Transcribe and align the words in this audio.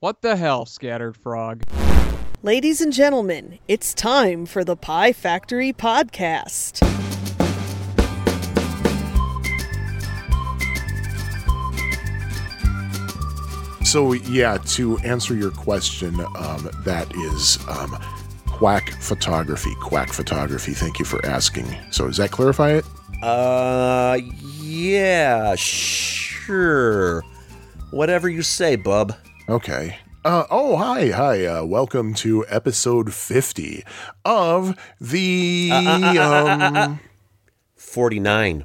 What 0.00 0.20
the 0.20 0.36
hell, 0.36 0.66
Scattered 0.66 1.16
Frog? 1.16 1.62
Ladies 2.42 2.82
and 2.82 2.92
gentlemen, 2.92 3.58
it's 3.66 3.94
time 3.94 4.44
for 4.44 4.62
the 4.62 4.76
Pie 4.76 5.14
Factory 5.14 5.72
Podcast. 5.72 6.84
So 13.86 14.12
yeah, 14.12 14.58
to 14.58 14.98
answer 14.98 15.34
your 15.34 15.50
question, 15.50 16.20
um, 16.20 16.68
that 16.84 17.10
is 17.32 17.58
um, 17.66 17.96
quack 18.48 18.90
photography. 19.00 19.72
Quack 19.80 20.12
photography. 20.12 20.74
Thank 20.74 20.98
you 20.98 21.06
for 21.06 21.24
asking. 21.24 21.74
So 21.90 22.06
does 22.06 22.18
that 22.18 22.32
clarify 22.32 22.72
it? 22.72 22.84
Uh, 23.22 24.18
yeah, 24.60 25.54
sure. 25.54 27.22
Whatever 27.92 28.28
you 28.28 28.42
say, 28.42 28.76
bub. 28.76 29.14
Okay. 29.48 29.98
Uh, 30.24 30.44
oh, 30.50 30.76
hi, 30.76 31.10
hi. 31.10 31.44
Uh, 31.46 31.64
welcome 31.64 32.14
to 32.14 32.44
episode 32.48 33.14
50 33.14 33.84
of 34.24 34.76
the. 35.00 35.70
um, 35.72 36.98
49. 37.76 38.64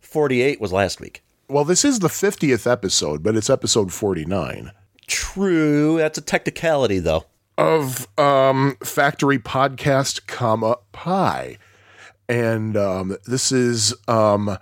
48 0.00 0.60
was 0.60 0.72
last 0.72 1.00
week. 1.00 1.22
well, 1.48 1.64
this 1.64 1.84
is 1.84 2.00
the 2.00 2.08
50th 2.08 2.70
episode, 2.70 3.22
but 3.22 3.36
it's 3.36 3.48
episode 3.48 3.92
49 3.92 4.72
True, 5.06 5.96
that's 5.98 6.18
a 6.18 6.22
technicality, 6.22 6.98
though. 6.98 7.24
of 7.56 8.06
um, 8.18 8.76
Factory 8.82 9.38
Podcast, 9.38 10.26
comma, 10.26 10.76
Pie. 10.92 11.56
And 12.28 12.76
um, 12.76 13.16
this 13.26 13.50
is. 13.52 13.94
Um, 14.06 14.58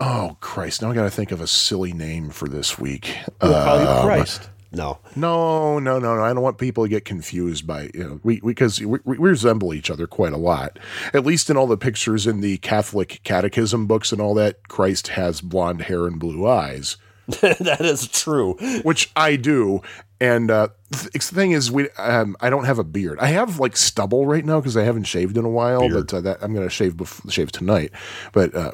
oh, 0.00 0.36
Christ. 0.40 0.82
Now 0.82 0.90
I 0.90 0.94
got 0.94 1.04
to 1.04 1.10
think 1.10 1.32
of 1.32 1.40
a 1.40 1.46
silly 1.46 1.92
name 1.92 2.30
for 2.30 2.48
this 2.48 2.78
week. 2.78 3.16
We'll 3.42 3.54
Um, 3.54 4.04
Christ. 4.06 4.48
No. 4.70 4.98
No, 5.16 5.78
no, 5.78 5.98
no, 5.98 6.14
no. 6.16 6.22
I 6.22 6.32
don't 6.34 6.42
want 6.42 6.58
people 6.58 6.84
to 6.84 6.90
get 6.90 7.06
confused 7.06 7.66
by 7.66 7.88
you 7.94 8.04
know 8.04 8.20
we 8.22 8.40
because 8.40 8.78
we, 8.80 8.86
we, 8.86 8.98
we 9.04 9.16
resemble 9.30 9.72
each 9.72 9.90
other 9.90 10.06
quite 10.06 10.34
a 10.34 10.36
lot. 10.36 10.78
At 11.14 11.24
least 11.24 11.48
in 11.48 11.56
all 11.56 11.66
the 11.66 11.78
pictures 11.78 12.26
in 12.26 12.40
the 12.42 12.58
Catholic 12.58 13.20
Catechism 13.24 13.86
books 13.86 14.12
and 14.12 14.20
all 14.20 14.34
that, 14.34 14.68
Christ 14.68 15.08
has 15.08 15.40
blonde 15.40 15.82
hair 15.82 16.06
and 16.06 16.18
blue 16.20 16.46
eyes, 16.46 16.98
that 17.26 17.80
is 17.80 18.08
true. 18.08 18.54
which 18.82 19.10
I 19.16 19.36
do. 19.36 19.80
And 20.20 20.50
uh, 20.50 20.68
th- 20.92 21.12
the 21.12 21.18
thing 21.20 21.52
is, 21.52 21.70
we 21.70 21.88
um, 21.92 22.36
I 22.40 22.50
don't 22.50 22.64
have 22.64 22.78
a 22.78 22.84
beard. 22.84 23.18
I 23.20 23.28
have 23.28 23.58
like 23.58 23.74
stubble 23.74 24.26
right 24.26 24.44
now 24.44 24.60
because 24.60 24.76
I 24.76 24.82
haven't 24.82 25.04
shaved 25.04 25.38
in 25.38 25.46
a 25.46 25.50
while. 25.50 25.88
But 25.88 26.12
uh, 26.12 26.20
that 26.20 26.42
I'm 26.42 26.52
gonna 26.52 26.68
shave 26.68 26.94
bef- 26.96 27.30
shave 27.32 27.52
tonight. 27.52 27.92
But 28.32 28.54
uh, 28.54 28.72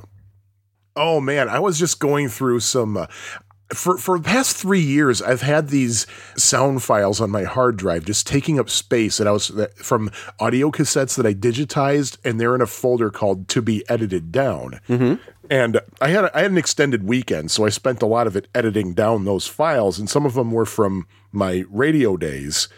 oh 0.96 1.20
man, 1.20 1.48
I 1.48 1.58
was 1.58 1.78
just 1.78 2.00
going 2.00 2.28
through 2.28 2.60
some. 2.60 2.96
Uh, 2.96 3.06
for 3.72 3.96
for 3.96 4.18
the 4.18 4.24
past 4.24 4.56
three 4.56 4.80
years, 4.80 5.22
I've 5.22 5.40
had 5.40 5.68
these 5.68 6.06
sound 6.36 6.82
files 6.82 7.20
on 7.20 7.30
my 7.30 7.44
hard 7.44 7.76
drive 7.76 8.04
just 8.04 8.26
taking 8.26 8.60
up 8.60 8.68
space 8.68 9.16
that 9.16 9.26
I 9.26 9.32
was 9.32 9.48
that, 9.48 9.76
from 9.78 10.10
audio 10.38 10.70
cassettes 10.70 11.16
that 11.16 11.26
I 11.26 11.34
digitized, 11.34 12.18
and 12.24 12.38
they're 12.38 12.54
in 12.54 12.60
a 12.60 12.66
folder 12.66 13.10
called 13.10 13.48
"To 13.48 13.62
Be 13.62 13.82
Edited 13.88 14.30
Down." 14.30 14.80
And 15.50 15.80
I 16.00 16.08
had 16.08 16.30
I 16.34 16.42
had 16.42 16.50
an 16.50 16.58
extended 16.58 17.04
weekend, 17.04 17.50
so 17.50 17.64
I 17.64 17.70
spent 17.70 18.02
a 18.02 18.06
lot 18.06 18.26
of 18.26 18.36
it 18.36 18.48
editing 18.54 18.94
down 18.94 19.24
those 19.24 19.46
files, 19.46 19.98
and 19.98 20.08
some 20.08 20.26
of 20.26 20.34
them 20.34 20.52
were 20.52 20.66
from 20.66 21.06
my 21.32 21.64
radio 21.70 22.16
days. 22.16 22.68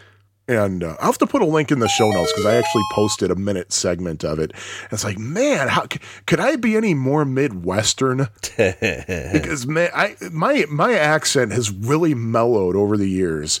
And 0.49 0.81
uh, 0.81 0.95
I'll 0.99 1.07
have 1.07 1.17
to 1.17 1.27
put 1.27 1.41
a 1.41 1.45
link 1.45 1.71
in 1.71 1.79
the 1.79 1.89
show 1.89 2.09
notes 2.09 2.31
because 2.31 2.45
I 2.45 2.55
actually 2.55 2.83
posted 2.93 3.31
a 3.31 3.35
minute 3.35 3.73
segment 3.73 4.23
of 4.23 4.39
it. 4.39 4.51
And 4.83 4.93
it's 4.93 5.03
like, 5.03 5.17
man, 5.17 5.67
how 5.67 5.87
c- 5.91 5.99
could 6.25 6.39
I 6.39 6.55
be 6.55 6.77
any 6.77 6.93
more 6.93 7.25
Midwestern? 7.25 8.29
because 8.57 9.67
man, 9.67 9.89
I 9.93 10.15
my 10.31 10.65
my 10.69 10.93
accent 10.93 11.51
has 11.51 11.69
really 11.69 12.13
mellowed 12.13 12.77
over 12.77 12.95
the 12.95 13.09
years. 13.09 13.59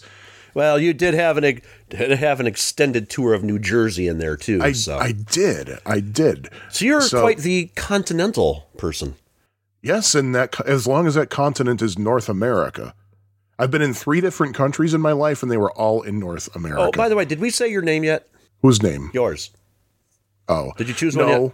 Well, 0.53 0.79
you 0.79 0.93
did 0.93 1.13
have 1.13 1.37
an 1.37 1.61
have 1.91 2.39
an 2.39 2.47
extended 2.47 3.09
tour 3.09 3.33
of 3.33 3.43
New 3.43 3.59
Jersey 3.59 4.07
in 4.07 4.17
there 4.17 4.37
too. 4.37 4.59
I 4.61 4.71
so, 4.71 4.97
I 4.97 5.11
did, 5.11 5.77
I 5.85 5.99
did. 5.99 6.49
so 6.71 6.85
you're 6.85 7.01
so- 7.01 7.21
quite 7.21 7.39
the 7.39 7.69
continental 7.75 8.69
person. 8.77 9.15
Yes, 9.81 10.15
and 10.15 10.33
that 10.33 10.59
as 10.65 10.87
long 10.87 11.05
as 11.05 11.15
that 11.15 11.29
continent 11.29 11.81
is 11.81 11.99
North 11.99 12.29
America. 12.29 12.93
I've 13.59 13.71
been 13.71 13.81
in 13.81 13.93
three 13.93 14.21
different 14.21 14.55
countries 14.55 14.93
in 14.93 15.01
my 15.01 15.13
life, 15.13 15.41
and 15.41 15.51
they 15.51 15.57
were 15.57 15.71
all 15.71 16.03
in 16.03 16.19
North 16.19 16.53
America. 16.55 16.81
Oh, 16.81 16.91
by 16.91 17.09
the 17.09 17.15
way, 17.15 17.25
did 17.25 17.39
we 17.39 17.49
say 17.49 17.67
your 17.69 17.81
name 17.81 18.03
yet? 18.03 18.27
Whose 18.61 18.81
name? 18.83 19.09
Yours. 19.13 19.51
Oh, 20.47 20.71
Did 20.77 20.87
you 20.87 20.93
choose 20.93 21.15
no, 21.15 21.25
one 21.25 21.41
yet? 21.43 21.53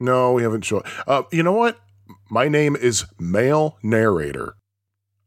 no, 0.00 0.32
we 0.32 0.42
haven't 0.42 0.64
shown. 0.64 0.82
Uh, 1.06 1.22
you 1.32 1.42
know 1.42 1.52
what? 1.52 1.80
My 2.30 2.48
name 2.48 2.76
is 2.76 3.06
male 3.18 3.76
narrator. 3.82 4.54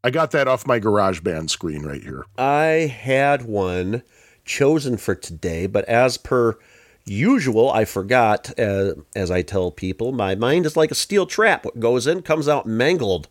I 0.04 0.10
got 0.10 0.32
that 0.32 0.48
off 0.48 0.66
my 0.66 0.80
GarageBand 0.80 1.50
screen 1.50 1.84
right 1.84 2.02
here. 2.02 2.26
I 2.38 2.94
had 3.02 3.44
one 3.44 4.04
chosen 4.46 4.96
for 4.98 5.16
today, 5.16 5.68
but 5.68 5.84
as 5.86 6.18
per 6.18 6.58
usual, 7.06 7.70
I 7.72 7.84
forgot. 7.84 8.58
Uh, 8.58 8.94
as 9.16 9.30
I 9.32 9.42
tell 9.42 9.72
people, 9.72 10.12
my 10.14 10.36
mind 10.36 10.66
is 10.66 10.78
like 10.78 10.92
a 10.92 10.96
steel 10.96 11.26
trap. 11.26 11.66
What 11.66 11.80
goes 11.80 12.08
in 12.08 12.22
comes 12.22 12.48
out 12.48 12.66
mangled. 12.66 13.28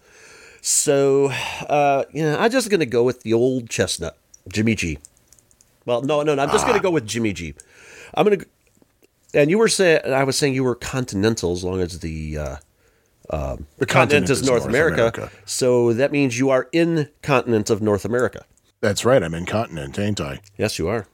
So, 0.67 1.27
uh, 1.69 2.07
you 2.13 2.23
know, 2.25 2.37
I'm 2.37 2.51
just 2.51 2.69
gonna 2.71 2.87
go 2.87 3.05
with 3.05 3.23
the 3.23 3.33
old 3.33 3.71
chestnut, 3.71 4.19
Jimmy 4.49 4.75
G. 4.75 4.99
Well, 5.85 6.03
no, 6.03 6.23
no, 6.23 6.35
no. 6.35 6.43
I'm 6.43 6.51
just 6.51 6.67
gonna 6.67 6.81
go 6.81 6.91
with 6.91 7.07
Jimmy 7.07 7.33
G. 7.33 7.55
I'm 8.15 8.25
gonna. 8.25 8.43
And 9.33 9.49
you 9.49 9.59
were 9.59 9.69
saying, 9.69 10.01
I 10.07 10.25
was 10.25 10.37
saying 10.37 10.55
you 10.55 10.65
were 10.65 10.75
continental 10.75 11.53
as 11.53 11.63
long 11.63 11.81
as 11.81 12.01
the 12.01 12.39
uh, 13.31 13.57
The 13.79 13.87
continent 13.87 14.29
is 14.29 14.45
North, 14.45 14.65
America. 14.65 15.31
So 15.45 15.93
that 15.93 16.11
means 16.11 16.37
you 16.37 16.51
are 16.51 16.69
in 16.73 17.11
continent 17.23 17.71
of 17.71 17.81
North 17.81 18.05
America. 18.05 18.45
That's 18.81 19.05
right. 19.05 19.23
I'm 19.23 19.35
incontinent, 19.35 20.01
ain't 20.01 20.21
I? 20.21 20.41
Yes, 20.59 20.81
you 20.81 20.89
are. 20.89 21.07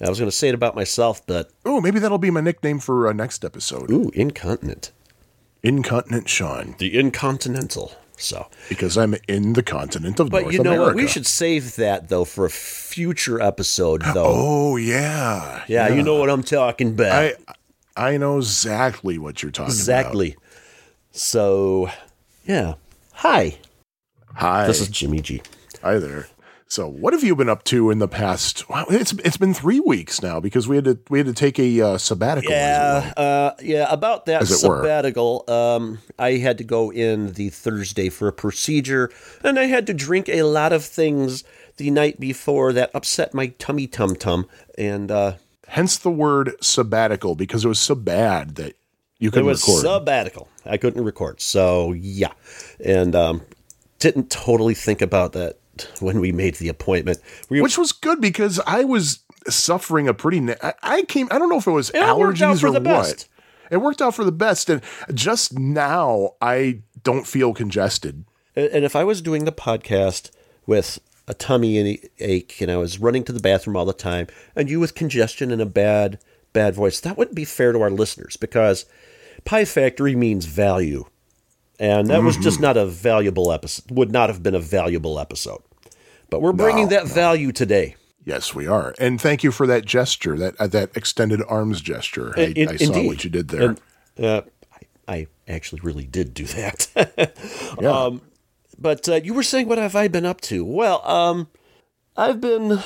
I 0.00 0.08
was 0.08 0.20
going 0.20 0.30
to 0.30 0.36
say 0.36 0.48
it 0.48 0.54
about 0.54 0.74
myself, 0.76 1.26
but 1.26 1.50
Oh, 1.64 1.80
maybe 1.80 1.98
that'll 1.98 2.16
be 2.18 2.30
my 2.30 2.40
nickname 2.40 2.78
for 2.78 3.08
uh, 3.08 3.12
next 3.12 3.44
episode. 3.44 3.90
ooh, 3.90 4.10
incontinent. 4.14 4.92
Incontinent 5.62 6.28
Sean, 6.28 6.74
The 6.78 6.98
incontinental. 6.98 7.92
So, 8.20 8.48
because 8.68 8.98
I'm 8.98 9.14
in 9.28 9.54
the 9.54 9.62
continent 9.62 10.20
of 10.20 10.30
but 10.30 10.42
North 10.42 10.54
you 10.54 10.62
know 10.62 10.72
America. 10.72 10.86
what? 10.88 10.94
We 10.96 11.08
should 11.08 11.26
save 11.26 11.76
that 11.76 12.08
though 12.08 12.24
for 12.24 12.44
a 12.44 12.50
future 12.50 13.40
episode, 13.40 14.02
though. 14.02 14.26
Oh 14.26 14.76
yeah, 14.76 15.64
yeah, 15.68 15.88
you 15.88 16.02
know 16.02 16.16
what 16.16 16.28
I'm 16.28 16.42
talking 16.42 16.88
about. 16.88 17.12
I 17.12 17.34
I 17.96 18.16
know 18.18 18.36
exactly 18.36 19.18
what 19.18 19.42
you're 19.42 19.50
talking 19.50 19.68
about. 19.72 19.78
exactly. 19.78 20.36
So, 21.12 21.90
yeah. 22.44 22.74
Hi. 23.14 23.58
Hi, 24.34 24.66
this 24.66 24.80
is 24.80 24.88
Jimmy 24.88 25.20
G. 25.20 25.42
hi 25.82 25.98
there. 25.98 26.28
So, 26.70 26.86
what 26.88 27.12
have 27.14 27.24
you 27.24 27.34
been 27.34 27.48
up 27.48 27.64
to 27.64 27.90
in 27.90 27.98
the 27.98 28.06
past? 28.06 28.68
Wow, 28.70 28.86
it's 28.88 29.12
it's 29.24 29.36
been 29.36 29.52
three 29.52 29.80
weeks 29.80 30.22
now 30.22 30.38
because 30.38 30.68
we 30.68 30.76
had 30.76 30.84
to 30.84 30.98
we 31.10 31.18
had 31.18 31.26
to 31.26 31.32
take 31.32 31.58
a 31.58 31.80
uh, 31.80 31.98
sabbatical. 31.98 32.52
Yeah, 32.52 33.12
uh, 33.16 33.54
yeah. 33.60 33.86
About 33.90 34.26
that 34.26 34.46
sabbatical, 34.46 35.44
um, 35.48 35.98
I 36.16 36.34
had 36.34 36.58
to 36.58 36.64
go 36.64 36.92
in 36.92 37.32
the 37.32 37.50
Thursday 37.50 38.08
for 38.08 38.28
a 38.28 38.32
procedure, 38.32 39.10
and 39.42 39.58
I 39.58 39.64
had 39.64 39.84
to 39.88 39.94
drink 39.94 40.28
a 40.28 40.44
lot 40.44 40.72
of 40.72 40.84
things 40.84 41.42
the 41.76 41.90
night 41.90 42.20
before 42.20 42.72
that 42.72 42.92
upset 42.94 43.34
my 43.34 43.48
tummy 43.58 43.88
tum 43.88 44.14
tum, 44.14 44.46
and 44.78 45.10
uh, 45.10 45.32
Hence 45.70 45.98
the 45.98 46.10
word 46.10 46.52
sabbatical 46.60 47.36
because 47.36 47.64
it 47.64 47.68
was 47.68 47.78
so 47.78 47.94
bad 47.94 48.56
that 48.56 48.74
you 49.20 49.28
it 49.28 49.32
couldn't 49.32 49.46
was 49.46 49.62
record. 49.62 49.82
sabbatical. 49.82 50.48
I 50.66 50.76
couldn't 50.78 51.04
record, 51.04 51.40
so 51.40 51.92
yeah, 51.92 52.32
and 52.84 53.14
um, 53.14 53.42
didn't 54.00 54.30
totally 54.30 54.74
think 54.74 55.00
about 55.00 55.32
that 55.34 55.59
when 56.00 56.20
we 56.20 56.32
made 56.32 56.56
the 56.56 56.68
appointment. 56.68 57.18
We 57.48 57.60
which 57.60 57.78
was 57.78 57.92
good 57.92 58.20
because 58.20 58.60
I 58.66 58.84
was 58.84 59.20
suffering 59.48 60.08
a 60.08 60.14
pretty. 60.14 60.40
Na- 60.40 60.72
I, 60.82 61.02
came. 61.02 61.28
I 61.30 61.38
don't 61.38 61.48
know 61.48 61.58
if 61.58 61.66
it 61.66 61.72
was 61.72 61.92
worked 61.92 62.06
allergies 62.06 62.62
or 62.62 62.70
the 62.70 62.74
what. 62.74 62.84
best. 62.84 63.28
It 63.70 63.78
worked 63.78 64.02
out 64.02 64.16
for 64.16 64.24
the 64.24 64.32
best, 64.32 64.68
and 64.68 64.82
just 65.14 65.58
now 65.58 66.34
I 66.42 66.80
don't 67.02 67.26
feel 67.26 67.54
congested. 67.54 68.24
And 68.56 68.84
if 68.84 68.96
I 68.96 69.04
was 69.04 69.22
doing 69.22 69.44
the 69.44 69.52
podcast 69.52 70.30
with 70.66 70.98
a 71.28 71.34
tummy 71.34 72.00
ache 72.18 72.60
and 72.60 72.70
I 72.70 72.76
was 72.76 72.98
running 72.98 73.22
to 73.24 73.32
the 73.32 73.40
bathroom 73.40 73.76
all 73.76 73.84
the 73.84 73.92
time 73.92 74.26
and 74.56 74.68
you 74.68 74.80
with 74.80 74.96
congestion 74.96 75.52
and 75.52 75.62
a 75.62 75.66
bad 75.66 76.18
bad 76.52 76.74
voice, 76.74 76.98
that 77.00 77.16
wouldn't 77.16 77.36
be 77.36 77.44
fair 77.44 77.70
to 77.72 77.80
our 77.80 77.90
listeners 77.90 78.36
because 78.36 78.86
Pie 79.44 79.64
Factory 79.64 80.16
means 80.16 80.46
value. 80.46 81.04
And 81.78 82.08
that 82.08 82.22
was 82.22 82.34
mm-hmm. 82.34 82.42
just 82.42 82.60
not 82.60 82.76
a 82.76 82.84
valuable 82.84 83.52
episode. 83.52 83.90
Would 83.90 84.12
not 84.12 84.28
have 84.28 84.42
been 84.42 84.54
a 84.54 84.60
valuable 84.60 85.18
episode. 85.18 85.62
But 86.30 86.42
we're 86.42 86.52
bringing 86.52 86.88
that 86.88 87.06
value 87.06 87.52
today. 87.52 87.96
Yes, 88.24 88.54
we 88.54 88.66
are, 88.66 88.94
and 88.98 89.20
thank 89.20 89.42
you 89.42 89.50
for 89.50 89.66
that 89.66 89.84
gesture, 89.84 90.36
that 90.36 90.54
uh, 90.60 90.66
that 90.68 90.96
extended 90.96 91.42
arms 91.48 91.80
gesture. 91.80 92.34
I, 92.36 92.52
In- 92.54 92.68
I 92.68 92.76
saw 92.76 93.02
what 93.02 93.24
you 93.24 93.30
did 93.30 93.48
there. 93.48 93.70
And, 93.70 93.80
uh, 94.24 94.42
I, 94.72 95.14
I 95.14 95.26
actually 95.48 95.80
really 95.80 96.06
did 96.06 96.34
do 96.34 96.44
that. 96.44 96.88
yeah. 97.80 97.90
Um, 97.90 98.20
but 98.78 99.08
uh, 99.08 99.16
you 99.16 99.34
were 99.34 99.42
saying, 99.42 99.68
what 99.68 99.78
have 99.78 99.96
I 99.96 100.08
been 100.08 100.26
up 100.26 100.40
to? 100.42 100.64
Well, 100.64 101.06
um, 101.06 101.48
I've 102.16 102.40
been 102.40 102.80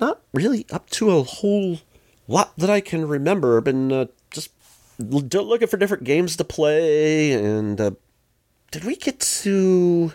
not 0.00 0.20
really 0.34 0.66
up 0.70 0.90
to 0.90 1.10
a 1.10 1.22
whole 1.22 1.78
lot 2.26 2.56
that 2.58 2.70
I 2.70 2.80
can 2.80 3.06
remember. 3.06 3.58
I've 3.58 3.64
been 3.64 3.92
uh, 3.92 4.06
just 4.30 4.50
looking 4.98 5.68
for 5.68 5.76
different 5.76 6.04
games 6.04 6.36
to 6.36 6.44
play, 6.44 7.32
and 7.32 7.80
uh, 7.80 7.90
did 8.70 8.84
we 8.84 8.96
get 8.96 9.20
to? 9.20 10.12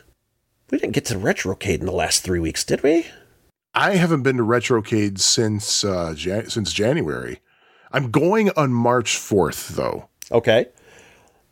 We 0.71 0.79
didn't 0.79 0.93
get 0.93 1.05
to 1.05 1.15
retrocade 1.15 1.79
in 1.79 1.85
the 1.85 1.91
last 1.91 2.23
three 2.23 2.39
weeks, 2.39 2.63
did 2.63 2.81
we? 2.83 3.05
I 3.75 3.95
haven't 3.97 4.23
been 4.23 4.37
to 4.37 4.43
Retrocade 4.43 5.19
since 5.19 5.83
uh, 5.83 6.13
Jan- 6.15 6.49
since 6.49 6.71
January. 6.71 7.41
I'm 7.91 8.09
going 8.09 8.49
on 8.51 8.73
March 8.73 9.17
4th 9.17 9.69
though. 9.69 10.07
Okay. 10.31 10.67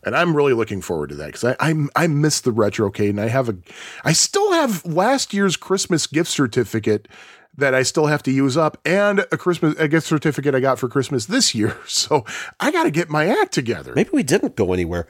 And 0.06 0.16
I'm 0.16 0.36
really 0.36 0.54
looking 0.54 0.82
forward 0.82 1.10
to 1.10 1.16
that 1.16 1.28
because 1.28 1.44
I, 1.44 1.56
I 1.60 1.74
I 1.96 2.08
miss 2.08 2.42
the 2.42 2.52
retrocade 2.52 3.12
and 3.12 3.22
I 3.22 3.28
have 3.28 3.50
a 3.50 3.58
I 4.04 4.14
still 4.14 4.52
have 4.54 4.86
last 4.86 5.34
year's 5.34 5.56
Christmas 5.56 6.08
gift 6.08 6.30
certificate 6.30 7.08
that 7.56 7.74
I 7.74 7.84
still 7.84 8.08
have 8.08 8.24
to 8.24 8.32
use 8.32 8.58
up 8.58 8.78
and 8.84 9.20
a 9.32 9.38
Christmas 9.38 9.76
a 9.78 9.88
gift 9.88 10.08
certificate 10.08 10.56
I 10.56 10.60
got 10.60 10.80
for 10.80 10.90
Christmas 10.90 11.26
this 11.28 11.54
year. 11.54 11.78
So 11.88 12.26
I 12.60 12.72
got 12.72 12.84
to 12.84 12.92
get 12.92 13.10
my 13.10 13.28
act 13.28 13.54
together. 13.54 13.94
Maybe 13.96 14.10
we 14.12 14.24
didn't 14.24 14.56
go 14.56 14.74
anywhere. 14.74 15.08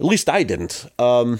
At 0.00 0.06
least 0.06 0.28
I 0.28 0.42
didn't. 0.42 0.86
Um, 0.98 1.38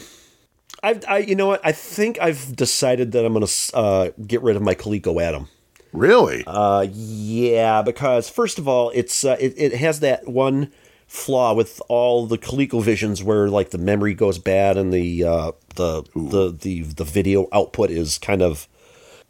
I've, 0.83 1.05
I, 1.09 1.19
you 1.19 1.35
know 1.35 1.47
what? 1.47 1.61
I 1.65 1.73
think 1.73 2.19
I've 2.21 2.57
decided 2.57 3.13
that 3.13 3.25
I'm 3.25 3.35
going 3.35 3.47
to 3.47 3.77
uh, 3.77 4.11
get 4.27 4.43
rid 4.43 4.57
of 4.57 4.63
my 4.63 4.75
Coleco 4.75 5.23
Adam. 5.23 5.49
Really? 5.93 6.43
Uh, 6.47 6.87
yeah, 6.91 7.83
because 7.83 8.29
first 8.29 8.59
of 8.59 8.67
all, 8.67 8.91
it's 8.95 9.25
uh, 9.25 9.37
it, 9.39 9.55
it 9.57 9.75
has 9.75 10.01
that 10.01 10.27
one 10.27 10.73
flaw 11.07 11.53
with 11.53 11.83
all 11.89 12.27
the 12.27 12.39
Coleco 12.39 12.83
Visions 12.83 13.23
where 13.23 13.49
like 13.49 13.71
the 13.71 13.79
memory 13.79 14.15
goes 14.15 14.39
bad 14.39 14.79
and 14.79 14.93
the 14.93 15.23
uh, 15.23 15.53
the, 15.77 16.03
the 16.15 16.57
the 16.59 16.83
the 16.83 17.05
video 17.05 17.47
output 17.53 17.91
is 17.91 18.17
kind 18.19 18.41
of 18.41 18.67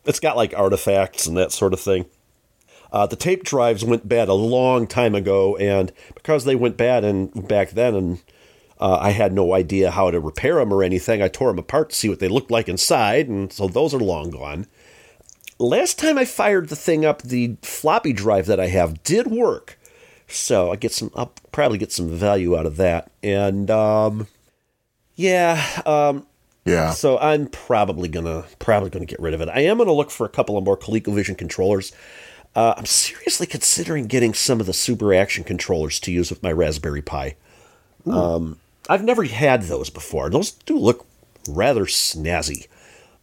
it's 0.04 0.20
got 0.20 0.36
like 0.36 0.54
artifacts 0.56 1.26
and 1.26 1.36
that 1.36 1.52
sort 1.52 1.72
of 1.72 1.80
thing. 1.80 2.06
Uh, 2.92 3.06
the 3.06 3.16
tape 3.16 3.42
drives 3.42 3.84
went 3.84 4.08
bad 4.08 4.28
a 4.28 4.34
long 4.34 4.86
time 4.86 5.14
ago, 5.14 5.56
and 5.56 5.92
because 6.14 6.44
they 6.44 6.54
went 6.54 6.76
bad 6.76 7.04
and 7.04 7.48
back 7.48 7.70
then, 7.70 7.94
and 7.94 8.22
uh, 8.82 8.98
I 9.00 9.10
had 9.10 9.32
no 9.32 9.54
idea 9.54 9.92
how 9.92 10.10
to 10.10 10.18
repair 10.18 10.56
them 10.56 10.72
or 10.72 10.82
anything, 10.82 11.22
I 11.22 11.28
tore 11.28 11.50
them 11.50 11.60
apart 11.60 11.90
to 11.90 11.96
see 11.96 12.08
what 12.08 12.18
they 12.18 12.26
looked 12.26 12.50
like 12.50 12.68
inside, 12.68 13.28
and 13.28 13.52
so 13.52 13.68
those 13.68 13.94
are 13.94 14.00
long 14.00 14.30
gone. 14.30 14.66
Last 15.60 16.00
time 16.00 16.18
I 16.18 16.24
fired 16.24 16.68
the 16.68 16.74
thing 16.74 17.04
up, 17.04 17.22
the 17.22 17.56
floppy 17.62 18.12
drive 18.12 18.46
that 18.46 18.58
I 18.58 18.66
have 18.66 19.04
did 19.04 19.28
work, 19.28 19.78
so 20.26 20.72
I 20.72 20.76
get 20.76 20.90
some. 20.90 21.12
I'll 21.14 21.32
probably 21.52 21.78
get 21.78 21.92
some 21.92 22.08
value 22.08 22.58
out 22.58 22.66
of 22.66 22.76
that, 22.78 23.12
and 23.22 23.70
um, 23.70 24.26
yeah, 25.14 25.64
um, 25.86 26.26
yeah. 26.64 26.90
so 26.90 27.18
I'm 27.18 27.46
probably 27.46 28.08
gonna 28.08 28.46
probably 28.58 28.90
gonna 28.90 29.06
get 29.06 29.20
rid 29.20 29.32
of 29.32 29.40
it. 29.40 29.48
I 29.48 29.60
am 29.60 29.78
gonna 29.78 29.92
look 29.92 30.10
for 30.10 30.26
a 30.26 30.28
couple 30.28 30.58
of 30.58 30.64
more 30.64 30.76
ColecoVision 30.76 31.38
controllers. 31.38 31.92
Uh, 32.56 32.74
I'm 32.76 32.86
seriously 32.86 33.46
considering 33.46 34.06
getting 34.06 34.34
some 34.34 34.58
of 34.58 34.66
the 34.66 34.72
Super 34.72 35.14
Action 35.14 35.44
controllers 35.44 36.00
to 36.00 36.10
use 36.10 36.30
with 36.30 36.42
my 36.42 36.50
Raspberry 36.50 37.02
Pi. 37.02 37.36
Um, 38.04 38.58
I've 38.88 39.04
never 39.04 39.24
had 39.24 39.62
those 39.62 39.90
before. 39.90 40.28
Those 40.30 40.50
do 40.52 40.76
look 40.76 41.06
rather 41.48 41.84
snazzy. 41.84 42.66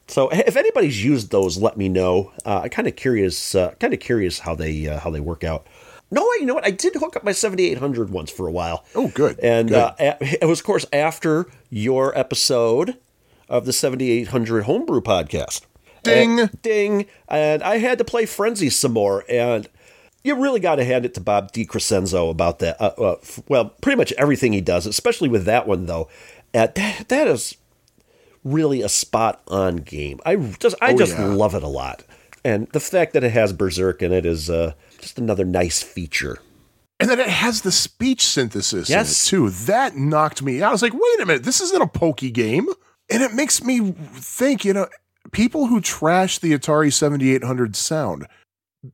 So 0.07 0.29
if 0.29 0.55
anybody's 0.55 1.03
used 1.03 1.31
those, 1.31 1.57
let 1.57 1.77
me 1.77 1.89
know. 1.89 2.31
Uh, 2.45 2.61
I'm 2.63 2.69
kind 2.69 2.87
of 2.87 2.95
curious. 2.95 3.53
Uh, 3.55 3.71
kind 3.79 3.93
of 3.93 3.99
curious 3.99 4.39
how 4.39 4.55
they 4.55 4.87
uh, 4.87 4.99
how 4.99 5.09
they 5.11 5.19
work 5.19 5.43
out. 5.43 5.67
No, 6.11 6.23
you 6.39 6.45
know 6.47 6.55
what? 6.55 6.65
I 6.65 6.71
did 6.71 6.95
hook 6.95 7.15
up 7.15 7.23
my 7.23 7.31
7800 7.33 8.09
once 8.09 8.31
for 8.31 8.47
a 8.47 8.51
while. 8.51 8.83
Oh, 8.95 9.09
good. 9.09 9.39
And 9.41 9.69
Good. 9.69 9.77
Uh, 9.77 9.93
it 10.21 10.45
was, 10.45 10.59
of 10.59 10.65
course, 10.65 10.85
after 10.91 11.45
your 11.69 12.17
episode 12.17 12.97
of 13.47 13.65
the 13.67 13.73
7800 13.73 14.63
Homebrew 14.63 15.01
podcast. 15.01 15.61
Ding. 16.01 16.39
And- 16.39 16.61
ding. 16.63 17.05
And 17.27 17.61
I 17.61 17.77
had 17.77 17.99
to 17.99 18.03
play 18.03 18.25
Frenzy 18.25 18.71
some 18.71 18.93
more. 18.93 19.23
And 19.29 19.69
you 20.29 20.41
really 20.41 20.59
got 20.61 20.75
to 20.75 20.85
hand 20.85 21.05
it 21.05 21.13
to 21.15 21.21
Bob 21.21 21.51
DiCrescenzo 21.51 22.29
about 22.31 22.59
that. 22.59 22.79
Uh, 22.81 22.93
uh, 22.97 23.15
f- 23.21 23.41
well, 23.49 23.65
pretty 23.81 23.97
much 23.97 24.11
everything 24.13 24.53
he 24.53 24.61
does, 24.61 24.85
especially 24.85 25.27
with 25.29 25.45
that 25.45 25.67
one, 25.67 25.85
though. 25.85 26.07
Uh, 26.53 26.67
that, 26.75 27.07
that 27.09 27.27
is 27.27 27.57
really 28.43 28.81
a 28.81 28.89
spot 28.89 29.41
on 29.47 29.77
game. 29.77 30.19
I 30.25 30.35
just, 30.37 30.75
I 30.81 30.93
Oh, 30.93 30.97
just 30.97 31.17
yeah. 31.17 31.25
love 31.25 31.53
it 31.55 31.63
a 31.63 31.67
lot. 31.67 32.03
And 32.45 32.67
the 32.69 32.79
fact 32.79 33.13
that 33.13 33.23
it 33.23 33.31
has 33.31 33.51
Berserk 33.51 34.01
in 34.01 34.13
it 34.13 34.25
is 34.25 34.49
uh, 34.49 34.73
just 34.99 35.19
another 35.19 35.43
nice 35.45 35.83
feature. 35.83 36.39
And 37.01 37.09
then 37.09 37.19
it 37.19 37.27
has 37.27 37.61
the 37.61 37.71
speech 37.71 38.25
synthesis 38.25 38.89
Yes. 38.89 39.07
in 39.09 39.11
it 39.11 39.29
too. 39.29 39.49
That 39.65 39.95
knocked 39.97 40.41
me 40.41 40.61
out. 40.61 40.69
I 40.69 40.71
was 40.71 40.81
like, 40.81 40.93
wait 40.93 41.19
a 41.21 41.25
minute, 41.25 41.43
this 41.43 41.61
isn't 41.61 41.81
a 41.81 41.87
pokey 41.87 42.31
game. 42.31 42.67
And 43.09 43.23
it 43.23 43.33
makes 43.33 43.63
me 43.63 43.91
think, 44.13 44.63
you 44.63 44.73
know, 44.73 44.87
people 45.31 45.67
who 45.67 45.81
trash 45.81 46.39
the 46.39 46.51
Atari 46.57 46.91
7800 46.93 47.75
sound, 47.75 48.25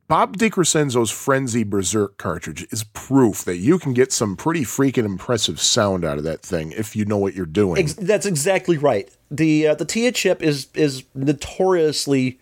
Bob 0.08 0.36
DiCrescenzo's 0.36 1.12
Frenzy 1.12 1.62
Berserk 1.62 2.18
cartridge 2.18 2.66
is 2.72 2.82
proof 2.82 3.44
that 3.44 3.58
you 3.58 3.78
can 3.78 3.92
get 3.92 4.12
some 4.12 4.36
pretty 4.36 4.62
freaking 4.62 5.04
impressive 5.04 5.60
sound 5.60 6.04
out 6.04 6.18
of 6.18 6.24
that 6.24 6.42
thing 6.42 6.72
if 6.72 6.96
you 6.96 7.04
know 7.04 7.18
what 7.18 7.34
you're 7.34 7.46
doing. 7.46 7.78
Ex- 7.78 7.94
that's 7.94 8.26
exactly 8.26 8.78
right. 8.78 9.08
The 9.30 9.68
uh, 9.68 9.74
the 9.76 9.84
TIA 9.84 10.10
chip 10.10 10.42
is 10.42 10.66
is 10.74 11.04
notoriously 11.14 12.40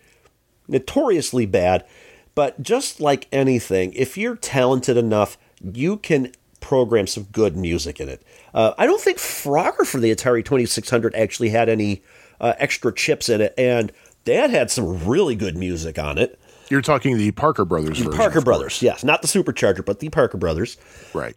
notoriously 0.68 1.44
bad, 1.44 1.84
but 2.34 2.62
just 2.62 2.98
like 2.98 3.28
anything, 3.30 3.92
if 3.92 4.16
you're 4.16 4.36
talented 4.36 4.96
enough, 4.96 5.36
you 5.60 5.98
can 5.98 6.32
program 6.60 7.06
some 7.06 7.24
good 7.24 7.58
music 7.58 8.00
in 8.00 8.08
it. 8.08 8.22
Uh, 8.54 8.72
I 8.78 8.86
don't 8.86 9.02
think 9.02 9.18
Frogger 9.18 9.86
for 9.86 10.00
the 10.00 10.14
Atari 10.14 10.42
2600 10.42 11.14
actually 11.14 11.50
had 11.50 11.68
any 11.68 12.02
uh, 12.40 12.54
extra 12.56 12.90
chips 12.94 13.28
in 13.28 13.42
it, 13.42 13.52
and 13.58 13.92
that 14.24 14.48
had 14.48 14.70
some 14.70 15.04
really 15.06 15.34
good 15.34 15.58
music 15.58 15.98
on 15.98 16.16
it. 16.16 16.40
You're 16.70 16.82
talking 16.82 17.16
the 17.18 17.30
Parker 17.32 17.64
Brothers 17.64 17.98
version. 17.98 18.12
Parker 18.12 18.40
Brothers, 18.40 18.82
yes, 18.82 19.04
not 19.04 19.22
the 19.22 19.28
Supercharger, 19.28 19.84
but 19.84 20.00
the 20.00 20.08
Parker 20.08 20.38
Brothers. 20.38 20.76
Right. 21.12 21.36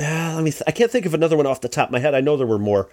Uh, 0.00 0.32
let 0.36 0.44
me. 0.44 0.50
Th- 0.50 0.62
I 0.66 0.70
can't 0.70 0.90
think 0.90 1.06
of 1.06 1.14
another 1.14 1.36
one 1.36 1.46
off 1.46 1.60
the 1.60 1.68
top 1.68 1.88
of 1.88 1.92
my 1.92 1.98
head. 1.98 2.14
I 2.14 2.20
know 2.20 2.36
there 2.36 2.46
were 2.46 2.58
more, 2.58 2.88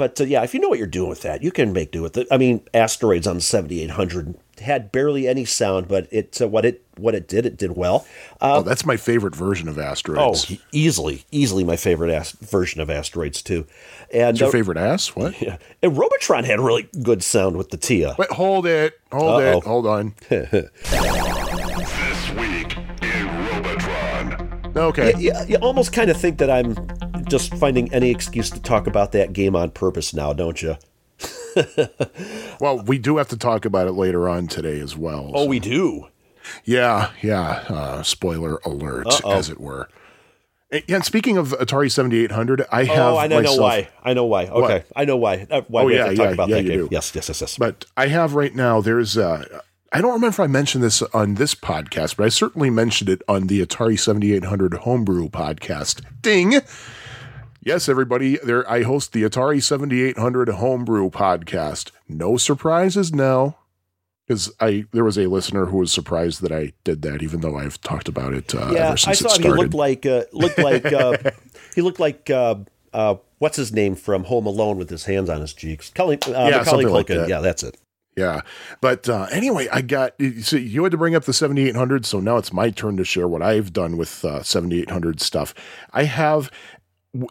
but 0.00 0.18
uh, 0.18 0.24
yeah, 0.24 0.42
if 0.42 0.54
you 0.54 0.60
know 0.60 0.70
what 0.70 0.78
you're 0.78 0.86
doing 0.86 1.10
with 1.10 1.20
that, 1.20 1.42
you 1.42 1.50
can 1.50 1.74
make 1.74 1.90
do 1.90 2.00
with 2.00 2.16
it. 2.16 2.26
I 2.30 2.38
mean, 2.38 2.62
Asteroids 2.72 3.26
on 3.26 3.34
the 3.34 3.42
7800 3.42 4.34
had 4.62 4.90
barely 4.90 5.28
any 5.28 5.44
sound, 5.44 5.88
but 5.88 6.08
it 6.10 6.40
uh, 6.40 6.48
what 6.48 6.64
it 6.64 6.82
what 6.96 7.14
it 7.14 7.28
did, 7.28 7.44
it 7.44 7.58
did 7.58 7.76
well. 7.76 8.06
Uh, 8.40 8.56
oh, 8.56 8.62
that's 8.62 8.86
my 8.86 8.96
favorite 8.96 9.36
version 9.36 9.68
of 9.68 9.76
oh, 9.76 9.82
Asteroids. 9.82 10.50
e- 10.50 10.58
easily, 10.72 11.26
easily 11.30 11.64
my 11.64 11.76
favorite 11.76 12.10
as- 12.10 12.30
version 12.30 12.80
of 12.80 12.88
Asteroids 12.88 13.42
too. 13.42 13.66
And 14.10 14.28
What's 14.28 14.40
your 14.40 14.48
uh, 14.48 14.52
favorite 14.52 14.78
ass? 14.78 15.08
What? 15.14 15.38
yeah, 15.42 15.58
and 15.82 15.94
Robotron 15.98 16.44
had 16.44 16.60
really 16.60 16.88
good 17.02 17.22
sound 17.22 17.58
with 17.58 17.68
the 17.68 17.76
Tia. 17.76 18.14
Wait, 18.18 18.30
hold 18.32 18.64
it. 18.64 18.98
Hold 19.12 19.42
Uh-oh. 19.42 19.58
it. 19.58 19.64
Hold 19.64 19.86
on. 19.86 20.14
This 21.90 22.30
week 22.30 22.76
in 23.02 23.26
Robotron. 23.46 24.72
Okay. 24.76 25.12
You, 25.18 25.34
you 25.46 25.56
almost 25.56 25.92
kind 25.92 26.10
of 26.10 26.16
think 26.16 26.38
that 26.38 26.48
I'm 26.50 26.74
just 27.30 27.54
finding 27.54 27.92
any 27.94 28.10
excuse 28.10 28.50
to 28.50 28.60
talk 28.60 28.86
about 28.86 29.12
that 29.12 29.32
game 29.32 29.56
on 29.56 29.70
purpose 29.70 30.12
now, 30.12 30.32
don't 30.32 30.60
you? 30.60 30.76
Well, 32.60 32.82
we 32.82 32.98
do 32.98 33.16
have 33.16 33.28
to 33.28 33.38
talk 33.38 33.64
about 33.64 33.86
it 33.88 33.92
later 33.92 34.28
on 34.28 34.46
today 34.46 34.80
as 34.80 34.94
well. 34.96 35.30
Oh, 35.34 35.46
we 35.46 35.58
do. 35.60 36.08
Yeah, 36.64 37.10
yeah. 37.22 37.64
Uh, 37.68 38.02
spoiler 38.02 38.56
alert, 38.66 39.06
Uh-oh. 39.06 39.32
as 39.32 39.48
it 39.48 39.58
were. 39.58 39.88
And, 40.88 41.04
speaking 41.04 41.38
of 41.38 41.48
Atari 41.52 41.90
7800, 41.90 42.66
I 42.70 42.84
have 42.84 43.14
Oh, 43.14 43.16
I 43.16 43.26
know, 43.28 43.40
myself, 43.40 43.58
why. 43.60 43.88
I 44.04 44.12
know 44.14 44.26
why. 44.26 44.44
Okay, 44.46 44.74
What? 44.74 44.86
I 44.94 45.04
know 45.06 45.16
why. 45.16 45.46
Uh, 45.50 45.62
why 45.68 45.82
Oh, 45.82 45.86
we 45.86 45.94
yeah, 45.96 46.02
have 46.04 46.10
to 46.10 46.16
talk 46.16 46.26
yeah, 46.26 46.32
about 46.32 46.48
yeah, 46.50 46.56
that 46.56 46.62
game. 46.64 46.78
do. 46.80 46.88
Yes, 46.90 47.12
yes, 47.14 47.28
yes, 47.28 47.40
yes. 47.40 47.56
But 47.58 47.86
I 47.96 48.08
have 48.08 48.34
right 48.34 48.54
now, 48.54 48.80
there's, 48.82 49.16
uh, 49.16 49.60
I 49.92 50.00
don't 50.02 50.12
remember 50.12 50.28
if 50.28 50.38
I 50.40 50.46
mentioned 50.46 50.84
this 50.84 51.02
on 51.14 51.34
this 51.36 51.54
podcast, 51.54 52.16
but 52.16 52.26
I 52.26 52.28
certainly 52.28 52.68
mentioned 52.70 53.08
it 53.08 53.22
on 53.26 53.46
the 53.48 53.64
Atari 53.64 53.98
7800 53.98 54.74
Homebrew 54.74 55.30
podcast. 55.30 56.02
Ding! 56.22 56.60
Yes, 57.62 57.90
everybody, 57.90 58.38
there 58.38 58.68
I 58.70 58.82
host 58.82 59.12
the 59.12 59.22
Atari 59.22 59.62
7800 59.62 60.48
Homebrew 60.48 61.10
podcast. 61.10 61.90
No 62.08 62.38
surprises 62.38 63.12
now. 63.12 63.56
Because 64.26 64.50
I 64.60 64.84
there 64.92 65.04
was 65.04 65.18
a 65.18 65.26
listener 65.26 65.66
who 65.66 65.78
was 65.78 65.92
surprised 65.92 66.40
that 66.42 66.52
I 66.52 66.72
did 66.84 67.02
that, 67.02 67.20
even 67.20 67.40
though 67.40 67.58
I've 67.58 67.80
talked 67.80 68.08
about 68.08 68.32
it 68.32 68.54
uh, 68.54 68.70
yeah, 68.72 68.78
ever 68.86 68.92
I 68.92 68.94
since 68.94 69.18
saw 69.18 69.34
it 69.34 69.44
him. 69.44 69.52
He 69.52 69.58
looked 69.58 69.74
like 69.74 70.06
uh, 70.06 70.24
looked 70.32 70.58
like 70.58 70.86
uh, 70.86 71.16
he 71.74 71.82
looked 71.82 71.98
like 71.98 72.30
uh, 72.30 72.54
uh, 72.94 73.16
what's 73.38 73.56
his 73.56 73.72
name 73.72 73.96
from 73.96 74.24
Home 74.24 74.46
Alone 74.46 74.78
with 74.78 74.88
his 74.88 75.04
hands 75.04 75.28
on 75.28 75.40
his 75.40 75.52
cheeks. 75.52 75.90
Cully, 75.90 76.16
uh, 76.22 76.48
Yeah, 76.48 76.62
something 76.62 76.88
like 76.88 77.08
that. 77.08 77.28
Yeah, 77.28 77.40
that's 77.40 77.64
it. 77.64 77.76
Yeah. 78.16 78.42
But 78.80 79.08
uh, 79.08 79.26
anyway, 79.32 79.68
I 79.72 79.82
got 79.82 80.14
so 80.42 80.56
you 80.56 80.82
had 80.84 80.92
to 80.92 80.98
bring 80.98 81.14
up 81.14 81.24
the 81.24 81.32
7800, 81.32 82.06
so 82.06 82.20
now 82.20 82.36
it's 82.36 82.52
my 82.52 82.70
turn 82.70 82.96
to 82.98 83.04
share 83.04 83.26
what 83.26 83.42
I've 83.42 83.72
done 83.72 83.96
with 83.96 84.24
uh, 84.24 84.42
7800 84.42 85.20
stuff. 85.20 85.54
I 85.92 86.04
have 86.04 86.50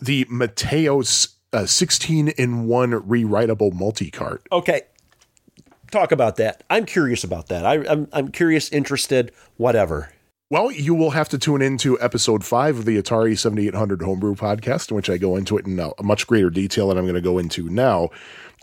the 0.02 0.26
Mateos 0.26 1.36
uh, 1.54 1.66
16 1.66 2.30
in 2.30 2.68
1 2.68 2.92
rewritable 2.92 3.74
multi 3.74 4.12
cart. 4.12 4.46
Okay, 4.52 4.84
talk 5.92 6.12
about 6.12 6.36
that. 6.38 6.64
I'm 6.70 6.86
curious 6.86 7.24
about 7.24 7.48
that. 7.48 7.66
I, 7.66 7.86
I'm 7.88 8.08
I'm 8.14 8.30
curious, 8.30 8.70
interested, 8.70 9.32
whatever. 9.58 10.14
Well, 10.52 10.72
you 10.72 10.96
will 10.96 11.12
have 11.12 11.30
to 11.30 11.38
tune 11.38 11.62
into 11.62 12.00
episode 12.02 12.44
five 12.44 12.80
of 12.80 12.86
the 12.86 13.00
Atari 13.00 13.38
7800 13.38 14.02
Homebrew 14.02 14.34
podcast, 14.34 14.90
in 14.90 14.96
which 14.96 15.08
I 15.08 15.18
go 15.18 15.36
into 15.36 15.58
it 15.60 15.68
in 15.68 15.80
a 15.80 15.92
much 16.02 16.26
greater 16.26 16.50
detail 16.50 16.88
than 16.88 16.98
I'm 16.98 17.04
going 17.04 17.14
to 17.14 17.22
go 17.22 17.38
into 17.38 17.70
now. 17.70 18.10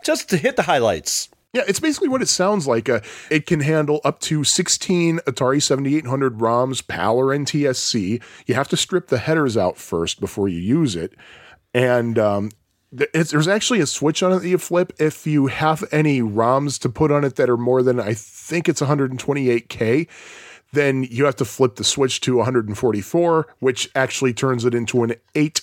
Just 0.03 0.29
to 0.29 0.37
hit 0.37 0.57
the 0.57 0.63
highlights. 0.63 1.29
Yeah, 1.53 1.63
it's 1.67 1.79
basically 1.79 2.09
what 2.09 2.21
it 2.21 2.27
sounds 2.27 2.67
like. 2.67 2.89
Uh, 2.89 2.99
it 3.31 3.45
can 3.45 3.61
handle 3.61 4.01
up 4.03 4.19
to 4.21 4.43
16 4.43 5.19
Atari 5.19 5.61
7800 5.61 6.37
ROMs, 6.39 6.85
PAL 6.85 7.17
or 7.17 7.27
NTSC. 7.27 8.21
You 8.45 8.55
have 8.55 8.67
to 8.69 8.77
strip 8.77 9.07
the 9.07 9.17
headers 9.17 9.55
out 9.55 9.77
first 9.77 10.19
before 10.19 10.49
you 10.49 10.59
use 10.59 10.95
it. 10.95 11.13
And 11.73 12.19
um, 12.19 12.51
there's 12.91 13.47
actually 13.47 13.79
a 13.79 13.85
switch 13.85 14.23
on 14.23 14.31
it 14.33 14.39
that 14.39 14.49
you 14.49 14.57
flip 14.57 14.93
if 14.99 15.27
you 15.27 15.47
have 15.47 15.83
any 15.91 16.21
ROMs 16.21 16.79
to 16.79 16.89
put 16.89 17.11
on 17.11 17.23
it 17.23 17.35
that 17.35 17.49
are 17.49 17.57
more 17.57 17.81
than 17.81 17.99
I 17.99 18.13
think 18.13 18.67
it's 18.69 18.81
128k. 18.81 20.07
Then 20.73 21.03
you 21.03 21.25
have 21.25 21.35
to 21.37 21.45
flip 21.45 21.75
the 21.75 21.83
switch 21.83 22.21
to 22.21 22.37
144, 22.37 23.47
which 23.59 23.89
actually 23.95 24.33
turns 24.33 24.65
it 24.65 24.75
into 24.75 25.03
an 25.03 25.15
eight 25.33 25.61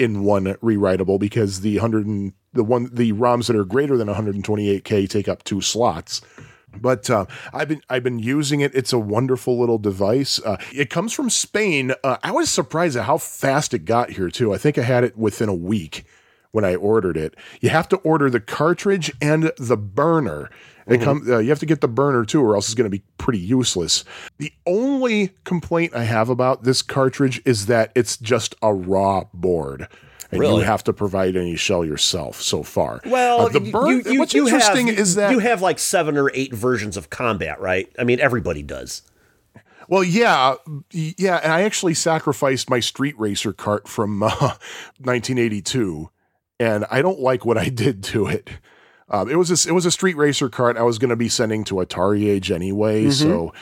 in 0.00 0.24
one 0.24 0.46
rewritable 0.62 1.18
because 1.18 1.60
the 1.60 1.76
100 1.76 2.06
and 2.06 2.32
the 2.54 2.64
one 2.64 2.88
the 2.92 3.12
ROMs 3.12 3.46
that 3.46 3.56
are 3.56 3.64
greater 3.64 3.96
than 3.96 4.08
128k 4.08 5.08
take 5.08 5.28
up 5.28 5.44
two 5.44 5.60
slots. 5.60 6.22
But 6.74 7.10
uh, 7.10 7.26
I've 7.52 7.68
been 7.68 7.82
I've 7.90 8.02
been 8.02 8.18
using 8.18 8.60
it. 8.60 8.74
It's 8.74 8.92
a 8.92 8.98
wonderful 8.98 9.58
little 9.58 9.78
device. 9.78 10.40
Uh, 10.42 10.56
it 10.72 10.88
comes 10.88 11.12
from 11.12 11.28
Spain. 11.28 11.92
Uh, 12.02 12.16
I 12.22 12.30
was 12.30 12.50
surprised 12.50 12.96
at 12.96 13.04
how 13.04 13.18
fast 13.18 13.74
it 13.74 13.84
got 13.84 14.10
here 14.10 14.30
too. 14.30 14.54
I 14.54 14.58
think 14.58 14.78
I 14.78 14.82
had 14.82 15.04
it 15.04 15.18
within 15.18 15.48
a 15.48 15.54
week 15.54 16.04
when 16.52 16.64
I 16.64 16.74
ordered 16.76 17.16
it. 17.16 17.34
You 17.60 17.68
have 17.68 17.88
to 17.90 17.96
order 17.98 18.30
the 18.30 18.40
cartridge 18.40 19.12
and 19.20 19.52
the 19.58 19.76
burner. 19.76 20.50
It 20.86 21.00
come, 21.02 21.24
uh, 21.28 21.38
you 21.38 21.50
have 21.50 21.58
to 21.60 21.66
get 21.66 21.80
the 21.80 21.88
burner 21.88 22.24
too, 22.24 22.42
or 22.42 22.54
else 22.56 22.66
it's 22.68 22.74
going 22.74 22.90
to 22.90 22.96
be 22.96 23.02
pretty 23.18 23.38
useless. 23.38 24.04
The 24.38 24.52
only 24.66 25.30
complaint 25.44 25.94
I 25.94 26.04
have 26.04 26.28
about 26.28 26.64
this 26.64 26.82
cartridge 26.82 27.40
is 27.44 27.66
that 27.66 27.92
it's 27.94 28.16
just 28.16 28.54
a 28.62 28.72
raw 28.74 29.24
board. 29.34 29.86
And 30.32 30.40
Really? 30.40 30.58
you 30.58 30.62
have 30.62 30.84
to 30.84 30.92
provide 30.92 31.34
any 31.36 31.56
shell 31.56 31.84
yourself 31.84 32.40
so 32.40 32.62
far. 32.62 33.00
Well, 33.04 33.42
Uh, 33.46 33.48
the 33.48 33.60
burn. 33.60 33.86
you, 33.88 34.02
you, 34.12 34.18
what's 34.20 34.32
you 34.32 34.44
interesting 34.46 34.86
have, 34.86 34.98
is 34.98 35.16
that 35.16 35.32
you 35.32 35.40
have 35.40 35.60
like 35.60 35.78
seven 35.80 36.16
or 36.16 36.30
eight 36.34 36.54
versions 36.54 36.96
of 36.96 37.10
combat, 37.10 37.60
right? 37.60 37.90
I 37.98 38.04
mean, 38.04 38.20
everybody 38.20 38.62
does. 38.62 39.02
Well, 39.88 40.04
yeah, 40.04 40.54
yeah, 40.92 41.40
and 41.42 41.52
I 41.52 41.62
actually 41.62 41.94
sacrificed 41.94 42.70
my 42.70 42.78
Street 42.78 43.18
Racer 43.18 43.52
cart 43.52 43.88
from 43.88 44.22
uh, 44.22 44.28
1982, 45.00 46.10
and 46.60 46.84
I 46.90 47.02
don't 47.02 47.18
like 47.18 47.44
what 47.44 47.58
I 47.58 47.68
did 47.68 48.04
to 48.04 48.26
it. 48.28 48.50
Um, 49.10 49.28
it 49.28 49.36
was 49.36 49.50
a, 49.50 49.68
it 49.68 49.72
was 49.72 49.86
a 49.86 49.90
Street 49.90 50.16
Racer 50.16 50.48
cart 50.48 50.76
I 50.76 50.82
was 50.82 50.98
going 50.98 51.10
to 51.10 51.16
be 51.16 51.28
sending 51.28 51.64
to 51.64 51.76
Atari 51.76 52.28
Age 52.28 52.50
anyway, 52.50 53.10
so 53.10 53.52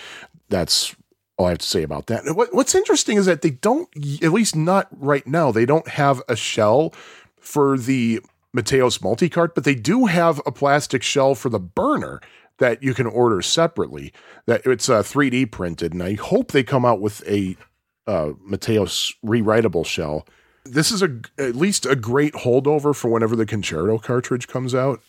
that's 0.49 0.95
all 1.39 1.47
I 1.47 1.51
have 1.51 1.59
to 1.59 1.67
say 1.67 1.83
about 1.83 2.07
that. 2.09 2.25
What, 2.35 2.55
what's 2.55 2.75
interesting 2.75 3.17
is 3.17 3.27
that 3.27 3.43
they 3.43 3.51
don't, 3.51 3.89
at 4.23 4.33
least 4.33 4.55
not 4.55 4.89
right 4.91 5.27
now, 5.27 5.51
they 5.51 5.65
don't 5.65 5.89
have 5.89 6.21
a 6.29 6.37
shell 6.37 6.93
for 7.41 7.79
the 7.79 8.21
Mateos 8.55 9.03
multi 9.03 9.29
cart, 9.29 9.55
but 9.55 9.65
they 9.65 9.75
do 9.75 10.07
have 10.07 10.41
a 10.45 10.53
plastic 10.53 11.03
shell 11.03 11.35
for 11.35 11.49
the 11.49 11.61
burner 11.61 12.21
that 12.59 12.83
you 12.83 12.93
can 12.93 13.07
order 13.07 13.41
separately. 13.41 14.13
That 14.47 14.63
it's 14.67 14.89
uh, 14.89 15.03
3D 15.03 15.51
printed, 15.51 15.93
and 15.93 16.03
I 16.03 16.15
hope 16.15 16.53
they 16.53 16.65
come 16.65 16.85
out 16.85 17.01
with 17.01 17.27
a 17.27 17.57
uh, 18.07 18.33
Mateos 18.49 19.15
rewritable 19.25 19.87
shell. 19.87 20.27
This 20.65 20.91
is 20.91 21.03
a 21.03 21.21
at 21.39 21.55
least 21.55 21.87
a 21.87 21.97
great 21.97 22.35
holdover 22.35 22.95
for 22.95 23.09
whenever 23.09 23.37
the 23.37 23.47
Concerto 23.47 23.99
cartridge 23.99 24.49
comes 24.49 24.75
out. 24.75 25.01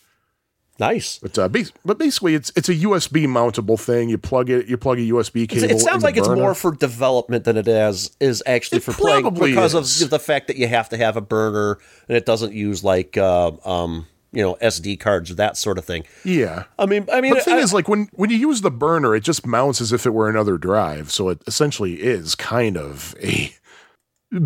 Nice. 0.80 1.20
But 1.20 1.38
uh, 1.38 1.48
bas- 1.50 1.74
but 1.84 1.98
basically, 1.98 2.36
it's 2.36 2.52
it's 2.56 2.70
a 2.70 2.76
USB 2.76 3.26
mountable 3.28 3.80
thing. 3.80 4.08
You 4.10 4.18
plug 4.18 4.50
it, 4.50 4.68
you 4.68 4.78
plug 4.78 4.98
a 4.98 5.02
USB 5.02 5.44
It's- 5.44 5.62
cable. 5.62 5.76
It 5.76 5.80
sounds 5.80 6.04
like 6.04 6.16
it's 6.18 6.28
more 6.30 6.54
for 6.56 6.72
development 6.74 7.44
than 7.44 7.58
it 7.58 7.68
is 7.68 8.12
is 8.20 8.42
actually 8.46 8.78
It 8.78 8.84
for 8.84 8.94
playing 8.94 9.34
because 9.34 9.76
is. 9.76 10.02
of 10.02 10.10
the 10.10 10.20
fact 10.20 10.48
that 10.48 10.56
you 10.56 10.68
have 10.68 10.88
to 10.90 10.98
have 10.98 11.18
a 11.18 11.22
burner 11.22 11.78
and 12.08 12.16
it 12.16 12.26
doesn't 12.26 12.54
use 12.54 12.84
like 12.84 13.18
uh, 13.18 13.52
um 13.66 14.08
you 14.32 14.42
know 14.42 14.56
SD 14.62 15.00
cards 15.00 15.30
or 15.32 15.36
that 15.36 15.58
sort 15.58 15.78
of 15.78 15.86
thing. 15.86 16.06
yeah. 16.24 16.64
I 16.78 16.86
mean, 16.86 17.08
I 17.12 17.20
mean, 17.20 17.32
But 17.34 17.40
the 17.40 17.44
thing 17.46 17.56
I- 17.56 17.62
is, 17.62 17.74
like 17.74 17.88
when 17.90 18.08
when 18.14 18.30
you 18.30 18.38
use 18.38 18.62
the 18.62 18.72
burner, 18.72 19.14
it 19.16 19.22
just 19.26 19.46
mounts 19.46 19.82
as 19.82 19.92
if 19.92 20.06
it 20.06 20.12
were 20.14 20.30
another 20.30 20.58
drive. 20.58 21.12
So 21.12 21.28
it 21.30 21.42
essentially 21.46 21.96
is 21.96 22.36
kind 22.36 22.78
of 22.78 23.16
a 23.22 23.54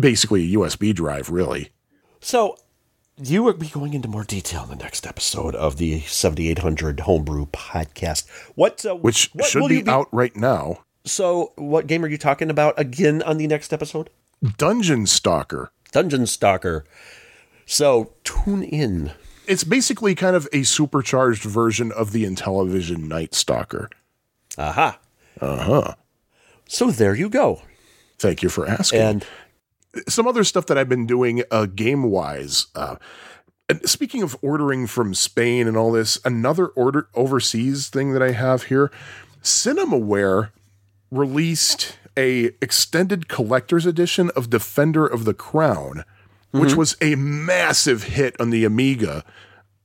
basically 0.00 0.52
a 0.52 0.56
USB 0.58 0.94
drive, 0.94 1.30
really. 1.30 1.70
So 2.20 2.56
you 3.16 3.42
will 3.42 3.52
be 3.54 3.68
going 3.68 3.94
into 3.94 4.08
more 4.08 4.24
detail 4.24 4.64
in 4.64 4.70
the 4.70 4.76
next 4.84 5.06
episode 5.06 5.54
of 5.54 5.76
the 5.76 6.00
7800 6.00 7.00
Homebrew 7.00 7.46
podcast. 7.46 8.28
What 8.54 8.84
uh, 8.84 8.94
Which 8.94 9.30
what 9.32 9.46
should 9.46 9.62
will 9.62 9.68
be, 9.68 9.78
you 9.78 9.84
out 9.88 10.08
right 10.12 10.34
now. 10.34 10.84
So, 11.04 11.52
what 11.56 11.86
game 11.86 12.04
are 12.04 12.08
you 12.08 12.18
talking 12.18 12.50
about 12.50 12.78
again 12.78 13.22
on 13.22 13.36
the 13.36 13.46
next 13.46 13.72
episode? 13.72 14.10
Dungeon 14.56 15.06
Stalker. 15.06 15.70
Dungeon 15.92 16.26
Stalker. 16.26 16.84
So 17.66 18.12
tune 18.24 18.62
in. 18.62 19.12
It's 19.46 19.64
basically 19.64 20.14
kind 20.14 20.34
of 20.36 20.48
a 20.52 20.62
supercharged 20.62 21.42
version 21.42 21.92
of 21.92 22.12
the 22.12 22.24
Intellivision 22.24 23.08
Night 23.08 23.34
Stalker. 23.34 23.90
Aha. 24.58 24.98
Uh 25.40 25.64
huh. 25.64 25.94
So 26.66 26.90
there 26.90 27.14
you 27.14 27.28
go. 27.28 27.62
Thank 28.18 28.42
you 28.42 28.48
for 28.48 28.66
asking. 28.66 29.00
And 29.00 29.26
some 30.08 30.26
other 30.26 30.44
stuff 30.44 30.66
that 30.66 30.78
I've 30.78 30.88
been 30.88 31.06
doing 31.06 31.42
uh, 31.50 31.66
game 31.66 32.04
wise. 32.04 32.66
Uh, 32.74 32.96
speaking 33.84 34.22
of 34.22 34.36
ordering 34.42 34.86
from 34.86 35.14
Spain 35.14 35.66
and 35.66 35.76
all 35.76 35.92
this, 35.92 36.18
another 36.24 36.68
order 36.68 37.08
overseas 37.14 37.88
thing 37.88 38.12
that 38.12 38.22
I 38.22 38.32
have 38.32 38.64
here, 38.64 38.90
Cinemaware 39.42 40.50
released 41.10 41.98
a 42.16 42.52
extended 42.60 43.28
collector's 43.28 43.86
edition 43.86 44.30
of 44.36 44.50
Defender 44.50 45.06
of 45.06 45.24
the 45.24 45.34
Crown, 45.34 46.04
which 46.50 46.74
was 46.74 46.96
a 47.00 47.16
massive 47.16 48.04
hit 48.04 48.40
on 48.40 48.50
the 48.50 48.64
Amiga. 48.64 49.24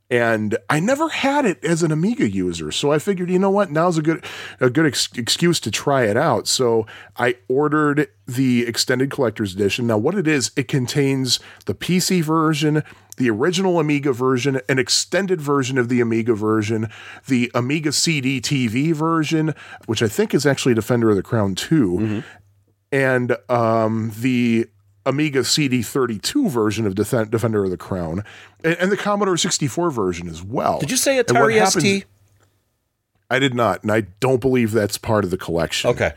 And 0.10 0.58
I 0.70 0.80
never 0.80 1.08
had 1.10 1.46
it 1.46 1.63
as 1.63 1.84
an 1.84 1.92
Amiga 1.92 2.28
user, 2.28 2.72
so 2.72 2.92
I 2.92 2.98
figured, 2.98 3.30
you 3.30 3.38
know 3.38 3.51
what, 3.51 3.70
now's 3.70 3.98
a 4.00 4.01
good 4.01 4.25
a 4.60 4.70
good 4.72 4.88
ex- 4.88 5.10
excuse 5.16 5.60
to 5.60 5.70
try 5.70 6.06
it 6.06 6.18
out. 6.18 6.48
So 6.48 6.88
I 7.16 7.36
ordered 7.48 8.08
the 8.28 8.66
extended 8.66 9.12
collector's 9.12 9.54
edition. 9.54 9.86
Now, 9.86 10.00
what 10.00 10.16
it 10.16 10.28
is, 10.28 10.51
it 10.56 10.68
contains 10.68 11.39
the 11.68 11.75
PC 11.75 12.24
version, 12.24 12.82
the 13.18 13.30
original 13.30 13.80
Amiga 13.80 14.12
version, 14.12 14.60
an 14.68 14.80
extended 14.80 15.42
version 15.42 15.78
of 15.78 15.89
the 15.89 16.01
Amiga 16.01 16.34
version, 16.34 16.89
the 17.28 17.51
Amiga 17.54 17.92
CD 17.92 18.42
TV 18.42 18.94
version, 18.94 19.54
which 19.86 20.01
I 20.01 20.08
think 20.08 20.34
is 20.34 20.44
actually 20.44 20.74
Defender 20.74 21.12
of 21.12 21.18
the 21.18 21.24
Crown 21.24 21.54
2, 21.54 22.24
and 22.92 23.38
um, 23.48 24.12
the 24.20 24.68
Amiga 25.10 25.39
CD32 25.39 26.50
version 26.50 26.86
of 26.86 26.94
Defen- 26.96 27.30
Defender 27.32 27.63
of 27.63 27.72
the 27.72 27.78
Crown, 27.78 28.24
and, 28.63 28.75
and 28.78 28.92
the 28.92 28.98
Commodore 28.98 29.38
64 29.38 29.89
version 29.92 30.28
as 30.28 30.44
well. 30.44 30.80
did 30.80 30.92
you 30.92 30.98
say 30.98 31.22
Atari 31.22 31.56
happens- 31.56 31.84
ST? 31.84 32.06
I 33.32 33.39
did 33.39 33.54
not, 33.54 33.84
and 33.84 33.92
I 33.92 34.01
don't 34.20 34.42
believe 34.42 34.72
that's 34.72 34.98
part 34.98 35.24
of 35.24 35.30
the 35.32 35.38
collection. 35.38 35.89
Okay. 35.92 36.13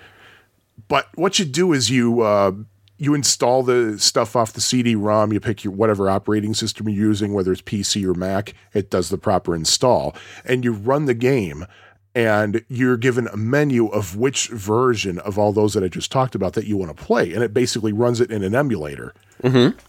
But 0.89 1.09
what 1.15 1.39
you 1.39 1.45
do 1.45 1.73
is 1.73 1.91
you 1.91 2.23
uh, 2.23 2.53
you 2.97 3.15
install 3.15 3.63
the 3.63 3.99
stuff 3.99 4.35
off 4.37 4.53
the 4.53 4.61
CD-ROM. 4.61 5.33
You 5.33 5.41
pick 5.41 5.65
your 5.65 5.73
whatever 5.75 6.09
operating 6.09 6.55
system 6.55 6.89
you're 6.89 7.09
using, 7.09 7.35
whether 7.35 7.53
it's 7.53 7.61
PC 7.61 8.05
or 8.05 8.15
Mac. 8.15 8.55
It 8.73 8.91
does 8.91 9.11
the 9.11 9.19
proper 9.19 9.55
install, 9.55 10.15
and 10.45 10.65
you 10.65 10.73
run 10.73 11.05
the 11.07 11.15
game. 11.15 11.67
And 12.15 12.63
you're 12.69 12.99
given 12.99 13.27
a 13.29 13.37
menu 13.39 13.87
of 13.87 14.17
which 14.17 14.49
version 14.49 15.19
of 15.21 15.39
all 15.39 15.53
those 15.53 15.73
that 15.73 15.83
I 15.83 15.89
just 15.89 16.13
talked 16.13 16.35
about 16.35 16.53
that 16.53 16.67
you 16.67 16.77
want 16.77 16.95
to 16.95 17.05
play, 17.05 17.33
and 17.33 17.43
it 17.43 17.55
basically 17.55 17.93
runs 17.93 18.21
it 18.21 18.31
in 18.31 18.43
an 18.43 18.55
emulator. 18.55 19.15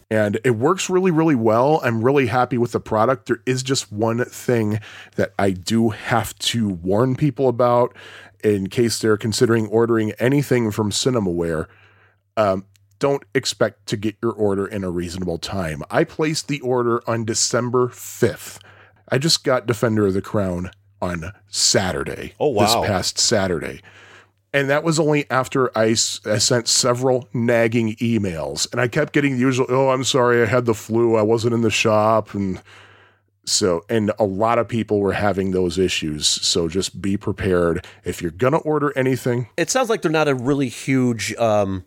And 0.10 0.39
it 0.46 0.51
works 0.51 0.89
really, 0.89 1.12
really 1.12 1.36
well. 1.36 1.82
I'm 1.84 2.01
really 2.01 2.27
happy 2.27 2.58
with 2.58 2.72
the 2.72 2.80
product. 2.80 3.25
There 3.27 3.42
is 3.46 3.62
just 3.62 3.92
one 3.92 4.24
thing 4.25 4.80
that 5.15 5.34
I 5.38 5.51
do 5.51 5.89
have 5.89 6.34
to 6.39 6.70
warn 6.70 7.15
people 7.15 7.50
about 7.50 7.96
in 8.44 8.68
case 8.68 9.00
they're 9.00 9.18
considering 9.18 9.68
ordering 9.68 10.12
anything 10.13 10.72
from 10.72 10.92
Cinemaware. 10.92 11.68
Um, 12.38 12.65
don't 13.00 13.24
expect 13.36 13.86
to 13.88 13.98
get 13.98 14.15
your 14.24 14.32
order 14.32 14.65
in 14.65 14.84
a 14.84 14.89
reasonable 14.89 15.38
time. 15.38 15.84
I 15.92 16.06
placed 16.06 16.48
the 16.48 16.62
order 16.62 17.03
on 17.06 17.25
December 17.25 17.89
5th. 17.89 18.60
I 19.10 19.18
just 19.18 19.44
got 19.44 19.65
Defender 19.68 20.08
of 20.08 20.13
the 20.13 20.22
Crown 20.22 20.72
on 21.04 21.34
Saturday. 21.50 22.34
Oh, 22.40 22.50
wow. 22.50 22.64
This 22.82 22.88
past 22.88 23.20
Saturday. 23.20 23.82
And 24.54 24.70
that 24.70 24.84
was 24.84 25.00
only 25.00 25.30
after 25.32 25.76
I, 25.78 25.90
s- 25.92 26.22
I 26.26 26.38
sent 26.38 26.68
several 26.68 27.28
nagging 27.34 27.96
emails. 27.96 28.72
And 28.72 28.80
I 28.80 28.88
kept 28.88 29.12
getting 29.14 29.34
the 29.34 29.40
usual, 29.40 29.66
oh, 29.70 29.90
I'm 29.90 30.04
sorry, 30.04 30.42
I 30.42 30.46
had 30.46 30.66
the 30.66 30.76
flu. 30.76 31.16
I 31.16 31.24
wasn't 31.24 31.54
in 31.56 31.62
the 31.62 31.72
shop. 31.72 32.34
And 32.36 32.62
so, 33.46 33.84
and 33.90 34.12
a 34.20 34.24
lot 34.26 34.60
of 34.60 34.68
people 34.68 35.00
were 35.00 35.14
having 35.14 35.52
those 35.52 35.80
issues. 35.80 36.28
So 36.28 36.68
just 36.68 37.02
be 37.02 37.18
prepared. 37.18 37.86
If 38.06 38.22
you're 38.22 38.32
going 38.32 38.54
to 38.54 38.60
order 38.60 38.96
anything, 38.98 39.48
It 39.58 39.70
sounds 39.72 39.90
like 39.90 40.02
they're 40.04 40.12
not 40.12 40.28
a 40.28 40.36
really 40.36 40.70
huge 40.70 41.34
um, 41.38 41.84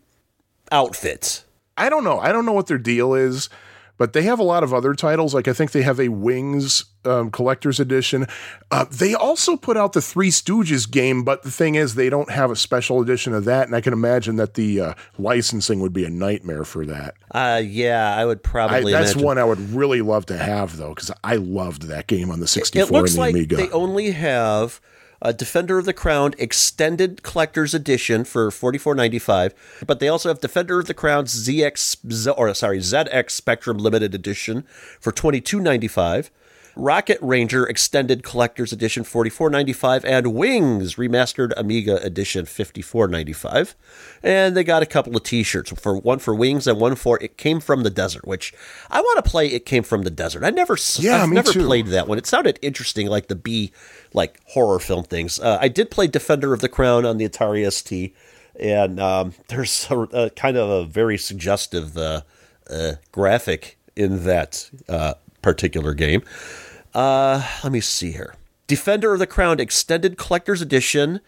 outfit. 0.71 1.43
I 1.77 1.89
don't 1.89 2.03
know. 2.03 2.19
I 2.19 2.31
don't 2.31 2.45
know 2.45 2.53
what 2.53 2.67
their 2.67 2.77
deal 2.77 3.13
is, 3.13 3.49
but 3.97 4.13
they 4.13 4.23
have 4.23 4.39
a 4.39 4.43
lot 4.43 4.63
of 4.63 4.73
other 4.73 4.93
titles. 4.93 5.33
Like 5.33 5.47
I 5.47 5.53
think 5.53 5.71
they 5.71 5.81
have 5.81 5.99
a 5.99 6.09
Wings 6.09 6.85
um, 7.05 7.31
collector's 7.31 7.79
edition. 7.79 8.25
Uh, 8.71 8.85
they 8.91 9.13
also 9.13 9.55
put 9.55 9.77
out 9.77 9.93
the 9.93 10.01
Three 10.01 10.29
Stooges 10.29 10.89
game, 10.89 11.23
but 11.23 11.43
the 11.43 11.51
thing 11.51 11.75
is, 11.75 11.95
they 11.95 12.09
don't 12.09 12.29
have 12.31 12.51
a 12.51 12.55
special 12.55 13.01
edition 13.01 13.33
of 13.33 13.45
that. 13.45 13.67
And 13.67 13.75
I 13.75 13.81
can 13.81 13.93
imagine 13.93 14.35
that 14.37 14.55
the 14.55 14.81
uh, 14.81 14.93
licensing 15.17 15.79
would 15.79 15.93
be 15.93 16.03
a 16.05 16.09
nightmare 16.09 16.63
for 16.65 16.85
that. 16.85 17.15
Uh, 17.31 17.61
yeah, 17.63 18.15
I 18.15 18.25
would 18.25 18.39
I, 18.39 18.41
probably. 18.49 18.91
that's 18.91 19.11
imagine. 19.13 19.25
one 19.25 19.37
I 19.37 19.43
would 19.45 19.59
really 19.71 20.01
love 20.01 20.25
to 20.27 20.37
have 20.37 20.77
though, 20.77 20.89
because 20.93 21.11
I 21.23 21.35
loved 21.37 21.83
that 21.83 22.07
game 22.07 22.29
on 22.31 22.39
the 22.39 22.47
64 22.47 22.87
It 22.87 22.91
looks 22.91 23.11
and 23.11 23.17
the 23.17 23.21
like 23.21 23.33
Amiga. 23.35 23.55
they 23.57 23.69
only 23.71 24.11
have 24.11 24.79
uh, 25.21 25.31
Defender 25.31 25.77
of 25.79 25.85
the 25.85 25.93
Crown 25.93 26.33
Extended 26.37 27.23
Collector's 27.23 27.73
Edition 27.73 28.23
for 28.23 28.51
forty 28.51 28.77
four 28.77 28.95
ninety 28.95 29.19
five. 29.19 29.53
But 29.85 29.99
they 29.99 30.07
also 30.07 30.29
have 30.29 30.39
Defender 30.39 30.79
of 30.79 30.87
the 30.87 30.93
Crown 30.93 31.25
ZX 31.25 32.33
or 32.37 32.53
sorry 32.53 32.79
ZX 32.79 33.31
Spectrum 33.31 33.77
Limited 33.77 34.13
Edition 34.13 34.63
for 34.99 35.11
twenty 35.11 35.41
two 35.41 35.59
ninety 35.59 35.87
five. 35.87 36.31
Rocket 36.77 37.17
Ranger 37.21 37.65
Extended 37.65 38.23
Collector's 38.23 38.71
Edition 38.71 39.03
44.95 39.03 40.03
and 40.05 40.33
Wings 40.33 40.95
Remastered 40.95 41.51
Amiga 41.57 41.97
Edition 42.03 42.45
54.95. 42.45 43.75
And 44.23 44.55
they 44.55 44.63
got 44.63 44.83
a 44.83 44.85
couple 44.85 45.15
of 45.15 45.23
t-shirts 45.23 45.71
for 45.71 45.97
one 45.97 46.19
for 46.19 46.35
Wings 46.35 46.67
and 46.67 46.79
one 46.79 46.95
for 46.95 47.21
It 47.21 47.37
Came 47.37 47.59
from 47.59 47.83
the 47.83 47.89
Desert, 47.89 48.27
which 48.27 48.53
I 48.89 49.01
want 49.01 49.23
to 49.23 49.29
play 49.29 49.47
It 49.47 49.65
Came 49.65 49.83
from 49.83 50.03
the 50.03 50.11
Desert. 50.11 50.43
I 50.43 50.49
never 50.51 50.77
Yeah, 50.99 51.23
I've 51.23 51.29
never 51.29 51.51
too. 51.51 51.65
played 51.65 51.87
that 51.87 52.07
one. 52.07 52.17
It 52.17 52.27
sounded 52.27 52.59
interesting 52.61 53.07
like 53.07 53.27
the 53.27 53.35
B 53.35 53.71
like 54.13 54.39
horror 54.45 54.79
film 54.79 55.03
things. 55.03 55.39
Uh, 55.39 55.57
I 55.59 55.67
did 55.67 55.91
play 55.91 56.07
Defender 56.07 56.53
of 56.53 56.61
the 56.61 56.69
Crown 56.69 57.05
on 57.05 57.17
the 57.17 57.27
Atari 57.27 57.69
ST 57.71 58.13
and 58.59 58.99
um, 58.99 59.33
there's 59.49 59.87
a, 59.89 59.99
a 59.99 60.29
kind 60.31 60.57
of 60.57 60.69
a 60.69 60.85
very 60.85 61.17
suggestive 61.17 61.97
uh, 61.97 62.21
uh, 62.69 62.93
graphic 63.11 63.77
in 63.95 64.23
that 64.25 64.69
uh, 64.89 65.13
particular 65.41 65.93
game. 65.93 66.21
Uh, 66.97 67.47
let 67.63 67.71
me 67.71 67.79
see 67.79 68.11
here. 68.11 68.33
Defender 68.65 69.13
of 69.13 69.19
the 69.19 69.27
Crown 69.27 69.59
Extended 69.59 70.17
Collector's 70.17 70.63
Edition. 70.63 71.21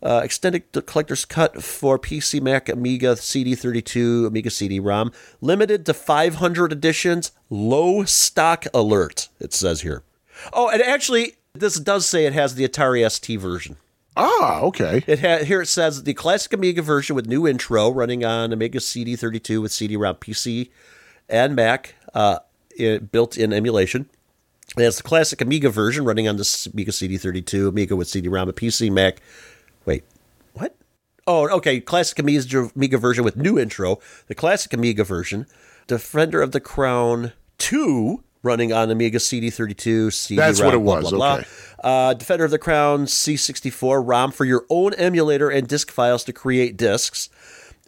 Uh, 0.00 0.20
extended 0.22 0.62
collector's 0.86 1.24
cut 1.24 1.60
for 1.60 1.98
PC, 1.98 2.40
Mac, 2.40 2.68
Amiga, 2.68 3.14
CD32, 3.14 4.28
Amiga 4.28 4.48
CD-ROM, 4.48 5.10
limited 5.40 5.84
to 5.86 5.92
500 5.92 6.70
editions. 6.70 7.32
Low 7.50 8.04
stock 8.04 8.66
alert. 8.72 9.28
It 9.40 9.52
says 9.52 9.80
here. 9.80 10.04
Oh, 10.52 10.68
and 10.68 10.80
actually, 10.80 11.32
this 11.52 11.80
does 11.80 12.06
say 12.06 12.24
it 12.24 12.32
has 12.32 12.54
the 12.54 12.68
Atari 12.68 13.10
ST 13.10 13.40
version. 13.40 13.74
Ah, 14.16 14.60
okay. 14.60 15.02
It 15.08 15.18
ha- 15.18 15.44
here 15.44 15.62
it 15.62 15.66
says 15.66 16.04
the 16.04 16.14
classic 16.14 16.52
Amiga 16.52 16.82
version 16.82 17.16
with 17.16 17.26
new 17.26 17.48
intro 17.48 17.90
running 17.90 18.24
on 18.24 18.52
Amiga 18.52 18.78
CD32 18.78 19.60
with 19.60 19.72
CD-ROM 19.72 20.14
PC 20.14 20.70
and 21.28 21.56
Mac, 21.56 21.96
uh, 22.14 22.38
it, 22.76 23.10
built-in 23.10 23.52
emulation. 23.52 24.08
It 24.78 24.84
has 24.84 24.96
the 24.98 25.02
classic 25.02 25.40
Amiga 25.40 25.70
version 25.70 26.04
running 26.04 26.28
on 26.28 26.36
the 26.36 26.68
Amiga 26.72 26.92
CD32, 26.92 27.68
Amiga 27.68 27.96
with 27.96 28.08
CD-ROM, 28.08 28.48
a 28.48 28.52
PC, 28.52 28.90
Mac. 28.90 29.20
Wait, 29.84 30.04
what? 30.54 30.76
Oh, 31.26 31.48
okay. 31.56 31.80
Classic 31.80 32.18
Amiga, 32.18 32.70
Amiga 32.76 32.98
version 32.98 33.24
with 33.24 33.36
new 33.36 33.58
intro. 33.58 33.98
The 34.28 34.34
classic 34.34 34.72
Amiga 34.72 35.04
version. 35.04 35.46
Defender 35.86 36.42
of 36.42 36.52
the 36.52 36.60
Crown 36.60 37.32
2 37.58 38.22
running 38.42 38.72
on 38.72 38.90
Amiga 38.90 39.18
CD32, 39.18 40.12
CD 40.12 40.36
That's 40.36 40.62
what 40.62 40.74
it 40.74 40.80
was, 40.80 41.10
Blah, 41.10 41.18
blah, 41.18 41.34
okay. 41.34 41.46
blah. 41.82 41.90
Uh, 41.90 42.14
Defender 42.14 42.44
of 42.44 42.50
the 42.50 42.58
Crown 42.58 43.06
C64 43.06 44.02
ROM 44.06 44.30
for 44.30 44.44
your 44.44 44.64
own 44.70 44.94
emulator 44.94 45.50
and 45.50 45.66
disk 45.66 45.90
files 45.90 46.24
to 46.24 46.32
create 46.32 46.76
disks. 46.76 47.28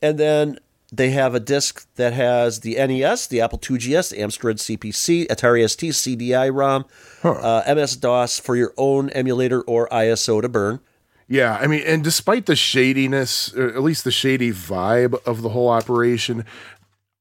And 0.03 0.19
then 0.19 0.59
they 0.93 1.11
have 1.11 1.35
a 1.35 1.41
disk 1.41 1.87
that 1.95 2.13
has 2.13 2.61
the 2.61 2.75
NES, 2.75 3.27
the 3.29 3.41
Apple 3.41 3.59
IIGS, 3.59 4.11
the 4.11 4.19
Amstrad 4.19 4.57
CPC, 4.57 5.27
Atari 5.29 5.69
ST, 5.69 5.93
CDI 5.93 6.55
ROM, 6.55 6.85
uh, 7.23 7.75
MS 7.75 7.97
DOS 7.97 8.39
for 8.41 8.57
your 8.57 8.73
own 8.77 9.11
emulator 9.11 9.63
or 9.63 9.89
ISO 9.89 10.43
to 10.43 10.49
burn. 10.49 10.81
Yeah, 11.29 11.57
I 11.61 11.69
mean, 11.69 11.85
and 11.87 12.03
despite 12.03 12.47
the 12.47 12.57
shadiness, 12.57 13.55
or 13.55 13.69
at 13.69 13.83
least 13.83 14.03
the 14.03 14.11
shady 14.11 14.51
vibe 14.51 15.15
of 15.25 15.43
the 15.43 15.51
whole 15.51 15.69
operation, 15.69 16.45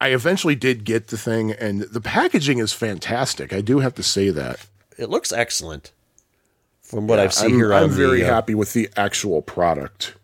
I 0.00 0.08
eventually 0.08 0.56
did 0.56 0.84
get 0.84 1.08
the 1.08 1.18
thing, 1.18 1.52
and 1.52 1.82
the 1.82 2.00
packaging 2.00 2.58
is 2.58 2.72
fantastic. 2.72 3.52
I 3.52 3.60
do 3.60 3.78
have 3.78 3.94
to 3.94 4.02
say 4.02 4.30
that. 4.30 4.66
It 4.98 5.10
looks 5.10 5.30
excellent 5.30 5.92
from 6.82 7.06
what 7.06 7.20
I've 7.20 7.32
seen 7.32 7.52
I'm, 7.52 7.56
here. 7.56 7.72
I'm 7.72 7.84
on 7.84 7.90
very 7.90 8.22
the, 8.22 8.28
uh, 8.28 8.34
happy 8.34 8.54
with 8.54 8.72
the 8.72 8.88
actual 8.96 9.42
product. 9.42 10.16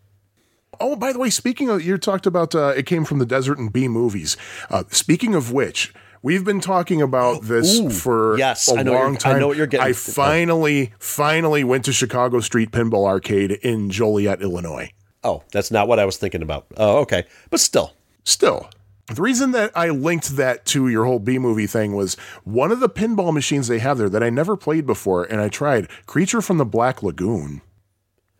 Oh, 0.79 0.95
by 0.95 1.11
the 1.13 1.19
way, 1.19 1.29
speaking 1.29 1.69
of, 1.69 1.81
you 1.83 1.97
talked 1.97 2.25
about 2.25 2.53
uh, 2.55 2.73
it 2.75 2.85
came 2.85 3.05
from 3.05 3.19
the 3.19 3.25
desert 3.25 3.57
and 3.57 3.71
B 3.71 3.87
movies. 3.87 4.37
Uh, 4.69 4.83
speaking 4.89 5.35
of 5.35 5.51
which, 5.51 5.93
we've 6.21 6.43
been 6.45 6.59
talking 6.61 7.01
about 7.01 7.43
this 7.43 7.79
Ooh, 7.79 7.89
for 7.89 8.37
yes, 8.37 8.67
a 8.67 8.75
long 8.75 8.85
you're- 8.85 9.11
I 9.13 9.15
time. 9.15 9.39
know 9.39 9.47
what 9.47 9.57
you're 9.57 9.67
getting- 9.67 9.87
I 9.87 9.93
finally, 9.93 10.93
finally 10.99 11.63
went 11.63 11.85
to 11.85 11.93
Chicago 11.93 12.39
Street 12.39 12.71
Pinball 12.71 13.05
Arcade 13.05 13.51
in 13.51 13.89
Joliet, 13.89 14.41
Illinois. 14.41 14.91
Oh, 15.23 15.43
that's 15.51 15.71
not 15.71 15.87
what 15.87 15.99
I 15.99 16.05
was 16.05 16.17
thinking 16.17 16.41
about. 16.41 16.67
Oh, 16.77 16.99
okay, 16.99 17.25
but 17.49 17.59
still, 17.59 17.93
Still, 18.23 18.69
the 19.13 19.21
reason 19.21 19.51
that 19.53 19.71
I 19.73 19.89
linked 19.89 20.35
that 20.35 20.65
to 20.67 20.89
your 20.89 21.05
whole 21.05 21.19
B 21.19 21.39
movie 21.39 21.65
thing 21.65 21.95
was 21.95 22.15
one 22.43 22.73
of 22.73 22.81
the 22.81 22.89
pinball 22.89 23.33
machines 23.33 23.67
they 23.69 23.79
have 23.79 23.97
there 23.97 24.09
that 24.09 24.21
I 24.21 24.29
never 24.29 24.57
played 24.57 24.85
before, 24.85 25.23
and 25.23 25.39
I 25.39 25.47
tried 25.47 25.87
Creature 26.07 26.41
from 26.41 26.57
the 26.57 26.65
Black 26.65 27.01
Lagoon. 27.01 27.61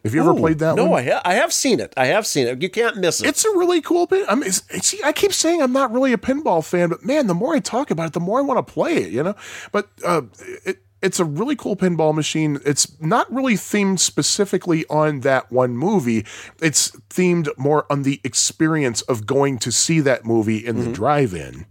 Have 0.03 0.13
you 0.13 0.21
ever 0.21 0.33
played 0.33 0.59
that 0.59 0.75
one? 0.75 0.75
no, 0.77 0.85
one? 0.91 1.03
I, 1.03 1.11
ha- 1.11 1.21
I 1.25 1.33
have 1.33 1.51
seen 1.51 1.79
it. 1.79 1.93
I 1.97 2.05
have 2.05 2.25
seen 2.25 2.47
it. 2.47 2.61
You 2.61 2.69
can't 2.69 2.97
miss 2.97 3.21
it. 3.21 3.27
It's 3.27 3.43
a 3.43 3.49
really 3.51 3.81
cool 3.81 4.07
pin. 4.07 4.25
I 4.29 4.35
mean, 4.35 4.45
it's, 4.47 4.63
it's, 4.69 4.87
see, 4.87 5.01
I 5.03 5.11
keep 5.11 5.33
saying 5.33 5.61
I'm 5.61 5.73
not 5.73 5.91
really 5.91 6.13
a 6.13 6.17
pinball 6.17 6.65
fan, 6.65 6.89
but 6.89 7.03
man, 7.03 7.27
the 7.27 7.33
more 7.33 7.53
I 7.55 7.59
talk 7.59 7.91
about 7.91 8.07
it, 8.07 8.13
the 8.13 8.19
more 8.19 8.39
I 8.39 8.41
want 8.41 8.65
to 8.65 8.73
play 8.73 8.95
it. 8.97 9.11
You 9.11 9.23
know, 9.23 9.35
but 9.71 9.89
uh, 10.05 10.21
it, 10.65 10.77
it's 11.01 11.19
a 11.19 11.25
really 11.25 11.55
cool 11.55 11.75
pinball 11.75 12.13
machine. 12.13 12.59
It's 12.65 12.99
not 13.01 13.31
really 13.33 13.55
themed 13.55 13.99
specifically 13.99 14.85
on 14.89 15.21
that 15.21 15.51
one 15.51 15.77
movie. 15.77 16.25
It's 16.61 16.91
themed 17.09 17.49
more 17.57 17.85
on 17.91 18.03
the 18.03 18.21
experience 18.23 19.01
of 19.03 19.25
going 19.25 19.59
to 19.59 19.71
see 19.71 19.99
that 20.01 20.25
movie 20.25 20.65
in 20.65 20.79
the 20.79 20.91
drive-in. 20.91 21.65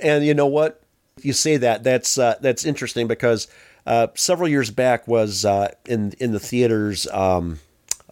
and 0.00 0.24
you 0.24 0.34
know 0.34 0.46
what? 0.46 0.82
You 1.20 1.32
say 1.32 1.56
that 1.58 1.84
that's 1.84 2.16
uh, 2.16 2.36
that's 2.40 2.64
interesting 2.64 3.06
because 3.06 3.46
uh, 3.86 4.08
several 4.14 4.48
years 4.48 4.70
back 4.70 5.08
was 5.08 5.44
uh, 5.44 5.72
in 5.86 6.12
in 6.18 6.32
the 6.32 6.40
theaters. 6.40 7.06
Um, 7.08 7.60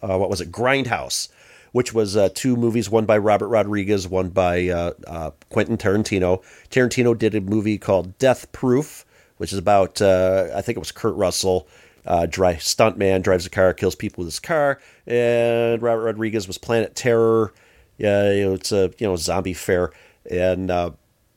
uh, 0.01 0.17
what 0.17 0.29
was 0.29 0.41
it? 0.41 0.51
Grindhouse, 0.51 1.29
which 1.71 1.93
was 1.93 2.17
uh, 2.17 2.29
two 2.33 2.55
movies, 2.55 2.89
one 2.89 3.05
by 3.05 3.17
Robert 3.17 3.47
Rodriguez, 3.47 4.07
one 4.07 4.29
by 4.29 4.67
uh, 4.67 5.31
Quentin 5.49 5.77
Tarantino. 5.77 6.43
Tarantino 6.69 7.17
did 7.17 7.35
a 7.35 7.41
movie 7.41 7.77
called 7.77 8.17
Death 8.17 8.51
Proof, 8.51 9.05
which 9.37 9.53
is 9.53 9.59
about 9.59 10.01
I 10.01 10.61
think 10.61 10.75
it 10.75 10.79
was 10.79 10.91
Kurt 10.91 11.15
Russell. 11.15 11.67
Uh, 12.03 12.25
dry 12.25 12.55
stuntman 12.55 13.21
drives 13.21 13.45
a 13.45 13.49
car, 13.49 13.75
kills 13.75 13.93
people 13.93 14.23
with 14.23 14.27
his 14.33 14.39
car, 14.39 14.81
and 15.05 15.79
Robert 15.83 16.01
Rodriguez 16.01 16.47
was 16.47 16.57
Planet 16.57 16.95
Terror. 16.95 17.53
Yeah, 17.99 18.31
you 18.31 18.45
know, 18.45 18.53
it's 18.55 18.71
a 18.71 18.91
you 18.97 19.05
know 19.05 19.15
zombie 19.15 19.53
fair, 19.53 19.91
and 20.29 20.71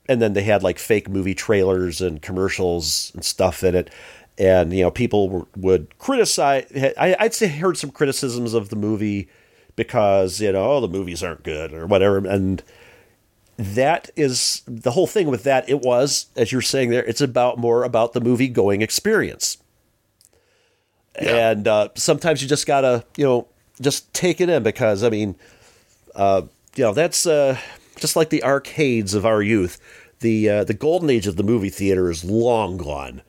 and 0.09 0.21
then 0.21 0.33
they 0.33 0.43
had 0.43 0.63
like 0.63 0.79
fake 0.79 1.09
movie 1.09 1.35
trailers 1.35 2.01
and 2.01 2.21
commercials 2.23 3.13
and 3.15 3.25
stuff 3.25 3.63
in 3.63 3.75
it 3.75 3.91
and 4.39 4.73
you 4.73 4.83
know 4.83 4.91
people 4.91 5.29
were, 5.29 5.47
would 5.57 5.97
criticize 5.99 6.67
I, 6.99 7.17
i'd 7.21 7.35
say 7.35 7.47
heard 7.47 7.77
some 7.77 7.91
criticisms 7.91 8.53
of 8.53 8.69
the 8.69 8.77
movie 8.77 9.29
because 9.77 10.41
you 10.41 10.53
know 10.53 10.73
oh 10.73 10.81
the 10.81 10.89
movies 10.89 11.23
aren't 11.23 11.43
good 11.43 11.73
or 11.73 11.87
whatever. 11.87 12.19
And 12.19 12.63
that 13.57 14.11
is 14.17 14.63
the 14.67 14.93
whole 14.93 15.07
thing 15.07 15.29
with 15.29 15.45
that. 15.45 15.69
It 15.69 15.81
was 15.81 16.27
as 16.37 16.53
you're 16.53 16.63
saying 16.63 16.91
there 16.91 17.05
it's 17.05 17.21
about 17.21 17.59
more 17.59 17.85
about 17.85 18.13
the 18.13 18.21
movie 18.21 18.49
going 18.49 18.83
experience. 18.83 19.59
And 21.17 21.69
uh, 21.69 21.91
sometimes 21.95 22.43
you 22.43 22.49
just 22.49 22.67
gotta 22.67 23.05
you 23.17 23.25
know 23.25 23.49
just 23.81 24.13
take 24.15 24.41
it 24.41 24.49
in 24.49 24.63
because 24.63 25.03
i 25.03 25.11
mean 25.11 25.35
uh, 26.15 26.43
you 26.77 26.85
know 26.85 26.93
that's 26.93 27.27
uh, 27.27 27.59
just 27.97 28.17
like 28.17 28.31
the 28.31 28.43
arcades 28.45 29.15
of 29.15 29.27
our 29.27 29.43
youth. 29.43 29.81
The 30.21 30.49
uh, 30.49 30.65
the 30.65 30.75
golden 30.75 31.11
age 31.11 31.27
of 31.27 31.37
the 31.37 31.43
movie 31.43 31.71
theater 31.71 32.11
is 32.11 32.25
long 32.25 32.77
gone, 32.77 33.23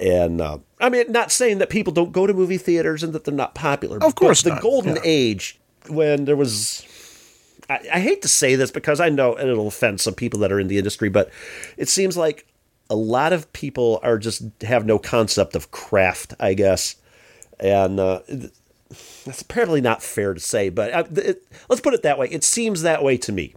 and 0.00 0.40
uh, 0.40 0.58
I 0.80 0.88
mean, 0.88 1.10
not 1.10 1.30
saying 1.30 1.58
that 1.58 1.70
people 1.70 1.92
don't 1.92 2.12
go 2.12 2.26
to 2.26 2.34
movie 2.34 2.58
theaters 2.58 3.02
and 3.02 3.12
that 3.12 3.24
they're 3.24 3.34
not 3.34 3.54
popular. 3.54 4.02
Of 4.02 4.14
course 4.14 4.42
but 4.42 4.48
the 4.48 4.54
not, 4.56 4.62
golden 4.62 4.96
yeah. 4.96 5.02
age 5.04 5.60
when 5.88 6.24
there 6.24 6.36
was. 6.36 6.86
I, 7.70 7.80
I 7.94 8.00
hate 8.00 8.22
to 8.22 8.28
say 8.28 8.56
this 8.56 8.70
because 8.70 9.00
I 9.00 9.08
know 9.08 9.34
and 9.34 9.48
it'll 9.48 9.68
offend 9.68 10.00
some 10.00 10.14
people 10.14 10.40
that 10.40 10.52
are 10.52 10.60
in 10.60 10.68
the 10.68 10.78
industry, 10.78 11.08
but 11.08 11.30
it 11.76 11.88
seems 11.88 12.16
like 12.16 12.46
a 12.90 12.96
lot 12.96 13.32
of 13.32 13.50
people 13.52 14.00
are 14.02 14.18
just 14.18 14.42
have 14.62 14.84
no 14.84 14.98
concept 14.98 15.56
of 15.56 15.70
craft, 15.70 16.34
I 16.38 16.54
guess, 16.54 16.96
and 17.58 17.98
uh, 17.98 18.20
that's 19.24 19.42
apparently 19.42 19.80
not 19.80 20.02
fair 20.02 20.34
to 20.34 20.40
say, 20.40 20.68
but 20.68 20.92
uh, 20.92 21.04
it, 21.16 21.42
let's 21.68 21.80
put 21.80 21.94
it 21.94 22.02
that 22.02 22.18
way. 22.18 22.28
It 22.28 22.44
seems 22.44 22.82
that 22.82 23.02
way 23.02 23.16
to 23.18 23.32
me. 23.32 23.54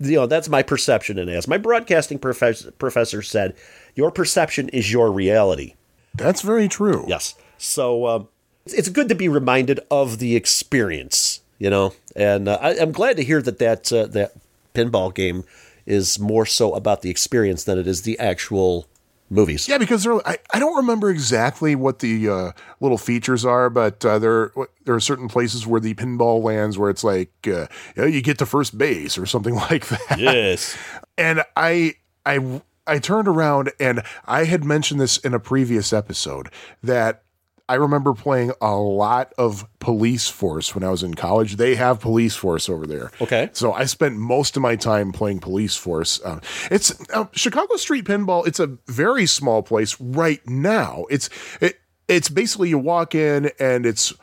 You 0.00 0.16
know, 0.16 0.26
that's 0.26 0.48
my 0.48 0.62
perception. 0.62 1.18
And 1.18 1.28
as 1.28 1.48
my 1.48 1.58
broadcasting 1.58 2.18
professor, 2.18 2.70
professor 2.72 3.22
said, 3.22 3.56
your 3.98 4.12
perception 4.12 4.68
is 4.68 4.92
your 4.92 5.10
reality. 5.10 5.74
That's 6.14 6.40
very 6.40 6.68
true. 6.68 7.04
Yes. 7.08 7.34
So 7.58 8.06
um, 8.06 8.28
it's 8.64 8.88
good 8.88 9.08
to 9.08 9.16
be 9.16 9.28
reminded 9.28 9.80
of 9.90 10.20
the 10.20 10.36
experience, 10.36 11.40
you 11.58 11.68
know. 11.68 11.94
And 12.14 12.46
uh, 12.46 12.58
I, 12.62 12.78
I'm 12.78 12.92
glad 12.92 13.16
to 13.16 13.24
hear 13.24 13.42
that 13.42 13.58
that 13.58 13.92
uh, 13.92 14.06
that 14.06 14.34
pinball 14.72 15.12
game 15.12 15.42
is 15.84 16.20
more 16.20 16.46
so 16.46 16.74
about 16.74 17.02
the 17.02 17.10
experience 17.10 17.64
than 17.64 17.76
it 17.76 17.88
is 17.88 18.02
the 18.02 18.16
actual 18.20 18.86
movies. 19.30 19.68
Yeah, 19.68 19.78
because 19.78 20.06
I, 20.06 20.38
I 20.54 20.60
don't 20.60 20.76
remember 20.76 21.10
exactly 21.10 21.74
what 21.74 21.98
the 21.98 22.28
uh, 22.28 22.52
little 22.80 22.98
features 22.98 23.44
are, 23.44 23.68
but 23.68 24.04
uh, 24.04 24.20
there 24.20 24.52
there 24.84 24.94
are 24.94 25.00
certain 25.00 25.26
places 25.26 25.66
where 25.66 25.80
the 25.80 25.94
pinball 25.94 26.40
lands 26.40 26.78
where 26.78 26.90
it's 26.90 27.02
like 27.02 27.32
uh, 27.48 27.66
you, 27.96 28.02
know, 28.02 28.04
you 28.04 28.22
get 28.22 28.38
to 28.38 28.46
first 28.46 28.78
base 28.78 29.18
or 29.18 29.26
something 29.26 29.54
like 29.70 29.88
that. 29.88 30.18
Yes. 30.20 30.78
And 31.16 31.42
I 31.56 31.94
I 32.24 32.60
I 32.88 32.98
turned 32.98 33.28
around 33.28 33.72
and 33.78 34.02
I 34.24 34.44
had 34.44 34.64
mentioned 34.64 35.00
this 35.00 35.18
in 35.18 35.34
a 35.34 35.40
previous 35.40 35.92
episode 35.92 36.48
that 36.82 37.22
I 37.68 37.74
remember 37.74 38.14
playing 38.14 38.52
a 38.62 38.76
lot 38.76 39.34
of 39.36 39.66
Police 39.78 40.26
Force 40.28 40.74
when 40.74 40.82
I 40.82 40.88
was 40.88 41.02
in 41.02 41.14
college. 41.14 41.56
They 41.56 41.74
have 41.74 42.00
Police 42.00 42.34
Force 42.34 42.66
over 42.68 42.86
there. 42.86 43.10
Okay. 43.20 43.50
So 43.52 43.74
I 43.74 43.84
spent 43.84 44.16
most 44.16 44.56
of 44.56 44.62
my 44.62 44.74
time 44.74 45.12
playing 45.12 45.40
Police 45.40 45.76
Force. 45.76 46.18
Uh, 46.24 46.40
it's 46.70 46.98
uh, 47.10 47.26
Chicago 47.32 47.76
Street 47.76 48.06
Pinball. 48.06 48.46
It's 48.46 48.58
a 48.58 48.78
very 48.86 49.26
small 49.26 49.62
place 49.62 50.00
right 50.00 50.40
now. 50.48 51.04
It's 51.10 51.28
it, 51.60 51.78
it's 52.08 52.30
basically 52.30 52.70
you 52.70 52.78
walk 52.78 53.14
in 53.14 53.50
and 53.60 53.84
it's 53.84 54.14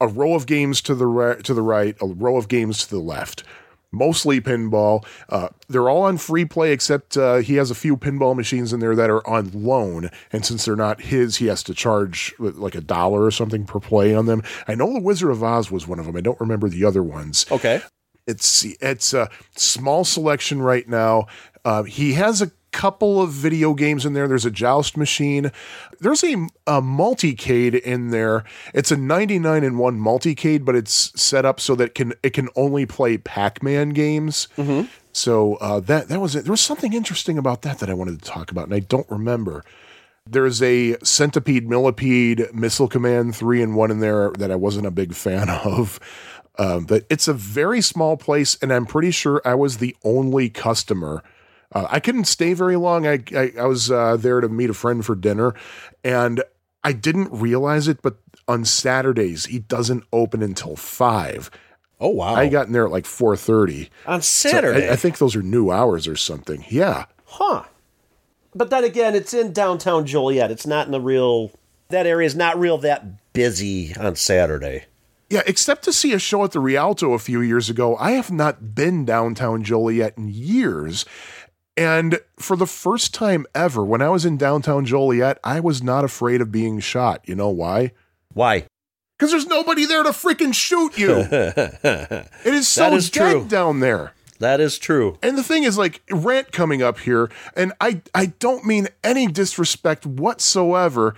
a 0.00 0.08
row 0.08 0.34
of 0.34 0.46
games 0.46 0.80
to 0.82 0.94
the 0.96 1.06
right, 1.06 1.42
to 1.44 1.54
the 1.54 1.62
right, 1.62 1.96
a 2.00 2.06
row 2.06 2.36
of 2.36 2.48
games 2.48 2.84
to 2.84 2.90
the 2.90 3.00
left. 3.00 3.44
Mostly 3.90 4.40
pinball. 4.40 5.06
Uh, 5.30 5.48
they're 5.68 5.88
all 5.88 6.02
on 6.02 6.18
free 6.18 6.44
play, 6.44 6.72
except 6.72 7.16
uh, 7.16 7.36
he 7.36 7.54
has 7.54 7.70
a 7.70 7.74
few 7.74 7.96
pinball 7.96 8.36
machines 8.36 8.72
in 8.72 8.80
there 8.80 8.94
that 8.94 9.08
are 9.08 9.26
on 9.26 9.50
loan. 9.54 10.10
And 10.30 10.44
since 10.44 10.66
they're 10.66 10.76
not 10.76 11.00
his, 11.00 11.36
he 11.36 11.46
has 11.46 11.62
to 11.64 11.74
charge 11.74 12.34
like 12.38 12.74
a 12.74 12.82
dollar 12.82 13.24
or 13.24 13.30
something 13.30 13.64
per 13.64 13.80
play 13.80 14.14
on 14.14 14.26
them. 14.26 14.42
I 14.66 14.74
know 14.74 14.92
the 14.92 15.00
Wizard 15.00 15.30
of 15.30 15.42
Oz 15.42 15.70
was 15.70 15.88
one 15.88 15.98
of 15.98 16.04
them. 16.04 16.16
I 16.16 16.20
don't 16.20 16.40
remember 16.40 16.68
the 16.68 16.84
other 16.84 17.02
ones. 17.02 17.46
Okay. 17.50 17.80
It's 18.26 18.62
it's 18.82 19.14
a 19.14 19.30
small 19.56 20.04
selection 20.04 20.60
right 20.60 20.86
now. 20.86 21.26
Uh, 21.64 21.84
he 21.84 22.12
has 22.12 22.42
a 22.42 22.50
couple 22.72 23.20
of 23.20 23.30
video 23.30 23.74
games 23.74 24.04
in 24.06 24.12
there. 24.12 24.28
There's 24.28 24.44
a 24.46 24.50
joust 24.50 24.96
machine. 24.96 25.50
There's 26.00 26.22
a, 26.24 26.34
a 26.66 26.80
multicade 26.82 27.80
in 27.80 28.08
there. 28.10 28.44
It's 28.74 28.90
a 28.90 28.96
99 28.96 29.64
in 29.64 29.78
one 29.78 29.98
multicade, 29.98 30.64
but 30.64 30.74
it's 30.76 31.20
set 31.20 31.44
up 31.44 31.60
so 31.60 31.74
that 31.76 31.94
can 31.94 32.14
it 32.22 32.30
can 32.30 32.48
only 32.56 32.86
play 32.86 33.18
Pac-Man 33.18 33.90
games. 33.90 34.48
So 35.12 35.56
uh, 35.56 35.80
that 35.80 36.08
that 36.08 36.20
was 36.20 36.36
it. 36.36 36.44
There 36.44 36.52
was 36.52 36.60
something 36.60 36.92
interesting 36.92 37.38
about 37.38 37.62
that 37.62 37.78
that 37.80 37.90
I 37.90 37.94
wanted 37.94 38.22
to 38.22 38.28
talk 38.30 38.50
about, 38.50 38.64
and 38.66 38.74
I 38.74 38.80
don't 38.80 39.10
remember. 39.10 39.64
There's 40.30 40.62
a 40.62 40.96
Centipede 41.02 41.68
Millipede 41.68 42.52
Missile 42.54 42.86
Command 42.86 43.34
three 43.34 43.62
and 43.62 43.74
one 43.74 43.90
in 43.90 44.00
there 44.00 44.30
that 44.38 44.50
I 44.50 44.56
wasn't 44.56 44.86
a 44.86 44.90
big 44.90 45.14
fan 45.14 45.48
of. 45.64 45.98
Um, 46.58 46.84
but 46.84 47.04
it's 47.08 47.28
a 47.28 47.32
very 47.32 47.80
small 47.80 48.16
place, 48.16 48.58
and 48.60 48.72
I'm 48.72 48.84
pretty 48.84 49.12
sure 49.12 49.40
I 49.44 49.54
was 49.54 49.78
the 49.78 49.96
only 50.04 50.50
customer. 50.50 51.22
Uh, 51.72 51.86
I 51.90 52.00
couldn't 52.00 52.24
stay 52.24 52.54
very 52.54 52.76
long. 52.76 53.06
I 53.06 53.22
I, 53.34 53.52
I 53.58 53.66
was 53.66 53.90
uh, 53.90 54.16
there 54.16 54.40
to 54.40 54.48
meet 54.48 54.70
a 54.70 54.74
friend 54.74 55.04
for 55.04 55.14
dinner, 55.14 55.54
and 56.02 56.42
I 56.82 56.92
didn't 56.92 57.30
realize 57.32 57.88
it, 57.88 58.00
but 58.02 58.16
on 58.46 58.64
Saturdays 58.64 59.46
he 59.46 59.58
doesn't 59.58 60.04
open 60.12 60.42
until 60.42 60.76
five. 60.76 61.50
Oh 62.00 62.10
wow. 62.10 62.34
I 62.34 62.48
got 62.48 62.66
in 62.66 62.72
there 62.72 62.86
at 62.86 62.92
like 62.92 63.06
four 63.06 63.36
thirty. 63.36 63.90
on 64.06 64.22
So 64.22 64.48
Saturday. 64.50 64.88
I, 64.88 64.92
I 64.92 64.96
think 64.96 65.18
those 65.18 65.36
are 65.36 65.42
new 65.42 65.70
hours 65.70 66.08
or 66.08 66.16
something. 66.16 66.64
Yeah. 66.68 67.06
Huh. 67.24 67.64
But 68.54 68.70
then 68.70 68.84
again, 68.84 69.14
it's 69.14 69.34
in 69.34 69.52
downtown 69.52 70.06
Joliet. 70.06 70.50
It's 70.50 70.66
not 70.66 70.86
in 70.86 70.92
the 70.92 71.00
real. 71.00 71.52
That 71.90 72.06
area 72.06 72.26
is 72.26 72.36
not 72.36 72.58
real 72.58 72.78
that 72.78 73.32
busy 73.32 73.94
on 73.96 74.16
Saturday. 74.16 74.84
Yeah, 75.30 75.42
except 75.46 75.84
to 75.84 75.92
see 75.92 76.12
a 76.14 76.18
show 76.18 76.42
at 76.44 76.52
the 76.52 76.60
Rialto 76.60 77.12
a 77.12 77.18
few 77.18 77.42
years 77.42 77.68
ago, 77.68 77.96
I 77.96 78.12
have 78.12 78.30
not 78.30 78.74
been 78.74 79.04
downtown 79.04 79.62
Joliet 79.62 80.16
in 80.16 80.28
years. 80.28 81.04
And 81.78 82.18
for 82.36 82.56
the 82.56 82.66
first 82.66 83.14
time 83.14 83.46
ever, 83.54 83.84
when 83.84 84.02
I 84.02 84.08
was 84.08 84.24
in 84.24 84.36
downtown 84.36 84.84
Joliet, 84.84 85.38
I 85.44 85.60
was 85.60 85.80
not 85.80 86.04
afraid 86.04 86.40
of 86.40 86.50
being 86.50 86.80
shot. 86.80 87.20
You 87.24 87.36
know 87.36 87.50
why? 87.50 87.92
Why? 88.34 88.66
Because 89.16 89.30
there's 89.30 89.46
nobody 89.46 89.86
there 89.86 90.02
to 90.02 90.10
freaking 90.10 90.52
shoot 90.52 90.98
you. 90.98 91.14
it 91.30 92.26
is 92.44 92.66
so 92.66 92.92
is 92.94 93.08
dead 93.08 93.32
true. 93.32 93.44
down 93.48 93.78
there. 93.78 94.12
That 94.40 94.60
is 94.60 94.76
true. 94.76 95.18
And 95.22 95.38
the 95.38 95.44
thing 95.44 95.62
is, 95.62 95.78
like, 95.78 96.02
rant 96.10 96.50
coming 96.50 96.82
up 96.82 96.98
here, 96.98 97.30
and 97.56 97.72
I, 97.80 98.02
I 98.12 98.26
don't 98.26 98.64
mean 98.64 98.88
any 99.04 99.28
disrespect 99.28 100.04
whatsoever. 100.04 101.14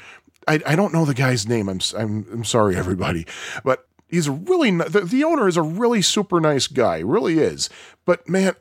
I, 0.46 0.61
I 0.66 0.77
don't 0.77 0.92
know 0.92 1.07
the 1.07 1.14
guy's 1.14 1.49
name. 1.49 1.70
I'm, 1.70 1.81
I'm, 1.96 2.27
I'm 2.31 2.44
sorry, 2.44 2.77
everybody, 2.77 3.27
but 3.64 3.87
he's 4.09 4.27
a 4.27 4.33
really 4.33 4.70
the, 4.70 5.01
the 5.01 5.25
owner 5.25 5.49
is 5.49 5.57
a 5.57 5.62
really 5.62 6.03
super 6.03 6.38
nice 6.38 6.66
guy, 6.66 6.99
really 6.99 7.38
is. 7.38 7.70
But 8.05 8.29
man, 8.29 8.57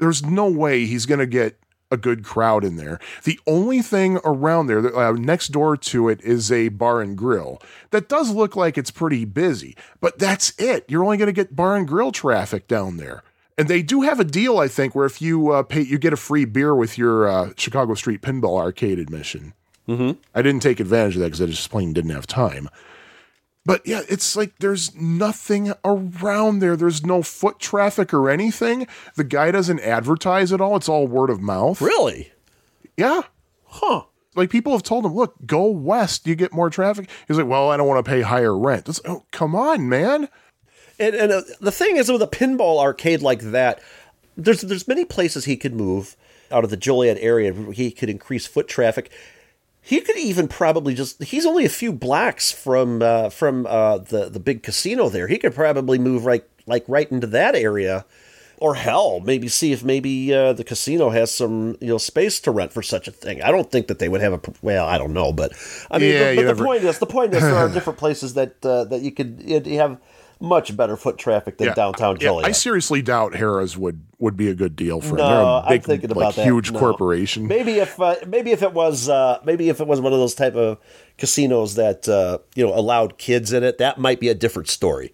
there's 0.00 0.24
no 0.24 0.50
way 0.50 0.86
he's 0.86 1.06
gonna 1.06 1.26
get 1.26 1.58
a 1.90 1.96
good 1.96 2.24
crowd 2.24 2.64
in 2.64 2.76
there. 2.76 2.98
The 3.24 3.38
only 3.46 3.82
thing 3.82 4.18
around 4.24 4.66
there, 4.66 4.96
uh, 4.96 5.12
next 5.12 5.48
door 5.48 5.76
to 5.76 6.08
it, 6.08 6.20
is 6.22 6.50
a 6.50 6.68
bar 6.68 7.00
and 7.00 7.16
grill 7.16 7.60
that 7.90 8.08
does 8.08 8.30
look 8.30 8.56
like 8.56 8.78
it's 8.78 8.90
pretty 8.90 9.24
busy, 9.24 9.76
but 10.00 10.18
that's 10.18 10.52
it. 10.58 10.84
You're 10.88 11.04
only 11.04 11.16
gonna 11.16 11.32
get 11.32 11.54
bar 11.54 11.76
and 11.76 11.86
grill 11.86 12.12
traffic 12.12 12.66
down 12.68 12.96
there. 12.96 13.22
And 13.58 13.68
they 13.68 13.82
do 13.82 14.00
have 14.02 14.18
a 14.18 14.24
deal, 14.24 14.58
I 14.58 14.68
think, 14.68 14.94
where 14.94 15.04
if 15.04 15.20
you 15.20 15.50
uh, 15.50 15.62
pay, 15.62 15.82
you 15.82 15.98
get 15.98 16.14
a 16.14 16.16
free 16.16 16.46
beer 16.46 16.74
with 16.74 16.96
your 16.96 17.28
uh, 17.28 17.50
Chicago 17.58 17.94
Street 17.94 18.22
Pinball 18.22 18.58
Arcade 18.58 18.98
admission. 18.98 19.52
Mm-hmm. 19.86 20.18
I 20.34 20.42
didn't 20.42 20.62
take 20.62 20.80
advantage 20.80 21.16
of 21.16 21.20
that 21.20 21.26
because 21.26 21.42
I 21.42 21.46
just 21.46 21.70
plain 21.70 21.92
didn't 21.92 22.12
have 22.12 22.26
time. 22.26 22.70
But 23.66 23.86
yeah, 23.86 24.02
it's 24.08 24.36
like 24.36 24.58
there's 24.58 24.94
nothing 24.94 25.72
around 25.84 26.60
there. 26.60 26.76
There's 26.76 27.04
no 27.04 27.22
foot 27.22 27.58
traffic 27.58 28.14
or 28.14 28.30
anything. 28.30 28.86
The 29.16 29.24
guy 29.24 29.50
doesn't 29.50 29.80
advertise 29.80 30.52
at 30.52 30.60
all. 30.60 30.76
It's 30.76 30.88
all 30.88 31.06
word 31.06 31.30
of 31.30 31.40
mouth. 31.40 31.80
Really? 31.80 32.32
Yeah. 32.96 33.22
Huh. 33.66 34.04
Like 34.34 34.50
people 34.50 34.72
have 34.72 34.82
told 34.82 35.04
him, 35.04 35.14
look, 35.14 35.34
go 35.44 35.66
west, 35.66 36.26
you 36.26 36.34
get 36.34 36.52
more 36.52 36.70
traffic. 36.70 37.10
He's 37.26 37.36
like, 37.36 37.46
well, 37.46 37.68
I 37.70 37.76
don't 37.76 37.88
want 37.88 38.04
to 38.04 38.10
pay 38.10 38.22
higher 38.22 38.56
rent. 38.56 38.88
It's, 38.88 39.00
oh, 39.04 39.24
come 39.32 39.54
on, 39.54 39.88
man. 39.88 40.28
And, 40.98 41.14
and 41.14 41.32
uh, 41.32 41.42
the 41.60 41.72
thing 41.72 41.96
is, 41.96 42.10
with 42.10 42.22
a 42.22 42.26
pinball 42.26 42.78
arcade 42.78 43.22
like 43.22 43.40
that, 43.40 43.80
there's 44.36 44.60
there's 44.60 44.86
many 44.86 45.04
places 45.04 45.44
he 45.44 45.56
could 45.56 45.74
move 45.74 46.16
out 46.50 46.64
of 46.64 46.70
the 46.70 46.76
Joliet 46.76 47.18
area. 47.20 47.52
where 47.52 47.72
He 47.72 47.90
could 47.90 48.10
increase 48.10 48.46
foot 48.46 48.68
traffic. 48.68 49.10
He 49.82 50.00
could 50.00 50.16
even 50.18 50.46
probably 50.48 50.94
just. 50.94 51.22
He's 51.22 51.46
only 51.46 51.64
a 51.64 51.70
few 51.70 51.92
blocks 51.92 52.52
from 52.52 53.02
uh, 53.02 53.30
from 53.30 53.66
uh, 53.66 53.98
the 53.98 54.28
the 54.28 54.40
big 54.40 54.62
casino 54.62 55.08
there. 55.08 55.26
He 55.26 55.38
could 55.38 55.54
probably 55.54 55.98
move 55.98 56.26
right 56.26 56.44
like 56.66 56.84
right 56.86 57.10
into 57.10 57.26
that 57.28 57.54
area. 57.54 58.04
Or 58.58 58.74
hell, 58.74 59.20
maybe 59.20 59.48
see 59.48 59.72
if 59.72 59.82
maybe 59.82 60.34
uh, 60.34 60.52
the 60.52 60.64
casino 60.64 61.08
has 61.08 61.32
some 61.32 61.78
you 61.80 61.86
know 61.88 61.96
space 61.96 62.38
to 62.40 62.50
rent 62.50 62.74
for 62.74 62.82
such 62.82 63.08
a 63.08 63.10
thing. 63.10 63.40
I 63.40 63.50
don't 63.50 63.70
think 63.72 63.86
that 63.88 63.98
they 64.00 64.08
would 64.10 64.20
have 64.20 64.34
a 64.34 64.40
well, 64.60 64.86
I 64.86 64.98
don't 64.98 65.14
know, 65.14 65.32
but 65.32 65.52
I 65.90 65.98
mean, 65.98 66.12
Yeah, 66.12 66.30
you 66.32 66.36
but 66.36 66.42
the 66.42 66.46
never- 66.48 66.64
point 66.66 66.84
is 66.84 66.98
the 66.98 67.06
point 67.06 67.32
is 67.32 67.40
there 67.42 67.54
are 67.54 67.68
different 67.72 67.98
places 67.98 68.34
that 68.34 68.56
uh, 68.62 68.84
that 68.84 69.00
you 69.00 69.12
could 69.12 69.42
you 69.46 69.78
have 69.78 69.96
much 70.40 70.74
better 70.76 70.96
foot 70.96 71.18
traffic 71.18 71.58
than 71.58 71.74
downtown 71.74 72.16
Yeah, 72.16 72.28
Joliet. 72.28 72.48
I 72.48 72.52
seriously 72.52 73.02
doubt 73.02 73.32
Harrah's 73.34 73.76
would 73.76 74.02
would 74.18 74.36
be 74.36 74.48
a 74.48 74.54
good 74.54 74.74
deal 74.76 75.00
for 75.00 75.16
no, 75.16 75.26
They're 75.28 75.36
a 75.40 75.60
I'm 75.60 75.68
big, 75.68 75.84
thinking 75.84 76.08
like, 76.10 76.16
about 76.16 76.34
that. 76.36 76.44
huge 76.44 76.72
No. 76.72 76.78
corporation. 76.78 77.46
Maybe 77.46 77.78
if 77.78 78.00
uh, 78.00 78.16
maybe 78.26 78.50
if 78.50 78.62
it 78.62 78.72
was 78.72 79.08
uh, 79.08 79.38
maybe 79.44 79.68
if 79.68 79.80
it 79.80 79.86
was 79.86 80.00
one 80.00 80.12
of 80.12 80.18
those 80.18 80.34
type 80.34 80.54
of 80.54 80.78
casinos 81.18 81.74
that 81.74 82.08
uh, 82.08 82.38
you 82.54 82.66
know 82.66 82.74
allowed 82.74 83.18
kids 83.18 83.52
in 83.52 83.62
it, 83.62 83.78
that 83.78 83.98
might 83.98 84.18
be 84.20 84.28
a 84.28 84.34
different 84.34 84.68
story. 84.68 85.12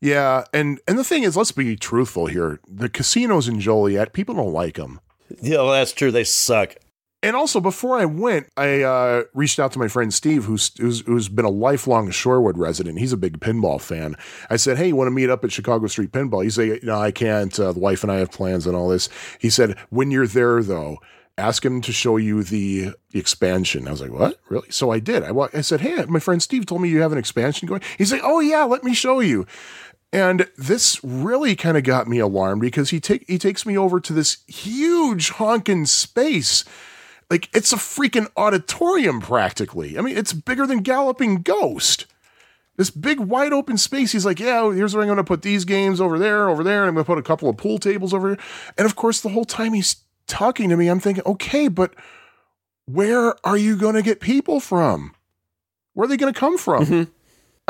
Yeah, 0.00 0.44
and 0.54 0.80
and 0.88 0.98
the 0.98 1.04
thing 1.04 1.24
is, 1.24 1.36
let's 1.36 1.52
be 1.52 1.76
truthful 1.76 2.26
here. 2.26 2.58
The 2.66 2.88
casinos 2.88 3.48
in 3.48 3.60
Joliet, 3.60 4.12
people 4.12 4.34
don't 4.34 4.52
like 4.52 4.76
them. 4.76 5.00
Yeah, 5.42 5.58
well, 5.58 5.72
that's 5.72 5.92
true. 5.92 6.10
They 6.10 6.24
suck. 6.24 6.76
And 7.22 7.36
also, 7.36 7.60
before 7.60 7.98
I 7.98 8.06
went, 8.06 8.46
I 8.56 8.80
uh, 8.80 9.24
reached 9.34 9.58
out 9.58 9.72
to 9.72 9.78
my 9.78 9.88
friend 9.88 10.12
Steve, 10.12 10.44
who's, 10.44 10.72
who's 10.78 11.00
who's 11.00 11.28
been 11.28 11.44
a 11.44 11.50
lifelong 11.50 12.08
Shorewood 12.08 12.56
resident. 12.56 12.98
He's 12.98 13.12
a 13.12 13.18
big 13.18 13.40
pinball 13.40 13.78
fan. 13.78 14.16
I 14.48 14.56
said, 14.56 14.78
"Hey, 14.78 14.88
you 14.88 14.96
want 14.96 15.08
to 15.08 15.12
meet 15.12 15.28
up 15.28 15.44
at 15.44 15.52
Chicago 15.52 15.86
Street 15.86 16.12
Pinball?" 16.12 16.42
He 16.42 16.50
said, 16.50 16.82
"No, 16.82 16.98
I 16.98 17.10
can't. 17.10 17.58
Uh, 17.60 17.72
the 17.72 17.78
wife 17.78 18.02
and 18.02 18.10
I 18.10 18.16
have 18.16 18.30
plans 18.32 18.66
and 18.66 18.74
all 18.74 18.88
this." 18.88 19.10
He 19.38 19.50
said, 19.50 19.76
"When 19.90 20.10
you're 20.10 20.26
there, 20.26 20.62
though." 20.62 20.98
Ask 21.38 21.64
him 21.64 21.80
to 21.82 21.92
show 21.92 22.18
you 22.18 22.42
the 22.42 22.92
expansion. 23.14 23.88
I 23.88 23.92
was 23.92 24.00
like, 24.02 24.12
"What? 24.12 24.38
Really?" 24.48 24.70
So 24.70 24.90
I 24.90 24.98
did. 24.98 25.22
I, 25.22 25.30
I 25.54 25.60
said, 25.60 25.80
"Hey, 25.80 26.04
my 26.06 26.20
friend 26.20 26.42
Steve 26.42 26.66
told 26.66 26.82
me 26.82 26.88
you 26.88 27.00
have 27.00 27.12
an 27.12 27.18
expansion 27.18 27.68
going." 27.68 27.82
He's 27.96 28.12
like, 28.12 28.22
"Oh 28.24 28.40
yeah, 28.40 28.64
let 28.64 28.82
me 28.82 28.92
show 28.94 29.20
you." 29.20 29.46
And 30.12 30.48
this 30.58 31.02
really 31.04 31.54
kind 31.54 31.76
of 31.76 31.84
got 31.84 32.08
me 32.08 32.18
alarmed 32.18 32.60
because 32.60 32.90
he 32.90 32.98
take 32.98 33.24
he 33.28 33.38
takes 33.38 33.64
me 33.64 33.78
over 33.78 34.00
to 34.00 34.12
this 34.12 34.38
huge 34.48 35.30
honking 35.30 35.86
space. 35.86 36.64
Like 37.30 37.48
it's 37.54 37.72
a 37.72 37.76
freaking 37.76 38.28
auditorium 38.36 39.20
practically. 39.20 39.96
I 39.96 40.02
mean, 40.02 40.18
it's 40.18 40.32
bigger 40.32 40.66
than 40.66 40.80
Galloping 40.80 41.42
Ghost. 41.42 42.06
This 42.76 42.90
big 42.90 43.20
wide 43.20 43.52
open 43.52 43.78
space. 43.78 44.12
He's 44.12 44.26
like, 44.26 44.40
yeah, 44.40 44.72
here's 44.72 44.94
where 44.94 45.02
I'm 45.02 45.08
going 45.08 45.18
to 45.18 45.24
put 45.24 45.42
these 45.42 45.64
games 45.64 46.00
over 46.00 46.18
there, 46.18 46.48
over 46.48 46.64
there, 46.64 46.80
and 46.80 46.88
I'm 46.88 46.94
going 46.94 47.04
to 47.04 47.06
put 47.06 47.18
a 47.18 47.22
couple 47.22 47.48
of 47.48 47.56
pool 47.56 47.78
tables 47.78 48.12
over 48.12 48.28
here. 48.28 48.38
And 48.76 48.86
of 48.86 48.96
course, 48.96 49.20
the 49.20 49.28
whole 49.28 49.44
time 49.44 49.74
he's 49.74 49.96
talking 50.26 50.70
to 50.70 50.76
me, 50.76 50.88
I'm 50.88 50.98
thinking, 50.98 51.22
okay, 51.26 51.68
but 51.68 51.94
where 52.86 53.34
are 53.46 53.56
you 53.56 53.76
going 53.76 53.94
to 53.94 54.02
get 54.02 54.20
people 54.20 54.60
from? 54.60 55.14
Where 55.92 56.06
are 56.06 56.08
they 56.08 56.16
going 56.16 56.32
to 56.32 56.38
come 56.38 56.56
from? 56.56 56.86
Mm-hmm. 56.86 57.12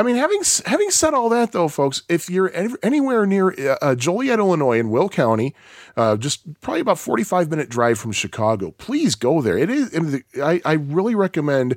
I 0.00 0.02
mean, 0.02 0.16
having 0.16 0.40
having 0.64 0.90
said 0.90 1.12
all 1.12 1.28
that, 1.28 1.52
though, 1.52 1.68
folks, 1.68 2.04
if 2.08 2.30
you're 2.30 2.50
anywhere 2.82 3.26
near 3.26 3.50
uh, 3.50 3.76
uh, 3.82 3.94
Joliet, 3.94 4.38
Illinois, 4.38 4.78
in 4.78 4.88
Will 4.88 5.10
County, 5.10 5.54
uh, 5.94 6.16
just 6.16 6.40
probably 6.62 6.80
about 6.80 6.98
forty 6.98 7.22
five 7.22 7.50
minute 7.50 7.68
drive 7.68 7.98
from 7.98 8.12
Chicago, 8.12 8.70
please 8.70 9.14
go 9.14 9.42
there. 9.42 9.58
It 9.58 9.68
is. 9.68 10.22
I, 10.42 10.42
I, 10.42 10.60
I 10.64 10.72
really 10.72 11.14
recommend 11.14 11.76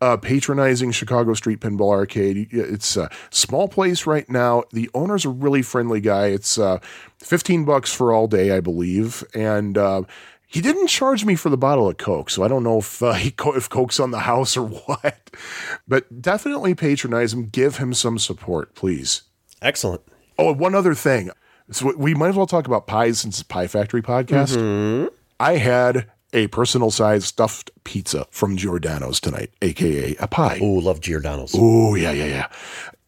uh, 0.00 0.16
patronizing 0.16 0.90
Chicago 0.90 1.32
Street 1.34 1.60
Pinball 1.60 1.92
Arcade. 1.92 2.48
It's 2.50 2.96
a 2.96 3.08
small 3.30 3.68
place 3.68 4.04
right 4.04 4.28
now. 4.28 4.64
The 4.72 4.90
owner's 4.92 5.24
a 5.24 5.28
really 5.28 5.62
friendly 5.62 6.00
guy. 6.00 6.26
It's 6.26 6.58
uh, 6.58 6.80
fifteen 7.20 7.64
bucks 7.64 7.94
for 7.94 8.12
all 8.12 8.26
day, 8.26 8.50
I 8.50 8.58
believe, 8.58 9.22
and. 9.32 9.78
He 10.52 10.60
didn't 10.60 10.88
charge 10.88 11.24
me 11.24 11.36
for 11.36 11.48
the 11.48 11.56
bottle 11.56 11.88
of 11.88 11.96
Coke, 11.96 12.28
so 12.28 12.42
I 12.42 12.48
don't 12.48 12.64
know 12.64 12.78
if 12.78 13.00
uh, 13.02 13.12
he 13.24 13.30
co- 13.30 13.54
if 13.54 13.68
Coke's 13.68 14.00
on 14.00 14.10
the 14.10 14.18
house 14.20 14.56
or 14.56 14.66
what. 14.86 15.30
But 15.86 16.20
definitely 16.20 16.74
patronize 16.74 17.32
him. 17.32 17.46
Give 17.46 17.76
him 17.76 17.94
some 17.94 18.18
support, 18.18 18.74
please. 18.74 19.22
Excellent. 19.62 20.02
Oh, 20.38 20.52
one 20.52 20.74
other 20.74 20.94
thing. 20.94 21.30
So 21.70 21.94
we 21.96 22.14
might 22.14 22.30
as 22.30 22.36
well 22.36 22.46
talk 22.46 22.66
about 22.66 22.88
pies 22.88 23.20
since 23.20 23.38
it's 23.38 23.48
Pie 23.48 23.68
Factory 23.68 24.02
podcast. 24.02 25.08
I 25.38 25.56
had 25.56 26.10
a 26.32 26.48
personal 26.48 26.90
size 26.90 27.26
stuffed 27.26 27.70
pizza 27.84 28.26
from 28.30 28.56
Giordano's 28.56 29.20
tonight, 29.20 29.50
aka 29.62 30.16
a 30.18 30.26
pie. 30.26 30.58
Oh, 30.60 30.66
love 30.66 31.00
Giordano's. 31.00 31.54
Oh, 31.56 31.94
yeah, 31.94 32.10
yeah, 32.10 32.24
yeah. 32.24 32.46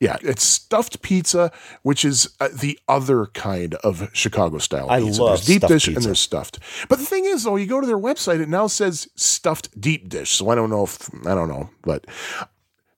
Yeah, 0.03 0.17
it's 0.21 0.43
stuffed 0.43 1.01
pizza, 1.03 1.53
which 1.83 2.05
is 2.05 2.29
uh, 2.41 2.49
the 2.53 2.77
other 2.89 3.27
kind 3.27 3.77
of 3.85 4.11
Chicago 4.13 4.59
style 4.59 4.91
I 4.91 5.01
pizza. 5.01 5.23
love 5.23 5.31
there's 5.47 5.47
deep 5.47 5.69
dish 5.69 5.87
and 5.87 5.95
pizza. 5.95 6.09
there's 6.09 6.19
stuffed. 6.19 6.59
But 6.89 6.99
the 6.99 7.05
thing 7.05 7.25
is, 7.25 7.45
though, 7.45 7.55
you 7.55 7.67
go 7.67 7.81
to 7.81 7.87
their 7.87 7.97
website, 7.97 8.41
it 8.41 8.49
now 8.49 8.67
says 8.67 9.09
stuffed 9.15 9.81
deep 9.81 10.09
dish. 10.09 10.33
So 10.33 10.49
I 10.49 10.57
don't 10.57 10.71
know 10.71 10.83
if, 10.83 11.09
I 11.25 11.37
don't 11.37 11.49
know, 11.49 11.71
but 11.83 12.05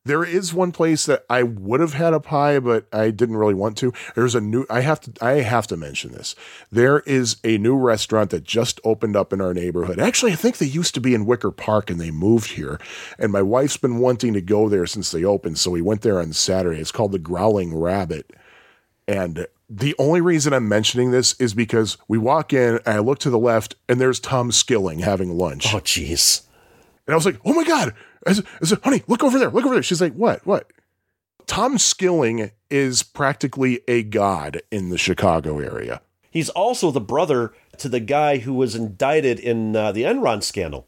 there 0.06 0.22
is 0.22 0.52
one 0.52 0.70
place 0.70 1.06
that 1.06 1.24
I 1.30 1.42
would 1.42 1.80
have 1.80 1.94
had 1.94 2.12
a 2.12 2.20
pie, 2.20 2.58
but 2.58 2.86
I 2.92 3.10
didn't 3.10 3.38
really 3.38 3.54
want 3.54 3.78
to. 3.78 3.92
There's 4.14 4.34
a 4.34 4.40
new 4.40 4.66
I 4.68 4.80
have 4.80 5.00
to 5.00 5.24
I 5.24 5.40
have 5.40 5.66
to 5.68 5.76
mention 5.76 6.12
this. 6.12 6.34
There 6.70 7.00
is 7.00 7.36
a 7.42 7.56
new 7.56 7.76
restaurant 7.76 8.30
that 8.30 8.44
just 8.44 8.80
opened 8.84 9.16
up 9.16 9.32
in 9.32 9.40
our 9.40 9.54
neighborhood. 9.54 9.98
Actually, 9.98 10.32
I 10.32 10.36
think 10.36 10.58
they 10.58 10.66
used 10.66 10.94
to 10.94 11.00
be 11.00 11.14
in 11.14 11.24
Wicker 11.24 11.50
Park 11.50 11.88
and 11.88 11.98
they 11.98 12.10
moved 12.10 12.52
here. 12.52 12.78
And 13.18 13.32
my 13.32 13.42
wife's 13.42 13.78
been 13.78 13.98
wanting 13.98 14.34
to 14.34 14.42
go 14.42 14.68
there 14.68 14.86
since 14.86 15.10
they 15.10 15.24
opened, 15.24 15.58
so 15.58 15.70
we 15.70 15.82
went 15.82 16.02
there 16.02 16.20
on 16.20 16.34
Saturday. 16.34 16.80
It's 16.80 16.92
called 16.92 17.12
the 17.12 17.18
Growling 17.18 17.74
Rabbit. 17.74 18.30
And 19.08 19.46
the 19.70 19.94
only 19.98 20.20
reason 20.20 20.52
I'm 20.52 20.68
mentioning 20.68 21.10
this 21.10 21.34
is 21.40 21.54
because 21.54 21.96
we 22.08 22.18
walk 22.18 22.52
in 22.52 22.76
and 22.84 22.88
I 22.88 22.98
look 22.98 23.18
to 23.20 23.30
the 23.30 23.38
left 23.38 23.74
and 23.88 23.98
there's 23.98 24.20
Tom 24.20 24.52
Skilling 24.52 24.98
having 24.98 25.38
lunch. 25.38 25.74
Oh, 25.74 25.78
jeez. 25.78 26.42
And 27.06 27.12
I 27.12 27.16
was 27.16 27.26
like, 27.26 27.40
oh 27.44 27.54
my 27.54 27.64
God. 27.64 27.94
I 28.26 28.32
said, 28.32 28.44
I 28.62 28.64
said, 28.64 28.78
honey, 28.82 29.02
look 29.06 29.22
over 29.22 29.38
there. 29.38 29.50
Look 29.50 29.64
over 29.64 29.74
there. 29.74 29.82
She's 29.82 30.00
like, 30.00 30.14
what? 30.14 30.44
What? 30.46 30.72
Tom 31.46 31.78
Skilling 31.78 32.50
is 32.70 33.02
practically 33.02 33.80
a 33.86 34.02
god 34.02 34.62
in 34.70 34.88
the 34.88 34.98
Chicago 34.98 35.58
area. 35.58 36.00
He's 36.30 36.48
also 36.48 36.90
the 36.90 37.00
brother 37.00 37.52
to 37.78 37.88
the 37.88 38.00
guy 38.00 38.38
who 38.38 38.54
was 38.54 38.74
indicted 38.74 39.38
in 39.38 39.76
uh, 39.76 39.92
the 39.92 40.02
Enron 40.02 40.42
scandal. 40.42 40.86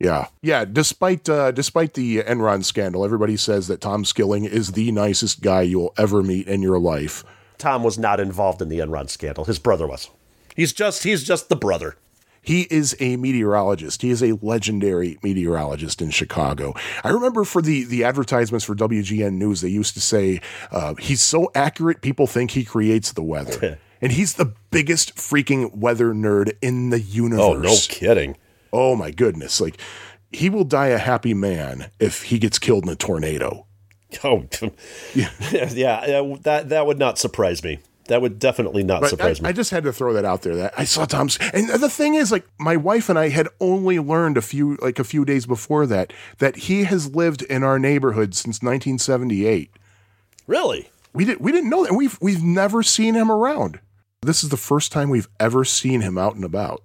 Yeah. 0.00 0.26
Yeah. 0.42 0.64
Despite 0.64 1.28
uh, 1.28 1.52
despite 1.52 1.94
the 1.94 2.22
Enron 2.22 2.64
scandal, 2.64 3.04
everybody 3.04 3.36
says 3.36 3.68
that 3.68 3.80
Tom 3.80 4.04
Skilling 4.04 4.44
is 4.44 4.72
the 4.72 4.90
nicest 4.92 5.40
guy 5.40 5.62
you'll 5.62 5.94
ever 5.96 6.22
meet 6.22 6.48
in 6.48 6.60
your 6.60 6.78
life. 6.78 7.24
Tom 7.56 7.82
was 7.82 7.96
not 7.98 8.20
involved 8.20 8.60
in 8.60 8.68
the 8.68 8.80
Enron 8.80 9.08
scandal. 9.08 9.44
His 9.44 9.58
brother 9.58 9.86
was. 9.86 10.10
He's 10.54 10.72
just 10.72 11.04
he's 11.04 11.24
just 11.24 11.48
the 11.48 11.56
brother. 11.56 11.96
He 12.44 12.62
is 12.70 12.94
a 13.00 13.16
meteorologist. 13.16 14.02
He 14.02 14.10
is 14.10 14.22
a 14.22 14.38
legendary 14.42 15.18
meteorologist 15.22 16.00
in 16.02 16.10
Chicago. 16.10 16.74
I 17.02 17.08
remember 17.08 17.44
for 17.44 17.62
the 17.62 17.84
the 17.84 18.04
advertisements 18.04 18.64
for 18.64 18.74
WGN 18.74 19.32
News, 19.32 19.62
they 19.62 19.68
used 19.68 19.94
to 19.94 20.00
say 20.00 20.40
uh, 20.70 20.94
he's 20.96 21.22
so 21.22 21.50
accurate, 21.54 22.02
people 22.02 22.26
think 22.26 22.52
he 22.52 22.64
creates 22.64 23.12
the 23.12 23.22
weather, 23.22 23.78
and 24.00 24.12
he's 24.12 24.34
the 24.34 24.54
biggest 24.70 25.16
freaking 25.16 25.74
weather 25.74 26.12
nerd 26.12 26.52
in 26.60 26.90
the 26.90 27.00
universe. 27.00 27.40
Oh, 27.42 27.54
no 27.54 27.74
kidding. 27.88 28.36
Oh 28.72 28.94
my 28.94 29.10
goodness! 29.10 29.60
Like 29.60 29.80
he 30.30 30.50
will 30.50 30.64
die 30.64 30.88
a 30.88 30.98
happy 30.98 31.32
man 31.32 31.90
if 31.98 32.24
he 32.24 32.38
gets 32.38 32.58
killed 32.58 32.84
in 32.84 32.90
a 32.90 32.96
tornado. 32.96 33.66
Oh, 34.22 34.46
yeah, 35.14 35.30
yeah, 35.72 36.36
that 36.42 36.68
that 36.68 36.86
would 36.86 37.00
not 37.00 37.18
surprise 37.18 37.64
me. 37.64 37.80
That 38.08 38.20
would 38.20 38.38
definitely 38.38 38.84
not 38.84 39.00
But 39.00 39.10
surprise 39.10 39.40
I, 39.40 39.44
me. 39.44 39.48
I 39.48 39.52
just 39.52 39.70
had 39.70 39.84
to 39.84 39.92
throw 39.92 40.12
that 40.12 40.24
out 40.24 40.42
there. 40.42 40.56
That 40.56 40.74
I 40.76 40.84
saw 40.84 41.06
Tom's, 41.06 41.38
and 41.54 41.68
the 41.70 41.88
thing 41.88 42.14
is, 42.14 42.30
like, 42.30 42.46
my 42.58 42.76
wife 42.76 43.08
and 43.08 43.18
I 43.18 43.30
had 43.30 43.48
only 43.60 43.98
learned 43.98 44.36
a 44.36 44.42
few, 44.42 44.76
like, 44.82 44.98
a 44.98 45.04
few 45.04 45.24
days 45.24 45.46
before 45.46 45.86
that, 45.86 46.12
that 46.38 46.56
he 46.56 46.84
has 46.84 47.14
lived 47.14 47.42
in 47.42 47.62
our 47.62 47.78
neighborhood 47.78 48.34
since 48.34 48.62
1978. 48.62 49.70
really? 50.46 50.90
We 51.14 51.24
did, 51.24 51.38
we 51.38 51.52
didn't 51.52 51.70
know 51.70 51.84
that. 51.84 51.94
We've 51.94 52.18
we've 52.20 52.42
never 52.42 52.82
seen 52.82 53.14
him 53.14 53.30
around. 53.30 53.78
This 54.20 54.42
is 54.42 54.50
the 54.50 54.56
first 54.56 54.90
time 54.90 55.10
we've 55.10 55.28
ever 55.38 55.64
seen 55.64 56.00
him 56.00 56.18
out 56.18 56.34
and 56.34 56.44
about. 56.44 56.82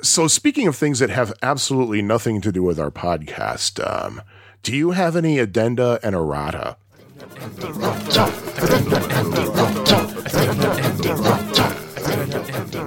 So, 0.00 0.28
speaking 0.28 0.68
of 0.68 0.76
things 0.76 1.00
that 1.00 1.10
have 1.10 1.32
absolutely 1.42 2.00
nothing 2.00 2.40
to 2.42 2.52
do 2.52 2.62
with 2.62 2.78
our 2.78 2.92
podcast, 2.92 3.80
um, 3.84 4.22
do 4.62 4.76
you 4.76 4.92
have 4.92 5.16
any 5.16 5.40
addenda 5.40 5.98
and 6.04 6.14
errata? 6.14 6.76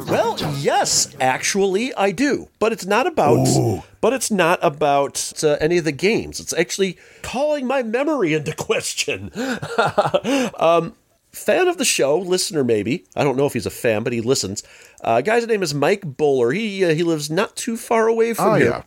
Well, 0.10 0.38
yes, 0.58 1.16
actually, 1.20 1.94
I 1.96 2.12
do. 2.12 2.48
But 2.60 2.72
it's 2.72 2.86
not 2.86 3.08
about. 3.08 3.84
But 4.02 4.14
it's 4.14 4.32
not 4.32 4.60
about 4.62 5.34
uh, 5.44 5.58
any 5.60 5.78
of 5.78 5.84
the 5.86 5.92
games. 5.92 6.40
It's 6.40 6.54
actually 6.54 6.98
calling 7.22 7.66
my 7.68 7.84
memory 7.84 8.34
into 8.34 8.54
question. 8.56 9.32
um, 10.60 10.96
fan 11.32 11.68
of 11.68 11.78
the 11.78 11.86
show, 11.86 12.18
listener 12.18 12.64
maybe. 12.64 13.06
I 13.16 13.24
don't 13.24 13.38
know 13.38 13.46
if 13.46 13.54
he's 13.54 13.66
a 13.66 13.72
fan, 13.72 14.04
but 14.04 14.14
he 14.14 14.22
listens. 14.22 14.64
Uh, 15.02 15.22
guy's 15.22 15.46
name 15.48 15.62
is 15.64 15.74
Mike 15.74 16.02
Bowler. 16.04 16.52
He 16.52 16.84
uh, 16.86 16.94
he 16.94 17.04
lives 17.04 17.30
not 17.30 17.56
too 17.56 17.78
far 17.78 18.08
away 18.08 18.34
from 18.34 18.50
Oh, 18.50 18.56
here, 18.56 18.84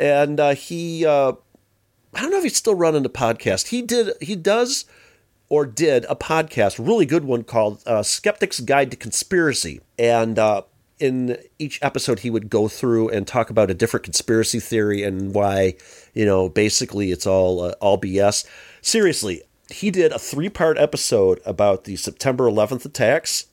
yeah. 0.00 0.18
and 0.22 0.40
uh, 0.40 0.54
he. 0.54 1.04
Uh, 1.04 1.32
I 2.14 2.20
don't 2.20 2.30
know 2.30 2.38
if 2.38 2.44
he's 2.44 2.56
still 2.56 2.74
running 2.74 3.02
the 3.02 3.10
podcast. 3.10 3.68
He 3.68 3.82
did. 3.82 4.14
He 4.20 4.36
does 4.36 4.84
or 5.52 5.66
did 5.66 6.06
a 6.08 6.16
podcast, 6.16 6.82
really 6.82 7.04
good 7.04 7.26
one 7.26 7.44
called 7.44 7.82
uh, 7.84 8.02
"Skeptic's 8.02 8.58
Guide 8.60 8.90
to 8.90 8.96
Conspiracy," 8.96 9.82
and 9.98 10.38
uh, 10.38 10.62
in 10.98 11.36
each 11.58 11.78
episode 11.82 12.20
he 12.20 12.30
would 12.30 12.48
go 12.48 12.68
through 12.68 13.10
and 13.10 13.26
talk 13.26 13.50
about 13.50 13.70
a 13.70 13.74
different 13.74 14.02
conspiracy 14.02 14.58
theory 14.58 15.02
and 15.02 15.34
why, 15.34 15.74
you 16.14 16.24
know, 16.24 16.48
basically 16.48 17.12
it's 17.12 17.26
all 17.26 17.60
uh, 17.60 17.74
all 17.82 18.00
BS. 18.00 18.46
Seriously, 18.80 19.42
he 19.68 19.90
did 19.90 20.10
a 20.12 20.18
three 20.18 20.48
part 20.48 20.78
episode 20.78 21.38
about 21.44 21.84
the 21.84 21.96
September 21.96 22.44
11th 22.44 22.86
attacks. 22.86 23.44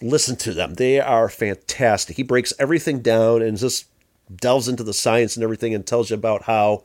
Listen 0.00 0.36
to 0.36 0.54
them; 0.54 0.72
they 0.72 1.00
are 1.00 1.28
fantastic. 1.28 2.16
He 2.16 2.22
breaks 2.22 2.54
everything 2.58 3.02
down 3.02 3.42
and 3.42 3.58
just 3.58 3.84
delves 4.34 4.68
into 4.68 4.84
the 4.84 4.94
science 4.94 5.36
and 5.36 5.44
everything 5.44 5.74
and 5.74 5.86
tells 5.86 6.08
you 6.08 6.14
about 6.16 6.44
how 6.44 6.82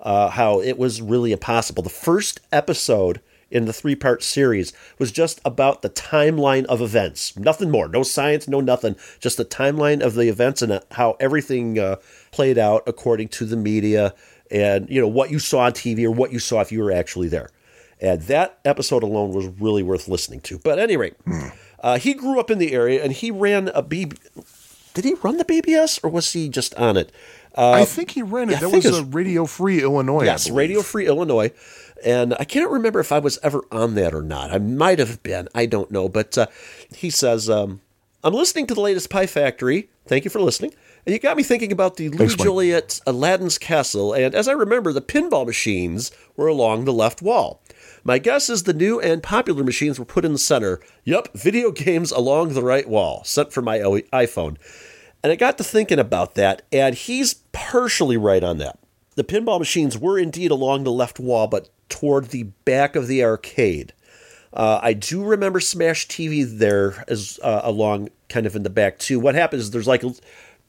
uh, 0.00 0.30
how 0.30 0.60
it 0.60 0.78
was 0.78 1.02
really 1.02 1.32
impossible. 1.32 1.82
The 1.82 1.90
first 1.90 2.38
episode 2.52 3.20
in 3.52 3.66
the 3.66 3.72
three 3.72 3.94
part 3.94 4.22
series 4.22 4.72
was 4.98 5.12
just 5.12 5.40
about 5.44 5.82
the 5.82 5.90
timeline 5.90 6.64
of 6.66 6.80
events. 6.80 7.36
Nothing 7.38 7.70
more. 7.70 7.88
No 7.88 8.02
science, 8.02 8.48
no 8.48 8.60
nothing. 8.60 8.96
Just 9.20 9.36
the 9.36 9.44
timeline 9.44 10.00
of 10.02 10.14
the 10.14 10.28
events 10.28 10.62
and 10.62 10.72
uh, 10.72 10.80
how 10.92 11.16
everything 11.20 11.78
uh, 11.78 11.96
played 12.30 12.58
out 12.58 12.82
according 12.86 13.28
to 13.28 13.44
the 13.44 13.56
media 13.56 14.14
and, 14.50 14.88
you 14.90 15.00
know, 15.00 15.08
what 15.08 15.30
you 15.30 15.38
saw 15.38 15.60
on 15.60 15.72
TV 15.72 16.04
or 16.04 16.10
what 16.10 16.32
you 16.32 16.38
saw 16.38 16.60
if 16.60 16.72
you 16.72 16.80
were 16.82 16.92
actually 16.92 17.28
there. 17.28 17.50
And 18.00 18.20
that 18.22 18.58
episode 18.64 19.02
alone 19.02 19.30
was 19.32 19.46
really 19.46 19.82
worth 19.82 20.08
listening 20.08 20.40
to. 20.40 20.58
But 20.58 20.78
at 20.78 20.84
any 20.84 20.96
rate, 20.96 21.14
uh, 21.80 21.98
he 21.98 22.14
grew 22.14 22.40
up 22.40 22.50
in 22.50 22.58
the 22.58 22.72
area 22.72 23.02
and 23.02 23.12
he 23.12 23.30
ran 23.30 23.68
a 23.68 23.80
B. 23.82 24.10
Did 24.94 25.04
he 25.04 25.14
run 25.22 25.36
the 25.38 25.44
BBS 25.44 26.02
or 26.04 26.10
was 26.10 26.32
he 26.32 26.48
just 26.48 26.74
on 26.74 26.96
it? 26.96 27.12
I 27.54 27.84
think 27.84 28.10
he 28.12 28.22
ran 28.22 28.48
it. 28.48 28.54
yeah, 28.54 28.58
that 28.60 28.70
was 28.70 28.84
it's- 28.86 29.00
a 29.00 29.04
Radio 29.04 29.44
Free 29.46 29.82
Illinois. 29.82 30.24
Yes. 30.24 30.50
Radio 30.50 30.82
Free 30.82 31.06
Illinois. 31.06 31.50
And 32.04 32.34
I 32.38 32.44
can't 32.44 32.70
remember 32.70 33.00
if 33.00 33.12
I 33.12 33.18
was 33.18 33.38
ever 33.42 33.64
on 33.70 33.94
that 33.94 34.14
or 34.14 34.22
not. 34.22 34.52
I 34.52 34.58
might 34.58 34.98
have 34.98 35.22
been. 35.22 35.48
I 35.54 35.66
don't 35.66 35.90
know. 35.90 36.08
But 36.08 36.36
uh, 36.36 36.46
he 36.94 37.10
says, 37.10 37.48
um, 37.48 37.80
I'm 38.24 38.34
listening 38.34 38.66
to 38.68 38.74
the 38.74 38.80
latest 38.80 39.10
Pie 39.10 39.26
Factory. 39.26 39.88
Thank 40.06 40.24
you 40.24 40.30
for 40.30 40.40
listening. 40.40 40.74
And 41.06 41.12
you 41.12 41.18
got 41.18 41.36
me 41.36 41.42
thinking 41.42 41.72
about 41.72 41.96
the 41.96 42.08
Mike. 42.10 42.36
Joliet 42.36 43.00
Aladdin's 43.06 43.58
Castle. 43.58 44.12
And 44.12 44.34
as 44.34 44.46
I 44.46 44.52
remember, 44.52 44.92
the 44.92 45.00
pinball 45.00 45.46
machines 45.46 46.12
were 46.36 46.46
along 46.46 46.84
the 46.84 46.92
left 46.92 47.22
wall. 47.22 47.60
My 48.04 48.18
guess 48.18 48.50
is 48.50 48.64
the 48.64 48.72
new 48.72 49.00
and 49.00 49.22
popular 49.22 49.62
machines 49.62 49.98
were 49.98 50.04
put 50.04 50.24
in 50.24 50.32
the 50.32 50.38
center. 50.38 50.80
Yup, 51.04 51.32
video 51.34 51.70
games 51.72 52.10
along 52.10 52.54
the 52.54 52.62
right 52.62 52.88
wall, 52.88 53.22
sent 53.24 53.52
for 53.52 53.62
my 53.62 53.78
iPhone. 53.78 54.56
And 55.22 55.30
I 55.30 55.36
got 55.36 55.56
to 55.58 55.64
thinking 55.64 56.00
about 56.00 56.34
that, 56.34 56.62
and 56.72 56.96
he's 56.96 57.34
partially 57.52 58.16
right 58.16 58.42
on 58.42 58.58
that. 58.58 58.78
The 59.14 59.22
pinball 59.22 59.60
machines 59.60 59.96
were 59.96 60.18
indeed 60.18 60.50
along 60.50 60.82
the 60.82 60.90
left 60.90 61.20
wall, 61.20 61.46
but 61.46 61.68
toward 61.92 62.30
the 62.30 62.44
back 62.64 62.96
of 62.96 63.06
the 63.06 63.22
arcade. 63.22 63.92
Uh, 64.54 64.80
I 64.82 64.94
do 64.94 65.22
remember 65.22 65.60
Smash 65.60 66.08
TV 66.08 66.46
there 66.48 67.04
as 67.06 67.38
uh, 67.42 67.60
along 67.62 68.08
kind 68.30 68.46
of 68.46 68.56
in 68.56 68.62
the 68.62 68.70
back 68.70 68.98
too. 68.98 69.20
What 69.20 69.34
happens 69.34 69.64
is 69.64 69.70
there's 69.72 69.86
like, 69.86 70.02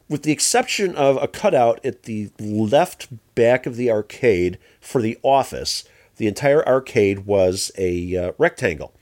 with 0.09 0.23
the 0.23 0.33
exception 0.33 0.95
of 0.95 1.21
a 1.21 1.29
cutout 1.29 1.79
at 1.85 2.03
the 2.03 2.29
left 2.39 3.07
back 3.35 3.65
of 3.65 3.77
the 3.77 3.89
arcade 3.89 4.59
for 4.81 5.01
the 5.01 5.17
office, 5.23 5.85
the 6.17 6.27
entire 6.27 6.67
arcade 6.67 7.19
was 7.19 7.71
a 7.77 8.15
uh, 8.17 8.31
rectangle, 8.37 8.93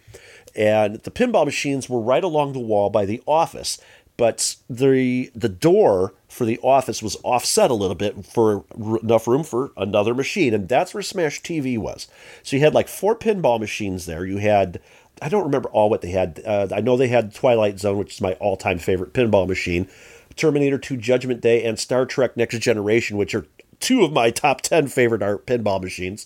and 0.56 0.98
the 0.98 1.12
pinball 1.12 1.46
machines 1.46 1.90
were 1.90 2.00
right 2.00 2.24
along 2.24 2.54
the 2.54 2.60
wall 2.60 2.92
by 2.92 3.06
the 3.06 3.22
office. 3.26 3.80
But 4.16 4.58
the 4.70 5.32
the 5.34 5.50
door 5.50 6.14
for 6.32 6.46
the 6.46 6.60
office 6.60 7.04
was 7.04 7.18
offset 7.24 7.70
a 7.70 7.76
little 7.76 7.96
bit 7.96 8.26
for 8.26 8.64
r- 8.82 9.00
enough 9.00 9.28
room 9.28 9.44
for 9.44 9.72
another 9.76 10.14
machine, 10.14 10.54
and 10.54 10.70
that's 10.70 10.94
where 10.94 11.04
Smash 11.04 11.42
TV 11.42 11.78
was. 11.78 12.08
So 12.42 12.56
you 12.56 12.62
had 12.62 12.74
like 12.74 12.88
four 12.88 13.16
pinball 13.16 13.60
machines 13.60 14.06
there. 14.06 14.26
You 14.26 14.38
had 14.38 14.80
I 15.22 15.30
don't 15.30 15.44
remember 15.44 15.70
all 15.70 15.90
what 15.90 16.02
they 16.02 16.12
had. 16.12 16.42
Uh, 16.46 16.68
I 16.72 16.82
know 16.82 16.98
they 16.98 17.10
had 17.10 17.36
Twilight 17.36 17.80
Zone, 17.80 17.98
which 17.98 18.16
is 18.16 18.22
my 18.22 18.34
all 18.34 18.58
time 18.58 18.80
favorite 18.80 19.14
pinball 19.14 19.48
machine. 19.48 19.88
Terminator 20.36 20.78
2 20.78 20.98
Judgment 20.98 21.42
Day, 21.42 21.64
and 21.64 21.78
Star 21.78 22.06
Trek 22.06 22.38
Next 22.38 22.58
Generation, 22.60 23.18
which 23.18 23.36
are 23.36 23.46
two 23.80 24.04
of 24.04 24.14
my 24.14 24.32
top 24.32 24.62
10 24.62 24.88
favorite 24.88 25.22
art 25.22 25.46
pinball 25.46 25.82
machines. 25.82 26.26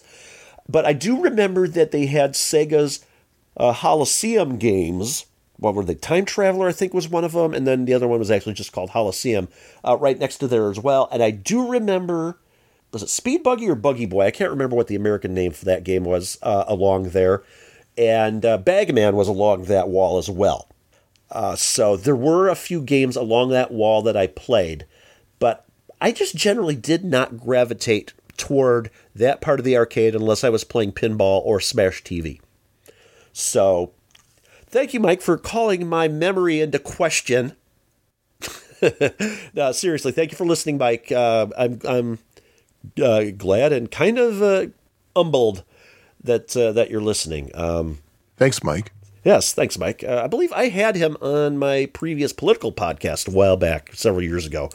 But 0.69 0.85
I 0.85 0.93
do 0.93 1.21
remember 1.21 1.67
that 1.67 1.91
they 1.91 2.05
had 2.05 2.33
Sega's 2.33 3.03
uh, 3.57 3.73
Holosseum 3.73 4.59
games. 4.59 5.25
What 5.57 5.75
were 5.75 5.83
they? 5.83 5.95
Time 5.95 6.25
Traveler, 6.25 6.67
I 6.67 6.71
think, 6.71 6.93
was 6.93 7.07
one 7.07 7.23
of 7.23 7.31
them. 7.31 7.53
And 7.53 7.65
then 7.65 7.85
the 7.85 7.93
other 7.93 8.07
one 8.07 8.19
was 8.19 8.31
actually 8.31 8.53
just 8.53 8.71
called 8.71 8.91
Holosseum, 8.91 9.47
uh, 9.83 9.97
right 9.97 10.19
next 10.19 10.37
to 10.37 10.47
there 10.47 10.69
as 10.69 10.79
well. 10.79 11.07
And 11.11 11.23
I 11.23 11.31
do 11.31 11.67
remember, 11.67 12.39
was 12.91 13.03
it 13.03 13.09
Speed 13.09 13.43
Buggy 13.43 13.69
or 13.69 13.75
Buggy 13.75 14.05
Boy? 14.05 14.25
I 14.25 14.31
can't 14.31 14.51
remember 14.51 14.75
what 14.75 14.87
the 14.87 14.95
American 14.95 15.33
name 15.33 15.51
for 15.51 15.65
that 15.65 15.83
game 15.83 16.03
was 16.03 16.37
uh, 16.41 16.65
along 16.67 17.09
there. 17.09 17.43
And 17.97 18.45
uh, 18.45 18.57
Bagman 18.57 19.15
was 19.15 19.27
along 19.27 19.65
that 19.65 19.87
wall 19.87 20.17
as 20.17 20.29
well. 20.29 20.69
Uh, 21.31 21.55
so 21.55 21.97
there 21.97 22.15
were 22.15 22.49
a 22.49 22.55
few 22.55 22.81
games 22.81 23.15
along 23.15 23.49
that 23.49 23.71
wall 23.71 24.01
that 24.03 24.17
I 24.17 24.27
played, 24.27 24.85
but 25.39 25.65
I 25.99 26.11
just 26.11 26.35
generally 26.35 26.75
did 26.75 27.03
not 27.03 27.39
gravitate 27.39 28.13
toward 28.37 28.91
that 29.15 29.41
part 29.41 29.59
of 29.59 29.65
the 29.65 29.77
arcade 29.77 30.13
unless 30.13 30.43
I 30.43 30.49
was 30.49 30.63
playing 30.63 30.91
pinball 30.91 31.41
or 31.43 31.59
Smash 31.59 32.03
TV. 32.03 32.39
So, 33.33 33.91
thank 34.75 34.93
you, 34.93 34.99
Mike, 34.99 35.21
for 35.21 35.37
calling 35.37 35.87
my 35.87 36.09
memory 36.09 36.59
into 36.59 36.77
question. 36.77 37.53
no, 39.53 39.71
seriously, 39.71 40.11
thank 40.11 40.31
you 40.31 40.37
for 40.37 40.45
listening, 40.45 40.77
Mike. 40.77 41.11
Uh, 41.11 41.47
I'm 41.57 41.79
I'm 41.87 42.19
uh, 43.01 43.23
glad 43.37 43.71
and 43.71 43.89
kind 43.89 44.19
of 44.19 44.41
uh, 44.41 44.67
humbled 45.15 45.63
that 46.21 46.55
uh, 46.57 46.73
that 46.73 46.91
you're 46.91 47.01
listening. 47.01 47.51
Um, 47.55 47.99
Thanks, 48.37 48.63
Mike. 48.63 48.91
Yes, 49.23 49.53
thanks, 49.53 49.79
Mike. 49.79 50.03
Uh, 50.03 50.21
I 50.23 50.27
believe 50.27 50.51
I 50.51 50.67
had 50.67 50.95
him 50.95 51.17
on 51.21 51.57
my 51.57 51.89
previous 51.93 52.33
political 52.33 52.71
podcast 52.71 53.29
a 53.29 53.31
while 53.31 53.57
back, 53.57 53.91
several 53.93 54.21
years 54.21 54.45
ago, 54.45 54.69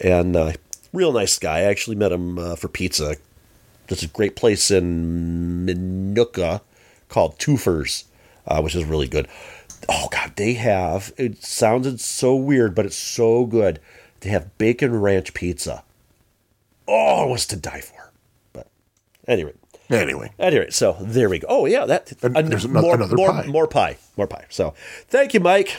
and 0.00 0.36
uh, 0.36 0.52
real 0.92 1.12
nice 1.12 1.38
guy. 1.38 1.58
I 1.58 1.62
actually 1.62 1.96
met 1.96 2.12
him 2.12 2.38
uh, 2.38 2.54
for 2.56 2.68
pizza. 2.68 3.16
There's 3.88 4.04
a 4.04 4.08
great 4.08 4.36
place 4.36 4.70
in 4.70 5.66
Minooka 5.66 6.60
called 7.08 7.38
Twofer's, 7.38 8.04
uh, 8.46 8.60
which 8.60 8.74
is 8.74 8.84
really 8.84 9.08
good. 9.08 9.28
Oh 9.88 10.08
God, 10.10 10.32
they 10.36 10.54
have. 10.54 11.12
It 11.16 11.42
sounded 11.42 12.00
so 12.00 12.34
weird, 12.36 12.74
but 12.74 12.86
it's 12.86 12.96
so 12.96 13.44
good. 13.46 13.80
They 14.20 14.30
have 14.30 14.56
bacon 14.58 15.00
ranch 15.00 15.34
pizza. 15.34 15.82
Oh, 16.86 17.24
it 17.26 17.30
was 17.30 17.46
to 17.46 17.56
die 17.56 17.80
for. 17.80 18.12
But 18.52 18.68
anyway, 19.26 19.52
Anyway, 19.90 20.32
Anyway, 20.38 20.70
so 20.70 20.96
there 21.00 21.28
we 21.28 21.38
go. 21.40 21.46
Oh 21.50 21.66
yeah, 21.66 21.84
that 21.84 22.12
And 22.22 22.36
an- 22.36 22.48
there's 22.48 22.66
more, 22.66 22.94
another 22.94 23.14
more, 23.16 23.30
pie. 23.32 23.46
more 23.46 23.66
pie, 23.66 23.96
more 24.16 24.26
pie. 24.26 24.46
So 24.48 24.72
thank 25.08 25.34
you, 25.34 25.40
Mike. 25.40 25.76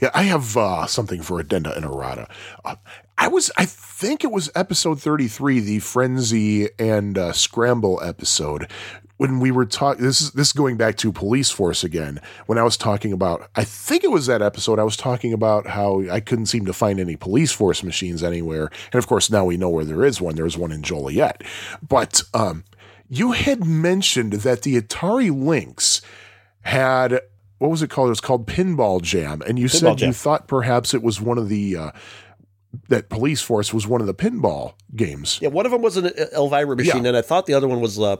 yeah, 0.00 0.10
I 0.14 0.24
have 0.24 0.56
uh, 0.56 0.86
something 0.86 1.22
for 1.22 1.40
Addenda 1.40 1.74
and 1.74 1.84
Errata. 1.84 2.28
Uh, 2.64 2.76
I 3.18 3.26
was, 3.28 3.50
I 3.56 3.64
think 3.64 4.22
it 4.22 4.30
was 4.30 4.50
episode 4.54 5.00
33, 5.00 5.58
the 5.60 5.78
Frenzy 5.80 6.68
and 6.78 7.16
uh, 7.18 7.32
Scramble 7.32 8.00
episode, 8.02 8.70
when 9.18 9.40
we 9.40 9.50
were 9.50 9.64
talking. 9.66 10.04
This 10.04 10.20
is 10.20 10.32
this 10.32 10.48
is 10.48 10.52
going 10.52 10.76
back 10.76 10.96
to 10.98 11.12
Police 11.12 11.50
Force 11.50 11.82
again. 11.84 12.20
When 12.46 12.58
I 12.58 12.62
was 12.62 12.76
talking 12.76 13.12
about, 13.12 13.48
I 13.56 13.64
think 13.64 14.04
it 14.04 14.10
was 14.10 14.26
that 14.26 14.42
episode. 14.42 14.78
I 14.78 14.84
was 14.84 14.96
talking 14.96 15.32
about 15.32 15.66
how 15.68 16.02
I 16.10 16.20
couldn't 16.20 16.46
seem 16.46 16.66
to 16.66 16.72
find 16.72 17.00
any 17.00 17.16
Police 17.16 17.52
Force 17.52 17.82
machines 17.82 18.22
anywhere, 18.22 18.70
and 18.92 18.98
of 18.98 19.06
course 19.06 19.30
now 19.30 19.44
we 19.44 19.56
know 19.56 19.70
where 19.70 19.84
there 19.84 20.04
is 20.04 20.20
one. 20.20 20.34
There's 20.34 20.58
one 20.58 20.72
in 20.72 20.82
Joliet, 20.82 21.42
but 21.86 22.22
um, 22.34 22.64
you 23.08 23.32
had 23.32 23.64
mentioned 23.64 24.32
that 24.34 24.62
the 24.62 24.80
Atari 24.80 25.30
Lynx 25.36 26.02
had 26.62 27.20
what 27.58 27.70
was 27.70 27.80
it 27.82 27.88
called? 27.88 28.08
It 28.08 28.10
was 28.10 28.20
called 28.20 28.46
Pinball 28.46 29.00
Jam, 29.00 29.42
and 29.46 29.58
you 29.58 29.68
said 29.68 29.96
Jam. 29.98 30.08
you 30.08 30.12
thought 30.12 30.46
perhaps 30.46 30.92
it 30.92 31.02
was 31.02 31.20
one 31.22 31.38
of 31.38 31.48
the 31.48 31.76
uh, 31.76 31.90
that 32.88 33.08
Police 33.08 33.40
Force 33.40 33.72
was 33.72 33.86
one 33.86 34.02
of 34.02 34.06
the 34.06 34.12
pinball 34.14 34.74
games. 34.94 35.38
Yeah, 35.40 35.48
one 35.48 35.64
of 35.64 35.72
them 35.72 35.80
was 35.80 35.96
an 35.96 36.10
Elvira 36.34 36.76
machine, 36.76 37.04
Yeah. 37.04 37.08
and 37.08 37.16
I 37.16 37.22
thought 37.22 37.46
the 37.46 37.54
other 37.54 37.66
one 37.66 37.80
was 37.80 37.98
uh, 37.98 38.16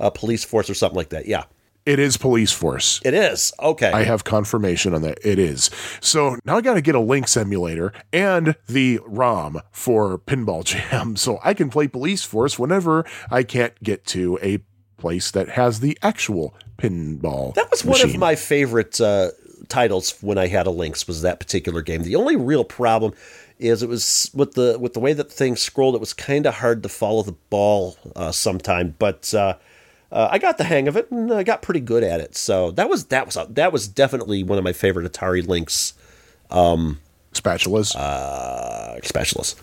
a 0.00 0.10
police 0.10 0.44
force 0.44 0.68
or 0.68 0.74
something 0.74 0.96
like 0.96 1.10
that. 1.10 1.26
Yeah, 1.26 1.44
It 1.86 1.98
is 1.98 2.16
Police 2.16 2.52
Force. 2.52 3.00
it 3.04 3.14
is. 3.14 3.52
Okay. 3.60 3.90
I 3.90 4.02
have 4.02 4.24
confirmation 4.24 4.94
on 4.94 5.02
that. 5.02 5.18
It 5.24 5.38
is. 5.38 5.70
So 6.00 6.36
now 6.44 6.56
I 6.56 6.60
got 6.60 6.74
to 6.74 6.80
get 6.80 6.94
a 6.94 7.00
Lynx 7.00 7.36
emulator 7.36 7.92
and 8.12 8.54
the 8.68 9.00
ROM 9.06 9.60
for 9.70 10.18
Pinball 10.18 10.64
Jam 10.70 11.16
so 11.16 11.38
I 11.44 11.54
can 11.54 11.70
play 11.70 11.86
Police 11.88 12.24
Force 12.24 12.58
whenever 12.58 13.04
I 13.30 13.42
can't 13.44 13.80
get 13.82 14.04
to 14.06 14.38
a 14.42 14.58
place 14.98 15.30
that 15.30 15.50
has 15.50 15.80
the 15.80 15.96
actual 16.02 16.54
pinball. 16.76 17.54
that 17.54 17.70
was 17.70 17.84
one 17.84 18.02
of 18.02 18.16
my 18.18 18.34
favorite 18.34 19.00
uh, 19.00 19.30
titles 19.68 20.18
when 20.20 20.36
I 20.38 20.46
had 20.48 20.66
a 20.66 20.70
Lynx. 20.70 21.06
Was 21.06 21.22
that 21.22 21.40
particular 21.40 21.80
game? 21.82 22.02
The 22.02 22.16
only 22.16 22.36
real 22.36 22.64
problem 22.64 23.14
is 23.58 23.82
it 23.82 23.88
was 23.88 24.30
with 24.34 24.52
the 24.54 24.78
with 24.78 24.94
the 24.94 25.00
way 25.00 25.12
that 25.14 25.30
thing 25.32 25.56
scrolled. 25.56 25.94
It 25.94 26.00
was 26.00 26.12
kind 26.14 26.46
of 26.46 26.54
hard 26.54 26.82
to 26.82 26.88
follow 26.88 27.22
the 27.22 27.36
ball 27.50 27.96
uh, 28.16 28.32
sometime, 28.32 28.94
but. 28.98 29.32
Uh, 29.34 29.56
uh, 30.12 30.28
I 30.30 30.38
got 30.38 30.58
the 30.58 30.64
hang 30.64 30.88
of 30.88 30.96
it 30.96 31.10
and 31.10 31.32
I 31.32 31.42
got 31.42 31.62
pretty 31.62 31.80
good 31.80 32.02
at 32.02 32.20
it. 32.20 32.36
So 32.36 32.70
that 32.72 32.88
was 32.88 33.06
that 33.06 33.26
was 33.26 33.38
that 33.50 33.72
was 33.72 33.88
definitely 33.88 34.42
one 34.42 34.58
of 34.58 34.64
my 34.64 34.72
favorite 34.72 35.10
Atari 35.10 35.46
Lynx 35.46 35.94
spatulas. 37.32 37.94
uh, 37.94 39.00
specialists. 39.02 39.60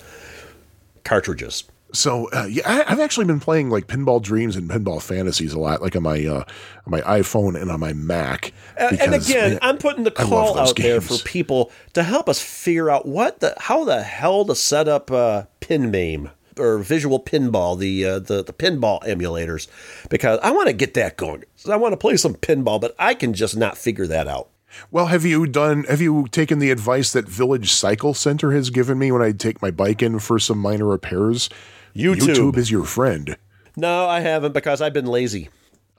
Cartridges. 1.03 1.63
So 1.93 2.29
uh, 2.31 2.47
yeah, 2.49 2.63
I, 2.65 2.91
I've 2.91 2.99
actually 2.99 3.25
been 3.25 3.39
playing 3.39 3.69
like 3.69 3.87
Pinball 3.87 4.21
Dreams 4.21 4.55
and 4.55 4.69
Pinball 4.69 5.01
Fantasies 5.01 5.53
a 5.53 5.59
lot, 5.59 5.81
like 5.81 5.95
on 5.95 6.03
my 6.03 6.25
uh, 6.25 6.43
on 6.85 6.91
my 6.91 7.01
iPhone 7.01 7.59
and 7.59 7.71
on 7.71 7.79
my 7.79 7.93
Mac. 7.93 8.53
Uh, 8.77 8.95
and 8.99 9.13
again, 9.15 9.51
man, 9.51 9.59
I'm 9.61 9.77
putting 9.77 10.03
the 10.03 10.11
call 10.11 10.57
out 10.57 10.75
there 10.75 10.99
for 10.99 11.17
people 11.23 11.71
to 11.93 12.03
help 12.03 12.27
us 12.27 12.41
figure 12.41 12.89
out 12.89 13.05
what 13.05 13.39
the 13.39 13.55
how 13.57 13.85
the 13.85 14.03
hell 14.03 14.43
to 14.45 14.55
set 14.55 14.87
up 14.87 15.11
uh, 15.11 15.43
PinMAME 15.61 16.31
or 16.59 16.77
visual 16.79 17.19
pinball, 17.19 17.77
the 17.77 18.05
uh, 18.05 18.19
the 18.19 18.43
the 18.43 18.53
pinball 18.53 19.01
emulators, 19.03 19.67
because 20.09 20.39
I 20.43 20.51
want 20.51 20.67
to 20.67 20.73
get 20.73 20.93
that 20.95 21.17
going. 21.17 21.43
So 21.55 21.71
I 21.71 21.75
want 21.77 21.93
to 21.93 21.97
play 21.97 22.17
some 22.17 22.35
pinball, 22.35 22.79
but 22.79 22.95
I 22.99 23.13
can 23.13 23.33
just 23.33 23.55
not 23.57 23.77
figure 23.77 24.07
that 24.07 24.27
out. 24.27 24.49
well, 24.91 25.07
have 25.07 25.25
you 25.25 25.47
done? 25.47 25.83
Have 25.85 26.01
you 26.01 26.27
taken 26.29 26.59
the 26.59 26.71
advice 26.71 27.13
that 27.13 27.27
Village 27.27 27.71
Cycle 27.71 28.13
Center 28.13 28.51
has 28.51 28.69
given 28.69 28.97
me 28.99 29.11
when 29.11 29.21
I 29.21 29.31
take 29.31 29.61
my 29.61 29.71
bike 29.71 30.01
in 30.01 30.19
for 30.19 30.39
some 30.39 30.57
minor 30.57 30.85
repairs? 30.85 31.49
YouTube. 31.95 32.35
YouTube 32.35 32.57
is 32.57 32.69
your 32.69 32.83
friend. 32.83 33.37
No, 33.75 34.07
I 34.07 34.19
haven't 34.19 34.53
because 34.53 34.81
I've 34.81 34.93
been 34.93 35.05
lazy. 35.05 35.49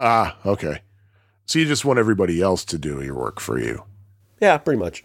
Ah, 0.01 0.37
okay. 0.47 0.81
So 1.47 1.59
you 1.59 1.65
just 1.67 1.85
want 1.85 1.99
everybody 1.99 2.43
else 2.43 2.65
to 2.67 2.79
do 2.79 3.03
your 3.03 3.15
work 3.15 3.41
for 3.41 3.59
you. 3.59 3.85
Yeah, 4.41 4.59
pretty 4.59 4.79
much. 4.79 5.05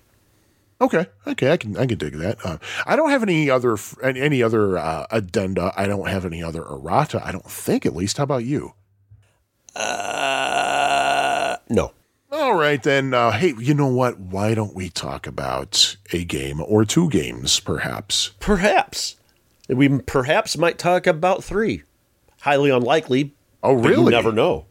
Okay, 0.82 1.06
okay, 1.28 1.52
I 1.52 1.58
can 1.58 1.78
I 1.78 1.86
can 1.86 1.98
dig 1.98 2.14
that. 2.18 2.38
Uh, 2.46 2.58
I 2.86 2.96
don't 2.96 3.10
have 3.10 3.24
any 3.24 3.50
other 3.50 3.78
any 4.04 4.20
any 4.20 4.44
other 4.44 4.78
uh, 4.78 5.06
addenda. 5.12 5.72
I 5.78 5.88
don't 5.88 6.08
have 6.10 6.26
any 6.26 6.44
other 6.44 6.62
errata. 6.64 7.22
I 7.26 7.32
don't 7.32 7.50
think, 7.50 7.86
at 7.86 7.96
least. 7.96 8.18
How 8.18 8.24
about 8.24 8.44
you? 8.44 8.74
Uh, 9.76 11.58
no. 11.70 11.92
All 12.32 12.56
right 12.56 12.82
then. 12.82 13.14
Uh, 13.14 13.32
hey, 13.32 13.54
you 13.60 13.74
know 13.74 13.88
what? 13.88 14.20
Why 14.20 14.54
don't 14.56 14.76
we 14.76 14.90
talk 14.90 15.28
about 15.28 15.96
a 16.12 16.24
game 16.26 16.62
or 16.62 16.84
two 16.86 17.10
games, 17.10 17.60
perhaps? 17.60 18.32
Perhaps 18.40 19.16
we 19.70 19.88
perhaps 19.90 20.58
might 20.58 20.78
talk 20.78 21.08
about 21.08 21.44
three. 21.44 21.84
Highly 22.42 22.70
unlikely. 22.72 23.34
Oh, 23.62 23.74
really? 23.74 24.06
You 24.06 24.10
never 24.12 24.32
know. 24.32 24.66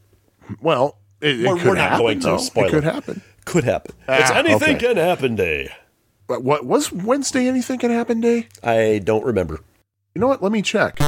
Well, 0.61 0.99
it, 1.21 1.41
it 1.41 1.47
We're- 1.49 1.65
we're 1.65 1.75
not 1.77 1.91
happen, 1.91 1.99
going 2.05 2.21
to. 2.21 2.27
though. 2.27 2.37
Spoiler. 2.39 2.67
It 2.67 2.71
could 2.71 2.85
happen. 2.85 3.23
Could 3.45 3.65
happen. 3.65 3.95
it's 4.09 4.31
Ah, 4.31 4.39
anything 4.39 4.77
okay. 4.77 4.87
can 4.89 4.97
happen 4.99 5.35
day. 5.37 5.73
But 6.27 6.43
what 6.43 6.65
was 6.65 6.93
Wednesday? 6.93 7.47
Anything 7.49 7.79
can 7.79 7.91
happen 7.91 8.21
day? 8.21 8.49
I 8.63 9.01
don't 9.03 9.25
remember. 9.25 9.61
You 10.15 10.21
know 10.21 10.29
what? 10.29 10.43
Let 10.43 10.53
me 10.53 10.63
check. 10.63 11.01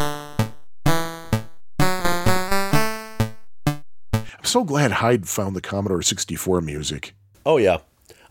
I'm 4.12 4.44
so 4.44 4.64
glad 4.64 4.92
Hyde 4.92 5.28
found 5.28 5.56
the 5.56 5.60
Commodore 5.60 6.02
64 6.02 6.60
music. 6.60 7.14
Oh 7.46 7.56
yeah. 7.56 7.78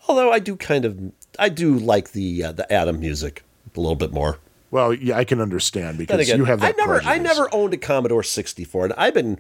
Although 0.08 0.32
I 0.32 0.39
do 0.39 0.56
kind 0.56 0.86
of 0.86 1.00
I 1.39 1.50
do 1.50 1.78
like 1.78 2.12
the 2.12 2.43
uh, 2.43 2.52
the 2.52 2.72
Adam 2.72 3.00
music 3.00 3.43
a 3.76 3.80
little 3.80 3.96
bit 3.96 4.12
more. 4.12 4.39
Well, 4.72 4.93
yeah, 4.93 5.17
I 5.17 5.24
can 5.24 5.39
understand 5.39 5.98
because 5.98 6.19
again, 6.19 6.38
you 6.38 6.46
have 6.46 6.60
that. 6.62 6.76
I 6.76 6.78
never 6.78 7.02
I 7.04 7.17
never 7.17 7.54
owned 7.54 7.74
a 7.74 7.78
Commodore 7.78 8.24
64 8.24 8.86
and 8.86 8.93
I've 8.98 9.13
been 9.13 9.38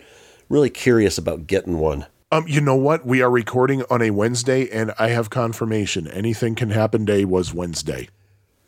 really 0.49 0.69
curious 0.69 1.17
about 1.17 1.47
getting 1.47 1.79
one. 1.79 2.05
Um, 2.33 2.47
you 2.47 2.61
know 2.61 2.75
what? 2.75 3.05
We 3.05 3.21
are 3.21 3.29
recording 3.29 3.83
on 3.91 4.01
a 4.01 4.09
Wednesday, 4.09 4.67
and 4.71 4.91
I 4.97 5.09
have 5.09 5.29
confirmation. 5.29 6.07
Anything 6.07 6.55
can 6.55 6.71
happen 6.71 7.05
day 7.05 7.25
was 7.25 7.53
Wednesday. 7.53 8.09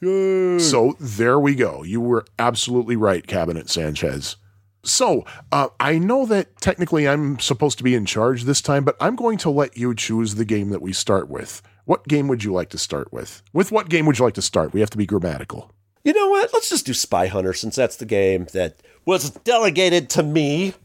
So 0.04 0.96
there 1.00 1.40
we 1.40 1.56
go. 1.56 1.82
You 1.82 2.00
were 2.00 2.26
absolutely 2.38 2.96
right, 2.96 3.26
Cabinet 3.26 3.68
Sanchez. 3.72 4.36
So 4.84 5.26
uh, 5.52 5.70
I 5.80 5.98
know 5.98 6.28
that 6.28 6.62
technically 6.62 7.08
I'm 7.08 7.40
supposed 7.40 7.80
to 7.80 7.84
be 7.84 7.96
in 7.96 8.06
charge 8.06 8.44
this 8.44 8.62
time, 8.62 8.84
but 8.84 8.98
I'm 9.02 9.16
going 9.16 9.40
to 9.40 9.50
let 9.50 9.76
you 9.76 9.96
choose 9.96 10.36
the 10.36 10.46
game 10.46 10.70
that 10.70 10.84
we 10.84 10.94
start 10.94 11.28
with. 11.28 11.64
What 11.86 12.08
game 12.08 12.28
would 12.28 12.44
you 12.44 12.54
like 12.54 12.70
to 12.70 12.78
start 12.78 13.12
with? 13.12 13.42
With 13.52 13.72
what 13.72 13.90
game 13.90 14.06
would 14.06 14.20
you 14.20 14.26
like 14.26 14.36
to 14.36 14.44
start? 14.44 14.74
We 14.74 14.80
have 14.82 14.92
to 14.92 14.98
be 14.98 15.08
grammatical. 15.08 15.72
You 16.04 16.14
know 16.14 16.30
what? 16.30 16.54
Let's 16.54 16.70
just 16.70 16.86
do 16.86 16.94
Spy 16.94 17.26
Hunter 17.26 17.54
since 17.54 17.76
that's 17.76 17.96
the 17.96 18.06
game 18.06 18.46
that 18.54 18.84
was 19.06 19.32
delegated 19.32 20.08
to 20.12 20.22
me. 20.22 20.76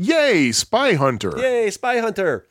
Yay, 0.00 0.52
Spy 0.52 0.94
Hunter! 0.94 1.34
Yay, 1.36 1.70
Spy 1.70 1.98
Hunter. 1.98 2.46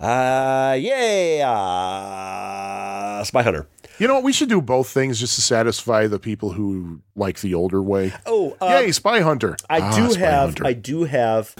Uh, 0.00 0.76
yay, 0.80 1.40
uh, 1.40 3.22
Spy 3.22 3.42
Hunter. 3.42 3.68
You 4.00 4.08
know 4.08 4.14
what? 4.14 4.24
We 4.24 4.32
should 4.32 4.48
do 4.48 4.60
both 4.60 4.88
things 4.88 5.20
just 5.20 5.36
to 5.36 5.42
satisfy 5.42 6.08
the 6.08 6.18
people 6.18 6.52
who 6.54 7.00
like 7.14 7.40
the 7.40 7.54
older 7.54 7.80
way. 7.80 8.12
Oh, 8.26 8.56
uh, 8.60 8.80
Yay, 8.82 8.90
Spy 8.90 9.20
Hunter! 9.20 9.56
I 9.70 9.78
Ah, 9.80 9.96
do 9.96 10.10
Spy 10.10 10.20
have 10.20 10.44
Hunter. 10.48 10.66
I 10.66 10.72
do 10.72 11.04
have 11.04 11.54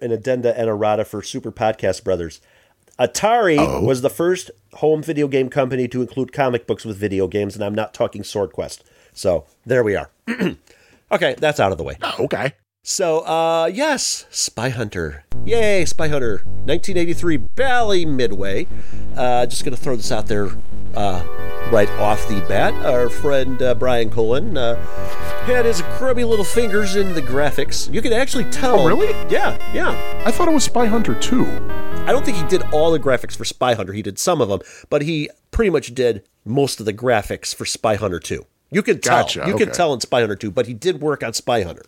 an 0.00 0.12
addenda 0.12 0.56
and 0.56 0.68
errata 0.68 1.04
for 1.04 1.20
Super 1.22 1.50
Podcast 1.50 2.04
Brothers. 2.04 2.40
Atari 3.00 3.56
Oh. 3.58 3.80
was 3.82 4.02
the 4.02 4.10
first 4.10 4.52
home 4.74 5.02
video 5.02 5.26
game 5.26 5.48
company 5.48 5.88
to 5.88 6.02
include 6.02 6.32
comic 6.32 6.68
books 6.68 6.84
with 6.84 6.96
video 6.98 7.26
games, 7.26 7.56
and 7.56 7.64
I'm 7.64 7.74
not 7.74 7.94
talking 7.94 8.22
Sword 8.22 8.52
Quest. 8.52 8.84
So 9.12 9.46
there 9.66 9.82
we 9.82 9.96
are. 9.96 10.10
okay, 11.10 11.34
that's 11.38 11.58
out 11.58 11.72
of 11.72 11.78
the 11.78 11.84
way. 11.84 11.96
okay. 12.20 12.52
So, 12.82 13.20
uh, 13.20 13.66
yes, 13.72 14.26
Spy 14.30 14.70
Hunter. 14.70 15.24
Yay, 15.44 15.84
Spy 15.84 16.08
Hunter. 16.08 16.42
1983 16.64 17.36
Bally 17.36 18.06
Midway. 18.06 18.66
Uh, 19.16 19.44
just 19.46 19.64
going 19.64 19.76
to 19.76 19.80
throw 19.80 19.96
this 19.96 20.10
out 20.10 20.26
there 20.26 20.48
uh, 20.94 21.22
right 21.70 21.90
off 21.98 22.26
the 22.28 22.40
bat. 22.48 22.72
Our 22.86 23.10
friend 23.10 23.60
uh, 23.62 23.74
Brian 23.74 24.08
Colin 24.08 24.56
uh, 24.56 24.76
had 25.44 25.66
his 25.66 25.82
grubby 25.98 26.24
little 26.24 26.44
fingers 26.44 26.96
in 26.96 27.12
the 27.12 27.20
graphics. 27.22 27.92
You 27.92 28.00
can 28.00 28.14
actually 28.14 28.44
tell. 28.44 28.80
Oh, 28.80 28.86
really? 28.88 29.10
Yeah, 29.30 29.58
yeah. 29.74 30.22
I 30.24 30.30
thought 30.30 30.48
it 30.48 30.54
was 30.54 30.64
Spy 30.64 30.86
Hunter 30.86 31.14
2. 31.14 31.44
I 32.06 32.12
don't 32.12 32.24
think 32.24 32.38
he 32.38 32.46
did 32.48 32.62
all 32.72 32.92
the 32.92 32.98
graphics 32.98 33.36
for 33.36 33.44
Spy 33.44 33.74
Hunter. 33.74 33.92
He 33.92 34.02
did 34.02 34.18
some 34.18 34.40
of 34.40 34.48
them, 34.48 34.60
but 34.88 35.02
he 35.02 35.28
pretty 35.50 35.70
much 35.70 35.94
did 35.94 36.22
most 36.46 36.80
of 36.80 36.86
the 36.86 36.94
graphics 36.94 37.54
for 37.54 37.66
Spy 37.66 37.96
Hunter 37.96 38.18
2. 38.18 38.46
You 38.70 38.82
can 38.82 39.00
tell. 39.00 39.22
Gotcha, 39.22 39.44
You 39.46 39.56
can 39.56 39.70
tell 39.70 39.92
in 39.92 40.00
Spy 40.00 40.20
Hunter 40.20 40.36
2, 40.36 40.50
but 40.50 40.66
he 40.66 40.72
did 40.72 41.02
work 41.02 41.22
on 41.22 41.34
Spy 41.34 41.62
Hunter. 41.62 41.84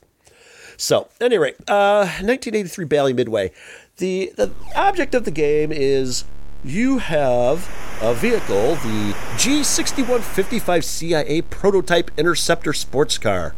So, 0.83 1.07
anyway, 1.21 1.53
uh, 1.69 2.11
1983 2.19 2.85
Bally 2.87 3.13
Midway. 3.13 3.53
The, 3.99 4.33
the 4.35 4.51
object 4.75 5.15
of 5.15 5.25
the 5.25 5.31
game 5.31 5.71
is 5.71 6.25
you 6.65 6.99
have 6.99 7.71
a 8.01 8.13
vehicle, 8.15 8.75
the 8.75 9.15
G6155 9.37 10.83
CIA 10.83 11.43
prototype 11.43 12.11
interceptor 12.17 12.73
sports 12.73 13.17
car. 13.17 13.55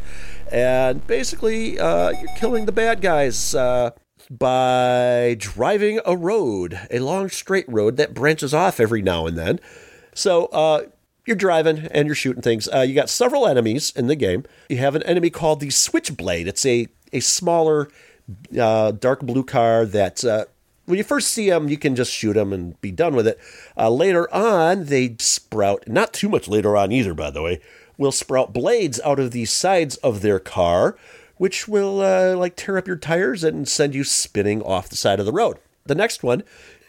And 0.53 1.07
basically, 1.07 1.81
uh, 1.81 2.11
you're 2.11 2.37
killing 2.37 2.66
the 2.66 2.72
bad 2.72 3.01
guys 3.01 3.55
uh, 3.55 3.93
by 4.31 5.35
driving 5.39 6.01
a 6.05 6.18
road, 6.18 6.79
a 6.91 6.99
long 6.99 7.31
straight 7.31 7.66
road 7.66 7.97
that 7.97 8.12
branches 8.12 8.53
off 8.53 8.79
every 8.79 9.01
now 9.01 9.27
and 9.27 9.39
then. 9.39 9.61
So, 10.12 10.47
uh, 10.49 10.83
you're 11.27 11.37
driving 11.37 11.89
and 11.91 12.07
you're 12.07 12.14
shooting 12.14 12.43
things. 12.43 12.68
Uh, 12.68 12.81
you 12.81 12.95
got 12.95 13.09
several 13.09 13.47
enemies 13.47 13.95
in 13.97 14.09
the 14.09 14.16
game. 14.16 14.45
You 14.68 14.77
have 14.77 14.95
an 14.95 15.03
enemy 15.05 15.31
called 15.31 15.61
the 15.61 15.70
Switchblade. 15.70 16.47
It's 16.47 16.66
a, 16.66 16.87
a 17.15 17.21
smaller, 17.21 17.89
uh, 18.59 18.91
dark 18.93 19.21
blue 19.21 19.45
car 19.45 19.87
that 19.87 20.25
uh, 20.25 20.45
when 20.87 20.99
you 20.99 21.05
first 21.05 21.29
see 21.29 21.49
them, 21.49 21.69
you 21.69 21.79
can 21.79 21.97
just 21.97 22.12
shoot 22.12 22.35
them 22.35 22.53
and 22.53 22.81
be 22.81 22.91
done 22.91 23.15
with 23.15 23.27
it. 23.27 23.39
Uh, 23.77 23.91
later 23.91 24.33
on, 24.35 24.87
they 24.87 25.17
sprout, 25.19 25.89
not 25.89 26.12
too 26.12 26.29
much 26.29 26.49
later 26.49 26.77
on 26.77 26.93
either, 26.93 27.15
by 27.15 27.31
the 27.31 27.43
way, 27.43 27.61
will 27.97 28.12
sprout 28.12 28.53
blades 28.53 29.01
out 29.05 29.19
of 29.19 29.31
the 29.31 29.45
sides 29.45 29.97
of 29.99 30.21
their 30.21 30.39
car, 30.39 30.97
which 31.37 31.67
will 31.67 32.03
uh, 32.03 32.37
like 32.37 32.57
tear 32.57 32.77
up 32.77 32.87
your 32.87 32.97
tires 32.97 33.45
and 33.45 33.69
send 33.69 33.95
you 33.95 34.05
spinning 34.05 34.62
off 34.62 34.89
the 34.89 34.97
side 34.97 35.21
of 35.21 35.27
the 35.27 35.33
road. 35.33 35.59
The 35.87 35.95
next 35.95 36.23
one 36.23 36.43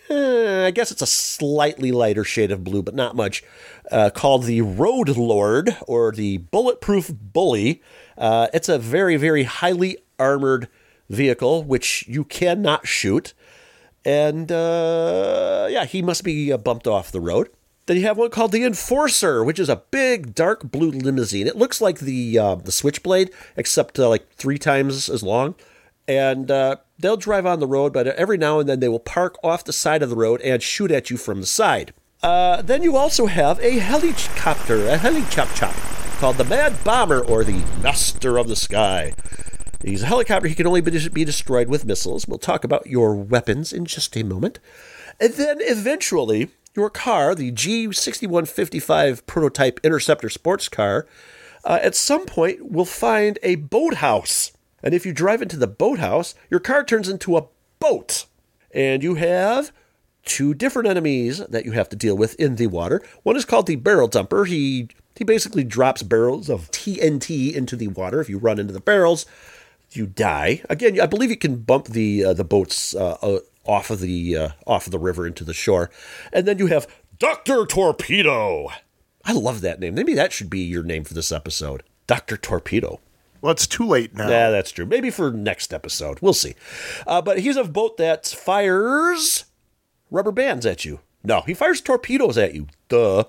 eh, 0.09 0.65
I 0.67 0.71
guess 0.71 0.91
it's 0.91 1.01
a 1.01 1.07
slightly 1.07 1.91
lighter 1.91 2.23
shade 2.23 2.51
of 2.51 2.63
blue, 2.63 2.81
but 2.81 2.95
not 2.95 3.15
much, 3.15 3.43
uh, 3.91 4.09
called 4.09 4.43
the 4.43 4.61
Road 4.61 5.09
Lord 5.09 5.75
or 5.87 6.11
the 6.11 6.37
Bulletproof 6.37 7.11
Bully. 7.13 7.81
Uh, 8.17 8.47
it's 8.53 8.69
a 8.69 8.77
very, 8.77 9.17
very 9.17 9.43
highly 9.43 9.97
armored 10.19 10.67
vehicle, 11.09 11.63
which 11.63 12.05
you 12.07 12.23
cannot 12.23 12.87
shoot. 12.87 13.33
And 14.03 14.51
uh, 14.51 15.67
yeah, 15.69 15.85
he 15.85 16.01
must 16.01 16.23
be 16.23 16.51
uh, 16.51 16.57
bumped 16.57 16.87
off 16.87 17.11
the 17.11 17.21
road. 17.21 17.49
Then 17.87 17.97
you 17.97 18.03
have 18.03 18.17
one 18.17 18.31
called 18.31 18.51
the 18.51 18.63
Enforcer, 18.63 19.43
which 19.43 19.59
is 19.59 19.69
a 19.69 19.83
big 19.91 20.33
dark 20.33 20.63
blue 20.63 20.91
limousine. 20.91 21.47
It 21.47 21.55
looks 21.55 21.81
like 21.81 21.99
the 21.99 22.37
uh, 22.37 22.55
the 22.55 22.71
Switchblade, 22.71 23.31
except 23.55 23.99
uh, 23.99 24.09
like 24.09 24.31
three 24.33 24.57
times 24.57 25.09
as 25.09 25.21
long. 25.21 25.55
And 26.07 26.49
uh, 26.51 26.77
they'll 26.99 27.17
drive 27.17 27.45
on 27.45 27.59
the 27.59 27.67
road, 27.67 27.93
but 27.93 28.07
every 28.07 28.37
now 28.37 28.59
and 28.59 28.69
then 28.69 28.79
they 28.79 28.89
will 28.89 28.99
park 28.99 29.37
off 29.43 29.63
the 29.63 29.73
side 29.73 30.03
of 30.03 30.09
the 30.09 30.15
road 30.15 30.41
and 30.41 30.61
shoot 30.61 30.91
at 30.91 31.09
you 31.09 31.17
from 31.17 31.41
the 31.41 31.47
side. 31.47 31.93
Uh, 32.21 32.61
then 32.61 32.81
you 32.81 32.95
also 32.95 33.25
have 33.27 33.59
a 33.59 33.77
helicopter, 33.77 34.87
a 34.87 34.97
helicopter 34.97 35.71
called 36.19 36.37
the 36.37 36.43
Mad 36.43 36.83
Bomber 36.83 37.23
or 37.23 37.43
the 37.43 37.63
Master 37.81 38.37
of 38.37 38.47
the 38.47 38.55
Sky. 38.55 39.13
He's 39.85 40.01
a 40.01 40.07
helicopter. 40.07 40.47
He 40.47 40.55
can 40.55 40.65
only 40.65 40.81
be, 40.81 41.25
destroyed 41.25 41.69
with 41.69 41.85
missiles. 41.85 42.27
We'll 42.27 42.39
talk 42.39 42.63
about 42.63 42.87
your 42.87 43.15
weapons 43.15 43.71
in 43.71 43.85
just 43.85 44.17
a 44.17 44.23
moment. 44.23 44.59
And 45.19 45.33
then 45.33 45.57
eventually, 45.61 46.49
your 46.75 46.89
car, 46.89 47.35
the 47.35 47.51
G6155 47.51 49.27
prototype 49.27 49.79
Interceptor 49.83 50.29
sports 50.29 50.69
car, 50.69 51.05
uh, 51.63 51.79
at 51.83 51.95
some 51.95 52.25
point 52.25 52.71
will 52.71 52.85
find 52.85 53.37
a 53.43 53.55
boathouse. 53.55 54.53
And 54.81 54.95
if 54.95 55.05
you 55.05 55.13
drive 55.13 55.43
into 55.43 55.57
the 55.57 55.67
boathouse, 55.67 56.33
your 56.49 56.59
car 56.59 56.83
turns 56.83 57.07
into 57.07 57.37
a 57.37 57.45
boat. 57.79 58.25
And 58.71 59.03
you 59.03 59.15
have 59.15 59.71
two 60.25 60.55
different 60.55 60.89
enemies 60.89 61.37
that 61.37 61.63
you 61.63 61.73
have 61.73 61.89
to 61.89 61.95
deal 61.95 62.17
with 62.17 62.33
in 62.39 62.55
the 62.55 62.67
water. 62.67 63.03
One 63.21 63.35
is 63.35 63.45
called 63.45 63.67
the 63.67 63.75
barrel 63.75 64.09
dumper. 64.09 64.47
He 64.47 64.89
he 65.15 65.23
basically 65.23 65.63
drops 65.63 66.03
barrels 66.03 66.49
of 66.49 66.69
TNT 66.71 67.53
into 67.53 67.77
the 67.77 67.87
water. 67.87 68.19
If 68.19 68.29
you 68.29 68.37
run 68.37 68.59
into 68.59 68.73
the 68.73 68.81
barrels, 68.81 69.25
you 69.95 70.05
die. 70.05 70.61
Again, 70.69 70.99
I 70.99 71.05
believe 71.05 71.29
you 71.29 71.37
can 71.37 71.57
bump 71.57 71.87
the 71.87 72.25
uh, 72.25 72.33
the 72.33 72.43
boats 72.43 72.95
uh, 72.95 73.17
uh, 73.21 73.39
off 73.65 73.89
of 73.89 73.99
the 73.99 74.37
uh, 74.37 74.49
off 74.65 74.87
of 74.87 74.91
the 74.91 74.99
river 74.99 75.25
into 75.27 75.43
the 75.43 75.53
shore. 75.53 75.89
And 76.31 76.47
then 76.47 76.59
you 76.59 76.67
have 76.67 76.87
Doctor 77.17 77.65
Torpedo. 77.65 78.69
I 79.23 79.33
love 79.33 79.61
that 79.61 79.79
name. 79.79 79.95
Maybe 79.95 80.13
that 80.13 80.31
should 80.33 80.49
be 80.49 80.59
your 80.59 80.83
name 80.83 81.03
for 81.03 81.13
this 81.13 81.31
episode, 81.31 81.83
Doctor 82.07 82.37
Torpedo. 82.37 82.99
Well, 83.41 83.51
it's 83.51 83.67
too 83.67 83.85
late 83.85 84.15
now. 84.15 84.29
Yeah, 84.29 84.49
that's 84.49 84.71
true. 84.71 84.85
Maybe 84.85 85.09
for 85.11 85.31
next 85.31 85.73
episode. 85.73 86.19
We'll 86.19 86.33
see. 86.33 86.55
Uh, 87.05 87.21
but 87.21 87.39
he's 87.39 87.57
a 87.57 87.63
boat 87.63 87.97
that 87.97 88.25
fires 88.25 89.45
rubber 90.09 90.31
bands 90.31 90.65
at 90.65 90.85
you. 90.85 90.99
No, 91.23 91.41
he 91.41 91.53
fires 91.53 91.81
torpedoes 91.81 92.37
at 92.37 92.53
you. 92.55 92.67
Duh. 92.89 93.25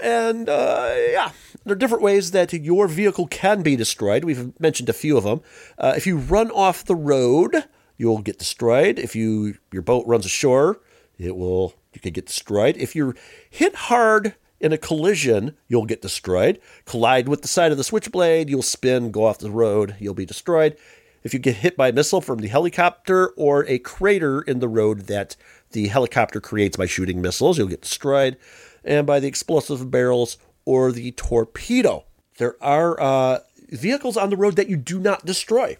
And 0.00 0.48
uh, 0.48 0.94
yeah, 1.10 1.30
there 1.64 1.72
are 1.72 1.78
different 1.78 2.02
ways 2.02 2.32
that 2.32 2.52
your 2.52 2.88
vehicle 2.88 3.26
can 3.26 3.62
be 3.62 3.76
destroyed. 3.76 4.24
We've 4.24 4.58
mentioned 4.60 4.88
a 4.88 4.92
few 4.92 5.16
of 5.16 5.24
them. 5.24 5.40
Uh, 5.78 5.94
if 5.96 6.06
you 6.06 6.16
run 6.16 6.50
off 6.50 6.84
the 6.84 6.96
road, 6.96 7.64
you'll 7.96 8.22
get 8.22 8.38
destroyed. 8.38 8.98
If 8.98 9.14
you 9.14 9.56
your 9.72 9.82
boat 9.82 10.06
runs 10.06 10.26
ashore, 10.26 10.80
it 11.18 11.36
will 11.36 11.74
you 11.92 12.00
could 12.00 12.14
get 12.14 12.26
destroyed. 12.26 12.76
If 12.76 12.94
you're 12.96 13.14
hit 13.48 13.74
hard 13.74 14.34
in 14.60 14.72
a 14.72 14.78
collision, 14.78 15.56
you'll 15.68 15.86
get 15.86 16.02
destroyed. 16.02 16.60
Collide 16.86 17.28
with 17.28 17.42
the 17.42 17.48
side 17.48 17.70
of 17.70 17.78
the 17.78 17.84
switchblade, 17.84 18.48
you'll 18.48 18.62
spin, 18.62 19.10
go 19.10 19.24
off 19.24 19.38
the 19.38 19.50
road, 19.50 19.96
you'll 19.98 20.14
be 20.14 20.26
destroyed. 20.26 20.76
If 21.22 21.32
you 21.32 21.40
get 21.40 21.56
hit 21.56 21.76
by 21.76 21.88
a 21.88 21.92
missile 21.92 22.20
from 22.20 22.40
the 22.40 22.48
helicopter 22.48 23.28
or 23.36 23.64
a 23.66 23.78
crater 23.78 24.42
in 24.42 24.58
the 24.58 24.68
road 24.68 25.02
that 25.02 25.36
the 25.70 25.88
helicopter 25.88 26.40
creates 26.40 26.76
by 26.76 26.86
shooting 26.86 27.22
missiles, 27.22 27.56
you'll 27.56 27.68
get 27.68 27.80
destroyed. 27.80 28.36
And 28.84 29.06
by 29.06 29.20
the 29.20 29.28
explosive 29.28 29.90
barrels 29.90 30.36
or 30.64 30.92
the 30.92 31.12
torpedo. 31.12 32.04
There 32.38 32.56
are 32.62 33.00
uh, 33.00 33.38
vehicles 33.70 34.16
on 34.16 34.30
the 34.30 34.36
road 34.36 34.56
that 34.56 34.68
you 34.68 34.76
do 34.76 34.98
not 34.98 35.24
destroy. 35.24 35.76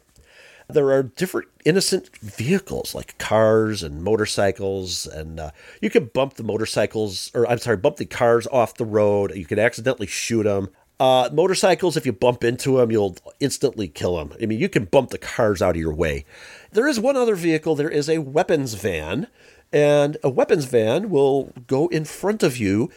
There 0.68 0.90
are 0.92 1.02
different 1.02 1.48
innocent 1.64 2.16
vehicles 2.18 2.94
like 2.94 3.18
cars 3.18 3.82
and 3.82 4.02
motorcycles, 4.02 5.06
and 5.06 5.38
uh, 5.38 5.50
you 5.82 5.90
can 5.90 6.06
bump 6.06 6.34
the 6.34 6.42
motorcycles, 6.42 7.30
or 7.34 7.46
I'm 7.46 7.58
sorry, 7.58 7.76
bump 7.76 7.96
the 7.96 8.06
cars 8.06 8.46
off 8.46 8.76
the 8.76 8.86
road. 8.86 9.34
You 9.36 9.44
can 9.44 9.58
accidentally 9.58 10.06
shoot 10.06 10.44
them. 10.44 10.70
Uh, 10.98 11.28
motorcycles, 11.32 11.96
if 11.96 12.06
you 12.06 12.12
bump 12.12 12.44
into 12.44 12.78
them, 12.78 12.90
you'll 12.90 13.16
instantly 13.40 13.88
kill 13.88 14.16
them. 14.16 14.32
I 14.40 14.46
mean, 14.46 14.60
you 14.60 14.68
can 14.68 14.84
bump 14.84 15.10
the 15.10 15.18
cars 15.18 15.60
out 15.60 15.74
of 15.74 15.80
your 15.80 15.92
way. 15.92 16.24
There 16.72 16.86
is 16.86 17.00
one 17.00 17.16
other 17.16 17.34
vehicle. 17.34 17.74
There 17.74 17.90
is 17.90 18.08
a 18.08 18.18
weapons 18.18 18.74
van, 18.74 19.26
and 19.74 20.16
a 20.22 20.30
weapons 20.30 20.66
van 20.66 21.10
will 21.10 21.52
go 21.66 21.88
in 21.88 22.04
front 22.04 22.44
of 22.44 22.56
you, 22.56 22.90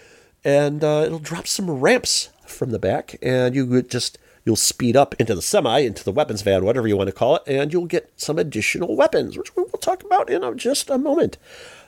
and 0.45 0.83
uh, 0.83 1.03
it'll 1.05 1.17
drop 1.17 1.47
some 1.47 1.71
ramps 1.71 2.29
from 2.45 2.69
the 2.69 2.77
back, 2.77 3.17
and 3.21 3.55
you 3.55 3.65
would 3.65 3.89
just 3.89 4.19
you'll 4.45 4.55
speed 4.55 4.95
up 4.95 5.15
into 5.19 5.33
the 5.33 5.41
semi, 5.41 5.79
into 5.79 6.03
the 6.03 6.11
weapons 6.11 6.43
van, 6.43 6.63
whatever 6.63 6.87
you 6.87 6.95
want 6.95 7.07
to 7.07 7.13
call 7.13 7.37
it, 7.37 7.43
and 7.47 7.73
you'll 7.73 7.87
get 7.87 8.13
some 8.15 8.37
additional 8.37 8.95
weapons, 8.95 9.37
which 9.37 9.55
we 9.55 9.63
will 9.63 9.79
talk 9.79 10.03
about 10.03 10.29
in 10.29 10.57
just 10.57 10.89
a 10.91 10.99
moment. 10.99 11.37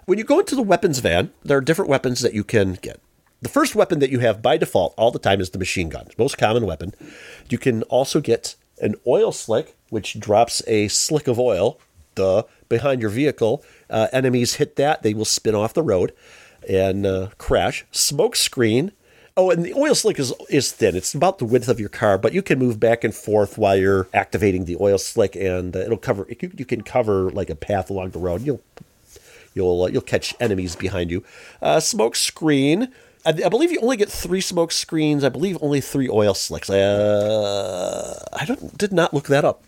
When 0.06 0.18
you 0.18 0.24
go 0.24 0.40
into 0.40 0.56
the 0.56 0.64
weapons 0.64 1.00
van, 1.00 1.32
there 1.44 1.58
are 1.58 1.62
different 1.62 1.90
weapons 1.90 2.22
that 2.22 2.34
you 2.34 2.44
can 2.44 2.74
get. 2.74 3.00
The 3.44 3.48
first 3.48 3.76
weapon 3.76 4.00
that 4.00 4.10
you 4.10 4.20
have 4.20 4.42
by 4.42 4.58
default 4.58 4.96
all 4.98 5.12
the 5.12 5.20
time 5.20 5.40
is 5.40 5.52
the 5.52 5.60
machine 5.60 5.90
gun, 5.90 6.08
most 6.18 6.40
common 6.40 6.66
weapon. 6.66 6.96
You 7.48 7.60
can 7.60 7.84
also 7.84 8.20
get 8.20 8.56
an 8.82 8.96
oil 9.06 9.32
slick, 9.32 9.78
which 9.90 10.20
drops 10.20 10.64
a 10.68 10.88
slick 10.88 11.28
of 11.28 11.40
oil, 11.40 11.80
behind 12.70 13.02
your 13.02 13.10
vehicle. 13.10 13.64
Uh, 13.90 14.08
enemies 14.14 14.56
hit 14.56 14.76
that, 14.76 15.04
they 15.04 15.14
will 15.14 15.26
spin 15.26 15.56
off 15.56 15.74
the 15.74 15.82
road 15.82 16.14
and 16.68 17.06
uh, 17.06 17.30
crash. 17.38 17.86
Smoke 17.92 18.36
screen. 18.36 18.92
Oh, 19.38 19.52
and 19.52 19.64
the 19.64 19.74
oil 19.74 19.96
slick 19.96 20.20
is 20.20 20.34
is 20.50 20.72
thin. 20.72 20.96
It's 20.98 21.14
about 21.14 21.38
the 21.38 21.46
width 21.46 21.70
of 21.70 21.80
your 21.80 21.90
car, 21.90 22.18
but 22.18 22.34
you 22.34 22.42
can 22.42 22.60
move 22.60 22.78
back 22.80 23.06
and 23.06 23.16
forth 23.16 23.58
while 23.58 23.78
you're 23.78 24.08
activating 24.14 24.66
the 24.66 24.76
oil 24.82 24.98
slick, 24.98 25.36
and 25.36 25.76
uh, 25.76 25.80
it'll 25.80 25.98
cover. 25.98 26.28
You, 26.30 26.52
you 26.58 26.66
can 26.66 26.82
cover 26.82 27.30
like 27.32 27.50
a 27.50 27.56
path 27.56 27.90
along 27.90 28.10
the 28.10 28.20
road. 28.20 28.42
You'll 28.42 28.62
you'll 29.54 29.84
uh, 29.84 29.88
you'll 29.88 30.02
catch 30.02 30.36
enemies 30.42 30.76
behind 30.76 31.10
you. 31.10 31.24
Uh, 31.62 31.80
smoke 31.80 32.18
screen. 32.18 32.92
I, 33.26 33.30
I 33.30 33.50
believe 33.50 33.72
you 33.72 33.80
only 33.80 33.96
get 33.96 34.10
three 34.10 34.42
smoke 34.42 34.74
screens. 34.74 35.24
I 35.24 35.30
believe 35.30 35.58
only 35.62 35.80
three 35.80 36.10
oil 36.10 36.34
slicks. 36.34 36.70
Uh, 36.70 38.22
I 38.34 38.44
don't 38.44 38.78
did 38.78 38.92
not 38.92 39.14
look 39.14 39.28
that 39.28 39.46
up 39.46 39.64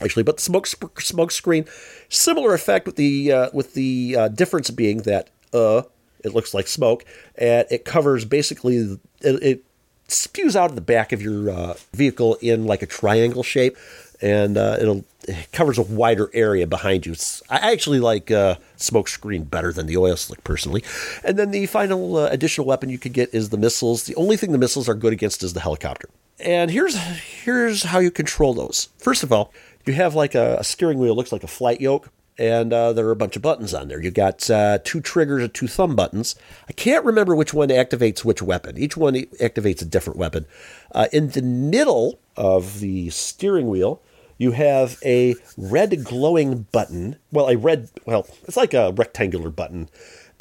actually, 0.00 0.22
but 0.22 0.36
the 0.36 0.42
smoke 0.42 0.66
smoke 0.66 1.30
screen, 1.30 1.64
similar 2.08 2.54
effect 2.54 2.86
with 2.86 2.96
the 2.96 3.32
uh, 3.32 3.50
with 3.52 3.74
the 3.74 4.16
uh, 4.16 4.28
difference 4.28 4.70
being 4.70 4.98
that 5.02 5.30
uh 5.52 5.82
it 6.24 6.34
looks 6.34 6.52
like 6.52 6.66
smoke 6.66 7.04
and 7.36 7.66
it 7.70 7.84
covers 7.84 8.24
basically 8.24 8.98
it, 9.20 9.42
it 9.42 9.64
spews 10.08 10.56
out 10.56 10.70
of 10.70 10.74
the 10.74 10.82
back 10.82 11.12
of 11.12 11.22
your 11.22 11.50
uh, 11.50 11.74
vehicle 11.92 12.34
in 12.40 12.66
like 12.66 12.82
a 12.82 12.86
triangle 12.86 13.42
shape 13.42 13.76
and 14.20 14.56
uh, 14.56 14.76
it'll 14.80 15.04
it 15.28 15.52
covers 15.52 15.76
a 15.78 15.82
wider 15.82 16.30
area 16.32 16.66
behind 16.66 17.04
you. 17.04 17.14
I 17.50 17.72
actually 17.72 18.00
like 18.00 18.30
uh, 18.30 18.56
smoke 18.76 19.08
screen 19.08 19.44
better 19.44 19.72
than 19.72 19.86
the 19.86 19.96
oil 19.96 20.16
slick 20.16 20.42
personally. 20.42 20.82
And 21.22 21.38
then 21.38 21.50
the 21.50 21.66
final 21.66 22.16
uh, 22.16 22.28
additional 22.30 22.66
weapon 22.66 22.88
you 22.88 22.98
could 22.98 23.12
get 23.12 23.32
is 23.34 23.50
the 23.50 23.58
missiles. 23.58 24.04
The 24.04 24.14
only 24.16 24.36
thing 24.36 24.52
the 24.52 24.58
missiles 24.58 24.88
are 24.88 24.94
good 24.94 25.12
against 25.12 25.42
is 25.42 25.52
the 25.52 25.60
helicopter. 25.60 26.08
And 26.40 26.70
here's 26.70 26.96
here's 26.96 27.82
how 27.84 27.98
you 27.98 28.10
control 28.10 28.54
those. 28.54 28.88
First 28.98 29.22
of 29.22 29.32
all, 29.32 29.52
you 29.86 29.94
have 29.94 30.14
like 30.14 30.34
a, 30.34 30.56
a 30.58 30.64
steering 30.64 30.98
wheel, 30.98 31.14
looks 31.14 31.32
like 31.32 31.44
a 31.44 31.48
flight 31.48 31.80
yoke, 31.80 32.10
and 32.38 32.72
uh, 32.72 32.92
there 32.92 33.06
are 33.06 33.12
a 33.12 33.16
bunch 33.16 33.36
of 33.36 33.42
buttons 33.42 33.74
on 33.74 33.88
there. 33.88 34.00
You 34.00 34.10
got 34.10 34.48
uh, 34.48 34.78
two 34.84 35.00
triggers 35.00 35.42
and 35.42 35.52
two 35.52 35.66
thumb 35.66 35.96
buttons. 35.96 36.36
I 36.68 36.72
can't 36.72 37.04
remember 37.04 37.34
which 37.34 37.52
one 37.52 37.68
activates 37.68 38.24
which 38.24 38.42
weapon. 38.42 38.78
Each 38.78 38.96
one 38.96 39.14
activates 39.14 39.82
a 39.82 39.86
different 39.86 40.18
weapon. 40.18 40.46
Uh, 40.92 41.08
in 41.12 41.30
the 41.30 41.42
middle 41.42 42.20
of 42.36 42.80
the 42.80 43.10
steering 43.10 43.68
wheel, 43.68 44.00
you 44.38 44.52
have 44.52 44.98
a 45.04 45.34
red 45.56 46.04
glowing 46.04 46.66
button. 46.70 47.16
Well, 47.32 47.48
a 47.48 47.56
red, 47.56 47.90
well, 48.06 48.26
it's 48.44 48.56
like 48.56 48.72
a 48.72 48.92
rectangular 48.92 49.50
button. 49.50 49.88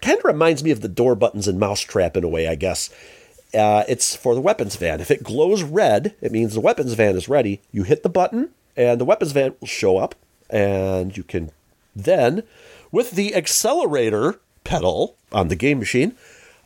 Kind 0.02 0.20
of 0.20 0.26
reminds 0.26 0.64
me 0.64 0.70
of 0.70 0.82
the 0.82 0.88
door 0.88 1.16
buttons 1.16 1.48
in 1.48 1.58
Mousetrap 1.58 2.16
in 2.16 2.24
a 2.24 2.28
way, 2.28 2.48
I 2.48 2.54
guess. 2.54 2.92
Uh, 3.56 3.84
it's 3.88 4.16
for 4.16 4.36
the 4.36 4.42
weapons 4.42 4.76
van. 4.76 5.02
If 5.02 5.10
it 5.10 5.24
glows 5.24 5.64
red, 5.64 6.16
it 6.22 6.32
means 6.32 6.54
the 6.54 6.62
weapons 6.62 6.94
van 6.94 7.16
is 7.16 7.28
ready. 7.28 7.62
You 7.72 7.84
hit 7.84 8.04
the 8.04 8.10
button, 8.10 8.50
and 8.78 9.02
the 9.02 9.06
weapons 9.06 9.34
van 9.34 9.56
will 9.60 9.68
show 9.68 9.98
up, 9.98 10.16
and 10.50 11.18
you 11.18 11.24
can 11.24 11.52
then, 11.96 12.44
with 12.92 13.12
the 13.12 13.36
accelerator 13.36 14.40
pedal 14.64 15.18
on 15.32 15.48
the 15.48 15.56
game 15.56 15.80
machine, 15.80 16.16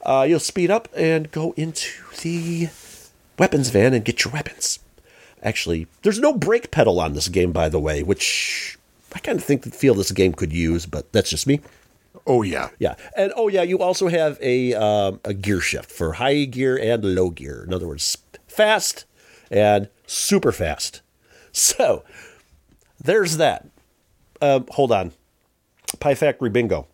uh, 0.06 0.26
you'll 0.28 0.40
speed 0.40 0.70
up 0.70 0.88
and 0.96 1.32
go 1.32 1.54
into 1.56 2.04
the 2.22 2.70
weapons 3.40 3.70
van 3.70 3.94
and 3.94 4.06
get 4.06 4.24
your 4.24 4.34
weapons. 4.34 4.80
Actually, 5.42 5.88
there's 6.04 6.20
no 6.20 6.34
brake 6.34 6.70
pedal 6.70 7.00
on 7.00 7.14
this 7.14 7.30
game, 7.30 7.52
by 7.52 7.70
the 7.70 7.80
way, 7.80 8.04
which 8.04 8.78
I 9.14 9.20
kind 9.20 9.40
of 9.40 9.44
think 9.44 9.74
feel 9.74 9.96
this 9.96 10.12
game 10.12 10.34
could 10.34 10.54
use, 10.54 10.86
but 10.86 11.12
that's 11.12 11.30
just 11.30 11.48
me. 11.48 11.62
Oh 12.28 12.44
yeah, 12.44 12.70
Yeah, 12.78 12.96
and 13.16 13.34
oh 13.36 13.48
yeah, 13.48 13.64
you 13.64 13.80
also 13.80 14.08
have 14.10 14.38
a 14.42 14.74
um, 14.76 15.20
a 15.24 15.34
gear 15.34 15.60
shift 15.60 15.92
for 15.92 16.14
high 16.14 16.44
gear 16.44 16.78
and 16.78 17.04
low 17.04 17.30
gear. 17.30 17.64
In 17.64 17.74
other 17.74 17.88
words, 17.88 18.18
fast 18.48 19.06
and 19.50 19.88
super 20.06 20.52
fast. 20.52 21.02
So 21.54 22.04
there's 23.04 23.38
that. 23.38 23.68
Um, 24.42 24.66
hold 24.72 24.92
on, 24.92 25.12
Pie 26.00 26.16
Factory 26.16 26.50
Bingo. 26.50 26.88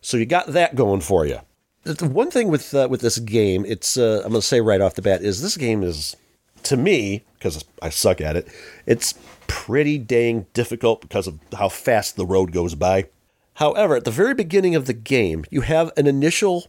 So 0.00 0.16
you 0.18 0.26
got 0.26 0.48
that 0.48 0.74
going 0.74 1.00
for 1.00 1.24
you. 1.24 1.38
The 1.84 2.06
one 2.06 2.30
thing 2.30 2.48
with 2.48 2.74
uh, 2.74 2.88
with 2.90 3.00
this 3.00 3.18
game, 3.18 3.64
it's 3.66 3.96
uh, 3.96 4.22
I'm 4.24 4.30
going 4.30 4.40
to 4.40 4.46
say 4.46 4.60
right 4.60 4.80
off 4.80 4.94
the 4.94 5.02
bat 5.02 5.22
is 5.22 5.40
this 5.40 5.56
game 5.56 5.82
is 5.82 6.16
to 6.64 6.76
me 6.76 7.24
because 7.34 7.64
I 7.82 7.90
suck 7.90 8.20
at 8.20 8.36
it. 8.36 8.48
It's 8.86 9.14
pretty 9.46 9.98
dang 9.98 10.46
difficult 10.52 11.00
because 11.00 11.26
of 11.26 11.38
how 11.56 11.68
fast 11.68 12.16
the 12.16 12.26
road 12.26 12.52
goes 12.52 12.74
by. 12.74 13.06
However, 13.54 13.96
at 13.96 14.04
the 14.04 14.10
very 14.10 14.34
beginning 14.34 14.74
of 14.74 14.86
the 14.86 14.92
game, 14.92 15.44
you 15.50 15.60
have 15.60 15.92
an 15.96 16.06
initial, 16.06 16.66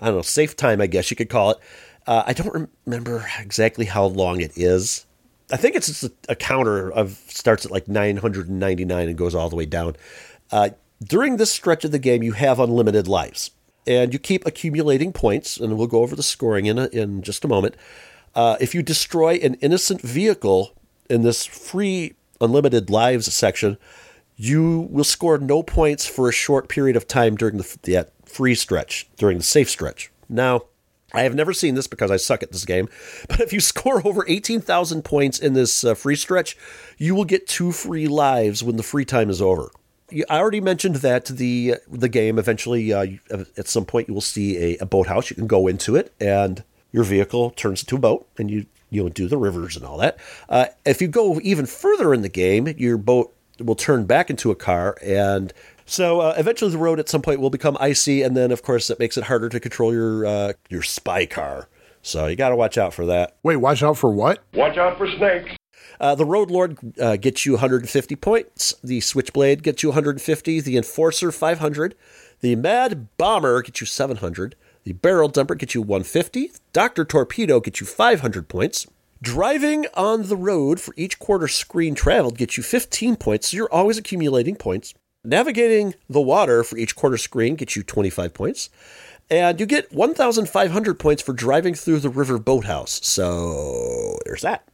I 0.00 0.06
don't 0.06 0.16
know, 0.16 0.22
safe 0.22 0.56
time, 0.56 0.80
I 0.80 0.86
guess 0.86 1.10
you 1.10 1.16
could 1.16 1.28
call 1.28 1.50
it. 1.50 1.58
Uh, 2.06 2.24
I 2.26 2.32
don't 2.32 2.68
remember 2.86 3.26
exactly 3.38 3.84
how 3.86 4.04
long 4.06 4.40
it 4.40 4.52
is. 4.56 5.06
I 5.50 5.56
think 5.56 5.76
it's 5.76 5.86
just 5.86 6.04
a, 6.04 6.12
a 6.30 6.34
counter 6.34 6.90
of 6.90 7.22
starts 7.28 7.64
at 7.64 7.70
like 7.70 7.88
999 7.88 9.08
and 9.08 9.18
goes 9.18 9.34
all 9.34 9.50
the 9.50 9.56
way 9.56 9.66
down. 9.66 9.96
Uh, 10.50 10.70
during 11.02 11.36
this 11.36 11.52
stretch 11.52 11.84
of 11.84 11.92
the 11.92 11.98
game, 11.98 12.22
you 12.22 12.32
have 12.32 12.58
unlimited 12.58 13.08
lives, 13.08 13.50
and 13.86 14.12
you 14.12 14.18
keep 14.18 14.46
accumulating 14.46 15.12
points. 15.12 15.58
And 15.58 15.76
we'll 15.76 15.86
go 15.86 16.02
over 16.02 16.16
the 16.16 16.22
scoring 16.22 16.66
in 16.66 16.78
a, 16.78 16.86
in 16.86 17.22
just 17.22 17.44
a 17.44 17.48
moment. 17.48 17.76
Uh, 18.34 18.56
if 18.60 18.74
you 18.74 18.82
destroy 18.82 19.34
an 19.34 19.54
innocent 19.54 20.00
vehicle 20.00 20.74
in 21.08 21.22
this 21.22 21.44
free 21.44 22.14
unlimited 22.40 22.90
lives 22.90 23.32
section, 23.32 23.78
you 24.36 24.88
will 24.90 25.04
score 25.04 25.38
no 25.38 25.62
points 25.62 26.06
for 26.06 26.28
a 26.28 26.32
short 26.32 26.68
period 26.68 26.96
of 26.96 27.06
time 27.06 27.36
during 27.36 27.58
the, 27.58 27.78
the 27.82 28.08
free 28.24 28.54
stretch, 28.54 29.08
during 29.16 29.38
the 29.38 29.44
safe 29.44 29.70
stretch. 29.70 30.10
Now, 30.28 30.62
I 31.14 31.22
have 31.22 31.34
never 31.34 31.52
seen 31.52 31.74
this 31.76 31.86
because 31.86 32.10
I 32.10 32.16
suck 32.16 32.42
at 32.42 32.52
this 32.52 32.64
game, 32.64 32.88
but 33.28 33.40
if 33.40 33.52
you 33.52 33.60
score 33.60 34.06
over 34.06 34.24
18,000 34.28 35.02
points 35.02 35.38
in 35.38 35.54
this 35.54 35.84
uh, 35.84 35.94
free 35.94 36.16
stretch, 36.16 36.56
you 36.98 37.14
will 37.14 37.24
get 37.24 37.46
two 37.46 37.72
free 37.72 38.08
lives 38.08 38.62
when 38.62 38.76
the 38.76 38.82
free 38.82 39.04
time 39.04 39.30
is 39.30 39.40
over. 39.40 39.70
I 40.28 40.38
already 40.38 40.60
mentioned 40.60 40.96
that 40.96 41.24
the 41.26 41.76
the 41.90 42.10
game 42.10 42.38
eventually, 42.38 42.92
uh, 42.92 43.06
at 43.56 43.68
some 43.68 43.86
point, 43.86 44.06
you 44.06 44.14
will 44.14 44.20
see 44.20 44.56
a, 44.74 44.78
a 44.78 44.86
boathouse. 44.86 45.30
You 45.30 45.36
can 45.36 45.46
go 45.46 45.66
into 45.66 45.96
it, 45.96 46.12
and 46.20 46.62
your 46.92 47.04
vehicle 47.04 47.50
turns 47.50 47.82
into 47.82 47.96
a 47.96 48.00
boat, 48.00 48.28
and 48.38 48.50
you 48.50 48.66
you 48.90 49.02
know 49.02 49.08
do 49.08 49.26
the 49.26 49.38
rivers 49.38 49.76
and 49.76 49.84
all 49.84 49.98
that. 49.98 50.18
Uh, 50.48 50.66
if 50.84 51.00
you 51.00 51.08
go 51.08 51.40
even 51.42 51.66
further 51.66 52.12
in 52.12 52.22
the 52.22 52.28
game, 52.28 52.68
your 52.76 52.98
boat 52.98 53.34
will 53.58 53.74
turn 53.74 54.04
back 54.04 54.30
into 54.30 54.50
a 54.50 54.54
car, 54.54 54.96
and 55.02 55.52
so 55.86 56.20
uh, 56.20 56.34
eventually 56.36 56.70
the 56.70 56.78
road 56.78 56.98
at 56.98 57.08
some 57.08 57.22
point 57.22 57.40
will 57.40 57.50
become 57.50 57.76
icy, 57.80 58.22
and 58.22 58.36
then 58.36 58.50
of 58.50 58.62
course 58.62 58.90
it 58.90 58.98
makes 58.98 59.16
it 59.16 59.24
harder 59.24 59.48
to 59.48 59.60
control 59.60 59.92
your 59.92 60.26
uh, 60.26 60.52
your 60.68 60.82
spy 60.82 61.26
car. 61.26 61.68
So 62.02 62.26
you 62.26 62.36
got 62.36 62.50
to 62.50 62.56
watch 62.56 62.76
out 62.76 62.92
for 62.92 63.06
that. 63.06 63.36
Wait, 63.42 63.56
watch 63.56 63.82
out 63.82 63.96
for 63.96 64.10
what? 64.10 64.44
Watch 64.52 64.76
out 64.76 64.98
for 64.98 65.08
snakes. 65.08 65.56
Uh, 66.00 66.14
the 66.14 66.26
Road 66.26 66.50
Lord 66.50 66.78
uh, 67.00 67.16
gets 67.16 67.46
you 67.46 67.52
150 67.52 68.16
points. 68.16 68.74
The 68.82 69.00
Switchblade 69.00 69.62
gets 69.62 69.82
you 69.82 69.90
150. 69.90 70.60
The 70.60 70.76
Enforcer 70.76 71.32
500. 71.32 71.94
The 72.40 72.56
Mad 72.56 73.08
Bomber 73.16 73.62
gets 73.62 73.80
you 73.80 73.86
700. 73.86 74.56
The 74.84 74.92
Barrel 74.92 75.30
Dumper 75.30 75.56
gets 75.56 75.74
you 75.74 75.80
150. 75.80 76.52
Doctor 76.72 77.04
Torpedo 77.04 77.60
gets 77.60 77.80
you 77.80 77.86
500 77.86 78.48
points. 78.48 78.86
Driving 79.22 79.86
on 79.94 80.28
the 80.28 80.36
road 80.36 80.80
for 80.80 80.92
each 80.98 81.18
quarter 81.18 81.48
screen 81.48 81.94
traveled 81.94 82.36
gets 82.36 82.58
you 82.58 82.62
15 82.62 83.16
points. 83.16 83.50
So 83.50 83.56
you're 83.56 83.72
always 83.72 83.96
accumulating 83.96 84.56
points. 84.56 84.92
Navigating 85.24 85.94
the 86.08 86.20
water 86.20 86.62
for 86.62 86.76
each 86.76 86.94
quarter 86.94 87.16
screen 87.16 87.54
gets 87.54 87.74
you 87.76 87.82
25 87.82 88.34
points. 88.34 88.68
And 89.30 89.58
you 89.58 89.64
get 89.64 89.90
1,500 89.92 90.98
points 90.98 91.22
for 91.22 91.32
driving 91.32 91.74
through 91.74 92.00
the 92.00 92.10
river 92.10 92.38
boathouse. 92.38 93.00
So 93.02 94.18
there's 94.26 94.42
that. 94.42 94.68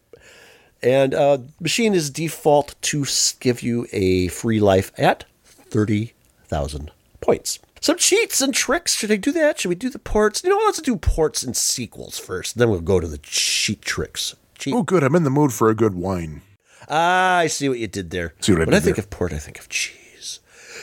And 0.82 1.14
uh, 1.14 1.38
machine 1.60 1.94
is 1.94 2.10
default 2.10 2.74
to 2.82 3.04
give 3.38 3.62
you 3.62 3.86
a 3.92 4.28
free 4.28 4.58
life 4.58 4.90
at 4.98 5.24
30,000 5.44 6.90
points. 7.20 7.58
Some 7.80 7.96
cheats 7.96 8.40
and 8.40 8.52
tricks. 8.52 8.94
Should 8.94 9.12
I 9.12 9.16
do 9.16 9.30
that? 9.32 9.60
Should 9.60 9.68
we 9.68 9.74
do 9.74 9.88
the 9.88 9.98
ports? 9.98 10.42
You 10.42 10.50
know, 10.50 10.60
let's 10.64 10.80
do 10.82 10.96
ports 10.96 11.42
and 11.42 11.56
sequels 11.56 12.18
first. 12.18 12.58
Then 12.58 12.70
we'll 12.70 12.80
go 12.80 12.98
to 12.98 13.06
the 13.06 13.18
cheat 13.18 13.82
tricks. 13.82 14.34
Cheat. 14.58 14.74
Oh, 14.74 14.82
good. 14.82 15.02
I'm 15.02 15.14
in 15.14 15.24
the 15.24 15.30
mood 15.30 15.52
for 15.52 15.70
a 15.70 15.74
good 15.74 15.94
wine. 15.94 16.42
Ah, 16.88 17.38
I 17.38 17.46
see 17.46 17.68
what 17.68 17.78
you 17.78 17.86
did 17.86 18.10
there. 18.10 18.34
See 18.40 18.52
what 18.52 18.62
I 18.62 18.64
when 18.64 18.74
I 18.74 18.80
think 18.80 18.96
there. 18.96 19.04
of 19.04 19.10
port, 19.10 19.32
I 19.32 19.38
think 19.38 19.58
of 19.58 19.68
cheese. 19.68 19.96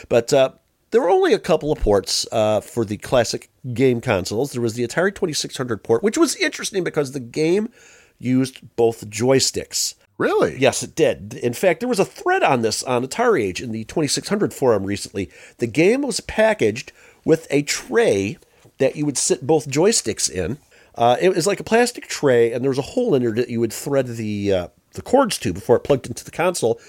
But 0.08 0.32
uh, 0.32 0.52
there 0.90 1.00
were 1.00 1.10
only 1.10 1.32
a 1.32 1.38
couple 1.38 1.72
of 1.72 1.78
ports 1.80 2.26
uh, 2.32 2.60
for 2.60 2.84
the 2.84 2.96
classic 2.96 3.50
game 3.74 4.00
consoles. 4.00 4.52
There 4.52 4.62
was 4.62 4.74
the 4.74 4.86
Atari 4.86 5.14
2600 5.14 5.82
port, 5.82 6.02
which 6.02 6.18
was 6.18 6.36
interesting 6.36 6.84
because 6.84 7.12
the 7.12 7.20
game 7.20 7.70
used 8.18 8.60
both 8.76 9.08
joysticks. 9.08 9.94
Really? 10.16 10.58
Yes, 10.58 10.82
it 10.82 10.96
did. 10.96 11.34
In 11.34 11.52
fact, 11.52 11.78
there 11.78 11.88
was 11.88 12.00
a 12.00 12.04
thread 12.04 12.42
on 12.42 12.62
this 12.62 12.82
on 12.82 13.06
Atari 13.06 13.42
Age 13.42 13.62
in 13.62 13.70
the 13.70 13.84
2600 13.84 14.52
forum 14.52 14.84
recently. 14.84 15.30
The 15.58 15.68
game 15.68 16.02
was 16.02 16.20
packaged 16.20 16.90
with 17.24 17.46
a 17.50 17.62
tray 17.62 18.38
that 18.78 18.96
you 18.96 19.06
would 19.06 19.18
sit 19.18 19.46
both 19.46 19.68
joysticks 19.68 20.28
in. 20.28 20.58
Uh, 20.96 21.16
it 21.20 21.34
was 21.34 21.46
like 21.46 21.60
a 21.60 21.64
plastic 21.64 22.08
tray, 22.08 22.52
and 22.52 22.64
there 22.64 22.70
was 22.70 22.78
a 22.78 22.82
hole 22.82 23.14
in 23.14 23.22
there 23.22 23.32
that 23.32 23.48
you 23.48 23.60
would 23.60 23.72
thread 23.72 24.08
the 24.08 24.52
uh, 24.52 24.68
the 24.94 25.02
cords 25.02 25.38
to 25.38 25.52
before 25.52 25.76
it 25.76 25.84
plugged 25.84 26.08
into 26.08 26.24
the 26.24 26.32
console. 26.32 26.80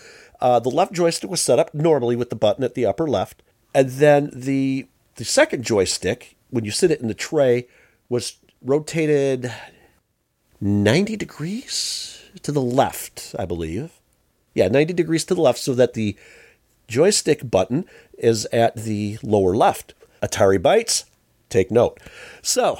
Uh, 0.41 0.59
the 0.59 0.69
left 0.69 0.93
joystick 0.93 1.29
was 1.29 1.41
set 1.41 1.59
up 1.59 1.73
normally 1.73 2.15
with 2.15 2.29
the 2.29 2.35
button 2.35 2.63
at 2.63 2.75
the 2.75 2.85
upper 2.85 3.07
left, 3.07 3.43
and 3.73 3.89
then 3.89 4.29
the 4.33 4.87
the 5.15 5.25
second 5.25 5.63
joystick, 5.63 6.37
when 6.49 6.63
you 6.63 6.71
sit 6.71 6.91
it 6.91 7.01
in 7.01 7.07
the 7.07 7.13
tray, 7.13 7.67
was 8.07 8.37
rotated 8.61 9.51
90 10.61 11.17
degrees 11.17 12.23
to 12.41 12.51
the 12.51 12.61
left, 12.61 13.35
I 13.37 13.45
believe. 13.45 13.99
Yeah, 14.53 14.67
90 14.67 14.93
degrees 14.93 15.25
to 15.25 15.35
the 15.35 15.41
left 15.41 15.59
so 15.59 15.73
that 15.73 15.93
the 15.93 16.15
joystick 16.87 17.49
button 17.49 17.85
is 18.17 18.45
at 18.51 18.75
the 18.75 19.17
lower 19.21 19.55
left. 19.55 19.93
Atari 20.21 20.59
Bytes, 20.59 21.05
take 21.49 21.71
note. 21.71 21.99
So, 22.41 22.77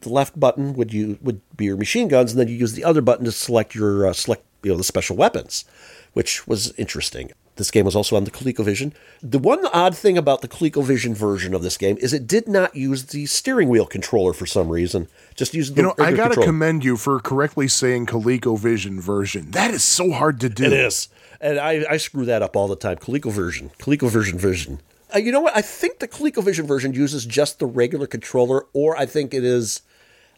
the 0.00 0.10
left 0.10 0.38
button 0.38 0.74
would 0.74 0.92
you 0.92 1.18
would 1.22 1.40
be 1.56 1.66
your 1.66 1.76
machine 1.76 2.08
guns 2.08 2.32
and 2.32 2.40
then 2.40 2.48
you 2.48 2.54
use 2.54 2.72
the 2.72 2.84
other 2.84 3.00
button 3.00 3.24
to 3.24 3.32
select 3.32 3.74
your 3.74 4.06
uh, 4.06 4.12
select 4.12 4.44
you 4.62 4.72
know 4.72 4.76
the 4.76 4.84
special 4.84 5.16
weapons, 5.16 5.64
which 6.12 6.46
was 6.46 6.72
interesting. 6.78 7.32
This 7.56 7.70
game 7.70 7.84
was 7.84 7.94
also 7.94 8.16
on 8.16 8.24
the 8.24 8.30
ColecoVision. 8.30 8.92
The 9.22 9.38
one 9.38 9.66
odd 9.74 9.94
thing 9.94 10.16
about 10.16 10.40
the 10.40 10.48
ColecoVision 10.48 11.14
version 11.14 11.52
of 11.54 11.62
this 11.62 11.76
game 11.76 11.98
is 12.00 12.14
it 12.14 12.26
did 12.26 12.48
not 12.48 12.74
use 12.74 13.04
the 13.04 13.26
steering 13.26 13.68
wheel 13.68 13.84
controller 13.84 14.32
for 14.32 14.46
some 14.46 14.70
reason. 14.70 15.06
Just 15.34 15.52
used 15.52 15.74
the 15.74 15.82
You 15.82 15.88
know, 15.88 15.94
I 15.98 16.12
got 16.12 16.28
to 16.28 16.34
controller. 16.34 16.46
commend 16.46 16.82
you 16.84 16.96
for 16.96 17.20
correctly 17.20 17.68
saying 17.68 18.06
ColecoVision 18.06 19.00
version. 19.00 19.50
That 19.50 19.70
is 19.70 19.84
so 19.84 20.12
hard 20.12 20.40
to 20.40 20.48
do. 20.48 20.64
It 20.64 20.72
is. 20.72 21.08
And 21.42 21.58
I, 21.58 21.84
I 21.90 21.96
screw 21.98 22.24
that 22.24 22.40
up 22.40 22.56
all 22.56 22.68
the 22.68 22.76
time. 22.76 22.96
ColecoVision. 22.96 23.76
ColecoVision 23.76 24.36
version. 24.40 24.80
Uh, 25.14 25.18
you 25.18 25.30
know 25.30 25.40
what? 25.40 25.54
I 25.54 25.60
think 25.60 25.98
the 25.98 26.08
ColecoVision 26.08 26.66
version 26.66 26.94
uses 26.94 27.26
just 27.26 27.58
the 27.58 27.66
regular 27.66 28.06
controller, 28.06 28.64
or 28.72 28.96
I 28.96 29.04
think 29.04 29.34
it 29.34 29.44
is, 29.44 29.82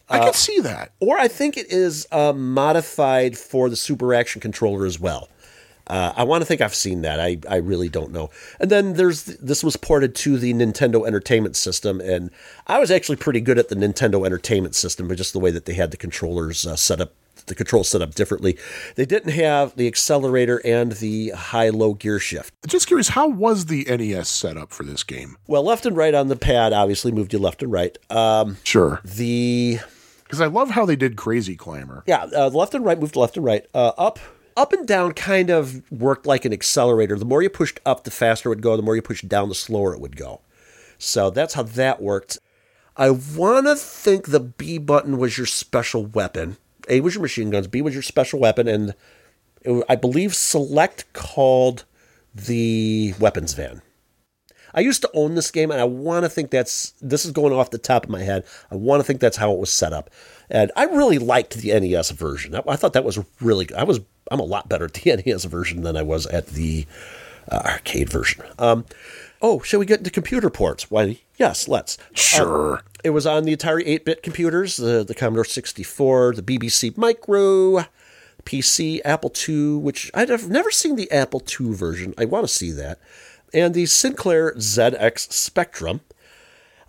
I 0.09 0.19
can 0.19 0.33
see 0.33 0.59
that. 0.59 0.91
or 0.99 1.17
I 1.17 1.29
think 1.29 1.55
it 1.55 1.71
is 1.71 2.05
uh, 2.11 2.33
modified 2.33 3.37
for 3.37 3.69
the 3.69 3.77
Super 3.77 4.13
Action 4.13 4.41
controller 4.41 4.85
as 4.85 4.99
well. 4.99 5.29
Uh, 5.87 6.13
I 6.15 6.23
want 6.23 6.41
to 6.41 6.45
think 6.45 6.61
I've 6.61 6.73
seen 6.75 7.01
that. 7.03 7.19
I, 7.19 7.37
I 7.49 7.57
really 7.57 7.89
don't 7.89 8.11
know. 8.11 8.29
And 8.59 8.71
then 8.71 8.93
there's 8.93 9.23
this 9.23 9.63
was 9.63 9.75
ported 9.77 10.15
to 10.15 10.37
the 10.37 10.53
Nintendo 10.53 11.05
Entertainment 11.05 11.55
System, 11.55 12.01
and 12.01 12.31
I 12.67 12.79
was 12.79 12.89
actually 12.91 13.17
pretty 13.17 13.41
good 13.41 13.59
at 13.59 13.69
the 13.69 13.75
Nintendo 13.75 14.25
Entertainment 14.25 14.75
System, 14.75 15.07
but 15.07 15.17
just 15.17 15.33
the 15.33 15.39
way 15.39 15.51
that 15.51 15.65
they 15.65 15.73
had 15.73 15.91
the 15.91 15.97
controllers 15.97 16.65
uh, 16.65 16.75
set 16.75 16.99
up, 16.99 17.13
the 17.45 17.53
controls 17.53 17.87
set 17.89 18.01
up 18.01 18.15
differently. 18.15 18.57
They 18.95 19.05
didn't 19.05 19.33
have 19.33 19.75
the 19.75 19.85
accelerator 19.85 20.59
and 20.65 20.93
the 20.93 21.29
high-low 21.29 21.93
gear 21.93 22.17
shift. 22.17 22.51
Just 22.65 22.87
curious, 22.87 23.09
how 23.09 23.27
was 23.27 23.67
the 23.67 23.83
NES 23.85 24.27
set 24.27 24.57
up 24.57 24.71
for 24.71 24.83
this 24.83 25.03
game? 25.03 25.37
Well, 25.45 25.61
left 25.63 25.85
and 25.85 25.95
right 25.95 26.15
on 26.15 26.29
the 26.29 26.35
pad 26.35 26.73
obviously 26.73 27.11
moved 27.11 27.33
you 27.33 27.39
left 27.39 27.61
and 27.61 27.71
right. 27.71 27.95
Um, 28.09 28.57
Sure. 28.63 29.01
the 29.05 29.77
Because 30.23 30.41
I 30.41 30.47
love 30.47 30.71
how 30.71 30.87
they 30.87 30.95
did 30.95 31.15
Crazy 31.15 31.55
Climber. 31.55 32.03
Yeah, 32.07 32.23
uh, 32.35 32.49
left 32.49 32.73
and 32.73 32.83
right 32.83 32.99
moved 32.99 33.15
left 33.15 33.37
and 33.37 33.45
right. 33.45 33.63
Uh, 33.75 33.91
up, 33.99 34.17
up 34.57 34.73
and 34.73 34.87
down 34.87 35.13
kind 35.13 35.49
of 35.49 35.89
worked 35.91 36.25
like 36.25 36.45
an 36.45 36.53
accelerator. 36.53 37.17
The 37.17 37.25
more 37.25 37.41
you 37.41 37.49
pushed 37.49 37.79
up, 37.85 38.03
the 38.03 38.11
faster 38.11 38.49
it 38.49 38.51
would 38.51 38.61
go. 38.61 38.75
The 38.77 38.83
more 38.83 38.95
you 38.95 39.01
pushed 39.01 39.27
down, 39.27 39.49
the 39.49 39.55
slower 39.55 39.93
it 39.93 39.99
would 39.99 40.15
go. 40.15 40.41
So 40.97 41.29
that's 41.29 41.55
how 41.55 41.63
that 41.63 42.01
worked. 42.01 42.39
I 42.97 43.09
want 43.09 43.67
to 43.67 43.75
think 43.75 44.27
the 44.27 44.39
B 44.39 44.77
button 44.77 45.17
was 45.17 45.37
your 45.37 45.47
special 45.47 46.05
weapon. 46.05 46.57
A 46.87 47.01
was 47.01 47.15
your 47.15 47.21
machine 47.21 47.49
guns. 47.49 47.67
B 47.67 47.81
was 47.81 47.93
your 47.93 48.03
special 48.03 48.39
weapon, 48.39 48.67
and 48.67 48.95
it, 49.61 49.83
I 49.89 49.95
believe 49.95 50.33
select 50.33 51.11
called 51.13 51.83
the 52.33 53.13
weapons 53.19 53.53
van. 53.53 53.81
I 54.75 54.81
used 54.81 55.01
to 55.01 55.09
own 55.13 55.35
this 55.35 55.49
game, 55.51 55.71
and 55.71 55.79
I 55.79 55.85
want 55.85 56.25
to 56.25 56.29
think 56.29 56.51
that's 56.51 56.91
this 57.01 57.25
is 57.25 57.31
going 57.31 57.53
off 57.53 57.71
the 57.71 57.77
top 57.77 58.03
of 58.03 58.09
my 58.09 58.21
head. 58.21 58.43
I 58.69 58.75
want 58.75 58.99
to 58.99 59.03
think 59.05 59.21
that's 59.21 59.37
how 59.37 59.51
it 59.53 59.59
was 59.59 59.71
set 59.71 59.93
up, 59.93 60.09
and 60.49 60.71
I 60.75 60.83
really 60.83 61.17
liked 61.17 61.55
the 61.55 61.79
NES 61.79 62.11
version. 62.11 62.55
I, 62.55 62.61
I 62.67 62.75
thought 62.75 62.93
that 62.93 63.05
was 63.05 63.19
really. 63.41 63.65
Good. 63.65 63.77
I 63.77 63.83
was. 63.83 64.01
I'm 64.29 64.39
a 64.39 64.43
lot 64.43 64.69
better 64.69 64.85
at 64.85 64.93
the 64.93 65.15
NES 65.25 65.45
version 65.45 65.81
than 65.81 65.95
I 65.95 66.01
was 66.01 66.27
at 66.27 66.47
the 66.47 66.85
uh, 67.49 67.61
arcade 67.65 68.09
version. 68.09 68.43
Um, 68.59 68.85
oh, 69.41 69.61
shall 69.61 69.79
we 69.79 69.85
get 69.85 69.99
into 69.99 70.11
computer 70.11 70.49
ports? 70.49 70.91
Why, 70.91 71.19
yes, 71.37 71.67
let's. 71.67 71.97
Sure. 72.13 72.81
It 73.03 73.11
was 73.11 73.27
on 73.27 73.43
the 73.43 73.55
Atari 73.55 73.87
8-bit 73.87 74.23
computers, 74.23 74.77
the, 74.77 75.03
the 75.03 75.13
Commodore 75.13 75.45
64, 75.45 76.33
the 76.33 76.41
BBC 76.41 76.97
Micro, 76.97 77.85
PC, 78.45 78.99
Apple 79.05 79.31
II, 79.47 79.75
which 79.77 80.09
I've 80.15 80.49
never 80.49 80.71
seen 80.71 80.95
the 80.95 81.11
Apple 81.11 81.43
II 81.59 81.73
version. 81.73 82.15
I 82.17 82.25
want 82.25 82.47
to 82.47 82.53
see 82.53 82.71
that. 82.71 82.99
And 83.55 83.73
the 83.73 83.85
Sinclair 83.85 84.53
ZX 84.55 85.31
Spectrum. 85.31 86.01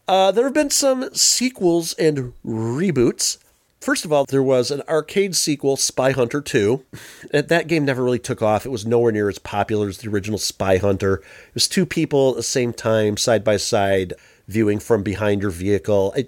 Uh, 0.08 0.32
there 0.32 0.42
have 0.44 0.52
been 0.52 0.70
some 0.70 1.08
sequels 1.14 1.92
and 1.94 2.32
reboots. 2.44 3.38
First 3.80 4.04
of 4.04 4.12
all, 4.12 4.24
there 4.24 4.42
was 4.42 4.72
an 4.72 4.82
arcade 4.88 5.36
sequel, 5.36 5.76
Spy 5.76 6.10
Hunter 6.10 6.40
2. 6.40 6.84
That 7.32 7.68
game 7.68 7.84
never 7.84 8.02
really 8.02 8.18
took 8.18 8.42
off. 8.42 8.66
It 8.66 8.70
was 8.70 8.84
nowhere 8.84 9.12
near 9.12 9.28
as 9.28 9.38
popular 9.38 9.88
as 9.88 9.98
the 9.98 10.08
original 10.08 10.38
Spy 10.40 10.78
Hunter. 10.78 11.14
It 11.48 11.54
was 11.54 11.68
two 11.68 11.86
people 11.86 12.30
at 12.30 12.36
the 12.36 12.42
same 12.42 12.72
time, 12.72 13.16
side 13.16 13.44
by 13.44 13.58
side, 13.58 14.14
viewing 14.48 14.80
from 14.80 15.04
behind 15.04 15.42
your 15.42 15.52
vehicle. 15.52 16.12
I, 16.16 16.26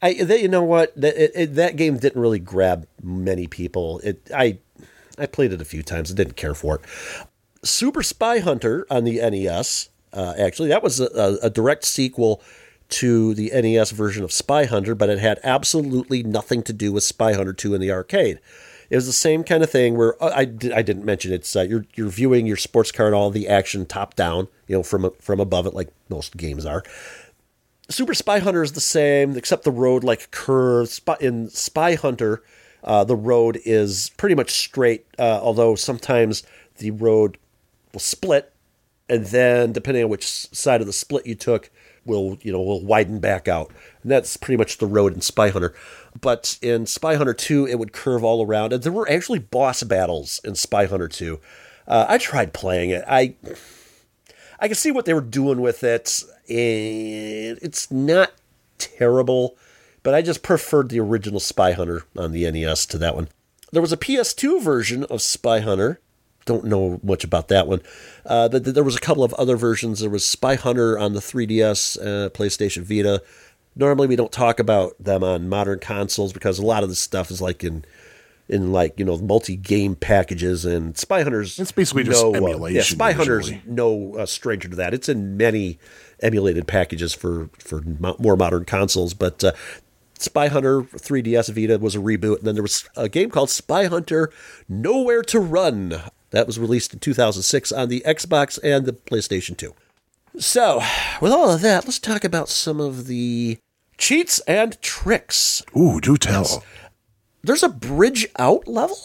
I, 0.00 0.08
you 0.10 0.48
know 0.48 0.62
what? 0.64 0.98
That, 0.98 1.22
it, 1.22 1.32
it- 1.34 1.54
that 1.56 1.76
game 1.76 1.98
didn't 1.98 2.22
really 2.22 2.38
grab 2.38 2.86
many 3.02 3.46
people. 3.46 4.00
It, 4.02 4.30
I, 4.34 4.58
I 5.18 5.26
played 5.26 5.52
it 5.52 5.60
a 5.60 5.66
few 5.66 5.82
times. 5.82 6.10
I 6.10 6.14
didn't 6.14 6.36
care 6.36 6.54
for 6.54 6.76
it. 6.76 6.80
Super 7.68 8.02
Spy 8.02 8.38
Hunter 8.40 8.86
on 8.90 9.04
the 9.04 9.18
NES. 9.18 9.88
Uh, 10.12 10.34
actually, 10.38 10.68
that 10.68 10.82
was 10.82 11.00
a, 11.00 11.38
a, 11.42 11.50
direct 11.50 11.84
sequel 11.84 12.42
to 12.88 13.34
the 13.34 13.50
NES 13.50 13.90
version 13.90 14.24
of 14.24 14.32
Spy 14.32 14.64
Hunter, 14.64 14.94
but 14.94 15.10
it 15.10 15.18
had 15.18 15.38
absolutely 15.44 16.22
nothing 16.22 16.62
to 16.62 16.72
do 16.72 16.92
with 16.92 17.04
Spy 17.04 17.34
Hunter 17.34 17.52
2 17.52 17.74
in 17.74 17.80
the 17.80 17.92
arcade. 17.92 18.40
It 18.88 18.96
was 18.96 19.06
the 19.06 19.12
same 19.12 19.44
kind 19.44 19.62
of 19.62 19.70
thing 19.70 19.96
where 19.96 20.22
uh, 20.22 20.32
I, 20.34 20.46
did, 20.46 20.72
I 20.72 20.80
didn't 20.80 21.04
mention 21.04 21.32
it's 21.32 21.54
uh, 21.54 21.60
you're 21.60 21.84
you're 21.94 22.08
viewing 22.08 22.46
your 22.46 22.56
sports 22.56 22.90
car 22.90 23.06
and 23.06 23.14
all 23.14 23.28
the 23.30 23.46
action 23.46 23.84
top 23.84 24.14
down, 24.14 24.48
you 24.66 24.76
know, 24.76 24.82
from 24.82 25.10
from 25.20 25.40
above 25.40 25.66
it 25.66 25.74
like 25.74 25.88
most 26.08 26.36
games 26.38 26.64
are. 26.64 26.82
Super 27.90 28.14
Spy 28.14 28.38
Hunter 28.38 28.62
is 28.62 28.72
the 28.72 28.80
same, 28.80 29.36
except 29.36 29.64
the 29.64 29.70
road 29.70 30.04
like 30.04 30.30
curves. 30.30 31.00
In 31.20 31.50
Spy 31.50 31.96
Hunter, 31.96 32.42
uh, 32.82 33.04
the 33.04 33.16
road 33.16 33.58
is 33.64 34.10
pretty 34.16 34.34
much 34.34 34.52
straight, 34.52 35.06
uh, 35.18 35.40
although 35.42 35.74
sometimes 35.74 36.42
the 36.78 36.90
road 36.92 37.36
will 37.98 38.02
split, 38.02 38.52
and 39.08 39.26
then 39.26 39.72
depending 39.72 40.04
on 40.04 40.10
which 40.10 40.24
side 40.24 40.80
of 40.80 40.86
the 40.86 40.92
split 40.92 41.26
you 41.26 41.34
took, 41.34 41.68
will 42.04 42.38
you 42.42 42.52
know 42.52 42.62
will 42.62 42.84
widen 42.84 43.18
back 43.18 43.48
out. 43.48 43.72
And 44.02 44.10
that's 44.12 44.36
pretty 44.36 44.56
much 44.56 44.78
the 44.78 44.86
road 44.86 45.14
in 45.14 45.20
Spy 45.20 45.50
Hunter. 45.50 45.74
But 46.20 46.58
in 46.62 46.86
Spy 46.86 47.16
Hunter 47.16 47.34
2, 47.34 47.66
it 47.66 47.78
would 47.78 47.92
curve 47.92 48.22
all 48.22 48.46
around, 48.46 48.72
and 48.72 48.84
there 48.84 48.92
were 48.92 49.10
actually 49.10 49.40
boss 49.40 49.82
battles 49.82 50.40
in 50.44 50.54
Spy 50.54 50.86
Hunter 50.86 51.08
2. 51.08 51.40
Uh, 51.88 52.06
I 52.08 52.18
tried 52.18 52.52
playing 52.52 52.90
it. 52.90 53.04
I 53.08 53.34
I 54.60 54.68
can 54.68 54.76
see 54.76 54.92
what 54.92 55.04
they 55.04 55.14
were 55.14 55.20
doing 55.20 55.60
with 55.60 55.82
it. 55.82 56.22
and 56.48 57.58
It's 57.60 57.90
not 57.90 58.32
terrible, 58.78 59.56
but 60.04 60.14
I 60.14 60.22
just 60.22 60.44
preferred 60.44 60.88
the 60.88 61.00
original 61.00 61.40
Spy 61.40 61.72
Hunter 61.72 62.04
on 62.16 62.30
the 62.30 62.48
NES 62.48 62.86
to 62.86 62.98
that 62.98 63.16
one. 63.16 63.28
There 63.72 63.82
was 63.82 63.92
a 63.92 63.98
PS2 63.98 64.62
version 64.62 65.02
of 65.04 65.20
Spy 65.20 65.58
Hunter. 65.60 66.00
Don't 66.48 66.64
know 66.64 66.98
much 67.02 67.24
about 67.24 67.48
that 67.48 67.66
one. 67.66 67.82
Uh, 68.24 68.48
but 68.48 68.64
there 68.64 68.82
was 68.82 68.96
a 68.96 69.00
couple 69.00 69.22
of 69.22 69.34
other 69.34 69.54
versions. 69.54 70.00
There 70.00 70.08
was 70.08 70.26
Spy 70.26 70.54
Hunter 70.54 70.98
on 70.98 71.12
the 71.12 71.20
3DS, 71.20 71.98
uh, 71.98 72.30
PlayStation 72.30 72.84
Vita. 72.84 73.22
Normally, 73.76 74.08
we 74.08 74.16
don't 74.16 74.32
talk 74.32 74.58
about 74.58 74.96
them 74.98 75.22
on 75.22 75.50
modern 75.50 75.78
consoles 75.78 76.32
because 76.32 76.58
a 76.58 76.64
lot 76.64 76.82
of 76.82 76.88
this 76.88 76.98
stuff 76.98 77.30
is 77.30 77.42
like 77.42 77.62
in 77.62 77.84
in 78.48 78.72
like 78.72 78.98
you 78.98 79.04
know 79.04 79.18
multi-game 79.18 79.94
packages 79.94 80.64
and 80.64 80.96
Spy 80.96 81.22
Hunters. 81.22 81.58
It's 81.58 81.70
basically 81.70 82.04
just 82.04 82.22
no, 82.22 82.30
uh, 82.30 82.32
yeah, 82.32 82.38
emulation, 82.38 82.96
Spy 82.96 83.12
Hunters 83.12 83.52
no 83.66 84.14
uh, 84.14 84.24
stranger 84.24 84.70
to 84.70 84.76
that. 84.76 84.94
It's 84.94 85.10
in 85.10 85.36
many 85.36 85.78
emulated 86.22 86.66
packages 86.66 87.12
for 87.12 87.50
for 87.58 87.82
mo- 87.82 88.16
more 88.18 88.36
modern 88.36 88.64
consoles, 88.64 89.12
but. 89.12 89.44
Uh, 89.44 89.52
Spy 90.20 90.48
Hunter 90.48 90.82
3DS 90.82 91.54
Vita 91.54 91.78
was 91.78 91.94
a 91.94 92.00
reboot, 92.00 92.38
and 92.38 92.46
then 92.48 92.54
there 92.54 92.62
was 92.62 92.88
a 92.96 93.08
game 93.08 93.30
called 93.30 93.50
Spy 93.50 93.84
Hunter 93.84 94.32
Nowhere 94.68 95.22
to 95.22 95.38
Run. 95.38 96.02
That 96.30 96.46
was 96.46 96.58
released 96.58 96.92
in 96.92 96.98
2006 97.00 97.72
on 97.72 97.88
the 97.88 98.02
Xbox 98.06 98.58
and 98.62 98.84
the 98.86 98.92
PlayStation 98.92 99.56
2. 99.56 99.74
So, 100.38 100.80
with 101.20 101.32
all 101.32 101.50
of 101.50 101.62
that, 101.62 101.84
let's 101.86 101.98
talk 101.98 102.22
about 102.22 102.48
some 102.48 102.80
of 102.80 103.06
the 103.06 103.58
cheats 103.96 104.38
and 104.40 104.80
tricks. 104.82 105.62
Ooh, 105.76 106.00
do 106.00 106.16
tell. 106.16 106.62
There's 107.42 107.62
a 107.62 107.68
bridge 107.68 108.26
out 108.38 108.68
level? 108.68 108.98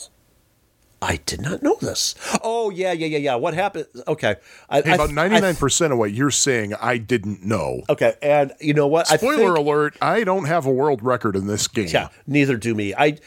I 1.01 1.17
did 1.25 1.41
not 1.41 1.61
know 1.61 1.75
this. 1.81 2.15
Oh, 2.43 2.69
yeah, 2.69 2.93
yeah, 2.93 3.07
yeah, 3.07 3.17
yeah. 3.17 3.35
What 3.35 3.53
happened? 3.53 3.87
Okay. 4.07 4.35
I, 4.69 4.81
Hey, 4.81 4.91
I- 4.91 4.95
about 4.95 5.11
ninety 5.11 5.39
nine 5.41 5.55
percent 5.55 5.91
of 5.91 5.99
what 5.99 6.13
you're 6.13 6.31
saying, 6.31 6.75
I 6.75 6.97
didn't 6.97 7.43
know. 7.43 7.81
Okay, 7.89 8.13
and 8.21 8.53
you 8.61 8.73
know 8.73 8.87
what? 8.87 9.11
I 9.11 9.17
Spoiler 9.17 9.37
think- 9.53 9.57
alert: 9.57 9.97
I 10.01 10.23
don't 10.23 10.45
have 10.45 10.65
a 10.65 10.71
world 10.71 11.03
record 11.03 11.35
in 11.35 11.47
this 11.47 11.67
game. 11.67 11.87
Yeah, 11.89 12.07
neither 12.25 12.55
do 12.55 12.73
me. 12.73 12.93
I 12.95 13.17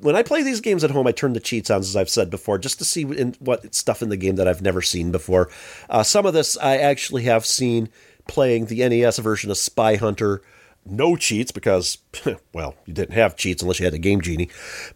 when 0.00 0.16
I 0.16 0.22
play 0.22 0.42
these 0.42 0.60
games 0.60 0.84
at 0.84 0.90
home, 0.90 1.06
I 1.06 1.12
turn 1.12 1.32
the 1.32 1.40
cheats 1.40 1.70
on, 1.70 1.80
as 1.80 1.96
I've 1.96 2.10
said 2.10 2.30
before, 2.30 2.58
just 2.58 2.78
to 2.78 2.84
see 2.84 3.02
in, 3.02 3.34
what 3.38 3.74
stuff 3.74 4.02
in 4.02 4.08
the 4.08 4.16
game 4.16 4.36
that 4.36 4.48
I've 4.48 4.62
never 4.62 4.82
seen 4.82 5.12
before. 5.12 5.48
Uh, 5.88 6.02
some 6.02 6.26
of 6.26 6.34
this 6.34 6.56
I 6.58 6.76
actually 6.78 7.24
have 7.24 7.46
seen 7.46 7.88
playing 8.28 8.66
the 8.66 8.86
NES 8.88 9.18
version 9.18 9.50
of 9.50 9.56
Spy 9.56 9.96
Hunter. 9.96 10.42
No 10.88 11.16
cheats 11.16 11.50
because, 11.50 11.98
well, 12.52 12.76
you 12.84 12.94
didn't 12.94 13.14
have 13.14 13.36
cheats 13.36 13.62
unless 13.62 13.80
you 13.80 13.84
had 13.84 13.94
a 13.94 13.98
Game 13.98 14.20
Genie. 14.20 14.48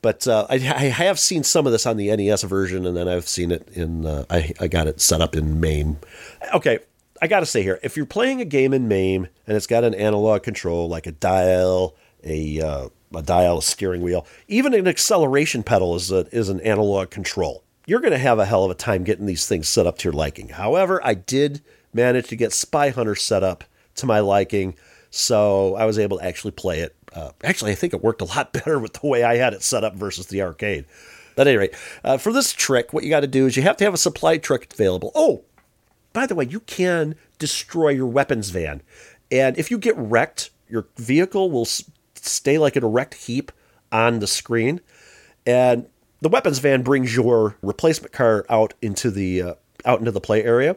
But 0.03 0.27
uh, 0.29 0.47
I, 0.49 0.55
I 0.55 0.59
have 0.59 1.19
seen 1.19 1.43
some 1.43 1.67
of 1.67 1.73
this 1.73 1.87
on 1.87 1.97
the 1.97 2.15
NES 2.15 2.45
version, 2.45 2.87
and 2.87 2.97
then 2.97 3.09
I've 3.09 3.29
seen 3.29 3.51
it 3.51 3.69
in. 3.73 4.07
Uh, 4.07 4.25
I 4.31 4.53
I 4.61 4.69
got 4.69 4.87
it 4.87 5.01
set 5.01 5.21
up 5.21 5.35
in 5.35 5.61
MAME. 5.61 5.99
Okay, 6.55 6.79
I 7.21 7.27
got 7.27 7.41
to 7.41 7.47
say 7.47 7.63
here, 7.63 7.81
if 7.83 7.97
you're 7.97 8.07
playing 8.07 8.41
a 8.41 8.45
game 8.45 8.73
in 8.73 8.89
MAME 8.89 9.29
and 9.47 9.57
it's 9.57 9.67
got 9.67 9.85
an 9.85 9.95
analog 9.95 10.43
control 10.43 10.89
like 10.89 11.07
a 11.07 11.13
dial, 11.13 11.97
a 12.23 12.61
uh, 12.61 12.89
a 13.15 13.23
dial, 13.23 13.59
a 13.59 13.63
steering 13.63 14.03
wheel, 14.03 14.27
even 14.49 14.75
an 14.75 14.87
acceleration 14.87 15.63
pedal 15.63 15.95
is 15.95 16.11
a, 16.11 16.27
is 16.33 16.49
an 16.49 16.61
analog 16.61 17.11
control. 17.11 17.65
You're 17.87 18.01
going 18.01 18.13
to 18.13 18.19
have 18.19 18.39
a 18.39 18.45
hell 18.45 18.65
of 18.65 18.71
a 18.71 18.75
time 18.75 19.05
getting 19.05 19.27
these 19.27 19.47
things 19.47 19.69
set 19.69 19.87
up 19.87 19.99
to 19.99 20.05
your 20.05 20.13
liking. 20.13 20.51
However, 20.51 21.01
I 21.05 21.15
did 21.15 21.63
manage 21.93 22.29
to 22.29 22.37
get 22.37 22.53
Spy 22.53 22.91
Hunter 22.91 23.15
set 23.15 23.43
up 23.43 23.65
to 23.97 24.07
my 24.07 24.21
liking, 24.21 24.77
so 25.11 25.75
I 25.75 25.87
was 25.87 25.99
able 25.99 26.19
to 26.19 26.25
actually 26.25 26.53
play 26.53 26.81
it. 26.81 26.95
Uh, 27.13 27.31
actually, 27.43 27.73
I 27.73 27.75
think 27.75 27.93
it 27.93 28.03
worked 28.03 28.23
a 28.23 28.27
lot 28.27 28.53
better 28.53 28.79
with 28.79 28.95
the 28.95 29.07
way 29.07 29.25
I 29.25 29.37
had 29.37 29.55
it 29.55 29.63
set 29.63 29.85
up 29.85 29.95
versus 29.95 30.27
the 30.27 30.43
arcade. 30.43 30.85
At 31.37 31.47
any 31.47 31.57
rate, 31.57 31.75
uh, 32.05 32.19
for 32.19 32.35
this 32.35 32.53
trick, 32.53 32.93
what 32.93 33.03
you 33.03 33.09
got 33.09 33.21
to 33.21 33.27
do 33.27 33.47
is 33.47 33.57
you 33.57 33.63
have 33.63 33.79
to 33.79 33.85
have 33.85 33.95
a 33.95 33.99
supply 33.99 34.37
truck 34.37 34.67
available. 34.71 35.11
Oh, 35.15 35.43
by 36.13 36.27
the 36.27 36.35
way, 36.35 36.45
you 36.45 36.61
can 36.61 37.15
destroy 37.39 37.91
your 37.91 38.09
weapons 38.09 38.51
van. 38.51 38.83
And 39.33 39.57
if 39.57 39.71
you 39.71 39.79
get 39.79 39.97
wrecked, 39.97 40.51
your 40.69 40.87
vehicle 40.97 41.51
will 41.51 41.67
stay 42.27 42.59
like 42.59 42.77
an 42.77 42.85
erect 42.85 43.15
heap 43.15 43.53
on 43.93 44.19
the 44.19 44.27
screen. 44.27 44.81
And 45.47 45.87
the 46.21 46.29
weapons 46.29 46.59
van 46.59 46.83
brings 46.83 47.15
your 47.15 47.57
replacement 47.63 48.13
car 48.13 48.45
out 48.49 48.75
into 48.83 49.11
the 49.11 49.43
uh, 49.43 49.55
out 49.85 49.99
into 49.99 50.11
the 50.11 50.21
play 50.21 50.45
area. 50.45 50.77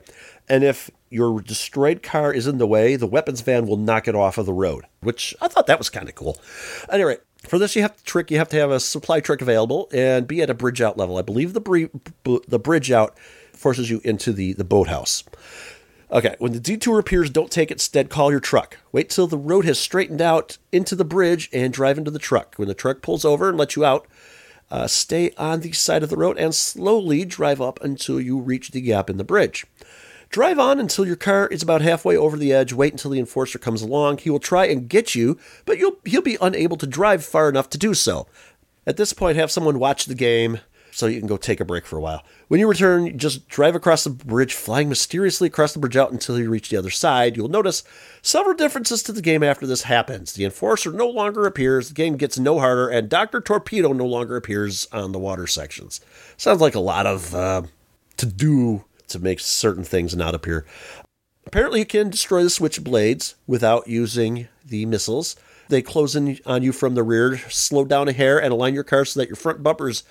And 0.49 0.63
if 0.63 0.89
your 1.09 1.41
destroyed 1.41 2.01
car 2.01 2.33
is 2.33 2.47
in 2.47 2.57
the 2.57 2.67
way, 2.67 2.95
the 2.95 3.07
weapons 3.07 3.41
van 3.41 3.67
will 3.67 3.77
knock 3.77 4.07
it 4.07 4.15
off 4.15 4.37
of 4.37 4.45
the 4.45 4.53
road, 4.53 4.85
which 5.01 5.35
I 5.41 5.47
thought 5.47 5.67
that 5.67 5.77
was 5.77 5.89
kind 5.89 6.09
of 6.09 6.15
cool. 6.15 6.37
Anyway, 6.89 7.17
for 7.43 7.59
this 7.59 7.75
you 7.75 7.81
have 7.81 7.95
to 7.95 8.03
trick. 8.03 8.31
You 8.31 8.37
have 8.37 8.49
to 8.49 8.57
have 8.57 8.71
a 8.71 8.79
supply 8.79 9.19
truck 9.19 9.41
available 9.41 9.89
and 9.93 10.27
be 10.27 10.41
at 10.41 10.49
a 10.49 10.53
bridge 10.53 10.81
out 10.81 10.97
level. 10.97 11.17
I 11.17 11.21
believe 11.21 11.53
the 11.53 11.61
bre- 11.61 11.97
b- 12.23 12.41
the 12.47 12.59
bridge 12.59 12.91
out 12.91 13.17
forces 13.53 13.89
you 13.89 14.01
into 14.03 14.33
the 14.33 14.53
the 14.53 14.63
boathouse. 14.63 15.23
Okay, 16.13 16.35
when 16.37 16.51
the 16.51 16.59
detour 16.59 16.99
appears, 16.99 17.31
don't 17.31 17.49
take 17.49 17.71
it. 17.71 17.75
Instead, 17.75 18.11
call 18.11 18.29
your 18.29 18.39
truck. 18.39 18.77
Wait 18.91 19.09
till 19.09 19.25
the 19.25 19.35
road 19.35 19.65
has 19.65 19.79
straightened 19.79 20.21
out 20.21 20.59
into 20.71 20.95
the 20.95 21.03
bridge 21.03 21.49
and 21.51 21.73
drive 21.73 21.97
into 21.97 22.11
the 22.11 22.19
truck. 22.19 22.53
When 22.55 22.67
the 22.67 22.75
truck 22.75 23.01
pulls 23.01 23.25
over 23.25 23.49
and 23.49 23.57
lets 23.57 23.75
you 23.75 23.83
out, 23.83 24.05
uh, 24.69 24.85
stay 24.85 25.31
on 25.37 25.61
the 25.61 25.71
side 25.71 26.03
of 26.03 26.09
the 26.09 26.15
road 26.15 26.37
and 26.37 26.53
slowly 26.53 27.25
drive 27.25 27.59
up 27.59 27.83
until 27.83 28.21
you 28.21 28.39
reach 28.39 28.69
the 28.69 28.81
gap 28.81 29.09
in 29.09 29.17
the 29.17 29.23
bridge. 29.23 29.65
Drive 30.29 30.59
on 30.59 30.79
until 30.79 31.05
your 31.05 31.15
car 31.15 31.47
is 31.47 31.63
about 31.63 31.81
halfway 31.81 32.15
over 32.15 32.37
the 32.37 32.53
edge. 32.53 32.73
Wait 32.73 32.93
until 32.93 33.11
the 33.11 33.19
enforcer 33.19 33.57
comes 33.57 33.81
along. 33.81 34.19
He 34.19 34.29
will 34.29 34.39
try 34.39 34.65
and 34.65 34.87
get 34.87 35.15
you, 35.15 35.39
but 35.65 35.79
you'll 35.79 35.97
he'll 36.05 36.21
be 36.21 36.37
unable 36.39 36.77
to 36.77 36.87
drive 36.87 37.25
far 37.25 37.49
enough 37.49 37.69
to 37.71 37.77
do 37.79 37.95
so. 37.95 38.27
At 38.85 38.97
this 38.97 39.13
point, 39.13 39.37
have 39.37 39.51
someone 39.51 39.79
watch 39.79 40.05
the 40.05 40.15
game 40.15 40.59
so 40.93 41.07
you 41.07 41.19
can 41.19 41.27
go 41.27 41.37
take 41.37 41.59
a 41.59 41.65
break 41.65 41.85
for 41.85 41.97
a 41.97 42.01
while. 42.01 42.23
When 42.47 42.59
you 42.59 42.67
return, 42.67 43.05
you 43.07 43.13
just 43.13 43.47
drive 43.47 43.75
across 43.75 44.03
the 44.03 44.11
bridge, 44.11 44.53
flying 44.53 44.89
mysteriously 44.89 45.47
across 45.47 45.73
the 45.73 45.79
bridge 45.79 45.97
out 45.97 46.11
until 46.11 46.39
you 46.39 46.49
reach 46.49 46.69
the 46.69 46.77
other 46.77 46.91
side. 46.91 47.35
You'll 47.35 47.49
notice 47.49 47.83
several 48.21 48.55
differences 48.55 49.01
to 49.03 49.11
the 49.11 49.21
game 49.21 49.41
after 49.41 49.65
this 49.65 49.83
happens. 49.83 50.33
The 50.33 50.45
enforcer 50.45 50.91
no 50.91 51.07
longer 51.07 51.45
appears, 51.45 51.87
the 51.87 51.95
game 51.95 52.15
gets 52.15 52.37
no 52.37 52.59
harder, 52.59 52.89
and 52.89 53.09
Dr. 53.09 53.41
Torpedo 53.41 53.91
no 53.91 54.05
longer 54.05 54.35
appears 54.35 54.87
on 54.91 55.11
the 55.11 55.19
water 55.19 55.47
sections. 55.47 55.99
Sounds 56.37 56.61
like 56.61 56.75
a 56.75 56.79
lot 56.79 57.07
of 57.07 57.33
uh, 57.33 57.63
to 58.17 58.25
do 58.25 58.85
to 59.07 59.19
make 59.19 59.39
certain 59.39 59.83
things 59.83 60.15
not 60.15 60.35
appear. 60.35 60.65
Apparently, 61.45 61.79
you 61.79 61.85
can 61.85 62.09
destroy 62.09 62.43
the 62.43 62.49
switchblades 62.49 63.35
without 63.47 63.87
using 63.87 64.47
the 64.63 64.85
missiles. 64.85 65.35
They 65.69 65.81
close 65.81 66.15
in 66.15 66.39
on 66.45 66.63
you 66.63 66.71
from 66.71 66.95
the 66.95 67.03
rear, 67.03 67.37
slow 67.49 67.85
down 67.85 68.07
a 68.07 68.13
hair, 68.13 68.41
and 68.41 68.51
align 68.51 68.73
your 68.73 68.83
car 68.83 69.05
so 69.05 69.19
that 69.19 69.29
your 69.29 69.35
front 69.35 69.63
bumpers. 69.63 70.03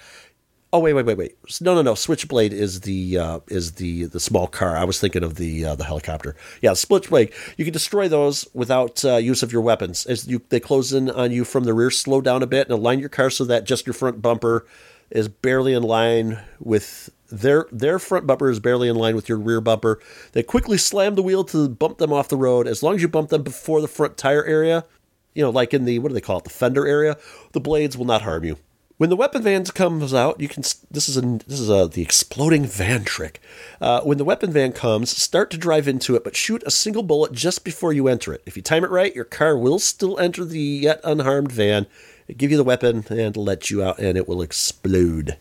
Oh 0.74 0.78
wait, 0.78 0.94
wait, 0.94 1.04
wait, 1.04 1.18
wait! 1.18 1.36
No, 1.60 1.74
no, 1.74 1.82
no. 1.82 1.94
Switchblade 1.94 2.54
is 2.54 2.80
the 2.80 3.18
uh, 3.18 3.40
is 3.48 3.72
the 3.72 4.04
the 4.04 4.18
small 4.18 4.46
car. 4.46 4.74
I 4.74 4.84
was 4.84 4.98
thinking 4.98 5.22
of 5.22 5.34
the 5.34 5.66
uh, 5.66 5.74
the 5.74 5.84
helicopter. 5.84 6.34
Yeah, 6.62 6.72
switchblade. 6.72 7.30
You 7.58 7.66
can 7.66 7.74
destroy 7.74 8.08
those 8.08 8.48
without 8.54 9.04
uh, 9.04 9.16
use 9.16 9.42
of 9.42 9.52
your 9.52 9.60
weapons. 9.60 10.06
As 10.06 10.26
you 10.26 10.40
they 10.48 10.60
close 10.60 10.94
in 10.94 11.10
on 11.10 11.30
you 11.30 11.44
from 11.44 11.64
the 11.64 11.74
rear, 11.74 11.90
slow 11.90 12.22
down 12.22 12.42
a 12.42 12.46
bit, 12.46 12.68
and 12.68 12.78
align 12.78 13.00
your 13.00 13.10
car 13.10 13.28
so 13.28 13.44
that 13.44 13.64
just 13.64 13.86
your 13.86 13.92
front 13.92 14.22
bumper 14.22 14.66
is 15.10 15.28
barely 15.28 15.74
in 15.74 15.82
line 15.82 16.40
with 16.58 17.10
their 17.28 17.66
their 17.70 17.98
front 17.98 18.26
bumper 18.26 18.48
is 18.48 18.58
barely 18.58 18.88
in 18.88 18.96
line 18.96 19.14
with 19.14 19.28
your 19.28 19.38
rear 19.38 19.60
bumper. 19.60 20.00
They 20.32 20.42
quickly 20.42 20.78
slam 20.78 21.16
the 21.16 21.22
wheel 21.22 21.44
to 21.44 21.68
bump 21.68 21.98
them 21.98 22.14
off 22.14 22.28
the 22.28 22.38
road. 22.38 22.66
As 22.66 22.82
long 22.82 22.94
as 22.94 23.02
you 23.02 23.08
bump 23.08 23.28
them 23.28 23.42
before 23.42 23.82
the 23.82 23.88
front 23.88 24.16
tire 24.16 24.44
area, 24.44 24.86
you 25.34 25.42
know, 25.42 25.50
like 25.50 25.74
in 25.74 25.84
the 25.84 25.98
what 25.98 26.08
do 26.08 26.14
they 26.14 26.22
call 26.22 26.38
it, 26.38 26.44
the 26.44 26.50
fender 26.50 26.86
area, 26.86 27.18
the 27.52 27.60
blades 27.60 27.98
will 27.98 28.06
not 28.06 28.22
harm 28.22 28.44
you. 28.44 28.56
When 29.03 29.11
the 29.11 29.16
weapon 29.16 29.42
van 29.42 29.64
comes 29.64 30.14
out, 30.14 30.38
you 30.38 30.46
can. 30.46 30.62
This 30.88 31.09
is 31.09 31.16
a 31.16 31.22
this 31.22 31.59
is 31.59 31.68
a 31.68 31.88
the 31.88 32.03
exploding 32.03 32.64
van 32.64 33.03
trick. 33.03 33.40
Uh, 33.80 34.00
when 34.03 34.16
the 34.16 34.24
weapon 34.24 34.53
van 34.53 34.70
comes, 34.70 35.11
start 35.11 35.50
to 35.50 35.57
drive 35.57 35.88
into 35.88 36.14
it, 36.14 36.22
but 36.22 36.36
shoot 36.36 36.62
a 36.64 36.70
single 36.70 37.03
bullet 37.03 37.32
just 37.32 37.64
before 37.64 37.92
you 37.92 38.07
enter 38.07 38.32
it. 38.32 38.42
If 38.46 38.57
you 38.57 38.62
time 38.62 38.84
it 38.84 38.92
right, 38.92 39.12
your 39.12 39.24
car 39.24 39.59
will 39.59 39.80
still 39.80 40.20
enter 40.20 40.44
the 40.44 40.61
yet 40.61 41.00
unharmed 41.03 41.50
van, 41.50 41.88
give 42.36 42.53
you 42.53 42.57
the 42.57 42.62
weapon, 42.62 43.05
and 43.11 43.36
let 43.36 43.72
you 43.72 43.82
out, 43.82 43.98
and 43.98 44.16
it 44.16 44.28
will 44.28 44.40
explode. 44.40 45.36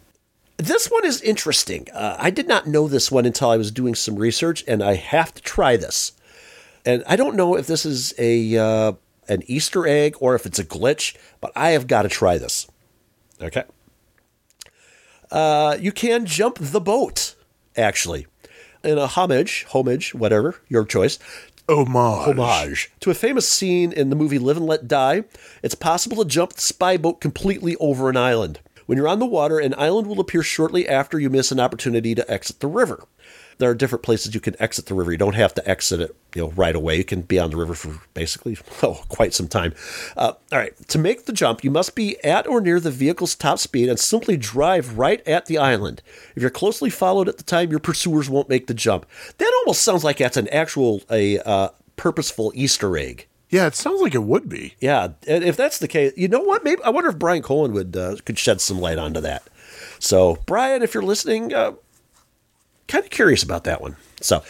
This 0.58 0.88
one 0.88 1.06
is 1.06 1.22
interesting. 1.22 1.88
Uh, 1.94 2.18
I 2.18 2.32
did 2.32 2.48
not 2.48 2.66
know 2.66 2.88
this 2.88 3.12
one 3.12 3.28
until 3.28 3.52
I 3.52 3.58
was 3.58 3.70
doing 3.70 3.94
some 3.94 4.16
research, 4.16 4.64
and 4.68 4.82
I 4.82 4.96
have 4.96 5.36
to 5.36 5.42
try 5.44 5.78
this. 5.78 6.14
And 6.84 7.04
I 7.06 7.16
don't 7.16 7.36
know 7.36 7.56
if 7.56 7.68
this 7.68 7.86
is 7.86 8.16
a 8.18 8.58
uh, 8.58 8.94
an 9.28 9.44
Easter 9.46 9.86
egg 9.86 10.16
or 10.20 10.34
if 10.34 10.48
it's 10.48 10.58
a 10.58 10.66
glitch, 10.66 11.16
but 11.40 11.52
I 11.56 11.72
have 11.72 11.86
got 11.86 12.02
to 12.02 12.10
try 12.10 12.40
this. 12.40 12.66
Okay. 13.42 13.64
Uh, 15.32 15.78
you 15.80 15.92
can 15.92 16.26
jump 16.26 16.58
the 16.60 16.82
boat, 16.82 17.36
actually, 17.78 18.28
in 18.84 18.98
a 18.98 19.08
homage, 19.08 19.66
homage, 19.70 20.14
whatever 20.14 20.56
your 20.68 20.84
choice, 20.84 21.18
Homage. 21.70 22.38
homage 22.38 22.92
to 23.00 23.12
a 23.12 23.14
famous 23.14 23.48
scene 23.48 23.94
in 23.94 24.10
the 24.10 24.16
movie 24.16 24.40
Live 24.40 24.58
and 24.58 24.66
Let 24.66 24.88
Die. 24.90 25.24
It's 25.64 25.76
possible 25.76 26.18
to 26.18 26.26
jump 26.30 26.54
the 26.54 26.62
spy 26.62 26.98
boat 26.98 27.22
completely 27.22 27.78
over 27.78 28.10
an 28.10 28.18
island. 28.18 28.60
When 28.88 28.98
you're 28.98 29.08
on 29.08 29.20
the 29.20 29.26
water, 29.26 29.58
an 29.58 29.74
island 29.78 30.08
will 30.08 30.20
appear 30.20 30.44
shortly 30.44 30.88
after 30.90 31.18
you 31.18 31.30
miss 31.30 31.50
an 31.52 31.62
opportunity 31.62 32.14
to 32.14 32.30
exit 32.30 32.60
the 32.60 32.68
river. 32.68 33.06
There 33.62 33.70
are 33.70 33.76
different 33.76 34.02
places 34.02 34.34
you 34.34 34.42
can 34.42 34.60
exit 34.60 34.88
the 34.88 34.96
river. 34.96 35.12
You 35.12 35.20
don't 35.20 35.36
have 35.36 35.54
to 35.54 35.70
exit 35.70 36.02
it, 36.02 36.16
you 36.34 36.42
know, 36.42 36.50
right 36.50 36.76
away. 36.76 36.98
You 36.98 37.04
can 37.04 37.22
be 37.22 37.38
on 37.38 37.52
the 37.52 37.58
river 37.58 37.76
for 37.76 38.02
basically 38.16 38.58
oh 38.84 39.04
quite 39.08 39.36
some 39.36 39.48
time. 39.48 39.76
Uh, 40.18 40.34
all 40.52 40.58
right, 40.58 40.76
to 40.88 40.98
make 40.98 41.26
the 41.26 41.32
jump, 41.32 41.64
you 41.64 41.70
must 41.70 41.94
be 41.94 42.22
at 42.24 42.48
or 42.48 42.60
near 42.60 42.80
the 42.80 42.90
vehicle's 42.90 43.36
top 43.36 43.60
speed 43.60 43.88
and 43.88 44.00
simply 44.00 44.36
drive 44.36 44.98
right 44.98 45.26
at 45.28 45.46
the 45.46 45.60
island. 45.60 46.02
If 46.36 46.42
you're 46.42 46.50
closely 46.50 46.90
followed 46.90 47.30
at 47.30 47.38
the 47.38 47.44
time, 47.44 47.70
your 47.70 47.80
pursuers 47.80 48.32
won't 48.32 48.50
make 48.50 48.66
the 48.66 48.74
jump. 48.74 49.06
That 49.38 49.54
almost 49.62 49.84
sounds 49.84 50.04
like 50.04 50.18
that's 50.18 50.38
an 50.38 50.48
actual 50.50 51.04
a 51.12 51.38
uh, 51.40 51.70
purposeful 51.98 52.52
Easter 52.56 52.98
egg. 52.98 53.28
Yeah, 53.52 53.68
it 53.68 53.76
sounds 53.76 54.02
like 54.02 54.16
it 54.16 54.24
would 54.24 54.50
be. 54.50 54.74
Yeah, 54.80 55.10
if 55.28 55.56
that's 55.56 55.78
the 55.78 55.88
case, 55.88 56.14
you 56.16 56.30
know 56.30 56.40
what? 56.40 56.64
Maybe 56.64 56.82
I 56.84 56.90
wonder 56.90 57.12
if 57.12 57.20
Brian 57.20 57.44
Colin 57.44 57.74
would 57.74 57.96
uh, 57.96 58.16
could 58.26 58.40
shed 58.40 58.60
some 58.60 58.80
light 58.80 58.98
onto 58.98 59.22
that. 59.22 59.44
So, 60.00 60.40
Brian, 60.48 60.82
if 60.82 60.96
you're 60.96 61.04
listening, 61.04 61.54
uh, 61.54 61.74
kind 62.92 63.04
of 63.04 63.10
curious 63.10 63.42
about 63.44 63.64
that 63.64 63.82
one. 63.82 63.96
So, 64.22 64.44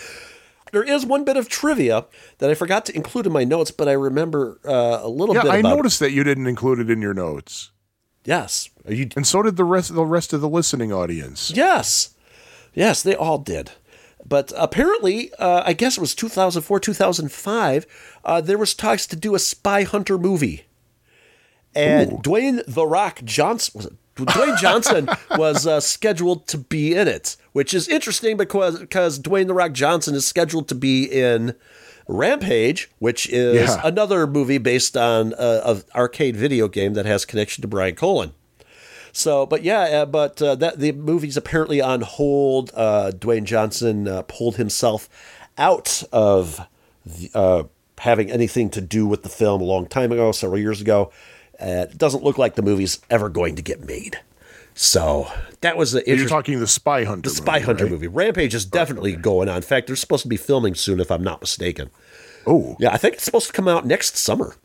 there 0.72 0.84
is 0.84 1.06
one 1.06 1.24
bit 1.26 1.38
of 1.38 1.48
trivia 1.50 2.06
that 2.40 2.50
I 2.50 2.56
forgot 2.56 2.86
to 2.88 2.96
include 2.96 3.26
in 3.28 3.32
my 3.34 3.44
notes, 3.44 3.72
but 3.72 3.88
I 3.88 3.94
remember 3.94 4.60
uh, 4.66 5.00
a 5.02 5.08
little 5.10 5.36
Yeah, 5.36 5.44
bit 5.44 5.52
I 5.52 5.62
noticed 5.62 6.00
that 6.00 6.12
you 6.12 6.24
didn't 6.24 6.48
include 6.48 6.80
it 6.80 6.90
in 6.90 7.02
your 7.02 7.14
notes, 7.14 7.72
Yes, 8.24 8.70
you 8.88 9.10
and 9.16 9.26
so 9.26 9.42
did 9.42 9.56
the 9.58 9.64
rest. 9.64 9.94
The 9.96 10.06
rest 10.06 10.32
of 10.34 10.42
the 10.42 10.50
listening 10.50 10.94
audience. 10.94 11.52
Yes. 11.56 12.14
Yes, 12.74 13.02
they 13.02 13.16
all 13.16 13.40
did. 13.40 13.72
But 14.24 14.54
apparently, 14.56 15.34
uh, 15.40 15.64
I 15.66 15.74
guess 15.74 15.98
it 15.98 16.02
was 16.02 16.14
2004, 16.14 16.80
2005, 16.80 17.86
uh, 18.24 18.40
there 18.42 18.58
was 18.60 18.76
talks 18.76 19.08
to 19.08 19.16
do 19.16 19.34
a 19.34 19.40
Spy 19.40 19.84
Hunter 19.84 20.18
movie. 20.20 20.66
And 21.74 22.12
Dwayne 22.24 22.62
The 22.68 22.86
Rock 22.86 23.22
Johnson 23.24 23.72
was 23.76 23.86
it? 23.88 23.94
Dwayne 24.16 24.58
Johnson 24.60 25.10
was 25.38 25.66
uh, 25.66 25.80
scheduled 25.80 26.48
to 26.48 26.58
be 26.58 26.94
in 26.96 27.08
it, 27.08 27.38
which 27.54 27.74
is 27.74 27.88
interesting 27.88 28.38
because 28.38 28.80
because 28.80 29.20
Dwayne 29.20 29.48
The 29.48 29.54
Rock 29.54 29.72
Johnson 29.72 30.16
is 30.16 30.28
scheduled 30.28 30.68
to 30.70 30.76
be 30.76 31.06
in 31.06 31.56
Rampage, 32.08 32.90
which 33.00 33.28
is 33.30 33.70
Yeah. 33.70 33.82
another 33.84 34.28
movie 34.28 34.58
based 34.58 34.98
on 34.98 35.34
uh, 35.36 35.62
an 35.66 35.84
arcade 35.96 36.36
video 36.36 36.68
game 36.68 36.94
that 36.94 37.06
has 37.06 37.26
connection 37.26 37.62
to 37.62 37.68
Brian 37.68 37.96
Colin. 37.96 38.34
So, 39.14 39.46
but 39.46 39.64
yeah, 39.64 39.82
uh, 39.82 40.06
but 40.06 40.42
uh, 40.42 40.56
that 40.56 40.80
the 40.80 40.92
movie's 40.94 41.38
apparently 41.38 41.82
on 41.82 42.02
hold. 42.02 42.72
Uh, 42.74 43.12
Dwayne 43.14 43.44
Johnson 43.46 44.08
uh, 44.08 44.22
pulled 44.24 44.56
himself 44.58 45.10
out 45.58 46.04
of 46.12 46.62
the, 47.06 47.30
uh, 47.34 47.64
having 47.98 48.32
anything 48.32 48.70
to 48.72 48.82
do 48.82 49.06
with 49.06 49.24
the 49.24 49.30
film 49.30 49.62
a 49.62 49.66
long 49.66 49.86
time 49.88 50.12
ago, 50.12 50.32
several 50.32 50.60
years 50.60 50.80
ago. 50.82 51.12
Uh, 51.62 51.86
it 51.90 51.98
doesn't 51.98 52.24
look 52.24 52.38
like 52.38 52.56
the 52.56 52.62
movie's 52.62 53.00
ever 53.10 53.30
going 53.30 53.56
to 53.56 53.62
get 53.62 53.82
made. 53.86 54.20
So 54.74 55.28
that 55.62 55.78
was 55.78 55.92
the 55.92 56.04
You're 56.08 56.28
talking 56.28 56.60
the 56.60 56.68
Spy 56.68 57.04
Hunter. 57.04 57.30
The 57.30 57.36
Spy 57.36 57.54
movie, 57.54 57.66
Hunter 57.66 57.84
right? 57.86 57.92
movie. 57.92 58.08
Rampage 58.08 58.56
is 58.56 58.66
definitely 58.66 59.16
going 59.16 59.50
on. 59.50 59.58
In 59.58 59.62
fact, 59.62 59.88
they're 59.88 59.96
supposed 59.96 60.24
to 60.24 60.30
be 60.30 60.38
filming 60.38 60.76
soon, 60.76 61.00
if 61.00 61.12
I'm 61.12 61.24
not 61.24 61.42
mistaken. 61.42 61.90
Oh, 62.48 62.76
Yeah, 62.80 62.92
I 62.92 62.98
think 62.98 63.16
it's 63.16 63.24
supposed 63.24 63.48
to 63.48 63.54
come 63.54 63.68
out 63.68 63.86
next 63.86 64.18
summer. 64.18 64.56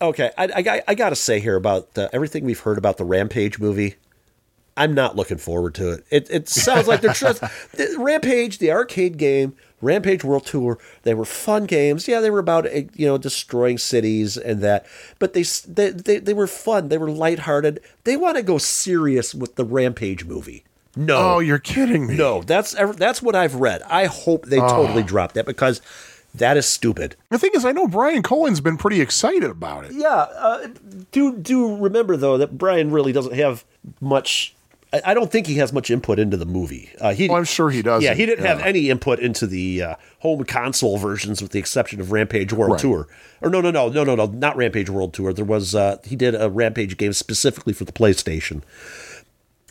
Okay, 0.00 0.30
I, 0.36 0.44
I, 0.54 0.82
I 0.88 0.94
got 0.94 1.08
to 1.08 1.16
say 1.16 1.40
here 1.40 1.56
about 1.56 1.96
uh, 1.96 2.08
everything 2.12 2.44
we've 2.44 2.60
heard 2.60 2.76
about 2.78 2.98
the 2.98 3.04
Rampage 3.04 3.58
movie. 3.58 3.96
I'm 4.76 4.94
not 4.94 5.16
looking 5.16 5.38
forward 5.38 5.74
to 5.76 5.92
it. 5.92 6.04
It, 6.10 6.30
it 6.30 6.48
sounds 6.48 6.86
like 6.86 7.00
they're 7.00 7.12
just 7.12 7.40
the 7.72 7.96
Rampage, 7.98 8.58
the 8.58 8.70
arcade 8.70 9.16
game, 9.16 9.56
Rampage 9.80 10.22
World 10.22 10.44
Tour. 10.44 10.78
They 11.02 11.14
were 11.14 11.24
fun 11.24 11.64
games. 11.64 12.06
Yeah, 12.08 12.20
they 12.20 12.30
were 12.30 12.38
about 12.38 12.66
uh, 12.66 12.82
you 12.94 13.06
know 13.06 13.18
destroying 13.18 13.78
cities 13.78 14.36
and 14.36 14.60
that, 14.62 14.86
but 15.18 15.32
they 15.32 15.42
they 15.42 15.90
they, 15.90 16.18
they 16.18 16.34
were 16.34 16.46
fun. 16.46 16.88
They 16.88 16.98
were 16.98 17.10
lighthearted. 17.10 17.80
They 18.04 18.16
want 18.16 18.36
to 18.36 18.42
go 18.42 18.58
serious 18.58 19.34
with 19.34 19.56
the 19.56 19.64
Rampage 19.64 20.24
movie. 20.24 20.64
No, 20.96 21.16
oh, 21.16 21.38
you're 21.40 21.58
kidding 21.58 22.06
me. 22.06 22.16
no, 22.16 22.42
that's 22.42 22.74
that's 22.96 23.22
what 23.22 23.34
I've 23.34 23.54
read. 23.54 23.82
I 23.82 24.06
hope 24.06 24.46
they 24.46 24.58
totally 24.58 25.02
drop 25.02 25.34
that 25.34 25.44
because 25.44 25.82
that 26.34 26.56
is 26.56 26.66
stupid. 26.66 27.16
The 27.30 27.38
thing 27.38 27.50
is, 27.54 27.64
I 27.64 27.72
know 27.72 27.86
Brian 27.86 28.22
Colin's 28.22 28.60
been 28.60 28.78
pretty 28.78 29.00
excited 29.00 29.50
about 29.50 29.84
it. 29.84 29.92
Yeah, 29.92 30.14
uh, 30.14 30.68
do 31.12 31.36
do 31.36 31.76
remember 31.76 32.16
though 32.16 32.38
that 32.38 32.56
Brian 32.56 32.90
really 32.90 33.12
doesn't 33.12 33.34
have 33.34 33.64
much 34.00 34.55
I, 34.92 35.14
don't 35.14 35.30
think 35.30 35.46
he 35.46 35.56
has 35.56 35.72
much 35.72 35.90
input 35.90 36.18
into 36.18 36.36
the 36.36 36.46
movie. 36.46 36.90
Uh, 37.00 37.12
he, 37.12 37.28
Well, 37.28 37.38
I'm 37.38 37.44
sure 37.44 37.70
he 37.70 37.82
doesn't. 37.82 38.04
Yeah, 38.04 38.14
he 38.14 38.24
didn't 38.24 38.44
have 38.46 38.60
any 38.60 38.88
input 38.88 39.18
into 39.18 39.46
the 39.46 39.82
uh, 39.82 39.94
home 40.20 40.44
console 40.44 40.96
versions, 40.96 41.42
with 41.42 41.50
the 41.50 41.58
exception 41.58 42.00
of 42.00 42.12
Rampage 42.12 42.52
World 42.52 42.72
Right. 42.72 42.80
Tour. 42.80 43.08
Or 43.42 43.50
no, 43.50 43.60
no, 43.60 43.70
no, 43.70 43.88
no, 43.88 44.04
no, 44.04 44.14
no, 44.14 44.26
not 44.26 44.56
Rampage 44.56 44.88
World 44.88 45.12
Tour. 45.12 45.32
There 45.32 45.44
was 45.44 45.74
uh, 45.74 45.98
he 46.04 46.16
did 46.16 46.34
a 46.34 46.48
Rampage 46.48 46.96
game 46.96 47.12
specifically 47.12 47.72
for 47.72 47.84
the 47.84 47.92
PlayStation. 47.92 48.62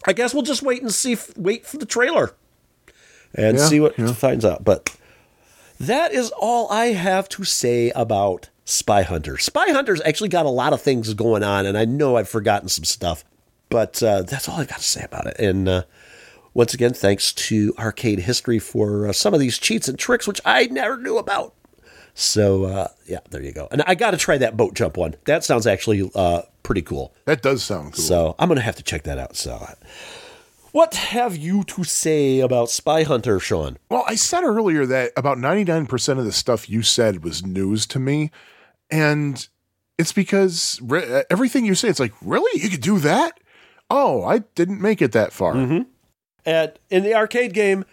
I 0.05 0.13
guess 0.13 0.33
we'll 0.33 0.43
just 0.43 0.61
wait 0.61 0.81
and 0.81 0.93
see. 0.93 1.17
Wait 1.35 1.65
for 1.65 1.77
the 1.77 1.85
trailer 1.85 2.33
and 3.33 3.57
Yeah, 3.57 3.65
see 3.65 3.79
what 3.79 3.97
yeah. 3.97 4.13
finds 4.13 4.45
out. 4.45 4.63
But 4.63 4.95
that 5.79 6.11
is 6.13 6.31
all 6.37 6.69
I 6.71 6.87
have 6.87 7.27
to 7.29 7.43
say 7.43 7.89
about 7.95 8.49
Spy 8.65 9.01
Hunter. 9.01 9.37
Spy 9.37 9.71
Hunter's 9.71 10.01
actually 10.05 10.29
got 10.29 10.45
a 10.45 10.49
lot 10.49 10.73
of 10.73 10.81
things 10.81 11.13
going 11.13 11.41
on, 11.43 11.65
and 11.65 11.77
I 11.77 11.85
know 11.85 12.17
I've 12.17 12.29
forgotten 12.29 12.69
some 12.69 12.83
stuff, 12.85 13.23
but 13.75 14.01
uh, 14.01 14.21
that's 14.21 14.47
all 14.47 14.61
I've 14.61 14.69
got 14.69 14.77
to 14.77 14.85
say 14.85 15.03
about 15.03 15.27
it. 15.27 15.37
And 15.37 15.67
uh, 15.67 15.83
once 16.53 16.73
again, 16.73 16.93
thanks 16.93 17.33
to 17.33 17.73
Arcade 17.77 18.19
History 18.19 18.57
for 18.57 19.09
uh, 19.09 19.11
some 19.11 19.33
of 19.33 19.41
these 19.41 19.57
cheats 19.57 19.89
and 19.89 19.99
tricks, 19.99 20.25
which 20.25 20.39
I 20.45 20.67
never 20.67 20.95
knew 20.95 21.17
about. 21.17 21.53
So 22.13 22.63
uh, 22.63 22.87
yeah, 23.05 23.19
there 23.31 23.43
you 23.43 23.51
go. 23.51 23.67
And 23.71 23.83
I 23.85 23.95
got 23.95 24.11
to 24.11 24.17
try 24.17 24.37
that 24.37 24.55
boat 24.55 24.75
jump 24.75 24.95
one. 24.95 25.15
That 25.25 25.43
sounds 25.43 25.67
actually 25.67 26.09
uh, 26.15 26.43
pretty 26.63 26.83
cool. 26.83 27.13
That 27.25 27.41
does 27.41 27.63
sound 27.63 27.95
cool. 27.95 28.03
So 28.05 28.35
I'm 28.39 28.47
gonna 28.47 28.61
have 28.61 28.77
to 28.77 28.83
check 28.83 29.03
that 29.03 29.19
out. 29.19 29.35
So, 29.35 29.67
what 30.71 30.95
have 30.95 31.35
you 31.35 31.65
to 31.65 31.83
say 31.83 32.39
about 32.39 32.69
Spy 32.69 33.03
Hunter, 33.03 33.41
Sean? 33.41 33.77
Well, 33.91 34.05
I 34.07 34.15
said 34.15 34.45
earlier 34.45 34.85
that 34.85 35.11
about 35.17 35.37
99% 35.37 36.17
of 36.17 36.23
the 36.23 36.31
stuff 36.31 36.69
you 36.69 36.81
said 36.81 37.25
was 37.25 37.45
news 37.45 37.85
to 37.87 37.99
me. 37.99 38.31
And 38.89 39.45
it's 39.97 40.13
because 40.13 40.79
re- 40.81 41.23
everything 41.29 41.65
you 41.65 41.75
say, 41.75 41.89
it's 41.89 41.99
like, 41.99 42.13
really? 42.21 42.61
You 42.61 42.69
could 42.69 42.81
do 42.81 42.99
that? 42.99 43.39
Oh, 43.89 44.23
I 44.23 44.39
didn't 44.55 44.81
make 44.81 45.01
it 45.01 45.11
that 45.11 45.31
far. 45.33 45.53
Mm-hmm. 45.53 45.83
At 46.45 46.79
in 46.89 47.03
the 47.03 47.13
arcade 47.15 47.53
game, 47.53 47.85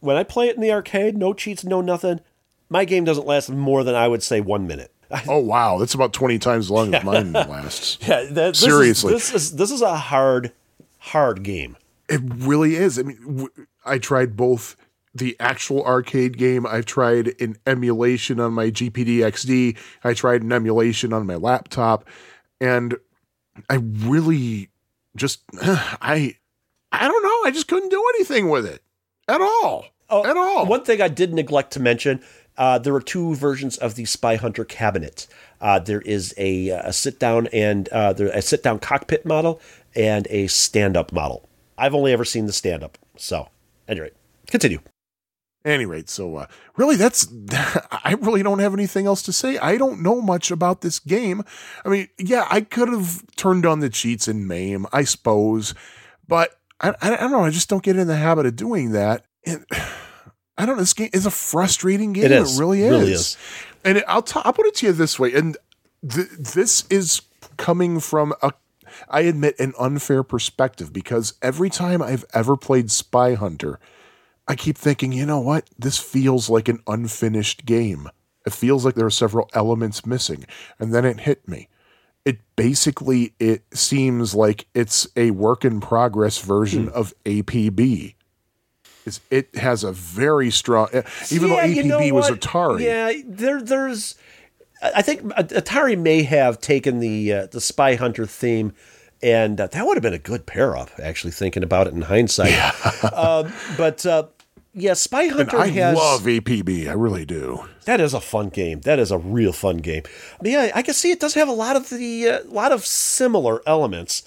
when 0.00 0.16
I 0.16 0.22
play 0.22 0.48
it 0.48 0.56
in 0.56 0.62
the 0.62 0.72
arcade, 0.72 1.16
no 1.16 1.32
cheats, 1.32 1.64
no 1.64 1.80
nothing. 1.80 2.20
My 2.68 2.84
game 2.84 3.04
doesn't 3.04 3.26
last 3.26 3.48
more 3.50 3.84
than 3.84 3.94
I 3.94 4.08
would 4.08 4.22
say 4.22 4.40
one 4.40 4.66
minute. 4.66 4.92
Oh, 5.28 5.38
wow. 5.38 5.78
That's 5.78 5.94
about 5.94 6.12
20 6.12 6.40
times 6.40 6.66
as 6.66 6.70
long 6.72 6.92
as 6.92 7.04
mine 7.04 7.32
lasts. 7.32 7.96
Yeah, 8.00 8.24
that, 8.24 8.54
this 8.54 8.58
Seriously. 8.58 9.14
is, 9.14 9.30
this 9.30 9.34
is 9.34 9.56
this 9.56 9.70
is 9.70 9.80
a 9.80 9.94
hard, 9.96 10.50
hard 10.98 11.44
game. 11.44 11.76
It 12.08 12.20
really 12.24 12.74
is. 12.74 12.98
I 12.98 13.02
mean, 13.02 13.20
w- 13.24 13.66
I 13.84 13.98
tried 13.98 14.36
both 14.36 14.74
the 15.14 15.36
actual 15.38 15.84
arcade 15.84 16.36
game. 16.38 16.66
I've 16.66 16.86
tried 16.86 17.40
an 17.40 17.56
emulation 17.68 18.40
on 18.40 18.52
my 18.52 18.70
GPD 18.72 19.18
XD. 19.18 19.76
I 20.02 20.12
tried 20.12 20.42
an 20.42 20.50
emulation 20.52 21.12
on 21.12 21.24
my 21.24 21.36
laptop, 21.36 22.04
and 22.60 22.96
I 23.70 23.76
really 23.76 24.70
just 25.16 25.42
I 25.62 26.36
I 26.92 27.08
don't 27.08 27.22
know. 27.22 27.48
I 27.48 27.50
just 27.52 27.68
couldn't 27.68 27.90
do 27.90 28.02
anything 28.16 28.48
with 28.48 28.66
it 28.66 28.82
at 29.28 29.40
all. 29.40 29.86
Oh, 30.08 30.24
at 30.24 30.36
all. 30.36 30.66
One 30.66 30.84
thing 30.84 31.02
I 31.02 31.08
did 31.08 31.34
neglect 31.34 31.72
to 31.72 31.80
mention: 31.80 32.22
uh, 32.56 32.78
there 32.78 32.94
are 32.94 33.00
two 33.00 33.34
versions 33.34 33.76
of 33.76 33.94
the 33.94 34.04
Spy 34.04 34.36
Hunter 34.36 34.64
cabinet. 34.64 35.26
Uh, 35.60 35.78
there 35.78 36.02
is 36.02 36.34
a, 36.36 36.68
a 36.68 36.92
sit 36.92 37.18
down 37.18 37.48
and 37.48 37.88
uh, 37.88 38.12
there 38.12 38.28
a 38.28 38.42
sit 38.42 38.62
down 38.62 38.78
cockpit 38.78 39.24
model 39.24 39.60
and 39.94 40.26
a 40.30 40.46
stand 40.46 40.96
up 40.96 41.12
model. 41.12 41.48
I've 41.78 41.94
only 41.94 42.12
ever 42.12 42.24
seen 42.24 42.46
the 42.46 42.52
stand 42.52 42.82
up. 42.82 42.98
So, 43.16 43.48
anyway, 43.88 44.10
continue. 44.46 44.80
Any 45.66 45.84
rate, 45.84 46.08
so 46.08 46.36
uh, 46.36 46.46
really, 46.76 46.94
that's 46.94 47.26
I 47.50 48.16
really 48.20 48.44
don't 48.44 48.60
have 48.60 48.72
anything 48.72 49.06
else 49.06 49.20
to 49.22 49.32
say. 49.32 49.58
I 49.58 49.76
don't 49.76 50.00
know 50.00 50.20
much 50.20 50.52
about 50.52 50.80
this 50.80 51.00
game. 51.00 51.42
I 51.84 51.88
mean, 51.88 52.08
yeah, 52.18 52.46
I 52.48 52.60
could 52.60 52.88
have 52.88 53.24
turned 53.34 53.66
on 53.66 53.80
the 53.80 53.90
cheats 53.90 54.28
in 54.28 54.46
MAME, 54.46 54.86
I 54.92 55.02
suppose, 55.02 55.74
but 56.28 56.56
I, 56.80 56.90
I, 56.90 57.14
I 57.14 57.16
don't 57.16 57.32
know. 57.32 57.44
I 57.44 57.50
just 57.50 57.68
don't 57.68 57.82
get 57.82 57.96
in 57.96 58.06
the 58.06 58.16
habit 58.16 58.46
of 58.46 58.54
doing 58.54 58.92
that. 58.92 59.24
And 59.44 59.66
I 60.56 60.66
don't 60.66 60.76
know. 60.76 60.82
This 60.82 60.94
game 60.94 61.10
is 61.12 61.26
a 61.26 61.32
frustrating 61.32 62.12
game. 62.12 62.26
It 62.26 62.30
is. 62.30 62.56
It 62.56 62.60
really 62.60 62.82
is. 62.82 62.90
Really 62.90 63.12
is. 63.12 63.36
And 63.84 64.04
I'll 64.06 64.22
t- 64.22 64.40
I'll 64.44 64.52
put 64.52 64.66
it 64.66 64.76
to 64.76 64.86
you 64.86 64.92
this 64.92 65.18
way. 65.18 65.34
And 65.34 65.56
th- 66.08 66.30
this 66.30 66.86
is 66.90 67.22
coming 67.56 67.98
from 67.98 68.34
a 68.40 68.52
I 69.08 69.22
admit 69.22 69.58
an 69.58 69.74
unfair 69.78 70.22
perspective 70.22 70.92
because 70.92 71.34
every 71.42 71.70
time 71.70 72.00
I've 72.00 72.24
ever 72.32 72.56
played 72.56 72.90
Spy 72.90 73.34
Hunter, 73.34 73.80
I 74.48 74.54
keep 74.54 74.78
thinking, 74.78 75.12
you 75.12 75.26
know 75.26 75.40
what? 75.40 75.68
This 75.78 75.98
feels 75.98 76.48
like 76.48 76.68
an 76.68 76.80
unfinished 76.86 77.66
game. 77.66 78.08
It 78.46 78.52
feels 78.52 78.84
like 78.84 78.94
there 78.94 79.06
are 79.06 79.10
several 79.10 79.50
elements 79.54 80.06
missing. 80.06 80.44
And 80.78 80.94
then 80.94 81.04
it 81.04 81.20
hit 81.20 81.48
me. 81.48 81.68
It 82.24 82.38
basically 82.56 83.34
it 83.38 83.62
seems 83.72 84.34
like 84.34 84.66
it's 84.74 85.06
a 85.16 85.30
work 85.32 85.64
in 85.64 85.80
progress 85.80 86.38
version 86.38 86.88
of 86.88 87.12
APB. 87.24 88.14
It's, 89.04 89.20
it 89.30 89.54
has 89.56 89.84
a 89.84 89.92
very 89.92 90.50
strong 90.50 90.88
even 91.30 91.48
Yeah, 91.48 91.56
though 91.56 91.62
you 91.64 91.82
know 91.84 91.98
APB 92.00 92.12
was? 92.12 92.30
Atari. 92.30 92.82
Yeah, 92.82 93.12
there, 93.24 93.62
there's. 93.62 94.16
I 94.82 95.02
think 95.02 95.22
Atari 95.22 95.96
may 95.98 96.22
have 96.24 96.60
taken 96.60 96.98
the 96.98 97.32
uh, 97.32 97.46
the 97.46 97.60
Spy 97.60 97.94
Hunter 97.94 98.26
theme, 98.26 98.72
and 99.22 99.60
uh, 99.60 99.68
that 99.68 99.86
would 99.86 99.96
have 99.96 100.02
been 100.02 100.12
a 100.12 100.18
good 100.18 100.46
pair 100.46 100.76
up. 100.76 100.90
Actually, 101.00 101.30
thinking 101.30 101.62
about 101.62 101.86
it 101.86 101.94
in 101.94 102.02
hindsight, 102.02 102.52
um, 103.12 103.52
but 103.76 104.04
uh, 104.04 104.24
yeah, 104.78 104.92
Spy 104.92 105.22
And 105.22 105.32
Hunter 105.32 105.58
I 105.58 105.68
has 105.68 105.96
love 105.96 106.22
APB. 106.22 106.86
I 106.86 106.92
really 106.92 107.24
do. 107.24 107.66
that 107.86 107.98
is 108.00 108.12
a 108.12 108.20
fun 108.20 108.50
game. 108.50 108.80
That 108.82 108.98
is 108.98 109.10
a 109.10 109.16
real 109.16 109.52
fun 109.52 109.78
game. 109.78 110.02
But 110.38 110.50
yeah, 110.50 110.70
I 110.74 110.82
can 110.82 110.92
see 110.92 111.10
it 111.10 111.18
does 111.18 111.34
have 111.34 111.48
a 111.48 111.52
lot 111.52 111.76
of 111.76 111.88
the 111.88 112.28
uh, 112.28 112.40
lot 112.44 112.72
of 112.72 112.84
similar 112.84 113.62
elements. 113.66 114.22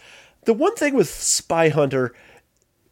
The 0.46 0.54
one 0.54 0.76
thing 0.76 0.96
with 0.96 1.08
Spy 1.10 1.70
Hunter 1.70 2.16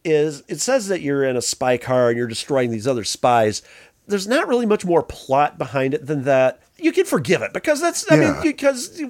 is 0.04 0.44
it 0.46 0.60
says 0.60 0.86
that 0.86 1.00
you're 1.00 1.24
in 1.24 1.36
a 1.36 1.42
spy 1.42 1.76
car 1.76 2.08
and 2.08 2.16
you're 2.16 2.28
destroying 2.28 2.70
these 2.70 2.86
other 2.86 3.04
spies. 3.04 3.62
There's 4.06 4.28
not 4.28 4.46
really 4.46 4.64
much 4.64 4.84
more 4.84 5.02
plot 5.02 5.58
behind 5.58 5.94
it 5.94 6.06
than 6.06 6.22
that. 6.24 6.60
You 6.78 6.92
can 6.92 7.04
forgive 7.04 7.42
it 7.42 7.52
because 7.52 7.80
that's 7.80 8.10
I 8.10 8.16
mean 8.16 8.34
because 8.40 9.02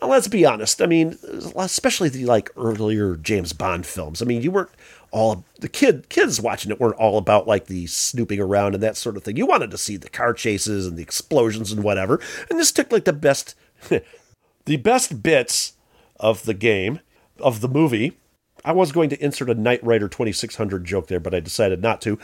well, 0.00 0.10
let's 0.10 0.28
be 0.28 0.44
honest. 0.44 0.80
I 0.82 0.86
mean, 0.86 1.18
especially 1.56 2.08
the 2.10 2.26
like 2.26 2.50
earlier 2.56 3.16
James 3.16 3.52
Bond 3.52 3.86
films. 3.86 4.22
I 4.22 4.26
mean, 4.26 4.42
you 4.42 4.50
weren't 4.50 4.70
all 5.10 5.44
the 5.60 5.68
kid 5.68 6.08
kids 6.08 6.40
watching 6.40 6.70
it 6.70 6.80
weren't 6.80 6.96
all 6.96 7.18
about 7.18 7.46
like 7.46 7.66
the 7.66 7.86
snooping 7.86 8.40
around 8.40 8.74
and 8.74 8.82
that 8.82 8.96
sort 8.96 9.16
of 9.16 9.24
thing. 9.24 9.36
You 9.36 9.46
wanted 9.46 9.70
to 9.70 9.78
see 9.78 9.96
the 9.96 10.10
car 10.10 10.32
chases 10.32 10.86
and 10.86 10.96
the 10.96 11.02
explosions 11.02 11.72
and 11.72 11.82
whatever. 11.82 12.20
And 12.50 12.58
this 12.58 12.72
took 12.72 12.92
like 12.92 13.04
the 13.04 13.12
best 13.12 13.54
the 14.64 14.76
best 14.76 15.22
bits 15.22 15.74
of 16.20 16.44
the 16.44 16.54
game 16.54 17.00
of 17.38 17.60
the 17.60 17.68
movie. 17.68 18.18
I 18.64 18.72
was 18.72 18.92
going 18.92 19.08
to 19.10 19.24
insert 19.24 19.50
a 19.50 19.54
Knight 19.54 19.82
Rider 19.84 20.08
2600 20.08 20.84
joke 20.84 21.06
there, 21.06 21.20
but 21.20 21.34
I 21.34 21.40
decided 21.40 21.80
not 21.80 22.00
to. 22.02 22.18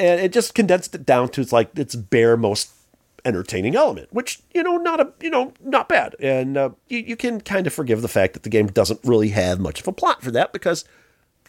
And 0.00 0.20
it 0.20 0.32
just 0.32 0.54
condensed 0.54 0.94
it 0.94 1.04
down 1.04 1.28
to 1.30 1.40
its 1.42 1.52
like 1.52 1.78
its 1.78 1.94
bare 1.94 2.36
most 2.36 2.70
entertaining 3.24 3.74
element, 3.74 4.08
which 4.12 4.40
you 4.52 4.62
know 4.62 4.76
not 4.76 5.00
a 5.00 5.12
you 5.20 5.30
know 5.30 5.52
not 5.62 5.88
bad, 5.88 6.16
and 6.20 6.56
uh, 6.56 6.70
you 6.88 6.98
you 6.98 7.16
can 7.16 7.40
kind 7.40 7.66
of 7.66 7.72
forgive 7.72 8.02
the 8.02 8.08
fact 8.08 8.34
that 8.34 8.42
the 8.42 8.50
game 8.50 8.66
doesn't 8.66 9.00
really 9.04 9.28
have 9.28 9.60
much 9.60 9.80
of 9.80 9.88
a 9.88 9.92
plot 9.92 10.22
for 10.22 10.30
that 10.30 10.52
because 10.52 10.84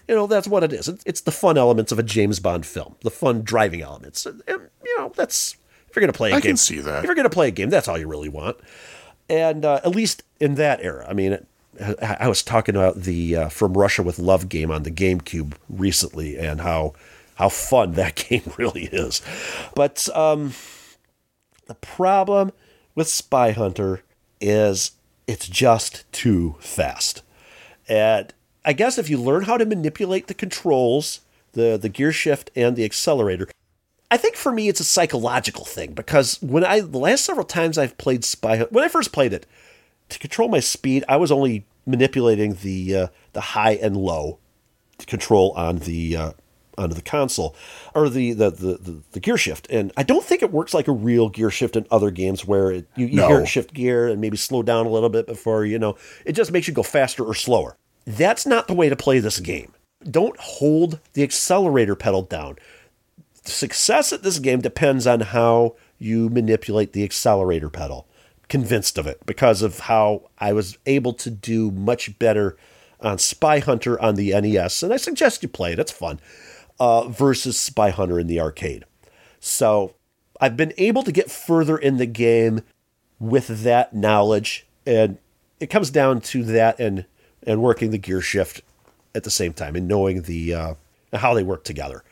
you 0.07 0.15
know 0.15 0.27
that's 0.27 0.47
what 0.47 0.63
it 0.63 0.73
is. 0.73 0.87
It's, 0.87 1.21
the 1.21 1.31
fun 1.31 1.57
elements 1.57 1.91
of 1.91 1.99
a 1.99 2.03
James 2.03 2.39
Bond 2.39 2.65
film, 2.65 2.95
the 3.01 3.11
fun 3.11 3.41
driving 3.41 3.81
elements. 3.81 4.25
And, 4.25 4.41
and, 4.47 4.69
you 4.83 4.97
know 4.97 5.11
that's 5.15 5.55
if 5.89 5.95
you're 5.95 6.01
gonna 6.01 6.13
play 6.13 6.31
a 6.31 6.35
I 6.35 6.39
game, 6.39 6.51
can 6.51 6.57
see 6.57 6.79
that. 6.79 6.99
If 6.99 7.05
you're 7.05 7.15
gonna 7.15 7.29
play 7.29 7.47
a 7.47 7.51
game, 7.51 7.69
that's 7.69 7.87
all 7.87 7.97
you 7.97 8.07
really 8.07 8.29
want, 8.29 8.57
and 9.29 9.65
uh, 9.65 9.81
at 9.83 9.95
least 9.95 10.23
in 10.39 10.55
that 10.55 10.81
era. 10.81 11.05
I 11.07 11.13
mean. 11.13 11.33
It, 11.33 11.47
I 12.01 12.15
I 12.21 12.27
was 12.29 12.41
talking 12.41 12.77
about 12.77 13.01
the 13.01 13.35
uh, 13.35 13.49
From 13.49 13.73
Russia 13.73 14.01
with 14.01 14.17
Love 14.17 14.47
game 14.47 14.71
on 14.71 14.83
the 14.83 14.91
GameCube 14.91 15.55
recently, 15.67 16.37
and 16.37 16.61
how 16.61 16.93
how 17.35 17.49
fun 17.49 17.93
that 17.93 18.15
game 18.29 18.49
really 18.57 18.85
is. 18.85 19.21
But 19.75 20.07
um, 20.15 20.53
the 21.67 21.75
problem 21.75 22.51
with 22.95 23.07
Spy 23.07 23.51
Hunter 23.51 24.01
is 24.41 24.91
it's 25.27 25.47
just 25.47 26.09
too 26.11 26.55
fast. 26.59 27.21
And 27.87 28.33
I 28.65 28.73
guess 28.73 28.97
if 28.97 29.09
you 29.09 29.17
learn 29.17 29.43
how 29.43 29.57
to 29.57 29.65
manipulate 29.65 30.27
the 30.27 30.33
controls, 30.33 31.21
the 31.53 31.77
the 31.77 31.89
gear 31.89 32.11
shift 32.11 32.49
and 32.55 32.75
the 32.75 32.83
accelerator, 32.83 33.47
I 34.09 34.17
think 34.17 34.35
for 34.35 34.51
me 34.51 34.67
it's 34.67 34.79
a 34.79 34.83
psychological 34.85 35.65
thing 35.65 35.93
because 35.93 36.41
when 36.41 36.63
I 36.65 36.79
the 36.81 36.97
last 36.97 37.25
several 37.25 37.45
times 37.45 37.77
I've 37.77 37.97
played 37.97 38.25
Spy 38.25 38.59
when 38.71 38.83
I 38.83 38.87
first 38.87 39.11
played 39.11 39.33
it, 39.33 39.45
to 40.09 40.19
control 40.19 40.49
my 40.49 40.59
speed, 40.59 41.03
I 41.07 41.17
was 41.17 41.31
only 41.31 41.65
manipulating 41.85 42.55
the 42.55 42.95
uh, 42.95 43.07
the 43.33 43.41
high 43.41 43.73
and 43.73 43.95
low 43.95 44.39
control 45.05 45.51
on 45.51 45.77
the 45.79 46.15
uh, 46.17 46.31
onto 46.77 46.95
the 46.95 47.01
console 47.01 47.55
or 47.93 48.09
the 48.09 48.33
the, 48.33 48.49
the 48.49 48.77
the 48.77 49.01
the 49.11 49.19
gear 49.19 49.37
shift, 49.37 49.67
and 49.69 49.91
I 49.95 50.03
don't 50.03 50.23
think 50.25 50.41
it 50.41 50.51
works 50.51 50.73
like 50.73 50.87
a 50.87 50.91
real 50.91 51.29
gear 51.29 51.51
shift 51.51 51.75
in 51.75 51.85
other 51.91 52.09
games 52.11 52.45
where 52.45 52.71
it, 52.71 52.87
you, 52.95 53.05
you 53.05 53.17
No. 53.17 53.27
hear 53.27 53.41
it 53.41 53.47
shift 53.47 53.73
gear 53.73 54.07
and 54.07 54.19
maybe 54.19 54.37
slow 54.37 54.63
down 54.63 54.85
a 54.85 54.89
little 54.89 55.09
bit 55.09 55.27
before 55.27 55.65
you 55.65 55.77
know 55.77 55.95
it 56.25 56.33
just 56.33 56.51
makes 56.51 56.67
you 56.67 56.73
go 56.73 56.83
faster 56.83 57.23
or 57.23 57.33
slower. 57.35 57.77
That's 58.05 58.45
not 58.45 58.67
the 58.67 58.73
way 58.73 58.89
to 58.89 58.95
play 58.95 59.19
this 59.19 59.39
game. 59.39 59.73
Don't 60.09 60.37
hold 60.39 60.99
the 61.13 61.23
accelerator 61.23 61.95
pedal 61.95 62.21
down. 62.21 62.57
Success 63.43 64.13
at 64.13 64.23
this 64.23 64.39
game 64.39 64.61
depends 64.61 65.07
on 65.07 65.21
how 65.21 65.75
you 65.97 66.29
manipulate 66.29 66.93
the 66.93 67.03
accelerator 67.03 67.69
pedal. 67.69 68.07
Convinced 68.47 68.97
of 68.97 69.07
it 69.07 69.25
because 69.25 69.61
of 69.61 69.79
how 69.79 70.29
I 70.37 70.53
was 70.53 70.77
able 70.85 71.13
to 71.13 71.31
do 71.31 71.71
much 71.71 72.17
better 72.19 72.57
on 73.01 73.17
Spy 73.17 73.59
Hunter 73.59 73.99
on 73.99 74.15
the 74.15 74.39
NES, 74.39 74.83
and 74.83 74.93
I 74.93 74.97
suggest 74.97 75.43
you 75.43 75.49
play 75.49 75.73
it. 75.73 75.79
It's 75.79 75.91
fun. 75.91 76.19
Uh, 76.79 77.07
versus 77.07 77.57
Spy 77.59 77.89
Hunter 77.89 78.19
in 78.19 78.27
the 78.27 78.39
arcade. 78.39 78.85
So 79.39 79.95
I've 80.39 80.57
been 80.57 80.73
able 80.77 81.03
to 81.03 81.11
get 81.11 81.31
further 81.31 81.77
in 81.77 81.97
the 81.97 82.05
game 82.05 82.61
with 83.19 83.63
that 83.63 83.95
knowledge, 83.95 84.67
and 84.85 85.17
it 85.59 85.69
comes 85.69 85.89
down 85.89 86.21
to 86.21 86.43
that 86.43 86.79
and 86.79 87.05
and 87.45 87.61
working 87.61 87.91
the 87.91 87.97
gear 87.97 88.21
shift 88.21 88.61
at 89.13 89.23
the 89.23 89.31
same 89.31 89.53
time 89.53 89.75
and 89.75 89.87
knowing 89.87 90.23
the 90.23 90.53
uh, 90.53 90.73
how 91.13 91.33
they 91.33 91.43
work 91.43 91.63
together. 91.63 92.03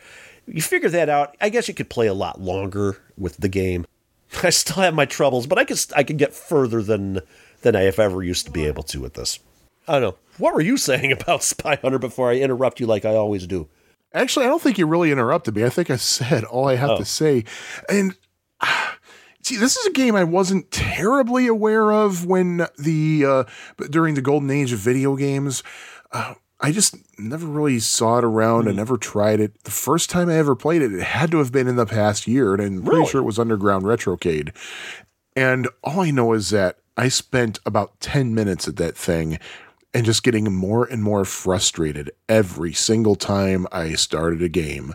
You 0.45 0.61
figure 0.61 0.89
that 0.89 1.09
out. 1.09 1.36
I 1.41 1.49
guess 1.49 1.67
you 1.67 1.73
could 1.73 1.89
play 1.89 2.07
a 2.07 2.13
lot 2.13 2.39
longer 2.41 2.97
with 3.17 3.38
the 3.38 3.49
game. 3.49 3.86
I 4.43 4.49
still 4.49 4.81
have 4.84 4.93
my 4.93 5.05
troubles, 5.05 5.47
but 5.47 5.57
I 5.57 5.63
can 5.65 5.77
I 5.95 6.03
can 6.03 6.17
get 6.17 6.34
further 6.34 6.81
than 6.81 7.19
than 7.61 7.75
I 7.75 7.81
have 7.81 7.99
ever 7.99 8.21
used 8.23 8.45
to 8.45 8.51
be 8.51 8.65
able 8.65 8.84
to 8.84 8.99
with 9.01 9.13
this. 9.13 9.39
I 9.88 9.93
don't 9.93 10.01
know. 10.01 10.15
What 10.38 10.53
were 10.53 10.61
you 10.61 10.77
saying 10.77 11.11
about 11.21 11.43
Spy 11.43 11.77
Hunter 11.81 11.99
before 11.99 12.29
I 12.31 12.36
interrupt 12.38 12.79
you 12.79 12.86
like 12.88 13.05
I 13.05 13.15
always 13.15 13.45
do? 13.47 13.67
Actually, 14.13 14.45
I 14.45 14.49
don't 14.49 14.61
think 14.61 14.77
you 14.77 14.86
really 14.86 15.11
interrupted 15.11 15.55
me. 15.55 15.63
I 15.65 15.69
think 15.69 15.89
I 15.89 15.95
said 15.95 16.43
all 16.43 16.67
I 16.67 16.75
have 16.75 16.91
Oh. 16.91 16.97
to 16.97 17.05
say. 17.05 17.45
And 17.89 18.15
ah, 18.61 18.97
see, 19.43 19.57
this 19.57 19.77
is 19.77 19.85
a 19.85 19.91
game 19.91 20.15
I 20.15 20.23
wasn't 20.23 20.71
terribly 20.71 21.47
aware 21.47 21.91
of 21.91 22.25
when 22.25 22.65
the 22.77 23.25
uh, 23.25 23.43
during 23.89 24.15
the 24.15 24.21
golden 24.21 24.49
age 24.49 24.71
of 24.73 24.79
video 24.79 25.15
games. 25.15 25.63
Uh, 26.11 26.35
I 26.59 26.71
just 26.71 26.95
never 27.19 27.45
really 27.45 27.79
saw 27.79 28.19
it 28.19 28.23
around. 28.23 28.67
I 28.67 28.71
Hmm. 28.71 28.77
never 28.77 28.97
tried 28.97 29.39
it. 29.41 29.63
The 29.65 29.71
first 29.71 30.09
time 30.09 30.29
I 30.29 30.35
ever 30.35 30.55
played 30.55 30.81
it, 30.81 30.93
it 30.93 31.01
had 31.03 31.29
to 31.31 31.39
have 31.39 31.51
been 31.51 31.67
in 31.67 31.75
the 31.75 31.85
past 31.85 32.25
year, 32.27 32.53
and 32.53 32.61
I'm 32.61 32.83
pretty 32.83 33.05
sure 33.07 33.19
it 33.21 33.25
was 33.25 33.37
Underground 33.39 33.83
Retrocade. 33.83 34.51
And 35.35 35.67
all 35.83 35.99
I 35.99 36.11
know 36.11 36.31
is 36.33 36.51
that 36.51 36.77
I 36.95 37.09
spent 37.09 37.59
about 37.65 37.99
10 37.99 38.33
minutes 38.33 38.67
at 38.67 38.77
that 38.77 38.95
thing 38.95 39.39
and 39.93 40.05
just 40.05 40.23
getting 40.23 40.53
more 40.53 40.85
and 40.85 41.03
more 41.03 41.25
frustrated 41.25 42.11
every 42.29 42.71
single 42.71 43.15
time 43.15 43.67
I 43.71 43.93
started 43.95 44.41
a 44.41 44.47
game. 44.49 44.93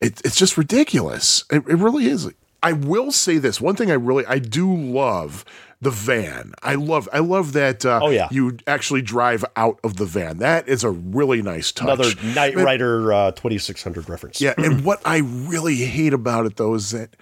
It, 0.00 0.20
it's 0.24 0.36
just 0.36 0.58
ridiculous. 0.58 1.44
It, 1.50 1.62
it 1.68 1.76
really 1.76 2.06
is. 2.06 2.28
I 2.62 2.72
will 2.72 3.12
say 3.12 3.38
this 3.38 3.60
one 3.60 3.76
thing 3.76 3.90
I 3.90 3.94
really 3.94 4.26
I 4.26 4.38
do 4.38 4.74
love 4.74 5.44
the 5.80 5.90
van. 5.90 6.54
I 6.62 6.74
love 6.74 7.08
I 7.12 7.20
love 7.20 7.52
that. 7.52 7.86
Uh, 7.86 8.00
Oh, 8.02 8.10
yeah. 8.10 8.28
you 8.32 8.56
actually 8.66 9.00
drive 9.02 9.44
out 9.54 9.78
of 9.84 9.96
the 9.96 10.04
van. 10.06 10.38
That 10.38 10.68
is 10.68 10.82
a 10.82 10.90
really 10.90 11.40
nice 11.42 11.70
touch. 11.70 11.86
Another 11.88 12.34
Knight 12.34 12.56
Rider 12.56 13.12
uh, 13.12 13.30
2600 13.32 14.08
reference. 14.08 14.40
yeah, 14.40 14.54
and 14.56 14.84
what 14.84 15.00
I 15.04 15.18
really 15.18 15.76
hate 15.76 16.12
about 16.12 16.46
it 16.46 16.56
though 16.56 16.74
is 16.74 16.90
that 16.90 17.14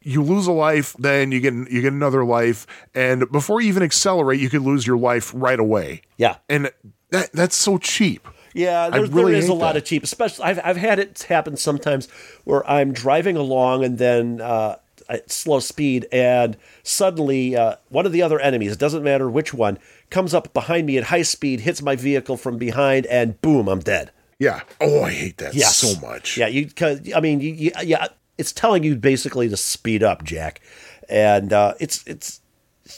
you 0.00 0.22
lose 0.22 0.46
a 0.46 0.52
life, 0.52 0.94
then 0.98 1.32
you 1.32 1.40
get 1.40 1.52
you 1.52 1.82
get 1.82 1.92
another 1.92 2.24
life, 2.24 2.66
and 2.94 3.30
before 3.30 3.60
you 3.60 3.68
even 3.68 3.82
accelerate, 3.82 4.40
you 4.40 4.48
could 4.48 4.62
lose 4.62 4.86
your 4.86 4.96
life 4.96 5.32
right 5.34 5.58
away. 5.60 6.00
Yeah. 6.16 6.36
And 6.48 6.70
that 7.10 7.30
that's 7.32 7.56
so 7.56 7.76
cheap. 7.76 8.26
Yeah, 8.54 8.90
there, 8.90 9.04
really 9.06 9.32
there 9.32 9.40
is 9.42 9.48
a 9.48 9.54
lot 9.54 9.74
that. 9.74 9.82
of 9.82 9.84
cheap. 9.84 10.02
Especially, 10.04 10.44
I've 10.44 10.60
I've 10.64 10.76
had 10.76 10.98
it 10.98 11.24
happen 11.28 11.56
sometimes 11.56 12.08
where 12.44 12.68
I'm 12.68 12.92
driving 12.92 13.36
along 13.36 13.84
and 13.84 13.98
then 13.98 14.40
uh, 14.40 14.76
at 15.08 15.30
slow 15.30 15.60
speed, 15.60 16.06
and 16.12 16.56
suddenly 16.82 17.56
uh, 17.56 17.76
one 17.88 18.06
of 18.06 18.12
the 18.12 18.22
other 18.22 18.38
enemies, 18.40 18.72
it 18.72 18.78
doesn't 18.78 19.02
matter 19.02 19.28
which 19.30 19.54
one, 19.54 19.78
comes 20.10 20.34
up 20.34 20.52
behind 20.52 20.86
me 20.86 20.98
at 20.98 21.04
high 21.04 21.22
speed, 21.22 21.60
hits 21.60 21.82
my 21.82 21.96
vehicle 21.96 22.36
from 22.36 22.58
behind, 22.58 23.06
and 23.06 23.40
boom, 23.40 23.68
I'm 23.68 23.80
dead. 23.80 24.10
Yeah. 24.38 24.60
Oh, 24.80 25.02
I 25.02 25.10
hate 25.10 25.38
that 25.38 25.54
Yes. 25.54 25.76
so 25.78 25.98
much. 26.06 26.36
Yeah, 26.36 26.46
you. 26.46 26.68
Cause, 26.70 27.00
I 27.14 27.20
mean, 27.20 27.40
you, 27.40 27.52
you, 27.52 27.70
yeah, 27.82 28.08
it's 28.36 28.52
telling 28.52 28.84
you 28.84 28.94
basically 28.96 29.48
to 29.48 29.56
speed 29.56 30.02
up, 30.02 30.24
Jack, 30.24 30.60
and 31.08 31.52
uh, 31.52 31.74
it's 31.80 32.06
it's 32.06 32.40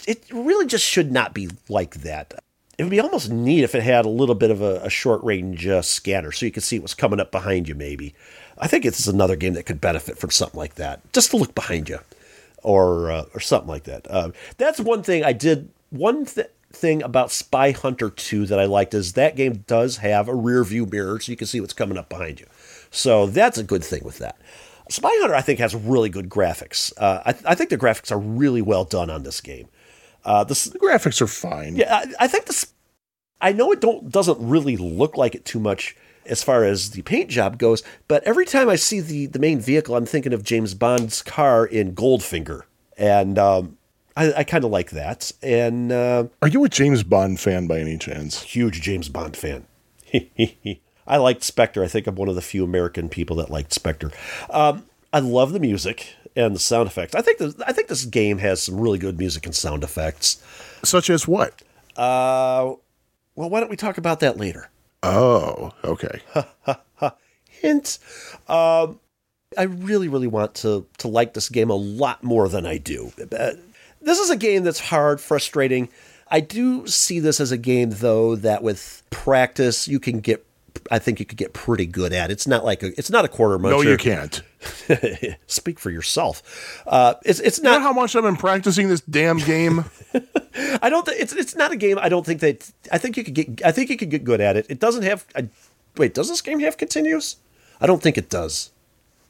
it 0.07 0.25
really 0.33 0.67
just 0.67 0.85
should 0.85 1.11
not 1.11 1.33
be 1.33 1.49
like 1.69 2.03
that. 2.03 2.35
It 2.81 2.85
would 2.85 2.91
be 2.91 3.01
almost 3.01 3.31
neat 3.31 3.63
if 3.63 3.75
it 3.75 3.83
had 3.83 4.07
a 4.07 4.09
little 4.09 4.35
bit 4.35 4.51
of 4.51 4.63
a, 4.63 4.81
a 4.83 4.89
short 4.89 5.23
range 5.23 5.67
uh, 5.67 5.83
scanner, 5.83 6.33
so 6.33 6.47
you 6.47 6.51
could 6.51 6.63
see 6.63 6.79
what's 6.79 6.95
coming 6.95 7.21
up 7.21 7.31
behind 7.31 7.69
you. 7.69 7.75
Maybe 7.75 8.15
I 8.57 8.69
think 8.69 8.87
it's 8.87 9.07
another 9.07 9.37
game 9.37 9.53
that 9.53 9.67
could 9.67 9.83
benefit 9.83 10.17
from 10.17 10.31
something 10.31 10.57
like 10.57 10.77
that, 10.77 11.13
just 11.13 11.31
to 11.33 11.37
look 11.37 11.55
behind 11.55 11.91
you, 11.91 11.99
or 12.63 13.11
uh, 13.11 13.25
or 13.35 13.41
something 13.41 13.69
like 13.69 13.85
that. 13.85 14.11
Uh, 14.11 14.31
that's 14.57 14.81
one 14.81 15.03
thing 15.03 15.23
I 15.23 15.35
did. 15.35 15.69
One 15.91 16.25
th- 16.25 16.47
thing 16.73 17.03
about 17.03 17.31
Spy 17.31 17.73
Hunter 17.73 18.09
2 18.09 18.47
that 18.47 18.59
I 18.59 18.65
liked 18.65 18.95
is 18.95 19.13
that 19.13 19.37
game 19.37 19.63
does 19.67 19.99
have 19.99 20.27
a 20.27 20.35
rear 20.35 20.65
view 20.65 20.87
mirror, 20.87 21.21
so 21.21 21.33
you 21.33 21.37
can 21.37 21.49
see 21.49 21.61
what's 21.61 21.75
coming 21.75 21.99
up 21.99 22.09
behind 22.09 22.41
you. 22.41 22.47
So 22.91 23.27
that's 23.27 23.59
a 23.59 23.63
good 23.63 23.85
thing 23.85 24.05
with 24.05 24.17
that. 24.21 24.41
Spy 24.89 25.11
Hunter, 25.21 25.35
I 25.35 25.43
think, 25.43 25.59
has 25.59 25.75
really 25.75 26.09
good 26.09 26.31
graphics. 26.31 26.95
Uh, 26.97 27.21
I, 27.27 27.35
I 27.45 27.55
think 27.55 27.69
the 27.69 27.77
graphics 27.77 28.11
are 28.11 28.19
really 28.19 28.63
well 28.63 28.85
done 28.87 29.11
on 29.11 29.23
this 29.23 29.43
game. 29.43 29.69
Uh, 30.25 30.45
this, 30.45 30.65
The 30.65 30.79
graphics 30.79 31.21
are 31.21 31.27
fine. 31.27 31.77
yeah, 31.77 31.95
I, 32.19 32.25
I 32.25 32.29
think 32.29 32.47
this. 32.47 32.73
I 33.41 33.53
know 33.53 33.73
it 33.73 33.81
don't 33.81 34.11
doesn't 34.11 34.39
really 34.41 34.77
look 34.77 35.17
like 35.17 35.35
it 35.35 35.45
too 35.45 35.61
much 35.61 35.97
as 36.27 36.43
far 36.43 36.63
as 36.65 36.91
the 36.91 37.01
paint 37.03 37.31
job 37.31 37.59
goes, 37.59 37.83
but 38.07 38.23
every 38.25 38.45
time 38.45 38.69
I 38.69 38.77
see 38.77 39.01
the 39.01 39.27
the 39.27 39.39
main 39.39 39.61
vehicle, 39.61 39.97
I'm 39.97 40.05
thinking 40.07 40.33
of 40.35 40.45
James 40.45 40.75
Bond's 40.75 41.23
car 41.23 41.65
in 41.65 41.95
Goldfinger, 41.95 42.63
and 42.99 43.39
um, 43.39 43.79
I, 44.17 44.33
I 44.35 44.45
kind 44.45 44.63
of 44.65 44.71
like 44.71 44.91
that. 44.91 45.33
And 45.43 45.91
uh, 45.91 46.25
Are 46.43 46.49
you 46.49 46.63
a 46.65 46.69
James 46.69 47.03
Bond 47.03 47.41
fan 47.41 47.67
by 47.67 47.79
any 47.79 47.97
chance? 47.97 48.43
huge 48.43 48.83
James 48.83 49.09
Bond 49.09 49.37
fan. 49.37 49.67
I 51.07 51.17
liked 51.17 51.43
Spectre. 51.43 51.83
I 51.83 51.89
think 51.89 52.07
I'm 52.07 52.15
one 52.17 52.29
of 52.29 52.35
the 52.35 52.43
few 52.43 52.63
American 52.63 53.09
people 53.09 53.37
that 53.37 53.51
liked 53.51 53.73
Spectre. 53.73 54.11
Um, 54.51 54.85
I 55.13 55.21
love 55.21 55.53
the 55.53 55.61
music 55.61 56.15
and 56.37 56.55
the 56.55 56.61
sound 56.61 56.87
effects. 56.89 57.15
I 57.15 57.23
think 57.23 57.39
this, 57.39 57.55
I 57.67 57.73
think 57.73 57.89
this 57.89 58.05
game 58.05 58.39
has 58.39 58.63
some 58.63 58.79
really 58.81 58.99
good 58.99 59.19
music 59.19 59.47
and 59.47 59.55
sound 59.55 59.85
effects. 59.85 60.43
Such 60.83 61.11
as 61.11 61.27
what? 61.29 61.61
Uh, 61.97 62.75
well, 63.35 63.51
why 63.51 63.61
don't 63.61 63.71
we 63.71 63.77
talk 63.77 63.99
about 63.99 64.21
that 64.21 64.37
later? 64.37 64.71
Oh, 65.03 65.73
okay. 65.85 66.21
Hint. 67.49 67.99
Um, 68.49 69.01
I 69.59 69.65
really, 69.65 70.09
really 70.09 70.27
want 70.29 70.55
to 70.57 70.87
to 70.99 71.09
like 71.09 71.35
this 71.35 71.49
game 71.49 71.71
a 71.71 71.75
lot 71.75 72.23
more 72.23 72.49
than 72.49 72.67
I 72.67 72.79
do. 72.79 73.13
Uh, 73.19 73.53
This 74.01 74.19
is 74.19 74.31
a 74.31 74.37
game 74.37 74.65
that's 74.65 74.81
hard, 74.81 75.21
frustrating. 75.21 75.89
I 76.29 76.41
do 76.41 76.87
see 76.87 77.19
this 77.21 77.41
as 77.41 77.51
a 77.53 77.59
game, 77.59 77.91
though, 77.91 78.37
that 78.37 78.63
with 78.63 79.03
practice 79.11 79.89
you 79.89 79.99
can 80.01 80.21
get. 80.21 80.47
I 80.91 80.99
think 80.99 81.21
you 81.21 81.27
could 81.27 81.39
get 81.39 81.53
pretty 81.53 81.87
good 81.87 82.13
at. 82.13 82.31
It's 82.31 82.47
not 82.47 82.65
like 82.65 82.83
a, 82.83 82.89
it's 82.99 83.11
not 83.11 83.25
a 83.25 83.29
quarter 83.29 83.59
muncher. 83.59 83.71
No, 83.71 83.81
you 83.83 83.97
can't. 83.97 84.43
Speak 85.47 85.79
for 85.79 85.91
yourself. 85.91 86.83
Uh, 86.87 87.15
it's 87.25 87.39
it's 87.41 87.59
You 87.59 87.65
know 87.65 87.73
not. 87.79 87.83
how 87.83 87.93
much 87.93 88.17
I've 88.17 88.25
been 88.25 88.37
practicing 88.37 88.89
this 88.89 89.01
damn 89.03 89.39
game? 89.39 89.85
I 90.83 90.91
don't. 90.91 91.07
Th- 91.07 91.17
it's 91.21 91.33
it's 91.33 91.55
not 91.55 91.71
a 91.73 91.77
game. 91.77 91.99
I 92.01 92.09
don't 92.09 92.27
think 92.27 92.41
that. 92.41 92.71
I 92.91 92.99
think 92.99 93.17
you 93.17 93.25
could 93.25 93.35
get. 93.35 93.65
I 93.65 93.71
think 93.73 93.89
you 93.91 93.97
could 93.97 94.11
get 94.11 94.25
good 94.25 94.41
at 94.41 94.57
it. 94.57 94.67
It 94.69 94.81
doesn't 94.81 95.05
have. 95.05 95.25
I, 95.37 95.49
wait, 95.97 96.13
does 96.15 96.29
this 96.29 96.43
game 96.43 96.61
have 96.61 96.77
continues? 96.77 97.37
I 97.81 97.87
don't 97.87 98.03
think 98.03 98.19
it 98.19 98.29
does. 98.29 98.71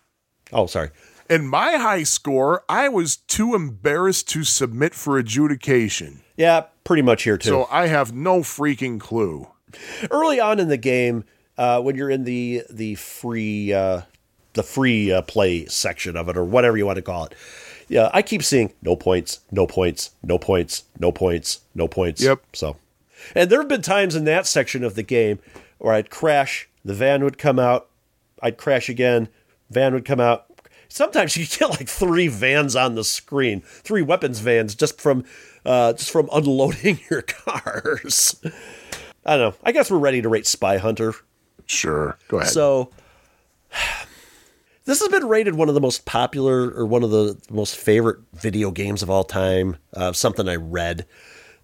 Oh, 0.53 0.67
sorry. 0.67 0.91
In 1.29 1.47
my 1.47 1.77
high 1.77 2.03
score, 2.03 2.65
I 2.69 2.89
was 2.89 3.17
too 3.17 3.55
embarrassed 3.55 4.29
to 4.31 4.43
submit 4.43 4.95
for 4.95 5.17
adjudication. 5.17 6.23
Yeah, 6.37 6.65
pretty 6.91 7.03
much 7.03 7.23
here 7.23 7.39
too. 7.39 7.51
So 7.51 7.69
I 7.71 7.87
have 7.87 8.13
no 8.13 8.41
freaking 8.41 8.99
clue. 8.99 9.47
early 10.11 10.41
on 10.41 10.59
in 10.59 10.67
the 10.67 10.77
game, 10.77 11.23
uh, 11.57 11.81
when 11.81 11.95
you're 11.95 12.11
in 12.11 12.25
the 12.25 12.65
the 12.69 12.97
free 12.97 13.73
uh, 13.73 14.01
the 14.55 14.65
free 14.65 15.13
uh, 15.13 15.23
play 15.23 15.67
section 15.67 16.17
of 16.17 16.29
it 16.29 16.37
or 16.37 16.45
whatever 16.45 16.77
you 16.77 16.85
want 16.85 16.97
to 16.97 17.03
call 17.03 17.27
it, 17.27 17.37
yeah, 17.87 18.11
I 18.13 18.23
keep 18.23 18.43
seeing 18.43 18.73
no 18.83 18.97
points, 18.97 19.39
no 19.53 19.69
points, 19.69 20.11
no 20.25 20.37
points, 20.37 20.83
no 20.99 21.13
points, 21.13 21.61
no 21.77 21.87
points. 21.87 22.25
Yep. 22.25 22.43
So, 22.55 22.77
and 23.37 23.49
there 23.49 23.61
have 23.61 23.69
been 23.69 23.83
times 23.83 24.17
in 24.17 24.25
that 24.25 24.49
section 24.49 24.83
of 24.83 24.97
the 24.97 25.05
game 25.05 25.39
where 25.79 25.95
I'd 25.95 26.11
crash, 26.11 26.69
the 26.85 26.95
van 26.95 27.23
would 27.23 27.39
come 27.39 27.61
out, 27.61 27.89
I'd 28.43 28.59
crash 28.59 28.89
again. 28.89 29.29
Van 29.71 29.95
would 29.95 30.05
come 30.05 30.19
out. 30.19 30.47
Sometimes 30.91 31.37
you 31.37 31.47
get 31.47 31.71
like 31.71 31.89
three 31.89 32.27
vans 32.29 32.75
on 32.75 32.97
the 32.97 33.05
screen, 33.05 33.61
three 33.61 34.03
weapons 34.03 34.41
vans 34.41 34.75
just 34.75 35.01
from 35.01 35.25
uh, 35.65 35.93
just 35.95 36.11
from 36.11 36.29
unloading 36.33 36.99
your 37.11 37.23
cars. 37.23 38.35
I 39.25 39.37
don't 39.37 39.53
know. 39.53 39.59
I 39.63 39.73
guess 39.73 39.91
we're 39.91 39.99
ready 39.99 40.21
to 40.21 40.29
rate 40.29 40.47
Spy 40.47 40.79
Hunter. 40.79 41.15
Sure. 41.67 42.19
Go 42.27 42.39
ahead. 42.39 42.53
So 42.53 42.91
this 44.85 44.99
has 44.99 45.09
been 45.09 45.29
rated 45.29 45.55
one 45.55 45.69
of 45.69 45.75
the 45.77 45.81
most 45.81 46.07
popular 46.07 46.71
or 46.73 46.85
one 46.85 47.05
of 47.05 47.11
the 47.11 47.41
most 47.51 47.77
favorite 47.77 48.19
video 48.35 48.73
games 48.73 49.03
of 49.03 49.11
all 49.11 49.25
time. 49.25 49.77
Uh, 49.95 50.13
something 50.13 50.49
I 50.49 50.57
read, 50.57 51.07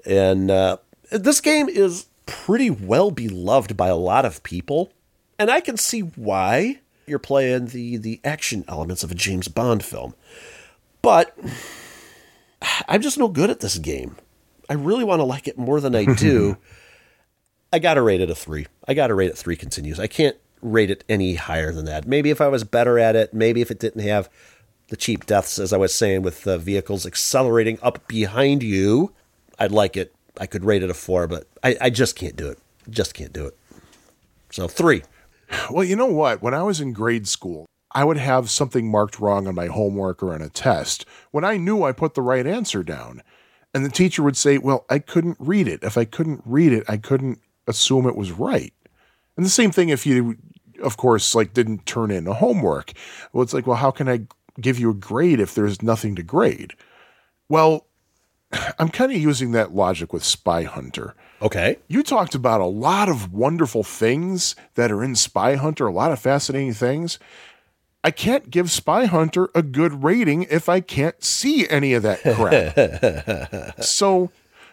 and 0.06 0.52
uh, 0.52 0.76
this 1.10 1.40
game 1.40 1.68
is 1.68 2.06
pretty 2.26 2.70
well 2.70 3.10
beloved 3.10 3.76
by 3.76 3.88
a 3.88 3.96
lot 3.96 4.24
of 4.24 4.44
people, 4.44 4.92
and 5.36 5.50
I 5.50 5.60
can 5.60 5.76
see 5.76 6.00
why. 6.00 6.78
You're 7.07 7.18
playing 7.18 7.66
the 7.66 7.96
the 7.96 8.20
action 8.24 8.64
elements 8.68 9.04
of 9.04 9.11
a 9.11 9.14
James 9.14 9.48
Bond 9.48 9.84
film, 9.84 10.14
but 11.02 11.36
I'm 12.88 13.02
just 13.02 13.18
no 13.18 13.28
good 13.28 13.50
at 13.50 13.61
this 13.61 13.78
game. 13.78 14.16
I 14.68 14.74
really 14.74 15.04
want 15.04 15.20
to 15.20 15.24
like 15.24 15.46
it 15.46 15.57
more 15.57 15.80
than 15.80 15.94
I 15.94 16.04
do. 16.04 16.59
I 17.72 17.78
got 17.78 17.94
to 17.94 18.02
rate 18.02 18.20
it 18.20 18.30
a 18.30 18.34
three. 18.34 18.66
I 18.88 18.94
got 18.94 19.09
to 19.09 19.14
rate 19.14 19.30
it 19.30 19.38
three 19.38 19.57
continues. 19.57 20.00
I 20.00 20.07
can't 20.07 20.36
rate 20.62 20.90
it 20.90 21.04
any 21.09 21.34
higher 21.34 21.72
than 21.72 21.84
that. 21.84 22.07
Maybe 22.07 22.30
if 22.30 22.40
I 22.40 22.48
was 22.48 22.64
better 22.64 22.98
at 22.98 23.16
it, 23.16 23.34
maybe 23.34 23.61
if 23.61 23.70
it 23.70 23.78
didn't 23.78 24.02
have 24.02 24.28
the 24.88 24.96
cheap 24.96 25.26
deaths, 25.26 25.59
as 25.59 25.72
I 25.72 25.76
was 25.76 25.94
saying, 25.94 26.22
with 26.22 26.42
the 26.42 26.59
vehicles 26.59 27.07
accelerating 27.07 27.78
up 27.82 28.07
behind 28.09 28.62
you, 28.62 29.12
I'd 29.59 29.72
like 29.72 29.96
it. 29.96 30.14
I 30.38 30.46
could 30.46 30.64
rate 30.64 30.82
it 30.82 30.90
a 30.90 30.94
four, 30.94 31.26
but 31.26 31.46
I, 31.62 31.76
I 31.80 31.90
just 31.90 32.16
can't 32.16 32.36
do 32.36 32.48
it. 32.48 32.59
Just 32.88 33.14
can't 33.14 33.32
do 33.32 33.46
it. 33.46 33.57
So 34.50 34.68
three. 34.68 35.02
Well, 35.70 35.84
you 35.84 35.97
know 35.97 36.07
what? 36.07 36.42
When 36.42 36.55
I 36.55 36.62
was 36.62 36.80
in 36.80 36.92
grade 36.92 37.26
school, 37.28 37.66
I 37.92 38.05
would 38.05 38.16
have 38.16 38.51
something 38.51 38.90
marked 38.90 39.18
wrong 39.20 39.47
on 39.47 39.55
my 39.55 39.66
homework 39.66 40.22
or 40.22 40.34
on 40.34 40.42
a 40.42 40.49
test 40.49 41.07
when 41.30 41.44
I 41.44 41.57
knew 41.57 41.82
I 41.82 41.92
put 41.92 42.14
the 42.14 42.22
right 42.22 42.47
answer 42.47 42.82
down. 42.82 43.22
And 43.72 43.84
the 43.84 43.90
teacher 43.90 44.22
would 44.22 44.36
say, 44.36 44.59
Well, 44.59 44.84
I 44.90 44.99
couldn't 44.99 45.36
read 45.38 45.68
it. 45.68 45.82
If 45.82 45.97
I 45.97 46.05
couldn't 46.05 46.42
read 46.44 46.72
it, 46.72 46.84
I 46.88 46.97
couldn't 46.97 47.40
assume 47.66 48.07
it 48.07 48.16
was 48.16 48.32
right. 48.32 48.72
And 49.36 49.44
the 49.44 49.51
same 49.51 49.70
thing 49.70 49.88
if 49.88 50.07
you, 50.07 50.36
of 50.82 50.97
course, 50.97 51.34
like 51.34 51.53
didn't 51.53 51.86
turn 51.86 52.11
in 52.11 52.26
a 52.26 52.34
homework. 52.34 52.92
Well, 53.32 53.42
it's 53.42 53.55
like, 53.55 53.66
Well, 53.66 53.76
how 53.76 53.90
can 53.90 54.09
I 54.09 54.22
give 54.61 54.78
you 54.78 54.90
a 54.90 54.94
grade 54.94 55.40
if 55.40 55.55
there's 55.55 55.82
nothing 55.82 56.16
to 56.16 56.22
grade? 56.22 56.74
Well, 57.49 57.86
I'm 58.78 58.88
kind 58.88 59.12
of 59.12 59.18
using 59.18 59.53
that 59.53 59.74
logic 59.74 60.12
with 60.12 60.24
Spy 60.24 60.62
Hunter. 60.62 61.14
Okay. 61.42 61.78
You 61.88 62.03
talked 62.03 62.34
about 62.34 62.61
a 62.61 62.66
lot 62.66 63.09
of 63.09 63.32
wonderful 63.32 63.82
things 63.82 64.57
that 64.74 64.90
are 64.90 65.05
in 65.05 65.14
Spy 65.14 65.57
Hunter, 65.57 65.86
a 65.86 65.92
lot 65.92 66.12
of 66.12 66.18
fascinating 66.18 66.72
things. 66.72 67.18
I 68.03 68.11
can't 68.11 68.51
give 68.51 68.70
Spy 68.70 69.07
Hunter 69.07 69.51
a 69.55 69.62
good 69.62 70.05
rating 70.05 70.44
if 70.44 70.68
I 70.68 70.80
can't 70.80 71.22
see 71.24 71.68
any 71.68 71.92
of 71.92 72.05
that 72.05 72.22
crap. 72.22 73.80
so, 73.82 74.30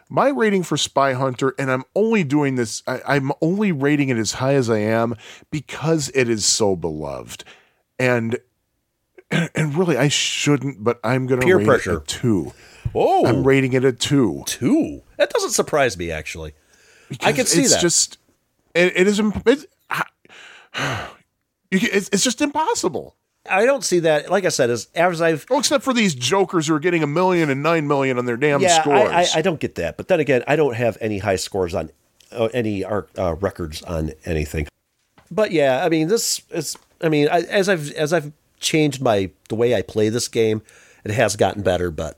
my 0.07 0.29
rating 0.29 0.61
for 0.61 0.77
Spy 0.77 1.13
Hunter, 1.13 1.55
and 1.57 1.71
I'm 1.71 1.83
only 1.95 2.23
doing 2.23 2.55
this, 2.55 2.83
I, 2.85 3.01
I'm 3.07 3.31
only 3.41 3.71
rating 3.71 4.09
it 4.09 4.17
as 4.17 4.33
high 4.33 4.53
as 4.53 4.69
I 4.69 4.77
am 4.77 5.15
because 5.49 6.11
it 6.13 6.29
is 6.29 6.45
so 6.45 6.75
beloved. 6.75 7.43
And 7.97 8.37
and 9.31 9.75
really, 9.75 9.97
I 9.97 10.09
shouldn't, 10.09 10.83
but 10.83 10.99
I'm 11.03 11.25
going 11.25 11.41
to 11.41 11.55
rate 11.55 11.65
pressure. 11.65 11.93
it 11.93 12.03
a 12.03 12.05
two. 12.05 12.53
Oh, 12.95 13.25
I'm 13.25 13.45
rating 13.45 13.73
it 13.73 13.85
a 13.85 13.91
two. 13.91 14.43
two. 14.45 15.01
That 15.17 15.29
doesn't 15.29 15.51
surprise 15.51 15.97
me, 15.97 16.11
actually. 16.11 16.53
I 17.21 17.31
can 17.31 17.45
see 17.45 17.61
it's 17.61 17.73
that. 17.73 17.81
just 17.81 18.17
it, 18.73 18.93
it 18.95 19.07
is 19.07 19.19
imp- 19.19 19.47
it's, 19.47 19.65
it's, 21.71 22.09
it's 22.11 22.23
just 22.23 22.41
impossible. 22.41 23.15
I 23.49 23.65
don't 23.65 23.83
see 23.83 23.99
that. 23.99 24.31
Like 24.31 24.45
I 24.45 24.49
said, 24.49 24.69
as 24.69 24.87
as 24.95 25.21
I've 25.21 25.45
Well, 25.49 25.59
except 25.59 25.83
for 25.83 25.93
these 25.93 26.15
jokers 26.15 26.67
who 26.67 26.75
are 26.75 26.79
getting 26.79 27.03
a 27.03 27.07
million 27.07 27.49
and 27.49 27.61
nine 27.61 27.87
million 27.87 28.17
on 28.17 28.25
their 28.25 28.37
damn 28.37 28.61
yeah, 28.61 28.81
scores. 28.81 29.11
I, 29.11 29.21
I, 29.21 29.27
I 29.35 29.41
don't 29.41 29.59
get 29.59 29.75
that. 29.75 29.97
But 29.97 30.07
then 30.07 30.19
again, 30.19 30.43
I 30.47 30.55
don't 30.55 30.75
have 30.75 30.97
any 31.01 31.17
high 31.19 31.35
scores 31.35 31.75
on 31.75 31.89
uh, 32.31 32.45
any 32.53 32.85
ar- 32.85 33.07
uh, 33.17 33.35
records 33.35 33.81
on 33.83 34.13
anything. 34.25 34.67
But 35.29 35.51
yeah, 35.51 35.83
I 35.83 35.89
mean, 35.89 36.07
this 36.07 36.41
is. 36.51 36.77
I 37.01 37.09
mean, 37.09 37.27
I, 37.27 37.41
as 37.41 37.67
I've 37.67 37.91
as 37.91 38.13
I've 38.13 38.31
changed 38.59 39.01
my 39.01 39.29
the 39.49 39.55
way 39.55 39.75
I 39.75 39.81
play 39.81 40.07
this 40.07 40.29
game, 40.29 40.61
it 41.03 41.11
has 41.11 41.35
gotten 41.35 41.63
better. 41.63 41.91
But 41.91 42.17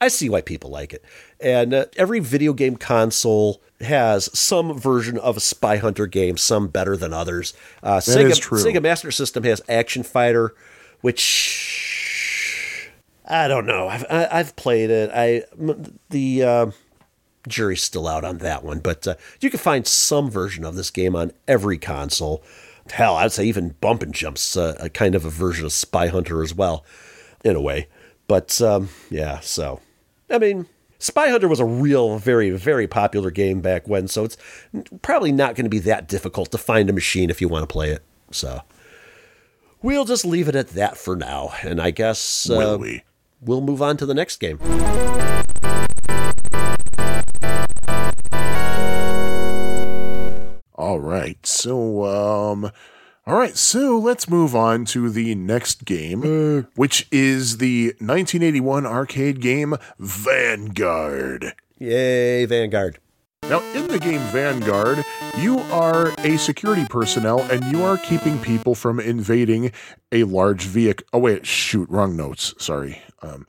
I 0.00 0.08
see 0.08 0.28
why 0.28 0.42
people 0.42 0.70
like 0.70 0.92
it. 0.92 1.02
And 1.40 1.72
uh, 1.72 1.86
every 1.96 2.20
video 2.20 2.52
game 2.52 2.76
console 2.76 3.62
has 3.80 4.28
some 4.38 4.78
version 4.78 5.18
of 5.18 5.36
a 5.36 5.40
Spy 5.40 5.76
Hunter 5.78 6.06
game, 6.06 6.36
some 6.36 6.68
better 6.68 6.96
than 6.96 7.12
others. 7.12 7.54
Uh, 7.82 7.96
Sega, 7.98 8.30
is 8.30 8.38
true. 8.38 8.58
Sega 8.58 8.82
Master 8.82 9.10
System 9.10 9.44
has 9.44 9.62
Action 9.68 10.02
Fighter, 10.02 10.54
which 11.00 12.90
I 13.24 13.48
don't 13.48 13.66
know. 13.66 13.88
I've 13.88 14.04
I, 14.10 14.28
I've 14.30 14.56
played 14.56 14.90
it. 14.90 15.10
I 15.14 15.44
the 16.10 16.42
uh, 16.42 16.70
jury's 17.48 17.82
still 17.82 18.06
out 18.06 18.24
on 18.24 18.38
that 18.38 18.64
one, 18.64 18.80
but 18.80 19.06
uh, 19.06 19.14
you 19.40 19.50
can 19.50 19.58
find 19.58 19.86
some 19.86 20.30
version 20.30 20.64
of 20.64 20.74
this 20.76 20.90
game 20.90 21.16
on 21.16 21.32
every 21.48 21.78
console. 21.78 22.42
Hell, 22.92 23.16
I'd 23.16 23.32
say 23.32 23.44
even 23.46 23.70
Bump 23.80 24.02
and 24.02 24.14
Jump's 24.14 24.56
uh, 24.56 24.76
a 24.78 24.88
kind 24.88 25.14
of 25.14 25.24
a 25.24 25.30
version 25.30 25.64
of 25.64 25.72
Spy 25.72 26.06
Hunter 26.08 26.42
as 26.42 26.54
well, 26.54 26.84
in 27.44 27.56
a 27.56 27.60
way. 27.60 27.88
But 28.28 28.60
um, 28.60 28.90
yeah, 29.10 29.40
so 29.40 29.80
I 30.28 30.38
mean, 30.38 30.66
Spy 30.98 31.28
Hunter 31.28 31.48
was 31.48 31.60
a 31.60 31.64
real, 31.64 32.18
very, 32.18 32.50
very 32.50 32.86
popular 32.86 33.30
game 33.30 33.60
back 33.60 33.86
when, 33.86 34.08
so 34.08 34.24
it's 34.24 34.36
probably 35.02 35.30
not 35.32 35.54
going 35.54 35.64
to 35.64 35.70
be 35.70 35.78
that 35.80 36.08
difficult 36.08 36.50
to 36.50 36.58
find 36.58 36.90
a 36.90 36.92
machine 36.92 37.30
if 37.30 37.40
you 37.40 37.48
want 37.48 37.62
to 37.62 37.72
play 37.72 37.90
it. 37.90 38.02
So 38.32 38.62
we'll 39.82 40.04
just 40.04 40.24
leave 40.24 40.48
it 40.48 40.56
at 40.56 40.70
that 40.70 40.96
for 40.96 41.14
now, 41.14 41.52
and 41.62 41.80
I 41.80 41.90
guess 41.92 42.48
Will 42.48 42.74
uh, 42.74 42.78
we? 42.78 43.04
we'll 43.40 43.60
move 43.60 43.82
on 43.82 43.96
to 43.98 44.06
the 44.06 44.14
next 44.14 44.38
game. 44.38 44.58
All 50.74 51.00
right. 51.00 51.44
So, 51.46 52.04
um, 52.04 52.70
all 53.26 53.36
right. 53.36 53.56
So 53.56 53.98
let's 53.98 54.28
move 54.28 54.54
on 54.54 54.84
to 54.86 55.10
the 55.10 55.34
next 55.34 55.84
game, 55.84 56.66
which 56.76 57.08
is 57.10 57.58
the 57.58 57.88
1981 57.98 58.86
arcade 58.86 59.40
game 59.40 59.74
Vanguard. 59.98 61.54
Yay, 61.78 62.46
Vanguard! 62.46 62.98
Now, 63.48 63.60
in 63.74 63.86
the 63.86 64.00
game 64.00 64.20
Vanguard, 64.32 65.04
you 65.38 65.58
are 65.70 66.12
a 66.18 66.36
security 66.36 66.84
personnel 66.88 67.40
and 67.42 67.64
you 67.66 67.84
are 67.84 67.96
keeping 67.96 68.38
people 68.40 68.74
from 68.74 68.98
invading 68.98 69.70
a 70.10 70.24
large 70.24 70.64
vehicle. 70.64 71.06
Oh, 71.12 71.20
wait, 71.20 71.46
shoot, 71.46 71.88
wrong 71.88 72.16
notes. 72.16 72.54
Sorry. 72.58 73.02
Um, 73.22 73.46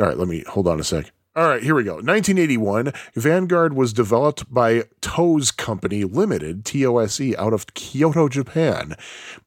all 0.00 0.08
right, 0.08 0.18
let 0.18 0.26
me 0.26 0.42
hold 0.48 0.66
on 0.66 0.80
a 0.80 0.84
sec. 0.84 1.12
All 1.36 1.46
right, 1.46 1.62
here 1.62 1.74
we 1.74 1.84
go. 1.84 1.96
1981, 1.96 2.94
Vanguard 3.14 3.74
was 3.74 3.92
developed 3.92 4.50
by 4.50 4.84
Tose 5.02 5.50
Company 5.50 6.02
Limited, 6.02 6.64
TOSE, 6.64 7.20
E, 7.20 7.36
out 7.36 7.52
of 7.52 7.74
Kyoto, 7.74 8.26
Japan. 8.30 8.94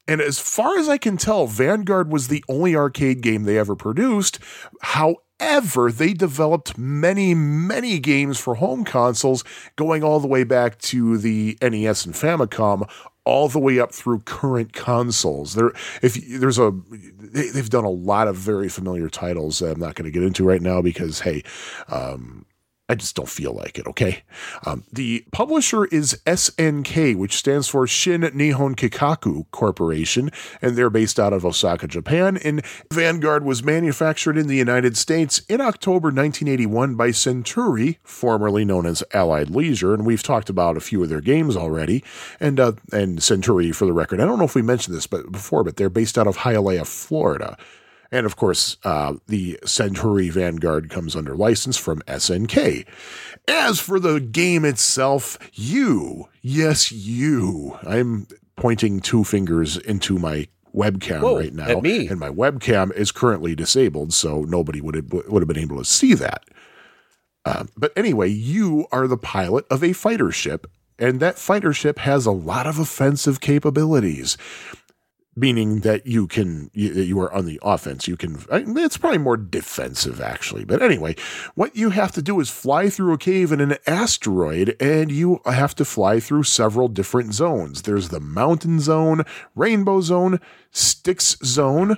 And 0.07 0.21
as 0.21 0.37
far 0.37 0.77
as 0.77 0.87
I 0.87 0.99
can 0.99 1.17
tell, 1.17 1.47
Vanguard 1.47 2.11
was 2.11 2.27
the 2.27 2.45
only 2.47 2.75
arcade 2.75 3.21
game 3.21 3.45
they 3.45 3.57
ever 3.57 3.75
produced. 3.75 4.37
However, 4.81 5.91
they 5.91 6.13
developed 6.13 6.77
many, 6.77 7.33
many 7.33 7.97
games 7.97 8.39
for 8.39 8.53
home 8.53 8.85
consoles, 8.85 9.43
going 9.75 10.03
all 10.03 10.19
the 10.19 10.27
way 10.27 10.43
back 10.43 10.77
to 10.79 11.17
the 11.17 11.57
NES 11.59 12.05
and 12.05 12.13
Famicom, 12.13 12.87
all 13.25 13.47
the 13.47 13.59
way 13.59 13.79
up 13.79 13.91
through 13.93 14.19
current 14.19 14.73
consoles. 14.73 15.53
There, 15.53 15.71
if 16.01 16.15
there's 16.39 16.57
a, 16.57 16.71
they, 16.89 17.49
they've 17.49 17.69
done 17.69 17.85
a 17.85 17.89
lot 17.89 18.27
of 18.27 18.35
very 18.35 18.69
familiar 18.69 19.09
titles 19.09 19.59
that 19.59 19.71
I'm 19.71 19.79
not 19.79 19.95
going 19.95 20.05
to 20.05 20.11
get 20.11 20.23
into 20.23 20.43
right 20.43 20.61
now 20.61 20.81
because 20.81 21.19
hey, 21.19 21.43
um, 21.89 22.45
I 22.89 22.95
just 22.95 23.15
don't 23.15 23.29
feel 23.29 23.53
like 23.53 23.77
it, 23.77 23.85
okay? 23.85 24.23
Um, 24.65 24.83
the 24.91 25.23
publisher 25.31 25.85
is 25.85 26.19
SNK, 26.25 27.15
which 27.15 27.35
stands 27.35 27.67
for 27.67 27.85
Shin 27.85 28.21
Nihon 28.21 28.75
Kikaku 28.75 29.45
Corporation, 29.51 30.31
and 30.59 30.75
they're 30.75 30.89
based 30.89 31.19
out 31.19 31.31
of 31.31 31.45
Osaka, 31.45 31.87
Japan. 31.87 32.37
And 32.37 32.65
Vanguard 32.91 33.45
was 33.45 33.63
manufactured 33.63 34.39
in 34.39 34.47
the 34.47 34.55
United 34.55 34.97
States 34.97 35.43
in 35.47 35.61
October 35.61 36.07
1981 36.07 36.95
by 36.95 37.09
Centuri, 37.09 37.97
formerly 38.03 38.65
known 38.65 38.87
as 38.87 39.03
Allied 39.13 39.51
Leisure, 39.51 39.93
and 39.93 40.03
we've 40.03 40.23
talked 40.23 40.49
about 40.49 40.75
a 40.75 40.81
few 40.81 41.03
of 41.03 41.09
their 41.09 41.21
games 41.21 41.55
already. 41.55 42.03
And 42.39 42.59
uh, 42.59 42.73
and 42.91 43.19
Centuri, 43.19 43.73
for 43.73 43.85
the 43.85 43.93
record, 43.93 44.19
I 44.19 44.25
don't 44.25 44.39
know 44.39 44.45
if 44.45 44.55
we 44.55 44.63
mentioned 44.63 44.97
this 44.97 45.05
but 45.05 45.31
before, 45.31 45.63
but 45.63 45.77
they're 45.77 45.91
based 45.91 46.17
out 46.17 46.25
of 46.25 46.37
Hialeah, 46.37 46.87
Florida. 46.87 47.55
And 48.11 48.25
of 48.25 48.35
course, 48.35 48.77
uh, 48.83 49.15
the 49.27 49.59
Centuri 49.63 50.31
Vanguard 50.31 50.89
comes 50.89 51.15
under 51.15 51.35
license 51.35 51.77
from 51.77 52.01
SNK. 52.01 52.87
As 53.47 53.79
for 53.79 53.99
the 53.99 54.19
game 54.19 54.65
itself, 54.65 55.37
you, 55.53 56.27
yes, 56.41 56.91
you, 56.91 57.77
I'm 57.85 58.27
pointing 58.55 58.99
two 58.99 59.23
fingers 59.23 59.77
into 59.77 60.17
my 60.17 60.47
webcam 60.75 61.21
Whoa, 61.21 61.37
right 61.37 61.53
now, 61.53 61.69
at 61.69 61.83
me. 61.83 62.07
and 62.07 62.19
my 62.19 62.29
webcam 62.29 62.93
is 62.93 63.11
currently 63.11 63.55
disabled, 63.55 64.13
so 64.13 64.41
nobody 64.41 64.81
would 64.81 64.95
have, 64.95 65.11
would 65.11 65.41
have 65.41 65.47
been 65.47 65.57
able 65.57 65.77
to 65.77 65.85
see 65.85 66.13
that. 66.15 66.43
Um, 67.45 67.69
but 67.77 67.91
anyway, 67.95 68.29
you 68.29 68.87
are 68.91 69.07
the 69.07 69.17
pilot 69.17 69.65
of 69.71 69.83
a 69.83 69.93
fighter 69.93 70.31
ship, 70.31 70.67
and 70.97 71.19
that 71.19 71.39
fighter 71.39 71.73
ship 71.73 71.99
has 71.99 72.25
a 72.25 72.31
lot 72.31 72.67
of 72.67 72.77
offensive 72.79 73.39
capabilities 73.39 74.37
meaning 75.39 75.79
that 75.79 76.05
you 76.05 76.27
can 76.27 76.69
you, 76.73 76.91
you 76.93 77.19
are 77.19 77.33
on 77.33 77.45
the 77.45 77.59
offense. 77.63 78.07
You 78.07 78.17
can. 78.17 78.43
It's 78.51 78.97
probably 78.97 79.17
more 79.17 79.37
defensive 79.37 80.21
actually. 80.21 80.65
But 80.65 80.81
anyway, 80.81 81.15
what 81.55 81.75
you 81.75 81.91
have 81.91 82.11
to 82.13 82.21
do 82.21 82.39
is 82.39 82.49
fly 82.49 82.89
through 82.89 83.13
a 83.13 83.17
cave 83.17 83.51
in 83.51 83.61
an 83.61 83.77
asteroid, 83.87 84.75
and 84.81 85.11
you 85.11 85.39
have 85.45 85.75
to 85.75 85.85
fly 85.85 86.19
through 86.19 86.43
several 86.43 86.87
different 86.87 87.33
zones. 87.33 87.83
There's 87.83 88.09
the 88.09 88.19
mountain 88.19 88.79
zone, 88.79 89.23
rainbow 89.55 90.01
zone, 90.01 90.39
Styx 90.71 91.37
zone. 91.43 91.97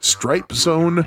Stripe 0.00 0.52
Zone, 0.52 1.04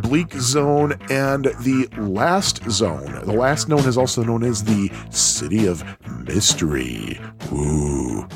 Bleak 0.00 0.32
Zone, 0.34 0.92
and 1.10 1.46
the 1.46 1.88
Last 1.98 2.62
Zone. 2.70 3.20
The 3.24 3.32
last 3.32 3.68
zone 3.68 3.86
is 3.88 3.98
also 3.98 4.22
known 4.22 4.44
as 4.44 4.62
the 4.62 4.90
City 5.10 5.66
of 5.66 5.84
Mystery. 6.24 7.20
Ooh. 7.52 8.28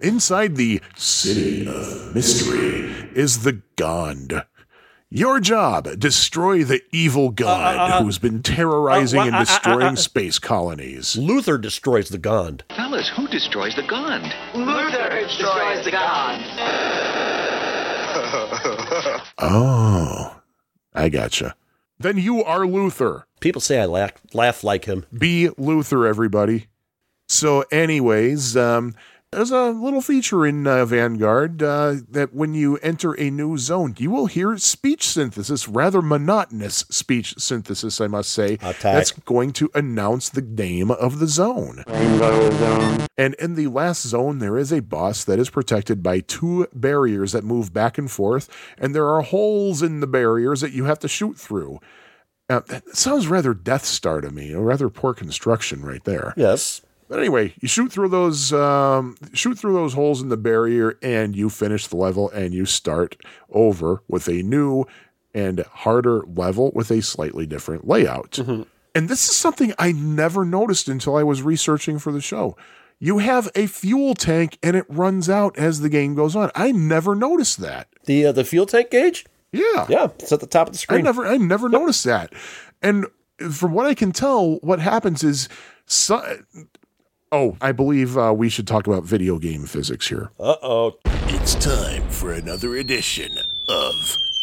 Inside 0.00 0.56
the 0.56 0.80
City 0.96 1.66
of 1.66 2.14
Mystery 2.14 3.10
is 3.14 3.42
the 3.42 3.60
Gond. 3.76 4.42
Your 5.14 5.40
job, 5.40 5.98
destroy 5.98 6.64
the 6.64 6.80
evil 6.90 7.28
god 7.28 8.02
who's 8.02 8.16
been 8.16 8.42
terrorizing 8.42 9.20
uh, 9.20 9.24
and 9.24 9.34
uh, 9.34 9.38
uh, 9.38 9.44
destroying 9.44 9.86
uh, 9.88 9.96
space 9.96 10.38
colonies. 10.38 11.18
Luther 11.18 11.58
destroys 11.58 12.08
the 12.08 12.16
Gond. 12.16 12.64
Fellas, 12.74 13.10
who 13.14 13.28
destroys 13.28 13.76
the 13.76 13.82
Gond? 13.82 14.32
Luther 14.54 15.10
destroys 15.20 15.84
the 15.84 15.90
Gond. 15.90 16.42
Oh, 19.38 20.40
I 20.94 21.08
gotcha. 21.08 21.54
Then 21.98 22.18
you 22.18 22.42
are 22.44 22.66
Luther. 22.66 23.26
People 23.40 23.60
say 23.60 23.80
I 23.80 23.86
laugh, 23.86 24.12
laugh 24.32 24.62
like 24.64 24.84
him. 24.84 25.04
Be 25.16 25.50
Luther, 25.58 26.06
everybody. 26.06 26.68
So, 27.28 27.64
anyways, 27.72 28.56
um, 28.56 28.94
there's 29.32 29.50
a 29.50 29.70
little 29.70 30.02
feature 30.02 30.46
in 30.46 30.66
uh, 30.66 30.84
Vanguard 30.84 31.62
uh, 31.62 31.96
that 32.10 32.34
when 32.34 32.52
you 32.52 32.76
enter 32.78 33.18
a 33.18 33.30
new 33.30 33.56
zone, 33.56 33.94
you 33.98 34.10
will 34.10 34.26
hear 34.26 34.58
speech 34.58 35.08
synthesis, 35.08 35.66
rather 35.66 36.02
monotonous 36.02 36.84
speech 36.90 37.34
synthesis, 37.38 38.00
I 38.00 38.08
must 38.08 38.30
say. 38.30 38.54
Attack. 38.54 38.80
That's 38.82 39.12
going 39.12 39.52
to 39.54 39.70
announce 39.74 40.28
the 40.28 40.42
name 40.42 40.90
of 40.90 41.18
the 41.18 41.26
zone. 41.26 41.82
zone. 41.88 43.06
And 43.16 43.34
in 43.34 43.54
the 43.54 43.68
last 43.68 44.06
zone, 44.06 44.38
there 44.38 44.58
is 44.58 44.70
a 44.70 44.80
boss 44.80 45.24
that 45.24 45.38
is 45.38 45.48
protected 45.48 46.02
by 46.02 46.20
two 46.20 46.68
barriers 46.74 47.32
that 47.32 47.42
move 47.42 47.72
back 47.72 47.96
and 47.96 48.10
forth, 48.10 48.48
and 48.76 48.94
there 48.94 49.08
are 49.08 49.22
holes 49.22 49.82
in 49.82 50.00
the 50.00 50.06
barriers 50.06 50.60
that 50.60 50.72
you 50.72 50.84
have 50.84 50.98
to 51.00 51.08
shoot 51.08 51.38
through. 51.38 51.80
Uh, 52.50 52.60
that 52.68 52.94
sounds 52.94 53.28
rather 53.28 53.54
Death 53.54 53.86
Star 53.86 54.20
to 54.20 54.30
me, 54.30 54.52
a 54.52 54.60
rather 54.60 54.90
poor 54.90 55.14
construction 55.14 55.82
right 55.82 56.04
there. 56.04 56.34
Yes. 56.36 56.82
But 57.12 57.18
anyway, 57.18 57.52
you 57.60 57.68
shoot 57.68 57.92
through 57.92 58.08
those 58.08 58.54
um, 58.54 59.18
shoot 59.34 59.58
through 59.58 59.74
those 59.74 59.92
holes 59.92 60.22
in 60.22 60.30
the 60.30 60.38
barrier, 60.38 60.98
and 61.02 61.36
you 61.36 61.50
finish 61.50 61.86
the 61.86 61.98
level, 61.98 62.30
and 62.30 62.54
you 62.54 62.64
start 62.64 63.18
over 63.50 64.02
with 64.08 64.28
a 64.28 64.42
new 64.42 64.86
and 65.34 65.60
harder 65.60 66.22
level 66.22 66.72
with 66.74 66.90
a 66.90 67.02
slightly 67.02 67.44
different 67.44 67.86
layout. 67.86 68.38
And 68.38 69.10
this 69.10 69.28
is 69.28 69.36
something 69.36 69.74
I 69.78 69.92
never 69.92 70.46
noticed 70.46 70.88
until 70.88 71.14
I 71.14 71.22
was 71.22 71.42
researching 71.42 71.98
for 71.98 72.12
the 72.12 72.22
show. 72.22 72.56
You 72.98 73.18
have 73.18 73.50
a 73.54 73.66
fuel 73.66 74.14
tank, 74.14 74.56
and 74.62 74.74
it 74.74 74.86
runs 74.88 75.28
out 75.28 75.58
as 75.58 75.80
the 75.80 75.90
game 75.90 76.14
goes 76.14 76.34
on. 76.34 76.50
I 76.54 76.72
never 76.72 77.14
noticed 77.14 77.58
that. 77.60 77.88
The 78.06 78.24
uh, 78.24 78.32
the 78.32 78.42
fuel 78.42 78.64
tank 78.64 78.90
gauge? 78.90 79.26
Yeah, 79.52 79.84
Yeah, 79.86 80.08
it's 80.18 80.32
at 80.32 80.40
the 80.40 80.46
top 80.46 80.68
of 80.68 80.72
the 80.72 80.78
screen. 80.78 81.00
I 81.00 81.02
never, 81.02 81.26
I 81.26 81.36
never 81.36 81.68
noticed 81.68 82.04
that. 82.04 82.32
And 82.80 83.04
from 83.50 83.72
what 83.72 83.84
I 83.84 83.92
can 83.92 84.12
tell, 84.12 84.56
what 84.60 84.78
happens 84.78 85.22
is, 85.22 85.50
so, 85.84 86.38
oh, 87.32 87.56
I 87.60 87.72
believe 87.72 88.16
uh, 88.16 88.32
we 88.36 88.48
should 88.48 88.68
talk 88.68 88.86
about 88.86 89.02
video 89.02 89.38
game 89.38 89.64
physics 89.64 90.08
here. 90.08 90.30
Uh 90.38 90.54
oh. 90.62 90.98
It's 91.26 91.54
time 91.54 92.08
for 92.10 92.32
another 92.32 92.76
edition 92.76 93.30
of 93.68 93.94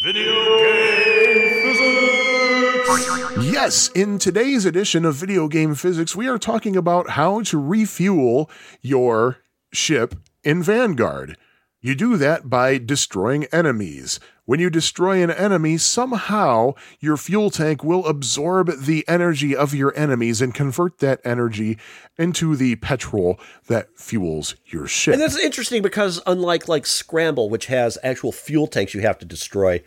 Video 0.04 0.58
Game 0.58 1.62
Physics. 1.62 3.46
Yes, 3.52 3.88
in 3.94 4.18
today's 4.18 4.66
edition 4.66 5.04
of 5.04 5.14
Video 5.14 5.46
Game 5.46 5.74
Physics, 5.74 6.16
we 6.16 6.26
are 6.26 6.38
talking 6.38 6.76
about 6.76 7.10
how 7.10 7.42
to 7.42 7.58
refuel 7.58 8.50
your 8.82 9.38
ship 9.72 10.16
in 10.42 10.62
Vanguard. 10.62 11.38
You 11.80 11.94
do 11.94 12.16
that 12.16 12.50
by 12.50 12.76
destroying 12.76 13.44
enemies. 13.52 14.20
When 14.50 14.58
you 14.58 14.68
destroy 14.68 15.22
an 15.22 15.30
enemy, 15.30 15.78
somehow 15.78 16.74
your 16.98 17.16
fuel 17.16 17.50
tank 17.50 17.84
will 17.84 18.04
absorb 18.04 18.80
the 18.82 19.04
energy 19.06 19.54
of 19.54 19.74
your 19.74 19.96
enemies 19.96 20.42
and 20.42 20.52
convert 20.52 20.98
that 20.98 21.20
energy 21.24 21.78
into 22.18 22.56
the 22.56 22.74
petrol 22.74 23.38
that 23.68 23.96
fuels 23.96 24.56
your 24.66 24.88
ship. 24.88 25.12
And 25.12 25.22
that's 25.22 25.38
interesting 25.38 25.82
because 25.82 26.20
unlike 26.26 26.66
like 26.66 26.84
Scramble, 26.84 27.48
which 27.48 27.66
has 27.66 27.96
actual 28.02 28.32
fuel 28.32 28.66
tanks 28.66 28.92
you 28.92 29.02
have 29.02 29.20
to 29.20 29.24
destroy, 29.24 29.84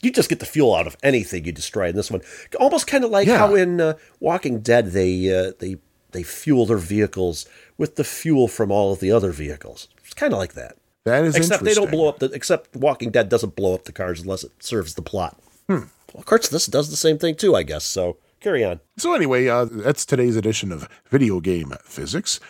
you 0.00 0.12
just 0.12 0.28
get 0.28 0.38
the 0.38 0.46
fuel 0.46 0.76
out 0.76 0.86
of 0.86 0.96
anything 1.02 1.44
you 1.44 1.50
destroy. 1.50 1.88
In 1.88 1.96
this 1.96 2.12
one, 2.12 2.20
almost 2.60 2.86
kind 2.86 3.02
of 3.02 3.10
like 3.10 3.26
Yeah. 3.26 3.38
how 3.38 3.56
in 3.56 3.80
uh, 3.80 3.94
Walking 4.20 4.60
Dead 4.60 4.92
they 4.92 5.28
uh, 5.36 5.54
they 5.58 5.78
they 6.12 6.22
fuel 6.22 6.66
their 6.66 6.76
vehicles 6.78 7.46
with 7.76 7.96
the 7.96 8.04
fuel 8.04 8.46
from 8.46 8.70
all 8.70 8.92
of 8.92 9.00
the 9.00 9.10
other 9.10 9.32
vehicles. 9.32 9.88
It's 10.04 10.14
kind 10.14 10.32
of 10.32 10.38
like 10.38 10.54
that. 10.54 10.76
That 11.04 11.24
is 11.24 11.36
Except 11.36 11.64
they 11.64 11.74
don't 11.74 11.90
blow 11.90 12.08
up 12.08 12.18
the. 12.18 12.26
Except 12.26 12.74
Walking 12.74 13.10
Dead 13.10 13.28
doesn't 13.28 13.56
blow 13.56 13.74
up 13.74 13.84
the 13.84 13.92
cars 13.92 14.20
unless 14.20 14.44
it 14.44 14.52
serves 14.62 14.94
the 14.94 15.02
plot. 15.02 15.38
Well, 15.68 15.88
of 16.14 16.26
course, 16.26 16.48
this 16.48 16.66
does 16.66 16.90
the 16.90 16.96
same 16.96 17.18
thing 17.18 17.34
too, 17.34 17.54
I 17.56 17.62
guess. 17.62 17.84
So 17.84 18.18
carry 18.40 18.64
on. 18.64 18.80
So 18.96 19.14
anyway, 19.14 19.48
uh, 19.48 19.64
that's 19.64 20.06
today's 20.06 20.36
edition 20.36 20.72
of 20.72 20.88
Video 21.10 21.40
Game 21.40 21.72
Physics. 21.84 22.40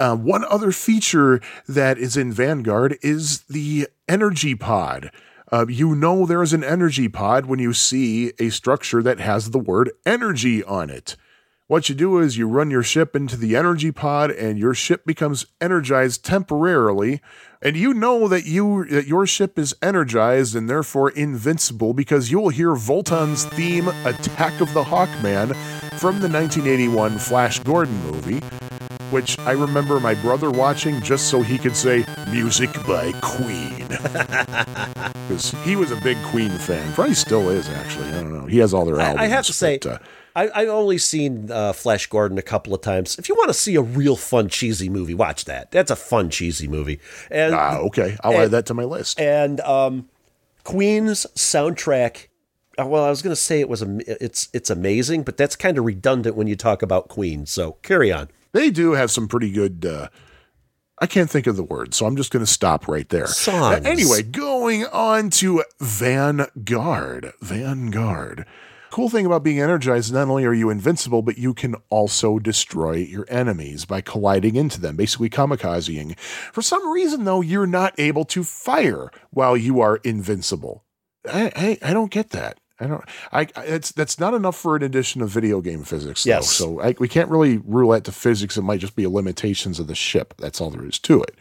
Uh, 0.00 0.16
one 0.16 0.44
other 0.44 0.70
feature 0.70 1.40
that 1.66 1.98
is 1.98 2.16
in 2.16 2.32
Vanguard 2.32 2.98
is 3.02 3.40
the 3.42 3.88
energy 4.08 4.54
pod. 4.54 5.10
Uh, 5.50 5.66
you 5.68 5.94
know 5.94 6.26
there 6.26 6.42
is 6.42 6.52
an 6.52 6.62
energy 6.62 7.08
pod 7.08 7.46
when 7.46 7.58
you 7.58 7.72
see 7.72 8.32
a 8.38 8.50
structure 8.50 9.02
that 9.02 9.18
has 9.18 9.50
the 9.50 9.58
word 9.58 9.90
energy 10.06 10.62
on 10.62 10.90
it. 10.90 11.16
What 11.68 11.90
you 11.90 11.94
do 11.94 12.18
is 12.18 12.38
you 12.38 12.48
run 12.48 12.70
your 12.70 12.82
ship 12.82 13.14
into 13.14 13.36
the 13.36 13.54
energy 13.54 13.92
pod 13.92 14.30
and 14.30 14.58
your 14.58 14.72
ship 14.72 15.04
becomes 15.04 15.44
energized 15.60 16.24
temporarily 16.24 17.20
and 17.60 17.76
you 17.76 17.92
know 17.92 18.26
that 18.26 18.46
you 18.46 18.86
that 18.86 19.06
your 19.06 19.26
ship 19.26 19.58
is 19.58 19.76
energized 19.82 20.56
and 20.56 20.70
therefore 20.70 21.10
invincible 21.10 21.92
because 21.92 22.30
you'll 22.30 22.48
hear 22.48 22.70
Vultan's 22.70 23.44
theme 23.44 23.88
Attack 24.06 24.62
of 24.62 24.72
the 24.72 24.82
Hawkman 24.82 25.54
from 25.98 26.20
the 26.20 26.30
1981 26.30 27.18
Flash 27.18 27.58
Gordon 27.58 28.02
movie 28.04 28.40
which 29.10 29.38
I 29.40 29.52
remember 29.52 30.00
my 30.00 30.14
brother 30.14 30.50
watching 30.50 31.02
just 31.02 31.28
so 31.28 31.42
he 31.42 31.58
could 31.58 31.76
say 31.76 32.06
music 32.30 32.72
by 32.86 33.12
Queen. 33.20 33.86
Because 35.28 35.50
he 35.62 35.76
was 35.76 35.90
a 35.90 35.96
big 35.96 36.16
Queen 36.24 36.48
fan. 36.48 36.90
Probably 36.94 37.12
still 37.12 37.50
is, 37.50 37.68
actually. 37.68 38.08
I 38.08 38.22
don't 38.22 38.32
know. 38.32 38.46
He 38.46 38.56
has 38.60 38.72
all 38.72 38.86
their 38.86 38.98
I, 38.98 39.04
albums. 39.04 39.20
I 39.20 39.26
have 39.26 39.44
to 39.44 39.52
say, 39.52 39.76
but, 39.76 39.86
uh, 39.86 39.98
I, 40.36 40.48
I've 40.54 40.68
only 40.68 40.98
seen 40.98 41.50
uh, 41.50 41.72
Flash 41.72 42.06
Gordon 42.06 42.38
a 42.38 42.42
couple 42.42 42.72
of 42.74 42.80
times. 42.80 43.18
If 43.18 43.28
you 43.28 43.34
want 43.34 43.48
to 43.48 43.54
see 43.54 43.74
a 43.74 43.82
real 43.82 44.14
fun 44.16 44.48
cheesy 44.48 44.88
movie, 44.88 45.14
watch 45.14 45.44
that. 45.46 45.70
That's 45.70 45.90
a 45.90 45.96
fun 45.96 46.30
cheesy 46.30 46.68
movie. 46.68 47.00
And 47.30 47.54
ah, 47.54 47.78
okay. 47.78 48.16
I'll 48.22 48.32
and- 48.32 48.42
add 48.44 48.50
that 48.52 48.66
to 48.66 48.74
my 48.74 48.84
list. 48.84 49.18
and 49.20 49.60
um, 49.60 50.08
Queen's 50.64 51.26
soundtrack. 51.34 52.26
uh, 52.78 52.86
Well, 52.86 53.04
I 53.04 53.10
was 53.10 53.22
going 53.22 53.32
to 53.32 53.40
say 53.40 53.60
it 53.60 53.68
was 53.68 53.82
am- 53.82 54.00
it's 54.06 54.48
it's 54.52 54.70
amazing, 54.70 55.22
but 55.24 55.36
that's 55.36 55.56
kind 55.56 55.78
of 55.78 55.84
redundant 55.84 56.36
when 56.36 56.46
you 56.46 56.56
talk 56.56 56.82
about 56.82 57.08
Queen. 57.08 57.46
So 57.46 57.72
carry 57.82 58.12
on. 58.12 58.28
They 58.52 58.70
do 58.70 58.92
have 58.92 59.10
some 59.10 59.28
pretty 59.28 59.50
good. 59.50 59.84
Uh, 59.84 60.08
I 61.00 61.06
can't 61.06 61.30
think 61.30 61.46
of 61.46 61.56
the 61.56 61.62
word, 61.62 61.94
so 61.94 62.06
I'm 62.06 62.16
just 62.16 62.32
going 62.32 62.44
to 62.44 62.50
stop 62.50 62.88
right 62.88 63.08
there. 63.08 63.28
Songs. 63.28 63.86
Uh, 63.86 63.88
anyway, 63.88 64.22
going 64.22 64.84
on 64.86 65.30
to 65.30 65.62
Vanguard. 65.80 67.32
Vanguard. 67.40 68.46
Cool 68.98 69.08
thing 69.08 69.26
about 69.26 69.44
being 69.44 69.60
energized, 69.60 70.12
not 70.12 70.26
only 70.26 70.44
are 70.44 70.52
you 70.52 70.70
invincible, 70.70 71.22
but 71.22 71.38
you 71.38 71.54
can 71.54 71.76
also 71.88 72.40
destroy 72.40 72.96
your 72.96 73.26
enemies 73.28 73.84
by 73.84 74.00
colliding 74.00 74.56
into 74.56 74.80
them, 74.80 74.96
basically 74.96 75.30
kamikazing. 75.30 76.18
For 76.18 76.62
some 76.62 76.90
reason, 76.90 77.22
though, 77.22 77.40
you're 77.40 77.68
not 77.68 77.94
able 77.96 78.24
to 78.24 78.42
fire 78.42 79.12
while 79.30 79.56
you 79.56 79.80
are 79.80 79.98
invincible. 79.98 80.84
I, 81.24 81.52
I, 81.54 81.90
I 81.90 81.92
don't 81.92 82.10
get 82.10 82.30
that. 82.30 82.58
I 82.80 82.88
don't. 82.88 83.04
I, 83.30 83.46
I 83.54 83.62
it's 83.66 83.92
that's 83.92 84.18
not 84.18 84.34
enough 84.34 84.56
for 84.56 84.74
an 84.74 84.82
edition 84.82 85.22
of 85.22 85.28
video 85.28 85.60
game 85.60 85.84
physics. 85.84 86.24
Though. 86.24 86.30
Yes. 86.30 86.50
So 86.50 86.80
I, 86.80 86.96
we 86.98 87.06
can't 87.06 87.30
really 87.30 87.58
rule 87.58 87.92
out 87.92 88.02
the 88.02 88.10
physics. 88.10 88.56
It 88.56 88.62
might 88.62 88.80
just 88.80 88.96
be 88.96 89.06
limitations 89.06 89.78
of 89.78 89.86
the 89.86 89.94
ship. 89.94 90.34
That's 90.38 90.60
all 90.60 90.70
there 90.70 90.84
is 90.84 90.98
to 90.98 91.22
it. 91.22 91.36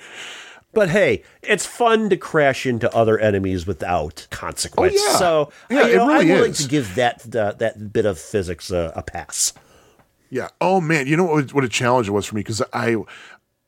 But 0.77 0.89
hey, 0.89 1.23
it's 1.41 1.65
fun 1.65 2.07
to 2.11 2.17
crash 2.17 2.67
into 2.67 2.95
other 2.95 3.17
enemies 3.17 3.65
without 3.65 4.27
consequence. 4.29 4.93
Oh, 4.95 5.07
yeah. 5.11 5.17
So 5.17 5.51
Yeah, 5.71 5.79
I, 5.79 5.89
it 5.89 5.95
know, 5.95 6.07
really 6.07 6.19
I'm 6.19 6.27
willing 6.29 6.51
is. 6.51 6.59
to 6.59 6.67
give 6.69 6.93
that 6.93 7.35
uh, 7.35 7.53
that 7.53 7.91
bit 7.91 8.05
of 8.05 8.19
physics 8.19 8.71
uh, 8.71 8.91
a 8.95 9.01
pass. 9.01 9.53
Yeah. 10.29 10.49
Oh 10.61 10.79
man, 10.79 11.07
you 11.07 11.17
know 11.17 11.23
what? 11.23 11.51
What 11.51 11.63
a 11.63 11.67
challenge 11.67 12.07
it 12.07 12.11
was 12.11 12.27
for 12.27 12.35
me 12.35 12.41
because 12.41 12.61
I, 12.73 12.95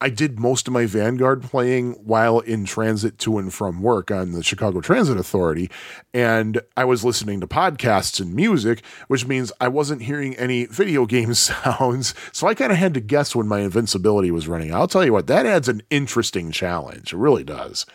I 0.01 0.09
did 0.09 0.39
most 0.39 0.67
of 0.67 0.73
my 0.73 0.85
Vanguard 0.85 1.43
playing 1.43 1.93
while 2.05 2.39
in 2.39 2.63
transit 2.63 3.17
to 3.19 3.38
and 3.38 3.53
from 3.53 3.81
work 3.81 4.11
on 4.11 4.31
the 4.31 4.43
Chicago 4.43 4.80
Transit 4.80 5.17
Authority. 5.17 5.69
And 6.13 6.61
I 6.77 6.85
was 6.85 7.03
listening 7.03 7.41
to 7.41 7.47
podcasts 7.47 8.21
and 8.21 8.34
music, 8.34 8.81
which 9.07 9.27
means 9.27 9.51
I 9.59 9.67
wasn't 9.67 10.03
hearing 10.03 10.35
any 10.35 10.65
video 10.65 11.05
game 11.05 11.34
sounds. 11.34 12.13
So 12.31 12.47
I 12.47 12.53
kind 12.53 12.71
of 12.71 12.77
had 12.77 12.93
to 12.93 13.01
guess 13.01 13.35
when 13.35 13.47
my 13.47 13.59
invincibility 13.59 14.31
was 14.31 14.47
running. 14.47 14.73
I'll 14.73 14.88
tell 14.88 15.03
you 15.03 15.11
what, 15.13 15.27
that 15.27 15.45
adds 15.45 15.67
an 15.67 15.81
interesting 15.89 16.51
challenge. 16.51 17.11
It 17.11 17.17
really 17.17 17.43
does. 17.43 17.85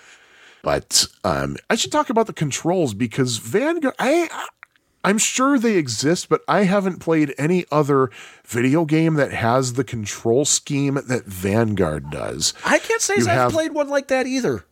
But 0.63 1.07
um, 1.25 1.57
I 1.71 1.75
should 1.75 1.93
talk 1.93 2.11
about 2.11 2.27
the 2.27 2.33
controls 2.33 2.95
because 2.95 3.39
Vanguard, 3.39 3.95
I 3.99 4.29
I'm 5.05 5.19
sure 5.19 5.59
they 5.59 5.77
exist, 5.77 6.29
but 6.31 6.41
I 6.49 6.65
haven't 6.65 6.99
played 6.99 7.35
any 7.37 7.67
other 7.71 8.11
video 8.47 8.85
game 8.87 9.15
that 9.15 9.33
has 9.33 9.75
the 9.75 9.85
control 9.85 10.45
scheme 10.45 10.95
that 10.95 11.27
Vanguard 11.27 12.11
does. 12.11 12.55
I 12.65 12.79
can't 12.79 13.03
say 13.03 13.15
You 13.19 13.23
I've 13.25 13.29
have- 13.37 13.53
played 13.53 13.73
one 13.75 13.89
like 13.89 14.09
that 14.09 14.27
either. 14.27 14.65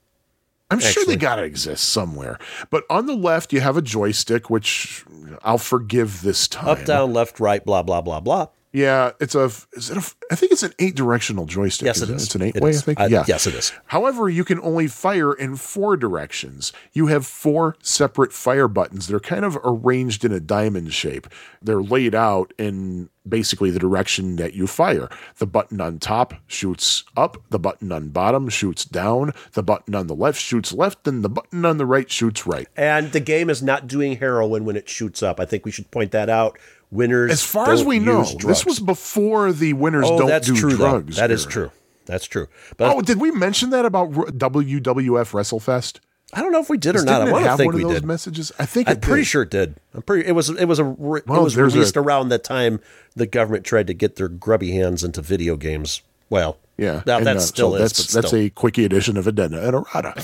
I'm 0.70 0.80
sure 0.80 1.04
they 1.04 1.16
gotta 1.16 1.42
exist 1.42 1.84
somewhere. 1.90 2.38
But 2.70 2.84
on 2.88 3.04
the 3.04 3.14
left, 3.14 3.52
you 3.52 3.60
have 3.60 3.76
a 3.76 3.82
joystick, 3.82 4.48
which 4.48 5.04
I'll 5.42 5.58
forgive 5.58 6.22
this 6.22 6.48
time. 6.48 6.66
Up, 6.68 6.84
down, 6.86 7.12
left, 7.12 7.38
right, 7.38 7.62
blah, 7.62 7.82
blah, 7.82 8.00
blah, 8.00 8.20
blah. 8.20 8.46
Yeah, 8.72 9.10
it's 9.20 9.34
a. 9.34 9.50
Is 9.72 9.90
it 9.90 9.98
a? 9.98 10.14
I 10.30 10.34
think 10.34 10.50
it's 10.50 10.62
an 10.62 10.72
eight 10.78 10.94
directional 10.94 11.44
joystick. 11.44 11.84
Yes, 11.84 12.00
it 12.00 12.08
is. 12.08 12.24
It's 12.24 12.34
an 12.34 12.40
eight 12.42 12.56
It 12.56 12.62
way. 12.62 12.70
I 12.70 12.72
think. 12.72 13.00
I- 13.00 13.06
yeah. 13.06 13.24
yes, 13.28 13.46
it 13.46 13.54
is. 13.54 13.70
However, 13.86 14.30
you 14.30 14.44
can 14.44 14.58
only 14.60 14.86
fire 14.86 15.34
in 15.34 15.56
four 15.56 15.94
directions. 15.96 16.72
You 16.92 17.08
have 17.08 17.26
four 17.26 17.76
separate 17.82 18.32
fire 18.32 18.68
buttons. 18.68 19.08
They're 19.08 19.20
kind 19.20 19.44
of 19.44 19.58
arranged 19.62 20.24
in 20.24 20.32
a 20.32 20.40
diamond 20.40 20.94
shape. 20.94 21.26
They're 21.60 21.82
laid 21.82 22.14
out 22.14 22.54
in 22.56 23.10
basically 23.28 23.70
the 23.70 23.78
direction 23.78 24.36
that 24.36 24.54
you 24.54 24.66
fire. 24.66 25.10
The 25.36 25.46
button 25.46 25.80
on 25.80 25.98
top 25.98 26.32
shoots 26.46 27.04
up. 27.14 27.36
The 27.50 27.58
button 27.58 27.92
on 27.92 28.08
bottom 28.08 28.48
shoots 28.48 28.86
down. 28.86 29.32
The 29.52 29.62
button 29.62 29.94
on 29.94 30.06
the 30.06 30.14
left 30.14 30.40
shoots 30.40 30.72
left, 30.72 31.06
and 31.06 31.22
the 31.22 31.28
button 31.28 31.66
on 31.66 31.76
the 31.76 31.86
right 31.86 32.10
shoots 32.10 32.46
right. 32.46 32.68
And 32.74 33.12
the 33.12 33.20
game 33.20 33.50
is 33.50 33.62
not 33.62 33.86
doing 33.86 34.16
heroin 34.16 34.64
when 34.64 34.76
it 34.76 34.88
shoots 34.88 35.22
up. 35.22 35.38
I 35.38 35.44
think 35.44 35.66
we 35.66 35.70
should 35.70 35.90
point 35.90 36.10
that 36.12 36.30
out. 36.30 36.58
Winners, 36.92 37.32
As 37.32 37.42
far 37.42 37.72
as 37.72 37.80
don't 37.80 37.88
we 37.88 37.98
know, 37.98 38.22
drugs. 38.22 38.44
this 38.44 38.66
was 38.66 38.78
before 38.78 39.50
the 39.52 39.72
winners 39.72 40.04
oh, 40.06 40.18
don't 40.18 40.28
that's 40.28 40.46
do 40.46 40.54
true. 40.54 40.70
though. 40.76 40.90
drugs. 41.00 41.16
That 41.16 41.30
is 41.32 41.42
era. 41.44 41.50
true. 41.52 41.70
That's 42.04 42.26
true. 42.26 42.48
But 42.76 42.94
Oh, 42.94 43.00
did 43.00 43.18
we 43.20 43.30
mention 43.30 43.70
that 43.70 43.84
about 43.86 44.14
R- 44.16 44.26
WWF 44.26 45.32
WrestleFest? 45.32 46.00
I 46.34 46.40
don't 46.40 46.52
know 46.52 46.60
if 46.60 46.68
we 46.70 46.78
did 46.78 46.96
or 46.96 47.04
not. 47.04 47.18
Didn't 47.20 47.28
I 47.28 47.32
want 47.32 47.44
to 47.46 47.56
think 47.56 47.66
one 47.72 47.74
of 47.74 47.78
we 47.80 47.82
those 47.84 48.00
did. 48.00 48.04
messages? 48.06 48.52
I 48.58 48.66
think 48.66 48.88
I'm 48.88 48.96
it 48.96 49.02
pretty 49.02 49.22
did. 49.22 49.26
sure 49.26 49.42
it 49.42 49.50
did. 49.50 49.76
I'm 49.94 50.02
pretty. 50.02 50.26
It 50.28 50.32
was. 50.32 50.48
It 50.50 50.64
was 50.66 50.78
a. 50.78 50.84
Re, 50.84 51.20
Well, 51.26 51.40
it 51.40 51.44
was 51.44 51.56
released 51.56 51.96
a- 51.96 52.00
around 52.00 52.28
the 52.30 52.38
time 52.38 52.80
the 53.14 53.26
government 53.26 53.64
tried 53.64 53.86
to 53.88 53.94
get 53.94 54.16
their 54.16 54.28
grubby 54.28 54.72
hands 54.72 55.02
into 55.04 55.20
video 55.22 55.56
games. 55.56 56.02
Well, 56.30 56.56
Yeah, 56.78 57.02
Now 57.06 57.18
and, 57.18 57.26
that 57.26 57.36
uh, 57.36 57.40
still 57.40 57.72
so 57.72 57.76
is. 57.76 57.80
That's 57.92 58.06
but 58.06 58.12
that's 58.14 58.28
still. 58.28 58.40
a 58.40 58.50
quickie 58.50 58.84
edition 58.86 59.16
of 59.18 59.26
Addenda 59.26 59.66
and 59.66 59.74
Errata. 59.76 60.14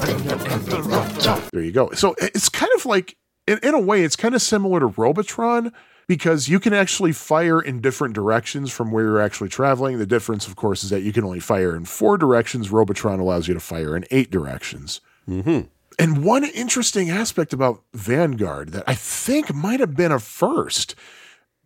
there 1.52 1.62
you 1.62 1.72
go. 1.72 1.90
So 1.92 2.14
it's 2.18 2.48
kind 2.48 2.72
of 2.76 2.86
like, 2.86 3.16
in, 3.48 3.58
in 3.62 3.74
a 3.74 3.80
way, 3.80 4.02
it's 4.02 4.16
kind 4.16 4.34
of 4.34 4.42
similar 4.42 4.80
to 4.80 4.86
Robotron 4.86 5.72
because 6.06 6.48
you 6.48 6.60
can 6.60 6.72
actually 6.72 7.12
fire 7.12 7.60
in 7.60 7.80
different 7.80 8.14
directions 8.14 8.70
from 8.70 8.90
where 8.90 9.04
you're 9.04 9.20
actually 9.20 9.48
traveling. 9.48 9.98
The 9.98 10.06
difference, 10.06 10.46
of 10.46 10.56
course, 10.56 10.84
is 10.84 10.90
that 10.90 11.02
you 11.02 11.12
can 11.12 11.24
only 11.24 11.40
fire 11.40 11.74
in 11.74 11.84
four 11.84 12.18
directions. 12.18 12.70
Robotron 12.70 13.20
allows 13.20 13.48
you 13.48 13.54
to 13.54 13.60
fire 13.60 13.96
in 13.96 14.04
eight 14.10 14.30
directions. 14.30 15.00
Mm-hmm. 15.28 15.66
And 15.98 16.24
one 16.24 16.44
interesting 16.44 17.10
aspect 17.10 17.52
about 17.52 17.82
Vanguard 17.92 18.70
that 18.70 18.84
I 18.86 18.94
think 18.94 19.52
might 19.54 19.80
have 19.80 19.96
been 19.96 20.12
a 20.12 20.18
first, 20.18 20.94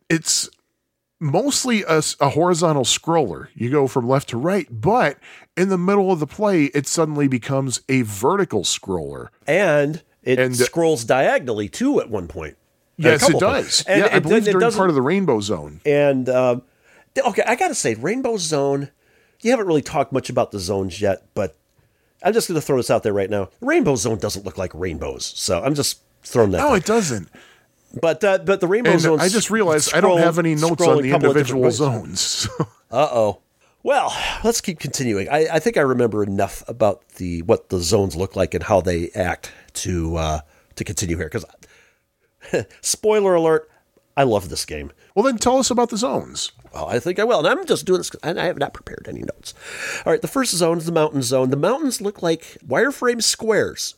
it's 0.09 0.49
mostly 1.21 1.85
a 1.89 2.31
horizontal 2.31 2.85
scroller. 2.85 3.49
You 3.55 3.71
go 3.71 3.87
from 3.87 4.09
left 4.09 4.31
to 4.31 4.37
right, 4.37 4.67
but 4.71 5.19
in 5.57 5.69
the 5.69 5.79
middle 5.79 6.11
of 6.11 6.19
the 6.19 6.27
play, 6.27 6.65
it 6.67 6.87
suddenly 6.87 7.29
becomes 7.29 7.81
a 7.89 8.03
vertical 8.03 8.63
scroller. 8.63 9.29
and 9.47 10.03
it 10.23 10.39
And- 10.39 10.55
uh, 10.55 10.65
scrolls 10.65 11.05
diagonally 11.05 11.69
too 11.69 12.01
at 12.01 12.09
one 12.11 12.29
point. 12.29 12.57
Yes, 12.97 13.29
it 13.29 13.39
does. 13.41 13.83
And 13.89 14.01
yeah, 14.05 14.15
I 14.15 14.19
believe 14.21 14.47
it 14.47 14.53
during 14.53 14.71
part 14.73 14.89
of 14.91 14.95
the 14.95 15.03
Rainbow 15.03 15.41
Zone. 15.41 15.81
And 15.85 16.27
th- 16.27 17.27
okay, 17.27 17.43
I 17.47 17.57
gotta 17.57 17.75
say, 17.75 17.95
Rainbow 17.95 18.37
Zone. 18.37 18.91
You 19.41 19.51
haven't 19.51 19.67
really 19.67 19.83
talked 19.83 20.13
much 20.13 20.31
about 20.31 20.53
the 20.53 20.61
zones 20.61 21.01
yet, 21.01 21.25
but 21.35 21.57
I'm 22.23 22.33
just 22.33 22.47
gonna 22.47 22.61
throw 22.61 22.77
this 22.77 22.91
out 22.91 23.03
there 23.03 23.13
right 23.13 23.29
now. 23.31 23.49
Rainbow 23.61 23.97
Zone 23.97 24.19
doesn't 24.19 24.45
look 24.45 24.57
like 24.57 24.73
rainbows, 24.75 25.25
so 25.25 25.61
I'm 25.63 25.75
just 25.75 26.01
throwing 26.23 26.53
that. 26.53 26.59
No, 26.59 26.69
there. 26.69 26.77
it 26.77 26.85
doesn't. 26.85 27.29
but 28.01 28.23
uh, 28.23 28.39
but 28.39 28.61
the 28.61 28.69
Rainbow 28.69 28.93
And 28.93 29.01
Zone. 29.01 29.21
I 29.21 29.29
just 29.29 29.51
realized 29.51 29.93
I 29.95 30.01
don't 30.01 30.19
have 30.19 30.39
any 30.39 30.55
notes 30.55 30.87
on 30.87 31.03
the 31.03 31.11
individual 31.13 31.71
zones. 31.71 32.49
Uh 32.93 33.09
oh. 33.11 33.41
Well, 33.83 34.15
let's 34.45 34.61
keep 34.61 34.79
continuing. 34.79 35.27
I, 35.31 35.47
I 35.55 35.59
think 35.61 35.79
I 35.79 35.81
remember 35.81 36.23
enough 36.23 36.63
about 36.69 37.09
the 37.17 37.41
what 37.43 37.71
the 37.71 37.79
zones 37.81 38.15
look 38.15 38.37
like 38.37 38.53
and 38.53 38.63
how 38.63 38.83
they 38.83 39.09
act 39.15 39.51
to 39.75 40.17
uh, 40.17 40.41
to 40.77 40.85
continue 40.85 41.17
here. 41.17 41.31
Because 41.31 41.45
spoiler 42.81 43.35
alert, 43.35 43.71
I 44.17 44.25
love 44.25 44.49
this 44.49 44.65
game. 44.65 44.93
well, 45.15 45.25
then 45.25 45.39
tell 45.39 45.59
us 45.59 45.71
about 45.71 45.91
the 45.91 45.97
zones. 45.97 46.53
Well, 46.75 46.87
I 46.87 46.99
think 46.99 47.19
I 47.19 47.25
will. 47.25 47.39
And 47.41 47.49
I'm 47.49 47.67
just 47.67 47.85
doing 47.87 47.99
this, 47.99 48.11
and 48.23 48.41
I 48.41 48.47
have 48.47 48.59
not 48.59 48.73
prepared 48.75 49.07
any 49.09 49.21
notes. 49.21 49.55
All 50.05 50.13
right, 50.13 50.23
the 50.23 50.29
first 50.29 50.55
zone 50.55 50.79
is 50.79 50.87
the 50.87 50.93
mountain 50.93 51.23
zone. 51.23 51.51
The 51.51 51.57
mountains 51.57 52.01
look 52.01 52.23
like 52.23 52.57
wireframe 52.67 53.23
squares. 53.23 53.95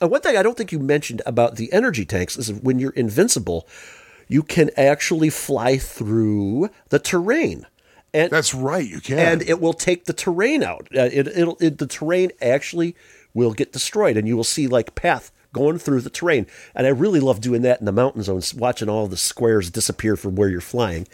And 0.00 0.10
one 0.10 0.20
thing 0.20 0.36
I 0.36 0.42
don't 0.42 0.56
think 0.56 0.72
you 0.72 0.80
mentioned 0.80 1.22
about 1.24 1.54
the 1.56 1.72
energy 1.72 2.04
tanks 2.04 2.36
is 2.36 2.52
when 2.52 2.80
you're 2.80 2.90
invincible, 2.92 3.68
you 4.26 4.42
can 4.42 4.70
actually 4.76 5.30
fly 5.30 5.78
through 5.78 6.68
the 6.88 6.98
terrain. 6.98 7.66
And 8.12 8.30
That's 8.30 8.54
right, 8.54 8.86
you 8.86 9.00
can. 9.00 9.18
and 9.18 9.42
it 9.42 9.60
will 9.60 9.72
take 9.72 10.04
the 10.04 10.12
terrain 10.12 10.62
out. 10.62 10.88
Uh, 10.96 11.08
it, 11.12 11.28
it'll 11.28 11.56
it, 11.60 11.78
the 11.78 11.86
terrain 11.86 12.30
actually 12.40 12.96
will 13.34 13.52
get 13.52 13.72
destroyed, 13.72 14.16
and 14.16 14.26
you 14.26 14.36
will 14.36 14.44
see 14.44 14.66
like 14.66 14.94
path 14.94 15.30
going 15.52 15.78
through 15.78 16.00
the 16.00 16.10
terrain. 16.10 16.46
And 16.74 16.86
I 16.86 16.90
really 16.90 17.20
love 17.20 17.40
doing 17.40 17.62
that 17.62 17.78
in 17.80 17.86
the 17.86 17.92
mountain 17.92 18.22
zones, 18.22 18.54
watching 18.54 18.88
all 18.88 19.06
the 19.06 19.16
squares 19.16 19.70
disappear 19.70 20.16
from 20.16 20.34
where 20.34 20.48
you're 20.48 20.60
flying. 20.60 21.06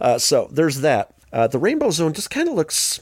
Uh, 0.00 0.18
so 0.18 0.48
there's 0.52 0.80
that. 0.82 1.14
Uh, 1.32 1.46
the 1.46 1.58
rainbow 1.58 1.90
zone 1.90 2.12
just 2.12 2.30
kind 2.30 2.48
of 2.48 2.54
looks. 2.54 3.00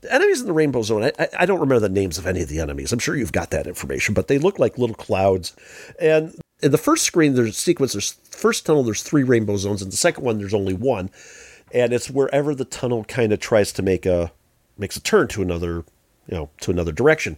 The 0.00 0.14
enemies 0.14 0.40
in 0.40 0.46
the 0.46 0.52
rainbow 0.52 0.82
zone, 0.82 1.10
I, 1.18 1.28
I- 1.36 1.46
don't 1.46 1.58
remember 1.58 1.80
the 1.80 1.88
names 1.88 2.18
of 2.18 2.26
any 2.26 2.40
of 2.42 2.48
the 2.48 2.60
enemies. 2.60 2.92
I'm 2.92 3.00
sure 3.00 3.16
you've 3.16 3.32
got 3.32 3.50
that 3.50 3.66
information, 3.66 4.14
but 4.14 4.28
they 4.28 4.38
look 4.38 4.58
like 4.60 4.78
little 4.78 4.94
clouds. 4.94 5.56
And 6.00 6.34
in 6.62 6.70
the 6.70 6.78
first 6.78 7.02
screen, 7.04 7.34
there's 7.34 7.48
a 7.50 7.52
sequence. 7.52 7.94
There's 7.94 8.12
first 8.30 8.64
tunnel. 8.66 8.84
There's 8.84 9.02
three 9.02 9.24
rainbow 9.24 9.56
zones. 9.56 9.82
and 9.82 9.90
the 9.90 9.96
second 9.96 10.22
one, 10.24 10.38
there's 10.38 10.54
only 10.54 10.74
one, 10.74 11.10
and 11.74 11.92
it's 11.92 12.08
wherever 12.08 12.54
the 12.54 12.64
tunnel 12.64 13.04
kind 13.04 13.32
of 13.32 13.40
tries 13.40 13.72
to 13.72 13.82
make 13.82 14.06
a 14.06 14.30
makes 14.78 14.96
a 14.96 15.00
turn 15.00 15.26
to 15.28 15.42
another, 15.42 15.84
you 16.28 16.36
know, 16.36 16.50
to 16.60 16.70
another 16.70 16.92
direction. 16.92 17.36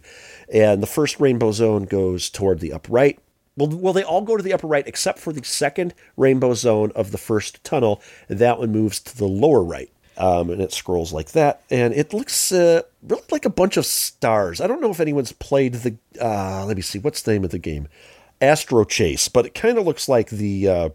And 0.53 0.83
the 0.83 0.87
first 0.87 1.19
rainbow 1.19 1.51
zone 1.51 1.83
goes 1.83 2.29
toward 2.29 2.59
the 2.59 2.73
upper 2.73 2.91
right. 2.91 3.19
Well, 3.57 3.69
well, 3.69 3.93
they 3.93 4.03
all 4.03 4.21
go 4.21 4.37
to 4.37 4.43
the 4.43 4.53
upper 4.53 4.67
right 4.67 4.87
except 4.87 5.19
for 5.19 5.33
the 5.33 5.43
second 5.43 5.93
rainbow 6.15 6.53
zone 6.53 6.91
of 6.95 7.11
the 7.11 7.17
first 7.17 7.63
tunnel, 7.63 8.01
and 8.29 8.39
that 8.39 8.59
one 8.59 8.71
moves 8.71 8.99
to 9.01 9.17
the 9.17 9.27
lower 9.27 9.63
right. 9.63 9.91
Um, 10.17 10.49
and 10.49 10.61
it 10.61 10.73
scrolls 10.73 11.13
like 11.13 11.31
that, 11.31 11.63
and 11.71 11.93
it 11.93 12.13
looks 12.13 12.51
uh, 12.51 12.81
really 13.01 13.23
like 13.31 13.45
a 13.45 13.49
bunch 13.49 13.77
of 13.77 13.85
stars. 13.85 14.61
I 14.61 14.67
don't 14.67 14.81
know 14.81 14.91
if 14.91 14.99
anyone's 14.99 15.31
played 15.31 15.75
the. 15.75 15.95
Uh, 16.19 16.65
let 16.65 16.75
me 16.75 16.81
see, 16.81 16.99
what's 16.99 17.21
the 17.21 17.31
name 17.31 17.43
of 17.43 17.51
the 17.51 17.59
game? 17.59 17.87
Astro 18.41 18.83
Chase, 18.83 19.29
but 19.29 19.45
it 19.45 19.53
kind 19.53 19.77
of 19.77 19.85
looks 19.85 20.09
like 20.09 20.29
the 20.29 20.67
uh, 20.67 20.89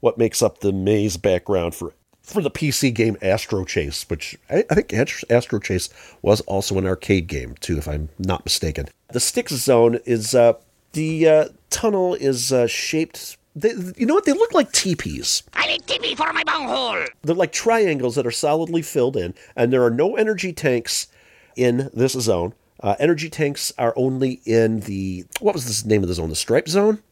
what 0.00 0.18
makes 0.18 0.42
up 0.42 0.60
the 0.60 0.72
maze 0.72 1.16
background 1.16 1.74
for 1.74 1.94
for 2.28 2.42
the 2.42 2.50
PC 2.50 2.92
game 2.92 3.16
Astro 3.22 3.64
Chase, 3.64 4.08
which 4.08 4.36
I, 4.50 4.64
I 4.70 4.74
think 4.74 4.92
Astro 5.30 5.58
Chase 5.58 5.88
was 6.22 6.40
also 6.42 6.78
an 6.78 6.86
arcade 6.86 7.26
game 7.26 7.54
too, 7.60 7.78
if 7.78 7.88
I'm 7.88 8.10
not 8.18 8.44
mistaken. 8.44 8.88
The 9.12 9.20
Styx 9.20 9.52
Zone 9.52 9.98
is 10.04 10.34
uh, 10.34 10.54
the 10.92 11.28
uh, 11.28 11.48
tunnel 11.70 12.14
is 12.14 12.52
uh, 12.52 12.66
shaped. 12.66 13.36
They, 13.56 13.72
you 13.96 14.06
know 14.06 14.14
what? 14.14 14.24
They 14.24 14.32
look 14.32 14.52
like 14.52 14.70
teepees. 14.72 15.42
I 15.54 15.66
need 15.66 15.82
TP 15.82 16.16
for 16.16 16.32
my 16.32 16.44
bunghole. 16.44 17.06
They're 17.22 17.34
like 17.34 17.52
triangles 17.52 18.14
that 18.14 18.26
are 18.26 18.30
solidly 18.30 18.82
filled 18.82 19.16
in, 19.16 19.34
and 19.56 19.72
there 19.72 19.82
are 19.82 19.90
no 19.90 20.16
energy 20.16 20.52
tanks 20.52 21.08
in 21.56 21.90
this 21.92 22.12
zone. 22.12 22.54
Uh, 22.80 22.94
energy 23.00 23.28
tanks 23.28 23.72
are 23.78 23.92
only 23.96 24.40
in 24.44 24.80
the 24.80 25.24
what 25.40 25.54
was 25.54 25.66
this 25.66 25.84
name 25.84 26.02
of 26.02 26.08
the 26.08 26.14
zone? 26.14 26.28
The 26.28 26.36
stripe 26.36 26.68
zone 26.68 27.02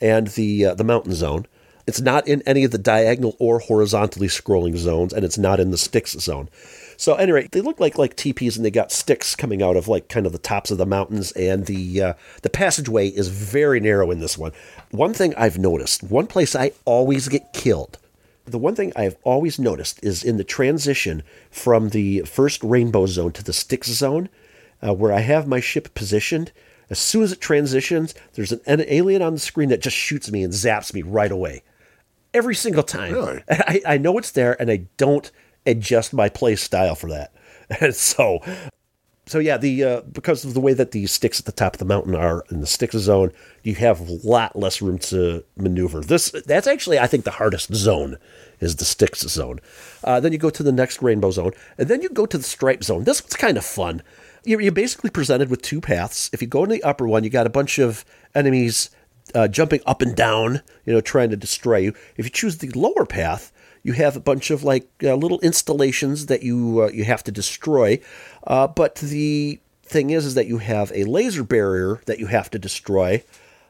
and 0.00 0.28
the 0.28 0.66
uh, 0.66 0.74
the 0.74 0.84
mountain 0.84 1.14
zone. 1.14 1.46
It's 1.86 2.00
not 2.00 2.26
in 2.28 2.42
any 2.42 2.64
of 2.64 2.70
the 2.70 2.78
diagonal 2.78 3.36
or 3.38 3.58
horizontally 3.58 4.28
scrolling 4.28 4.76
zones, 4.76 5.12
and 5.12 5.24
it's 5.24 5.38
not 5.38 5.60
in 5.60 5.70
the 5.70 5.78
Styx 5.78 6.12
zone. 6.12 6.48
So, 6.96 7.14
anyway, 7.14 7.48
they 7.50 7.60
look 7.60 7.80
like 7.80 7.98
like 7.98 8.14
teepees, 8.14 8.56
and 8.56 8.64
they 8.64 8.70
got 8.70 8.92
sticks 8.92 9.34
coming 9.34 9.62
out 9.62 9.76
of 9.76 9.88
like 9.88 10.08
kind 10.08 10.26
of 10.26 10.32
the 10.32 10.38
tops 10.38 10.70
of 10.70 10.78
the 10.78 10.86
mountains, 10.86 11.32
and 11.32 11.66
the 11.66 12.02
uh, 12.02 12.14
the 12.42 12.50
passageway 12.50 13.08
is 13.08 13.28
very 13.28 13.80
narrow 13.80 14.10
in 14.10 14.20
this 14.20 14.38
one. 14.38 14.52
One 14.90 15.14
thing 15.14 15.34
I've 15.36 15.58
noticed, 15.58 16.02
one 16.04 16.26
place 16.26 16.54
I 16.54 16.72
always 16.84 17.28
get 17.28 17.52
killed 17.52 17.98
the 18.44 18.58
one 18.58 18.74
thing 18.74 18.92
I've 18.96 19.16
always 19.22 19.58
noticed 19.58 20.02
is 20.02 20.24
in 20.24 20.36
the 20.36 20.44
transition 20.44 21.22
from 21.50 21.90
the 21.90 22.20
first 22.20 22.62
rainbow 22.62 23.06
zone 23.06 23.32
to 23.32 23.44
the 23.44 23.52
Styx 23.52 23.88
zone, 23.88 24.28
uh, 24.86 24.92
where 24.92 25.12
I 25.12 25.20
have 25.20 25.46
my 25.46 25.60
ship 25.60 25.94
positioned. 25.94 26.52
As 26.90 26.98
soon 26.98 27.22
as 27.22 27.32
it 27.32 27.40
transitions, 27.40 28.14
there's 28.34 28.52
an, 28.52 28.60
an 28.66 28.84
alien 28.88 29.22
on 29.22 29.34
the 29.34 29.40
screen 29.40 29.68
that 29.68 29.80
just 29.80 29.96
shoots 29.96 30.30
me 30.30 30.42
and 30.42 30.52
zaps 30.52 30.92
me 30.92 31.02
right 31.02 31.30
away. 31.30 31.62
Every 32.34 32.54
single 32.54 32.82
time. 32.82 33.12
Really? 33.12 33.42
I, 33.50 33.82
I 33.86 33.98
know 33.98 34.18
it's 34.18 34.30
there, 34.30 34.60
and 34.60 34.70
I 34.70 34.86
don't 34.96 35.30
adjust 35.66 36.12
my 36.12 36.28
play 36.28 36.56
style 36.56 36.94
for 36.94 37.08
that. 37.10 37.32
And 37.80 37.94
so, 37.94 38.40
so 39.24 39.38
yeah, 39.38 39.56
the 39.56 39.82
uh, 39.82 40.00
because 40.02 40.44
of 40.44 40.52
the 40.52 40.60
way 40.60 40.74
that 40.74 40.90
the 40.90 41.06
sticks 41.06 41.40
at 41.40 41.46
the 41.46 41.52
top 41.52 41.74
of 41.74 41.78
the 41.78 41.86
mountain 41.86 42.14
are 42.14 42.44
in 42.50 42.60
the 42.60 42.66
Styx 42.66 42.94
zone, 42.96 43.32
you 43.62 43.76
have 43.76 44.00
a 44.00 44.18
lot 44.22 44.56
less 44.56 44.82
room 44.82 44.98
to 44.98 45.42
maneuver. 45.56 46.02
This 46.02 46.32
that's 46.44 46.66
actually 46.66 46.98
I 46.98 47.06
think 47.06 47.24
the 47.24 47.30
hardest 47.30 47.74
zone 47.74 48.18
is 48.60 48.76
the 48.76 48.84
Styx 48.84 49.20
zone. 49.20 49.60
Uh, 50.04 50.20
then 50.20 50.32
you 50.32 50.38
go 50.38 50.50
to 50.50 50.62
the 50.62 50.72
next 50.72 51.00
rainbow 51.00 51.30
zone, 51.30 51.52
and 51.78 51.88
then 51.88 52.02
you 52.02 52.10
go 52.10 52.26
to 52.26 52.36
the 52.36 52.44
stripe 52.44 52.84
zone. 52.84 53.04
This 53.04 53.22
one's 53.22 53.36
kind 53.36 53.56
of 53.56 53.64
fun. 53.64 54.02
You're, 54.44 54.60
you're 54.60 54.72
basically 54.72 55.10
presented 55.10 55.48
with 55.48 55.62
two 55.62 55.80
paths. 55.80 56.28
If 56.32 56.42
you 56.42 56.48
go 56.48 56.64
in 56.64 56.70
the 56.70 56.82
upper 56.82 57.06
one, 57.06 57.24
you 57.24 57.30
got 57.30 57.46
a 57.46 57.50
bunch 57.50 57.78
of 57.78 58.04
enemies 58.34 58.90
uh, 59.34 59.48
jumping 59.48 59.80
up 59.86 60.02
and 60.02 60.14
down, 60.14 60.62
you 60.84 60.92
know, 60.92 61.00
trying 61.00 61.30
to 61.30 61.36
destroy 61.36 61.78
you. 61.78 61.94
If 62.16 62.26
you 62.26 62.30
choose 62.30 62.58
the 62.58 62.70
lower 62.70 63.06
path, 63.06 63.52
you 63.82 63.92
have 63.94 64.16
a 64.16 64.20
bunch 64.20 64.50
of 64.50 64.62
like 64.62 64.88
uh, 65.02 65.14
little 65.14 65.40
installations 65.40 66.26
that 66.26 66.42
you 66.42 66.82
uh, 66.82 66.88
you 66.88 67.04
have 67.04 67.24
to 67.24 67.32
destroy. 67.32 68.00
Uh, 68.46 68.66
but 68.68 68.96
the 68.96 69.60
thing 69.82 70.10
is, 70.10 70.24
is 70.24 70.34
that 70.34 70.46
you 70.46 70.58
have 70.58 70.92
a 70.94 71.04
laser 71.04 71.44
barrier 71.44 72.00
that 72.06 72.18
you 72.18 72.26
have 72.26 72.50
to 72.50 72.58
destroy. 72.58 73.22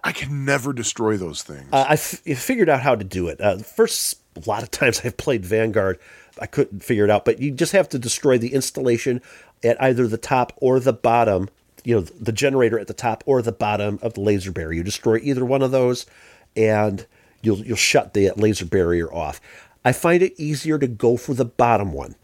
I 0.05 0.13
can 0.13 0.45
never 0.45 0.73
destroy 0.73 1.17
those 1.17 1.43
things. 1.43 1.69
Uh, 1.73 1.87
I, 1.89 1.93
f- 1.93 2.21
figured 2.21 2.69
out 2.69 2.81
how 2.81 2.97
to 2.97 3.05
do 3.05 3.29
it. 3.29 3.41
Uh, 3.41 3.59
first 3.59 4.19
a 4.37 4.41
lot 4.49 4.63
of 4.63 4.71
times 4.71 5.03
I've 5.05 5.17
played 5.17 5.45
Vanguard, 5.45 5.99
I 6.41 6.47
couldn't 6.47 6.83
figure 6.83 7.05
it 7.05 7.11
out. 7.11 7.25
But 7.25 7.41
you 7.41 7.51
just 7.51 7.73
have 7.73 7.89
to 7.91 7.99
destroy 7.99 8.39
the 8.39 8.53
installation 8.55 9.21
at 9.63 9.81
either 9.83 10.07
the 10.07 10.19
top 10.19 10.53
or 10.57 10.81
the 10.81 10.93
bottom. 10.93 11.49
You 11.85 11.97
know, 11.97 12.01
the 12.03 12.33
generator 12.33 12.79
at 12.79 12.87
the 12.87 12.95
top 12.95 13.25
or 13.27 13.43
the 13.43 13.53
bottom 13.53 13.99
of 14.03 14.15
the 14.15 14.21
laser 14.21 14.53
barrier. 14.53 14.79
You 14.79 14.85
destroy 14.85 15.19
either 15.23 15.45
one 15.45 15.63
of 15.63 15.71
those, 15.71 16.07
and 16.57 17.07
you'll 17.43 17.59
you'll 17.59 17.77
shut 17.77 18.15
the 18.15 18.31
laser 18.37 18.67
barrier 18.67 19.13
off. 19.13 19.41
I 19.85 19.93
find 19.93 20.23
it 20.23 20.39
easier 20.39 20.79
to 20.79 20.87
go 20.87 21.17
for 21.17 21.35
the 21.35 21.45
bottom 21.45 21.93
one. 21.93 22.15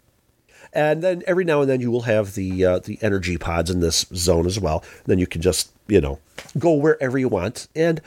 And 0.73 1.03
then 1.03 1.23
every 1.27 1.45
now 1.45 1.63
and 1.63 1.71
then 1.71 1.81
you 1.81 1.91
will 1.91 2.03
have 2.03 2.35
the 2.35 2.65
uh, 2.65 2.79
the 2.81 2.99
energy 3.03 3.39
pods 3.39 3.71
in 3.71 3.81
this 3.81 4.07
zone 4.15 4.47
as 4.47 4.61
well. 4.61 4.85
Then 5.07 5.19
you 5.19 5.27
can 5.27 5.43
just 5.43 5.73
you 5.87 6.01
know 6.01 6.19
go 6.59 6.75
wherever 6.75 7.19
you 7.19 7.29
want, 7.29 7.69
and 7.75 8.01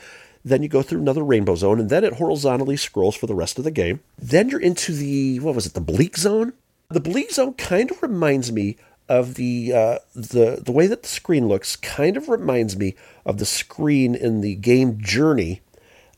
then 0.44 0.62
you 0.62 0.68
go 0.68 0.82
through 0.82 1.00
another 1.00 1.24
rainbow 1.24 1.54
zone, 1.54 1.80
and 1.80 1.90
then 1.90 2.04
it 2.04 2.14
horizontally 2.14 2.76
scrolls 2.76 3.16
for 3.16 3.26
the 3.26 3.34
rest 3.34 3.58
of 3.58 3.64
the 3.64 3.70
game. 3.70 4.00
Then 4.18 4.48
you're 4.48 4.60
into 4.60 4.92
the 4.92 5.40
what 5.40 5.54
was 5.54 5.66
it, 5.66 5.74
the 5.74 5.80
bleak 5.80 6.16
zone? 6.16 6.52
The 6.88 7.00
bleak 7.00 7.32
zone 7.32 7.54
kind 7.54 7.90
of 7.90 8.02
reminds 8.02 8.52
me 8.52 8.76
of 9.08 9.34
the 9.34 9.72
uh, 9.72 9.98
the 10.14 10.62
the 10.64 10.72
way 10.72 10.86
that 10.86 11.02
the 11.02 11.08
screen 11.08 11.48
looks. 11.48 11.76
Kind 11.76 12.16
of 12.16 12.28
reminds 12.28 12.76
me 12.76 12.94
of 13.24 13.38
the 13.38 13.46
screen 13.46 14.14
in 14.14 14.40
the 14.40 14.54
game 14.56 14.98
Journey, 14.98 15.60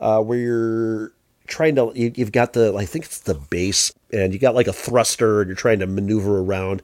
uh, 0.00 0.20
where 0.22 0.38
you're 0.38 1.12
trying 1.46 1.74
to 1.76 1.92
you, 1.94 2.12
have 2.18 2.32
got 2.32 2.52
the 2.52 2.74
I 2.74 2.86
think 2.86 3.04
it's 3.04 3.20
the 3.20 3.34
base 3.34 3.92
and 4.12 4.32
you 4.32 4.38
got 4.38 4.54
like 4.54 4.66
a 4.66 4.72
thruster 4.72 5.40
and 5.40 5.48
you're 5.48 5.56
trying 5.56 5.80
to 5.80 5.86
maneuver 5.86 6.40
around. 6.40 6.82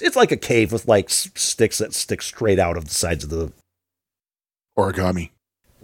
It's 0.00 0.16
like 0.16 0.32
a 0.32 0.36
cave 0.36 0.72
with 0.72 0.88
like 0.88 1.10
sticks 1.10 1.78
that 1.78 1.94
stick 1.94 2.22
straight 2.22 2.58
out 2.58 2.76
of 2.76 2.86
the 2.86 2.94
sides 2.94 3.24
of 3.24 3.30
the 3.30 3.52
origami 4.78 5.30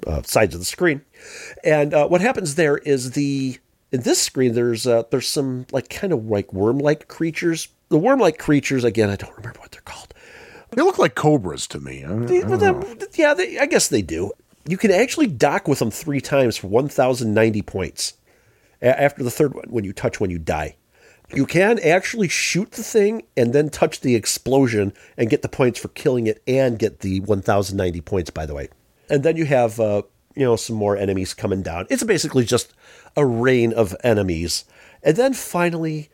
uh, 0.07 0.23
sides 0.23 0.55
of 0.55 0.61
the 0.61 0.67
screen. 0.67 1.03
And 1.63 1.95
uh, 1.95 2.09
what 2.09 2.21
happens 2.21 2.55
there 2.55 2.79
is 2.79 3.13
the 3.13 3.59
in 3.93 4.03
this 4.03 4.21
screen 4.21 4.55
there's 4.55 4.87
uh, 4.87 5.05
there's 5.11 5.29
some 5.29 5.67
like 5.71 5.89
kind 5.89 6.13
of 6.13 6.27
like 6.27 6.53
worm 6.53 6.79
like 6.79 7.09
creatures. 7.09 7.69
The 7.89 7.99
worm 7.99 8.21
like 8.21 8.39
creatures 8.39 8.85
again 8.85 9.11
I 9.11 9.17
don't 9.17 9.37
remember 9.37 9.61
what 9.61 9.73
they're 9.73 9.81
called. 9.83 10.13
They 10.71 10.83
look 10.83 10.99
like 10.99 11.15
cobras 11.15 11.67
to 11.69 11.81
me. 11.81 12.05
I, 12.05 12.15
they, 12.17 12.43
I 12.43 12.97
yeah, 13.15 13.35
they, 13.35 13.59
I 13.59 13.67
guess 13.67 13.89
they 13.89 14.03
do. 14.03 14.33
You 14.69 14.77
can 14.77 14.91
actually 14.91 15.29
dock 15.29 15.69
with 15.69 15.79
them 15.79 15.91
three 15.91 16.21
times 16.21 16.57
for 16.57 16.67
1,090 16.67 17.63
points. 17.63 18.15
A- 18.83 19.01
after 19.01 19.23
the 19.23 19.31
third 19.31 19.55
one, 19.55 19.65
when 19.69 19.85
you 19.85 19.93
touch 19.93 20.21
when 20.21 20.31
you 20.31 20.39
die. 20.39 20.77
You 21.35 21.47
can 21.47 21.79
actually 21.81 22.29
shoot 22.29 22.73
the 22.73 22.83
thing 22.83 23.23
and 23.37 23.53
then 23.53 23.69
touch 23.69 24.01
the 24.01 24.15
explosion 24.15 24.93
and 25.17 25.31
get 25.31 25.43
the 25.43 25.49
points 25.49 25.79
for 25.79 25.89
killing 25.89 26.27
it 26.27 26.43
and 26.47 26.79
get 26.79 27.01
the 27.01 27.21
1,090 27.21 28.01
points, 28.03 28.31
by 28.31 28.47
the 28.47 28.55
way. 28.55 28.69
And 29.09 29.23
then 29.23 29.37
you 29.37 29.45
have, 29.47 29.81
uh, 29.81 30.03
you 30.35 30.45
know, 30.45 30.57
some 30.57 30.77
more 30.77 30.97
enemies 30.97 31.35
coming 31.35 31.63
down. 31.63 31.87
It's 31.91 32.05
basically 32.05 32.45
just 32.45 32.75
a 33.17 33.25
rain 33.25 33.73
of 33.73 33.97
enemies. 34.05 34.65
And 35.03 35.17
then 35.17 35.33
finally, 35.33 36.11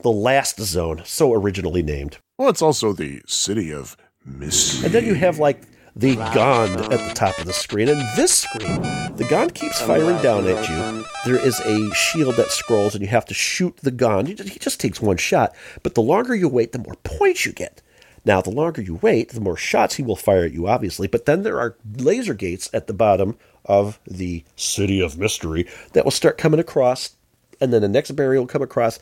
the 0.00 0.10
last 0.10 0.60
zone, 0.60 1.02
so 1.04 1.32
originally 1.32 1.82
named. 1.82 2.18
Well, 2.38 2.48
it's 2.48 2.62
also 2.62 2.92
the 2.92 3.22
city 3.26 3.72
of 3.72 3.96
mystery. 4.24 4.86
And 4.86 4.94
then 4.94 5.04
you 5.04 5.14
have 5.14 5.38
like 5.38 5.62
the 5.94 6.16
Gond 6.16 6.80
at 6.92 7.08
the 7.08 7.12
top 7.14 7.38
of 7.38 7.46
the 7.46 7.52
screen. 7.52 7.88
And 7.88 8.00
this 8.16 8.32
screen, 8.32 8.80
the 9.16 9.26
Gond 9.28 9.54
keeps 9.54 9.80
firing 9.80 10.20
down 10.22 10.46
at 10.46 10.68
you. 10.68 11.04
There 11.26 11.44
is 11.44 11.60
a 11.60 11.92
shield 11.94 12.36
that 12.36 12.50
scrolls, 12.50 12.94
and 12.94 13.02
you 13.02 13.08
have 13.08 13.26
to 13.26 13.34
shoot 13.34 13.76
the 13.78 13.90
Gond. 13.90 14.28
He 14.28 14.58
just 14.58 14.80
takes 14.80 15.00
one 15.00 15.18
shot, 15.18 15.54
but 15.82 15.94
the 15.94 16.02
longer 16.02 16.34
you 16.34 16.48
wait, 16.48 16.72
the 16.72 16.78
more 16.78 16.96
points 17.04 17.44
you 17.44 17.52
get. 17.52 17.82
Now, 18.24 18.40
the 18.40 18.50
longer 18.50 18.80
you 18.80 19.00
wait, 19.02 19.30
the 19.30 19.40
more 19.40 19.56
shots 19.56 19.96
he 19.96 20.02
will 20.02 20.16
fire 20.16 20.44
at 20.44 20.52
you, 20.52 20.68
obviously. 20.68 21.08
But 21.08 21.26
then 21.26 21.42
there 21.42 21.60
are 21.60 21.76
laser 21.96 22.34
gates 22.34 22.70
at 22.72 22.86
the 22.86 22.94
bottom 22.94 23.36
of 23.64 23.98
the 24.06 24.44
City 24.56 25.00
of 25.00 25.18
Mystery 25.18 25.68
that 25.92 26.04
will 26.04 26.12
start 26.12 26.38
coming 26.38 26.60
across, 26.60 27.16
and 27.60 27.72
then 27.72 27.82
the 27.82 27.88
next 27.88 28.12
barrier 28.12 28.40
will 28.40 28.46
come 28.46 28.62
across, 28.62 28.98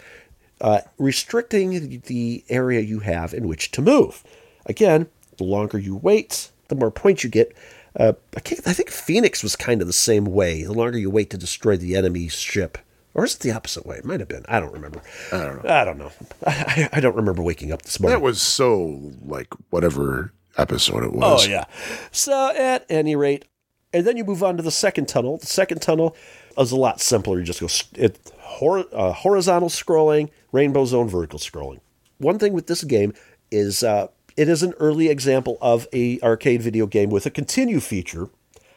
uh, 0.61 0.81
restricting 0.99 2.03
the 2.07 2.45
area 2.49 2.81
you 2.81 3.01
have 3.01 3.33
in 3.35 3.49
which 3.49 3.71
to 3.73 3.83
move. 3.83 4.23
Again, 4.67 5.09
the 5.39 5.45
longer 5.45 5.79
you 5.79 5.97
wait, 5.97 6.51
the 6.69 6.75
more 6.75 6.91
points 6.91 7.25
you 7.25 7.31
get. 7.31 7.55
Uh, 7.99 8.13
I, 8.37 8.39
I, 8.39 8.73
think 8.73 8.91
Phoenix 8.91 9.43
was 9.43 9.57
kind 9.57 9.81
of 9.81 9.89
the 9.89 9.93
same 9.93 10.25
way. 10.25 10.63
The 10.63 10.73
longer 10.73 10.99
you 10.99 11.11
wait 11.11 11.31
to 11.31 11.39
destroy 11.39 11.77
the 11.77 11.97
enemy 11.97 12.29
ship, 12.29 12.79
or 13.15 13.25
is 13.25 13.35
it 13.35 13.41
the 13.41 13.51
opposite 13.51 13.85
way? 13.85 13.97
It 13.97 14.05
might 14.05 14.21
have 14.21 14.29
been. 14.29 14.45
I 14.49 14.61
don't 14.61 14.73
remember. 14.73 15.03
I 15.33 15.39
don't 15.39 15.65
know. 15.65 15.71
I 15.71 15.85
don't 15.85 15.99
know. 15.99 16.13
I, 16.47 16.89
I 16.93 17.01
don't 17.01 17.17
remember 17.17 17.43
waking 17.43 17.73
up 17.73 17.83
this 17.83 17.99
morning. 17.99 18.19
That 18.19 18.25
was 18.25 18.41
so 18.41 19.13
like 19.27 19.49
whatever 19.71 20.33
episode 20.57 21.03
it 21.03 21.13
was. 21.13 21.47
Oh 21.47 21.51
yeah. 21.51 21.65
So 22.13 22.55
at 22.57 22.87
any 22.89 23.17
rate, 23.17 23.47
and 23.93 24.07
then 24.07 24.17
you 24.17 24.25
move 24.25 24.45
on 24.45 24.57
to 24.57 24.63
the 24.63 24.71
second 24.71 25.09
tunnel. 25.09 25.39
The 25.39 25.47
second 25.47 25.83
tunnel 25.83 26.15
is 26.57 26.71
a 26.71 26.77
lot 26.77 27.01
simpler. 27.01 27.39
You 27.39 27.45
just 27.45 27.61
go 27.61 28.01
it 28.01 28.21
hor- 28.51 28.87
uh, 28.93 29.13
horizontal 29.13 29.69
scrolling, 29.69 30.31
rainbow 30.53 30.85
zone, 30.85 31.09
vertical 31.09 31.39
scrolling. 31.39 31.81
One 32.19 32.39
thing 32.39 32.53
with 32.53 32.67
this 32.67 32.85
game 32.85 33.15
is 33.51 33.83
uh, 33.83 34.09
it 34.37 34.49
is 34.49 34.63
an 34.63 34.75
early 34.79 35.09
example 35.09 35.59
of 35.61 35.87
a 35.93 36.21
arcade 36.21 36.63
video 36.63 36.87
game 36.87 37.11
with 37.11 37.27
a 37.27 37.31
continue 37.31 37.81
feature. 37.81 38.29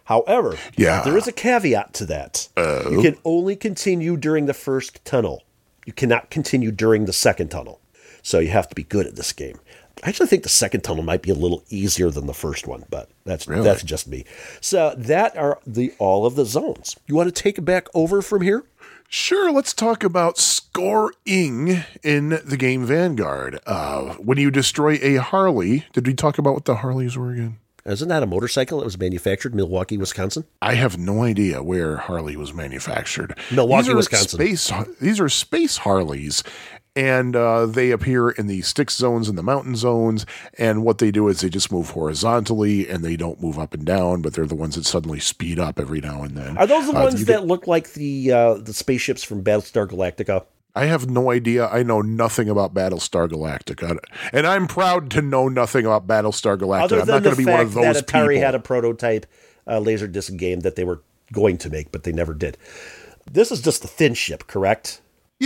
However, 0.05 0.57
yeah. 0.75 1.01
there 1.03 1.17
is 1.17 1.27
a 1.27 1.31
caveat 1.31 1.93
to 1.95 2.05
that. 2.07 2.49
Uh, 2.57 2.89
you 2.89 3.01
can 3.01 3.17
only 3.23 3.55
continue 3.55 4.17
during 4.17 4.45
the 4.45 4.53
first 4.53 5.03
tunnel. 5.05 5.43
You 5.85 5.93
cannot 5.93 6.29
continue 6.29 6.71
during 6.71 7.05
the 7.05 7.13
second 7.13 7.49
tunnel. 7.49 7.79
So 8.21 8.39
you 8.39 8.49
have 8.49 8.69
to 8.69 8.75
be 8.75 8.83
good 8.83 9.07
at 9.07 9.15
this 9.15 9.31
game. 9.31 9.59
I 10.03 10.09
actually 10.09 10.27
think 10.27 10.43
the 10.43 10.49
second 10.49 10.81
tunnel 10.81 11.03
might 11.03 11.21
be 11.21 11.29
a 11.29 11.35
little 11.35 11.63
easier 11.69 12.09
than 12.09 12.25
the 12.25 12.33
first 12.33 12.67
one, 12.67 12.83
but 12.89 13.09
that's 13.25 13.47
really? 13.47 13.63
that's 13.63 13.83
just 13.83 14.07
me. 14.07 14.25
So 14.59 14.93
that 14.97 15.37
are 15.37 15.59
the 15.65 15.93
all 15.99 16.25
of 16.25 16.35
the 16.35 16.45
zones. 16.45 16.97
You 17.07 17.15
want 17.15 17.33
to 17.33 17.41
take 17.41 17.57
it 17.57 17.61
back 17.61 17.87
over 17.93 18.21
from 18.21 18.41
here? 18.41 18.65
Sure, 19.15 19.51
let's 19.51 19.75
talk 19.75 20.03
about 20.03 20.39
scoring 20.39 21.83
in 22.01 22.29
the 22.43 22.57
game 22.57 22.83
Vanguard. 22.83 23.59
Uh, 23.67 24.15
when 24.15 24.39
you 24.39 24.49
destroy 24.49 24.97
a 25.03 25.17
Harley, 25.17 25.85
did 25.93 26.07
we 26.07 26.15
talk 26.15 26.39
about 26.39 26.55
what 26.55 26.65
the 26.65 26.77
Harleys 26.77 27.15
were 27.15 27.31
again? 27.31 27.59
Isn't 27.85 28.07
that 28.07 28.23
a 28.23 28.25
motorcycle 28.25 28.79
that 28.79 28.85
was 28.85 28.97
manufactured 28.97 29.51
in 29.51 29.57
Milwaukee, 29.57 29.97
Wisconsin? 29.97 30.45
I 30.63 30.73
have 30.73 30.97
no 30.97 31.21
idea 31.21 31.61
where 31.61 31.97
Harley 31.97 32.35
was 32.35 32.55
manufactured. 32.55 33.37
Milwaukee, 33.51 33.93
Wisconsin. 33.93 34.39
Space, 34.39 34.71
these 34.99 35.19
are 35.19 35.29
space 35.29 35.77
Harleys, 35.77 36.43
and 36.95 37.35
uh, 37.35 37.65
they 37.65 37.91
appear 37.91 38.29
in 38.29 38.47
the 38.47 38.61
stick 38.61 38.91
zones 38.91 39.27
and 39.29 39.37
the 39.37 39.43
mountain 39.43 39.75
zones. 39.75 40.25
And 40.57 40.83
what 40.83 40.99
they 40.99 41.11
do 41.11 41.27
is 41.27 41.41
they 41.41 41.49
just 41.49 41.71
move 41.71 41.91
horizontally 41.91 42.87
and 42.89 43.03
they 43.03 43.15
don't 43.15 43.41
move 43.41 43.57
up 43.57 43.73
and 43.73 43.85
down, 43.85 44.21
but 44.21 44.33
they're 44.33 44.45
the 44.45 44.55
ones 44.55 44.75
that 44.75 44.85
suddenly 44.85 45.19
speed 45.19 45.59
up 45.59 45.79
every 45.79 46.01
now 46.01 46.23
and 46.23 46.37
then. 46.37 46.57
Are 46.57 46.67
those 46.67 46.85
the 46.91 46.97
Uh, 46.97 47.03
ones 47.03 47.25
that 47.25 47.39
get- 47.39 47.45
look 47.45 47.67
like 47.67 47.93
the 47.93 48.31
uh, 48.31 48.53
the 48.55 48.73
spaceships 48.73 49.23
from 49.23 49.43
Battlestar 49.43 49.87
Galactica? 49.87 50.45
I 50.75 50.85
have 50.85 51.07
no 51.07 51.29
idea. 51.29 51.67
I 51.67 51.83
know 51.83 52.01
nothing 52.01 52.49
about 52.49 52.73
Battlestar 52.73 53.29
Galactica, 53.29 53.95
and 54.31 54.47
I'm 54.47 54.65
proud 54.65 55.11
to 55.11 55.21
know 55.21 55.47
nothing 55.47 55.85
about 55.85 56.07
Battlestar 56.07 56.57
Galactica. 56.57 56.81
Other 56.83 57.01
I'm 57.01 57.07
not 57.07 57.23
going 57.23 57.35
to 57.35 57.45
be 57.45 57.51
one 57.51 57.59
of 57.59 57.73
those 57.75 57.83
that 57.95 58.07
Atari 58.07 58.29
people. 58.29 58.41
had 58.45 58.55
a 58.55 58.59
prototype 58.59 59.27
uh, 59.67 59.73
laserdisc 59.79 60.35
game 60.35 60.61
that 60.61 60.75
they 60.75 60.83
were 60.83 61.01
going 61.31 61.59
to 61.59 61.69
make, 61.69 61.91
but 61.91 62.03
they 62.05 62.11
never 62.11 62.33
did. 62.33 62.57
This 63.31 63.51
is 63.51 63.61
just 63.61 63.83
the 63.83 63.87
thin 63.87 64.15
ship, 64.15 64.47
correct? 64.47 64.99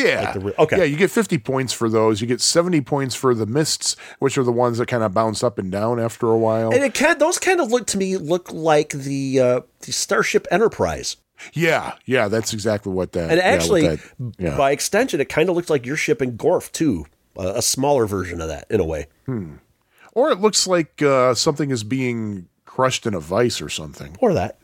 Yeah. 0.03 0.21
Like 0.21 0.33
the 0.33 0.39
re- 0.39 0.53
okay. 0.59 0.77
Yeah, 0.79 0.83
you 0.83 0.95
get 0.97 1.11
50 1.11 1.37
points 1.39 1.73
for 1.73 1.89
those. 1.89 2.21
You 2.21 2.27
get 2.27 2.41
70 2.41 2.81
points 2.81 3.15
for 3.15 3.33
the 3.33 3.45
mists, 3.45 3.95
which 4.19 4.37
are 4.37 4.43
the 4.43 4.51
ones 4.51 4.77
that 4.77 4.87
kind 4.87 5.03
of 5.03 5.13
bounce 5.13 5.43
up 5.43 5.57
and 5.57 5.71
down 5.71 5.99
after 5.99 6.27
a 6.29 6.37
while. 6.37 6.71
And 6.73 6.83
it 6.83 6.93
can 6.93 7.17
those 7.17 7.39
kind 7.39 7.59
of 7.59 7.71
look 7.71 7.87
to 7.87 7.97
me 7.97 8.17
look 8.17 8.51
like 8.53 8.89
the 8.89 9.39
uh, 9.39 9.61
the 9.81 9.91
Starship 9.91 10.47
Enterprise. 10.51 11.17
yeah, 11.53 11.93
yeah, 12.05 12.27
that's 12.27 12.53
exactly 12.53 12.91
what 12.91 13.11
that. 13.13 13.29
And 13.29 13.37
yeah, 13.37 13.43
actually, 13.45 13.87
that- 13.87 13.99
yeah. 14.39 14.57
by 14.57 14.71
extension, 14.71 15.21
it 15.21 15.29
kind 15.29 15.49
of 15.49 15.55
looks 15.55 15.69
like 15.69 15.85
your 15.85 15.95
ship 15.97 16.21
in 16.21 16.37
Gorf 16.37 16.71
too, 16.71 17.05
uh, 17.37 17.53
a 17.55 17.61
smaller 17.61 18.05
version 18.07 18.41
of 18.41 18.47
that 18.49 18.65
in 18.69 18.79
a 18.79 18.85
way. 18.85 19.07
or 20.13 20.31
it 20.31 20.39
looks 20.39 20.65
like 20.67 21.01
uh, 21.01 21.33
something 21.35 21.69
is 21.71 21.83
being 21.83 22.47
crushed 22.65 23.05
in 23.05 23.13
a 23.13 23.19
vice 23.19 23.61
or 23.61 23.69
something. 23.69 24.15
Or 24.19 24.33
that. 24.33 24.57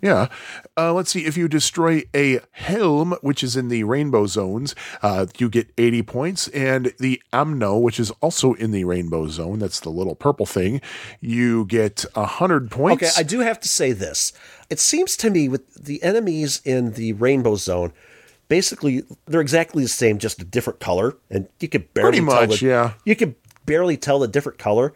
Yeah. 0.00 0.28
Uh, 0.76 0.92
let's 0.92 1.10
see. 1.10 1.24
If 1.24 1.36
you 1.36 1.48
destroy 1.48 2.02
a 2.14 2.40
helm, 2.52 3.16
which 3.20 3.42
is 3.42 3.56
in 3.56 3.68
the 3.68 3.84
rainbow 3.84 4.26
zones, 4.26 4.74
uh, 5.02 5.26
you 5.38 5.48
get 5.48 5.72
80 5.78 6.02
points. 6.02 6.48
And 6.48 6.92
the 6.98 7.22
amno, 7.32 7.78
which 7.78 8.00
is 8.00 8.10
also 8.20 8.54
in 8.54 8.70
the 8.70 8.84
rainbow 8.84 9.28
zone, 9.28 9.58
that's 9.58 9.80
the 9.80 9.90
little 9.90 10.14
purple 10.14 10.46
thing, 10.46 10.80
you 11.20 11.64
get 11.66 12.04
100 12.14 12.70
points. 12.70 13.02
Okay, 13.02 13.12
I 13.16 13.22
do 13.22 13.40
have 13.40 13.60
to 13.60 13.68
say 13.68 13.92
this. 13.92 14.32
It 14.70 14.78
seems 14.78 15.16
to 15.18 15.30
me 15.30 15.48
with 15.48 15.74
the 15.74 16.02
enemies 16.02 16.60
in 16.64 16.92
the 16.92 17.12
rainbow 17.14 17.56
zone, 17.56 17.92
basically 18.48 19.02
they're 19.26 19.40
exactly 19.40 19.82
the 19.82 19.88
same, 19.88 20.18
just 20.18 20.42
a 20.42 20.44
different 20.44 20.80
color, 20.80 21.16
and 21.30 21.48
you 21.60 21.68
could 21.68 21.92
barely 21.94 22.20
Pretty 22.20 22.26
tell 22.26 22.46
the, 22.46 22.66
yeah. 22.66 22.92
You 23.04 23.14
could 23.14 23.34
barely 23.66 23.96
tell 23.96 24.18
the 24.18 24.28
different 24.28 24.58
color. 24.58 24.92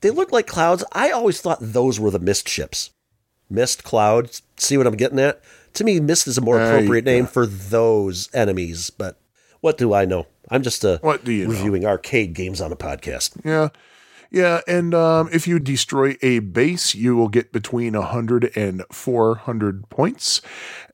They 0.00 0.10
look 0.10 0.30
like 0.30 0.46
clouds. 0.46 0.84
I 0.92 1.10
always 1.10 1.40
thought 1.40 1.58
those 1.60 1.98
were 1.98 2.10
the 2.10 2.18
mist 2.18 2.48
ships. 2.48 2.90
Mist 3.50 3.84
clouds. 3.84 4.42
See 4.56 4.76
what 4.76 4.86
I'm 4.86 4.96
getting 4.96 5.18
at? 5.18 5.40
To 5.74 5.84
me, 5.84 6.00
mist 6.00 6.26
is 6.26 6.38
a 6.38 6.40
more 6.40 6.60
Uh, 6.60 6.66
appropriate 6.68 7.04
name 7.04 7.24
yeah. 7.24 7.30
for 7.30 7.46
those 7.46 8.28
enemies. 8.34 8.90
But 8.90 9.18
what 9.60 9.78
do 9.78 9.92
I 9.94 10.04
know? 10.04 10.26
I'm 10.50 10.62
just 10.62 10.84
a 10.84 10.98
What 11.02 11.24
do 11.24 11.32
you 11.32 11.44
know? 11.46 11.50
reviewing 11.52 11.84
arcade 11.86 12.34
games 12.34 12.60
on 12.60 12.72
a 12.72 12.76
podcast. 12.76 13.32
Yeah. 13.44 13.68
Yeah, 14.30 14.60
and 14.68 14.94
um, 14.94 15.30
if 15.32 15.48
you 15.48 15.58
destroy 15.58 16.16
a 16.20 16.40
base, 16.40 16.94
you 16.94 17.16
will 17.16 17.28
get 17.28 17.50
between 17.50 17.94
100 17.94 18.50
and 18.54 18.84
400 18.92 19.88
points. 19.88 20.42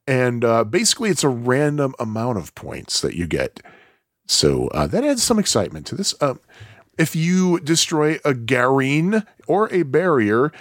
And 0.07 0.45
uh, 0.45 0.63
basically, 0.63 1.11
it's 1.11 1.25
a 1.25 1.29
random 1.29 1.95
amount 1.99 2.39
of 2.39 2.55
points 2.55 3.01
that 3.01 3.15
you 3.17 3.27
get. 3.27 3.61
So 4.29 4.69
uh, 4.69 4.87
that 4.87 5.03
adds 5.03 5.25
some 5.25 5.41
excitement 5.41 5.85
to 5.89 5.97
this. 5.97 6.15
Um, 6.21 6.39
if 6.97 7.17
you 7.17 7.59
destroy 7.59 8.21
a 8.25 8.35
Garine 8.35 9.27
or 9.49 9.69
a 9.75 9.83
barrier, 9.83 10.53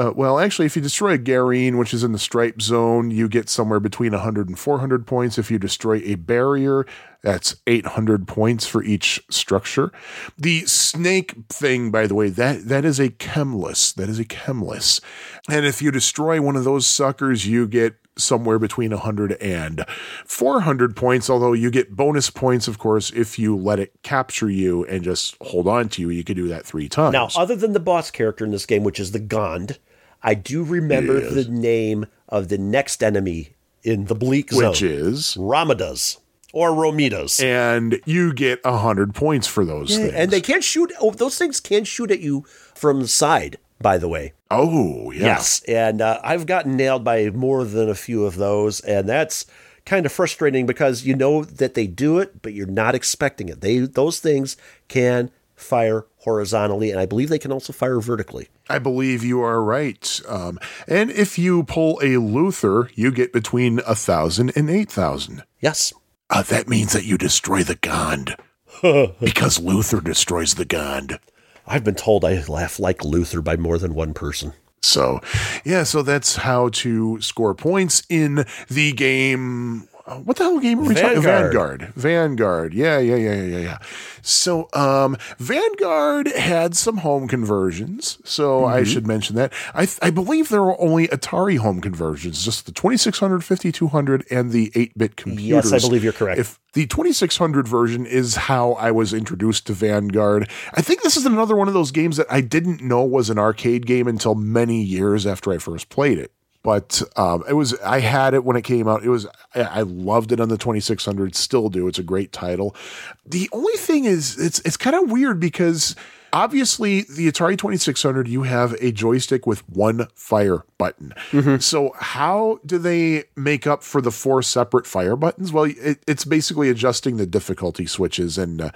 uh, 0.00 0.12
well, 0.16 0.38
actually, 0.38 0.64
if 0.64 0.76
you 0.76 0.80
destroy 0.80 1.12
a 1.12 1.18
Garine, 1.18 1.76
which 1.78 1.92
is 1.92 2.02
in 2.02 2.12
the 2.12 2.18
stripe 2.18 2.62
zone, 2.62 3.10
you 3.10 3.28
get 3.28 3.50
somewhere 3.50 3.80
between 3.80 4.12
100 4.12 4.48
and 4.48 4.58
400 4.58 5.06
points. 5.06 5.36
If 5.36 5.50
you 5.50 5.58
destroy 5.58 5.96
a 5.96 6.14
barrier, 6.14 6.86
that's 7.22 7.56
800 7.66 8.26
points 8.26 8.66
for 8.66 8.82
each 8.82 9.22
structure. 9.28 9.92
The 10.38 10.64
snake 10.64 11.34
thing, 11.50 11.90
by 11.90 12.06
the 12.06 12.14
way, 12.14 12.30
that 12.30 12.66
that 12.68 12.86
is 12.86 12.98
a 12.98 13.10
chemless. 13.10 13.92
That 13.92 14.08
is 14.08 14.18
a 14.18 14.24
chemless. 14.24 15.02
And 15.50 15.66
if 15.66 15.82
you 15.82 15.90
destroy 15.90 16.40
one 16.40 16.56
of 16.56 16.64
those 16.64 16.86
suckers, 16.86 17.46
you 17.46 17.68
get 17.68 17.96
somewhere 18.16 18.58
between 18.58 18.92
100 18.92 19.32
and 19.34 19.84
400 20.24 20.96
points, 20.96 21.28
although 21.28 21.52
you 21.52 21.70
get 21.70 21.94
bonus 21.94 22.30
points, 22.30 22.68
of 22.68 22.78
course, 22.78 23.10
if 23.10 23.38
you 23.38 23.54
let 23.54 23.78
it 23.78 23.92
capture 24.02 24.48
you 24.48 24.86
and 24.86 25.04
just 25.04 25.36
hold 25.42 25.68
on 25.68 25.90
to 25.90 26.00
you. 26.00 26.08
You 26.08 26.24
could 26.24 26.36
do 26.36 26.48
that 26.48 26.64
three 26.64 26.88
times. 26.88 27.12
Now, 27.12 27.28
other 27.36 27.54
than 27.54 27.74
the 27.74 27.80
boss 27.80 28.10
character 28.10 28.46
in 28.46 28.50
this 28.50 28.64
game, 28.64 28.82
which 28.82 28.98
is 28.98 29.12
the 29.12 29.18
Gond, 29.18 29.78
I 30.22 30.34
do 30.34 30.62
remember 30.62 31.20
Yes. 31.20 31.32
the 31.34 31.44
name 31.50 32.06
of 32.28 32.48
the 32.48 32.58
next 32.58 33.02
enemy 33.02 33.50
in 33.82 34.04
the 34.06 34.14
Bleak 34.14 34.52
Zone. 34.52 34.70
which 34.70 34.82
is 34.82 35.36
Ramadas 35.38 36.18
or 36.52 36.70
Romitas. 36.70 37.42
and 37.42 38.00
you 38.04 38.32
get 38.34 38.60
100 38.64 39.14
points 39.14 39.46
for 39.46 39.64
those 39.64 39.96
things. 39.96 40.12
and 40.12 40.30
they 40.30 40.40
can't 40.40 40.64
shoot. 40.64 40.92
Oh, 41.00 41.10
those 41.12 41.38
things 41.38 41.60
can 41.60 41.84
shoot 41.84 42.10
at 42.10 42.20
you 42.20 42.44
from 42.74 43.00
the 43.00 43.08
side. 43.08 43.58
By 43.82 43.96
the 43.96 44.08
way, 44.08 44.34
oh, 44.50 45.10
yeah. 45.10 45.24
yes, 45.24 45.62
and 45.66 46.02
uh, 46.02 46.20
I've 46.22 46.44
gotten 46.44 46.76
nailed 46.76 47.02
by 47.02 47.30
more 47.30 47.64
than 47.64 47.88
a 47.88 47.94
few 47.94 48.26
of 48.26 48.36
those, 48.36 48.80
and 48.80 49.08
that's 49.08 49.46
kind 49.86 50.04
of 50.04 50.12
frustrating 50.12 50.66
because 50.66 51.06
you 51.06 51.14
know 51.16 51.44
that 51.44 51.72
they 51.72 51.86
do 51.86 52.18
it, 52.18 52.42
but 52.42 52.52
you're 52.52 52.66
not 52.66 52.94
expecting 52.94 53.48
it. 53.48 53.62
They 53.62 53.78
those 53.78 54.20
things 54.20 54.58
can 54.88 55.30
fire 55.60 56.06
horizontally, 56.18 56.90
and 56.90 56.98
I 57.00 57.06
believe 57.06 57.28
they 57.28 57.38
can 57.38 57.52
also 57.52 57.72
fire 57.72 58.00
vertically. 58.00 58.48
I 58.68 58.78
believe 58.78 59.24
you 59.24 59.40
are 59.42 59.62
right. 59.62 60.20
Um, 60.28 60.58
and 60.86 61.10
if 61.10 61.38
you 61.38 61.62
pull 61.64 62.00
a 62.02 62.16
Luther, 62.18 62.90
you 62.94 63.10
get 63.10 63.32
between 63.32 63.80
a 63.86 63.94
thousand 63.94 64.52
and 64.56 64.68
eight 64.70 64.90
thousand. 64.90 65.42
Yes, 65.60 65.92
Uh, 66.30 66.42
that 66.42 66.68
means 66.68 66.92
that 66.92 67.04
you 67.04 67.18
destroy 67.18 67.62
the 67.62 67.74
Gond. 67.76 68.36
because 69.20 69.58
Luther 69.58 70.00
destroys 70.00 70.54
the 70.54 70.64
Gond. 70.64 71.18
I've 71.66 71.84
been 71.84 71.94
told 71.96 72.24
I 72.24 72.42
laugh 72.46 72.78
like 72.78 73.04
Luther 73.04 73.42
by 73.42 73.56
more 73.56 73.78
than 73.78 73.94
one 73.94 74.14
person. 74.14 74.52
So, 74.82 75.20
yeah, 75.64 75.82
so 75.82 76.02
that's 76.02 76.36
how 76.36 76.70
to 76.70 77.20
score 77.20 77.54
points 77.54 78.02
in 78.08 78.46
the 78.68 78.92
game. 78.92 79.88
Uh, 80.10 80.16
What 80.20 80.36
the 80.36 80.44
hell 80.44 80.58
game 80.58 80.80
are 80.80 80.82
we 80.82 80.94
talking? 80.94 81.22
Vanguard. 81.22 81.52
Vanguard. 81.52 81.94
Vanguard. 81.94 82.74
Yeah, 82.74 82.98
yeah, 82.98 83.16
yeah, 83.16 83.34
yeah, 83.34 83.42
yeah, 83.44 83.58
yeah. 83.58 83.78
So, 84.22 84.68
um, 84.74 85.16
Vanguard 85.38 86.28
had 86.28 86.76
some 86.76 86.98
home 86.98 87.26
conversions. 87.28 88.18
So 88.24 88.64
I 88.64 88.80
Mm-hmm. 88.80 88.84
should 88.92 89.06
mention 89.06 89.36
that. 89.36 89.52
I, 89.74 89.86
th- 89.86 89.98
I 90.02 90.10
believe 90.10 90.48
there 90.48 90.62
were 90.62 90.80
only 90.80 91.08
Atari 91.08 91.58
home 91.58 91.80
conversions, 91.80 92.44
just 92.44 92.66
the 92.66 92.72
2600, 92.72 93.42
5200, 93.44 94.24
and 94.30 94.52
the 94.52 94.70
8-bit 94.70 95.16
computers. 95.16 95.70
Yes, 95.70 95.72
I 95.72 95.78
believe 95.86 96.02
you're 96.04 96.12
correct. 96.12 96.38
If 96.40 96.58
the 96.72 96.86
2600 96.86 97.66
version 97.66 98.06
is 98.06 98.36
how 98.36 98.72
I 98.74 98.90
was 98.92 99.12
introduced 99.12 99.66
to 99.66 99.72
Vanguard. 99.72 100.48
I 100.74 100.82
think 100.82 101.02
this 101.02 101.16
is 101.16 101.26
another 101.26 101.56
one 101.56 101.66
of 101.68 101.74
those 101.74 101.90
games 101.90 102.16
that 102.16 102.26
I 102.30 102.40
didn't 102.40 102.80
know 102.82 103.02
was 103.04 103.28
an 103.28 103.38
arcade 103.38 103.86
game 103.86 104.06
until 104.06 104.34
many 104.36 104.80
years 104.82 105.26
after 105.26 105.50
I 105.52 105.58
first 105.58 105.88
played 105.88 106.18
it. 106.18 106.32
But 106.62 107.02
um, 107.16 107.42
it 107.48 107.54
was 107.54 107.78
I 107.80 108.00
had 108.00 108.34
it 108.34 108.44
when 108.44 108.56
it 108.56 108.62
came 108.62 108.86
out. 108.86 109.02
It 109.02 109.08
was 109.08 109.26
I, 109.54 109.80
loved 109.80 110.30
it 110.30 110.40
on 110.40 110.50
the 110.50 110.58
2600. 110.58 111.34
Still 111.34 111.70
do. 111.70 111.88
It's 111.88 111.98
a 111.98 112.02
great 112.02 112.32
title. 112.32 112.76
The 113.24 113.48
only 113.52 113.76
thing 113.78 114.04
is 114.04 114.38
it's 114.38 114.60
it's 114.60 114.76
kind 114.76 114.94
of 114.94 115.10
weird 115.10 115.40
because 115.40 115.96
obviously 116.34 117.02
the 117.02 117.28
Atari 117.28 117.56
2600 117.56 118.28
you 118.28 118.42
have 118.42 118.74
a 118.74 118.92
joystick 118.92 119.46
with 119.46 119.66
one 119.70 120.06
fire 120.14 120.64
button. 120.76 121.14
So 121.60 121.94
how 121.98 122.60
do 122.66 122.76
they 122.76 123.24
make 123.36 123.66
up 123.66 123.82
for 123.82 124.02
the 124.02 124.10
four 124.10 124.42
separate 124.42 124.86
fire 124.86 125.16
buttons? 125.16 125.52
Well, 125.52 125.64
it, 125.64 126.02
it's 126.06 126.26
basically 126.26 126.68
adjusting 126.68 127.16
the 127.16 127.26
difficulty 127.26 127.86
switches 127.86 128.36
and. 128.38 128.60
Uh, 128.60 128.70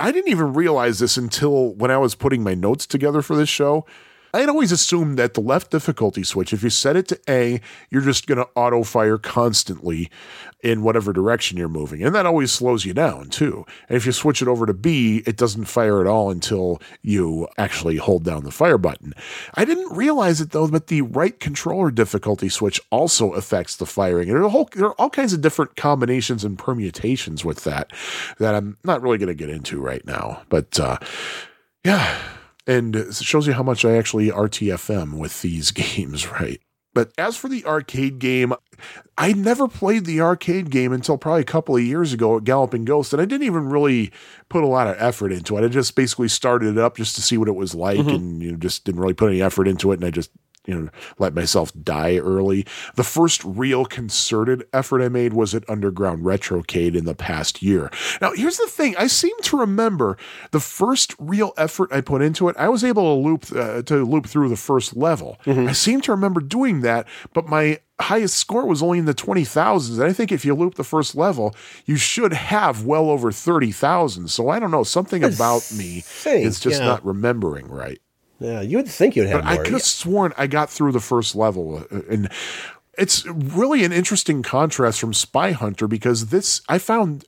I 0.00 0.10
didn't 0.10 0.30
even 0.30 0.54
realize 0.54 1.00
this 1.00 1.18
until 1.18 1.74
when 1.74 1.90
I 1.90 1.98
was 1.98 2.14
putting 2.14 2.42
my 2.42 2.54
notes 2.54 2.86
together 2.86 3.20
for 3.20 3.36
this 3.36 3.50
show. 3.50 3.84
I 4.34 4.40
had 4.40 4.48
always 4.48 4.72
assumed 4.72 5.18
that 5.18 5.34
the 5.34 5.40
left 5.40 5.70
difficulty 5.70 6.22
switch, 6.22 6.52
if 6.52 6.62
you 6.62 6.70
set 6.70 6.96
it 6.96 7.08
to 7.08 7.20
A, 7.28 7.60
you're 7.90 8.02
just 8.02 8.26
going 8.26 8.38
to 8.38 8.48
auto 8.54 8.82
fire 8.82 9.18
constantly 9.18 10.10
in 10.62 10.82
whatever 10.82 11.12
direction 11.12 11.56
you're 11.56 11.68
moving. 11.68 12.02
And 12.02 12.14
that 12.14 12.26
always 12.26 12.50
slows 12.50 12.84
you 12.84 12.92
down, 12.92 13.28
too. 13.28 13.64
And 13.88 13.96
if 13.96 14.04
you 14.04 14.12
switch 14.12 14.42
it 14.42 14.48
over 14.48 14.66
to 14.66 14.74
B, 14.74 15.22
it 15.26 15.36
doesn't 15.36 15.66
fire 15.66 16.00
at 16.00 16.06
all 16.06 16.30
until 16.30 16.80
you 17.02 17.46
actually 17.56 17.96
hold 17.96 18.24
down 18.24 18.44
the 18.44 18.50
fire 18.50 18.78
button. 18.78 19.14
I 19.54 19.64
didn't 19.64 19.96
realize 19.96 20.40
it, 20.40 20.50
though, 20.50 20.68
but 20.68 20.88
the 20.88 21.02
right 21.02 21.38
controller 21.38 21.90
difficulty 21.90 22.48
switch 22.48 22.80
also 22.90 23.32
affects 23.32 23.76
the 23.76 23.86
firing. 23.86 24.28
And 24.28 24.36
there 24.36 24.44
are, 24.44 24.50
whole, 24.50 24.68
there 24.74 24.86
are 24.86 25.00
all 25.00 25.10
kinds 25.10 25.32
of 25.32 25.40
different 25.40 25.76
combinations 25.76 26.44
and 26.44 26.58
permutations 26.58 27.44
with 27.44 27.64
that 27.64 27.92
that 28.38 28.54
I'm 28.54 28.76
not 28.82 29.02
really 29.02 29.18
going 29.18 29.28
to 29.28 29.34
get 29.34 29.50
into 29.50 29.80
right 29.80 30.04
now. 30.06 30.42
But, 30.48 30.80
uh, 30.80 30.98
yeah. 31.84 32.18
And 32.66 32.96
it 32.96 33.14
shows 33.14 33.46
you 33.46 33.52
how 33.52 33.62
much 33.62 33.84
I 33.84 33.96
actually 33.96 34.28
RTFM 34.28 35.14
with 35.14 35.42
these 35.42 35.70
games, 35.72 36.30
right? 36.30 36.60
But 36.96 37.12
as 37.18 37.36
for 37.36 37.50
the 37.50 37.62
arcade 37.66 38.18
game, 38.18 38.54
I 39.18 39.34
never 39.34 39.68
played 39.68 40.06
the 40.06 40.22
arcade 40.22 40.70
game 40.70 40.94
until 40.94 41.18
probably 41.18 41.42
a 41.42 41.44
couple 41.44 41.76
of 41.76 41.82
years 41.82 42.14
ago 42.14 42.38
at 42.38 42.44
Galloping 42.44 42.86
Ghost, 42.86 43.12
and 43.12 43.20
I 43.20 43.26
didn't 43.26 43.46
even 43.46 43.68
really 43.68 44.12
put 44.48 44.64
a 44.64 44.66
lot 44.66 44.86
of 44.86 44.96
effort 44.98 45.30
into 45.30 45.58
it. 45.58 45.64
I 45.64 45.68
just 45.68 45.94
basically 45.94 46.28
started 46.28 46.78
it 46.78 46.78
up 46.78 46.96
just 46.96 47.14
to 47.16 47.20
see 47.20 47.36
what 47.36 47.48
it 47.48 47.54
was 47.54 47.74
like, 47.74 47.98
mm-hmm. 47.98 48.08
and 48.08 48.42
you 48.42 48.52
know, 48.52 48.56
just 48.56 48.86
didn't 48.86 49.02
really 49.02 49.12
put 49.12 49.28
any 49.28 49.42
effort 49.42 49.68
into 49.68 49.92
it, 49.92 49.96
and 49.96 50.06
I 50.06 50.10
just 50.10 50.30
you 50.66 50.74
know 50.74 50.88
let 51.18 51.34
myself 51.34 51.72
die 51.82 52.18
early. 52.18 52.66
The 52.94 53.04
first 53.04 53.42
real 53.44 53.84
concerted 53.84 54.64
effort 54.72 55.02
I 55.02 55.08
made 55.08 55.32
was 55.32 55.54
at 55.54 55.68
Underground 55.68 56.24
Retrocade 56.24 56.94
in 56.94 57.04
the 57.04 57.14
past 57.14 57.62
year. 57.62 57.90
Now, 58.20 58.32
here's 58.32 58.58
the 58.58 58.68
thing: 58.68 58.96
I 58.96 59.06
seem 59.06 59.36
to 59.42 59.58
remember 59.58 60.16
the 60.50 60.60
first 60.60 61.14
real 61.18 61.52
effort 61.56 61.92
I 61.92 62.00
put 62.00 62.22
into 62.22 62.48
it. 62.48 62.56
I 62.58 62.68
was 62.68 62.84
able 62.84 63.02
to 63.02 63.22
loop 63.22 63.46
uh, 63.54 63.82
to 63.82 64.04
loop 64.04 64.26
through 64.26 64.48
the 64.48 64.56
first 64.56 64.96
level. 64.96 65.38
I 65.46 65.72
seem 65.72 66.00
to 66.02 66.12
remember 66.12 66.40
doing 66.40 66.80
that, 66.82 67.06
but 67.32 67.48
my 67.48 67.80
highest 67.98 68.36
score 68.36 68.66
was 68.66 68.82
only 68.82 68.98
in 68.98 69.06
the 69.06 69.14
20,000s. 69.14 69.94
And 69.94 70.02
I 70.02 70.12
think 70.12 70.30
if 70.30 70.44
you 70.44 70.54
loop 70.54 70.74
the 70.74 70.84
first 70.84 71.14
level, 71.14 71.54
you 71.86 71.96
should 71.96 72.32
have 72.32 72.84
well 72.84 73.10
over 73.10 73.32
30,000. 73.32 74.28
So 74.28 74.48
I 74.48 74.58
don't 74.58 74.70
know. 74.70 74.84
Something 74.84 75.24
about 75.24 75.70
me 75.72 76.00
think, 76.00 76.46
is 76.46 76.60
just 76.60 76.80
yeah. 76.80 76.86
not 76.86 77.04
remembering 77.04 77.68
right. 77.68 78.00
Yeah, 78.38 78.60
you 78.60 78.76
would 78.78 78.88
think 78.88 79.16
you'd 79.16 79.28
have 79.28 79.42
But 79.42 79.50
I 79.50 79.54
more. 79.54 79.64
could 79.64 79.72
have 79.74 79.82
sworn 79.82 80.32
I 80.36 80.46
got 80.46 80.68
through 80.70 80.92
the 80.92 81.00
first 81.00 81.34
level. 81.34 81.84
uh, 81.90 82.00
And 82.10 82.28
it's 82.98 83.24
really 83.26 83.84
an 83.84 83.92
interesting 83.92 84.42
contrast 84.42 85.00
from 85.00 85.14
Spy 85.14 85.52
Hunter 85.52 85.86
because 85.88 86.26
this, 86.26 86.60
I 86.68 86.78
found. 86.78 87.24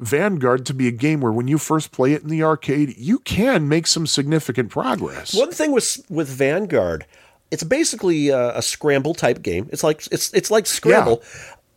Vanguard 0.00 0.64
to 0.66 0.74
be 0.74 0.86
a 0.86 0.92
game 0.92 1.20
where 1.20 1.32
when 1.32 1.48
you 1.48 1.58
first 1.58 1.90
play 1.90 2.12
it 2.12 2.22
in 2.22 2.28
the 2.28 2.40
arcade, 2.44 2.96
you 2.96 3.18
can 3.18 3.68
make 3.68 3.84
some 3.88 4.06
significant 4.06 4.70
progress. 4.70 5.34
One 5.34 5.50
thing 5.50 5.72
with 5.72 6.04
with 6.08 6.28
Vanguard, 6.28 7.04
it's 7.50 7.64
basically 7.64 8.28
a, 8.28 8.56
a 8.56 8.62
scramble 8.62 9.12
type 9.12 9.42
game. 9.42 9.68
It's 9.72 9.82
like 9.82 10.06
it's 10.12 10.32
it's 10.32 10.52
like 10.52 10.66
Scramble. 10.66 11.20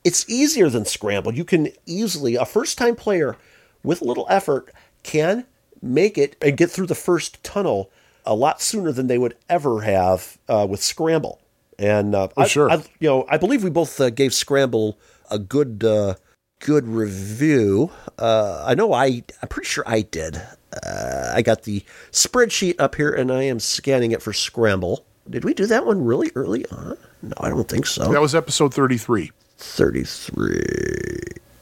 It's 0.04 0.30
easier 0.30 0.70
than 0.70 0.86
Scramble. 0.86 1.34
You 1.34 1.44
can 1.44 1.70
easily 1.88 2.36
a 2.36 2.46
first 2.46 2.78
time 2.78 2.96
player 2.96 3.38
with 3.82 4.04
a 4.04 4.06
little 4.06 4.28
effort 4.30 4.72
can 5.02 5.48
make 5.82 6.16
it 6.16 6.36
and 6.44 6.56
get 6.56 6.70
through 6.70 6.86
the 6.88 6.94
first 6.94 7.44
tunnel 7.44 7.90
a 8.26 8.36
lot 8.36 8.62
sooner 8.62 8.92
than 8.92 9.08
they 9.08 9.18
would 9.18 9.36
ever 9.50 9.82
have 9.82 10.38
uh, 10.48 10.66
with 10.70 10.82
Scramble. 10.82 11.40
And 11.80 12.14
uh, 12.14 12.28
Oh, 12.38 12.42
I, 12.44 12.48
sure. 12.48 12.70
I, 12.72 12.76
you 13.00 13.10
know, 13.10 13.26
I 13.30 13.38
believe 13.38 13.64
we 13.64 13.70
both 13.70 14.00
uh, 14.00 14.10
gave 14.10 14.34
Scramble 14.34 14.98
a 15.30 15.40
good 15.40 15.84
uh, 15.84 16.16
good 16.60 16.88
review. 16.88 17.92
Uh, 18.20 18.64
I 18.66 18.76
know 18.76 18.94
I 18.94 19.24
I'm 19.42 19.48
pretty 19.50 19.68
sure 19.68 19.84
I 19.88 20.02
did. 20.02 20.42
Uh, 20.86 21.32
I 21.34 21.42
got 21.42 21.64
the 21.64 21.84
spreadsheet 22.12 22.76
up 22.80 22.96
here, 22.96 23.12
and 23.12 23.32
I 23.32 23.44
am 23.44 23.60
scanning 23.60 24.12
it 24.12 24.22
for 24.22 24.32
Scramble. 24.32 25.06
Did 25.30 25.44
we 25.44 25.54
do 25.54 25.66
that 25.66 25.86
one 25.86 26.04
really 26.06 26.32
early 26.36 26.66
on? 26.68 26.98
No, 27.22 27.34
I 27.40 27.50
don't 27.50 27.68
think 27.68 27.86
so. 27.86 28.12
That 28.12 28.22
was 28.22 28.34
episode 28.36 28.74
33. 28.74 29.32
33. 29.58 30.62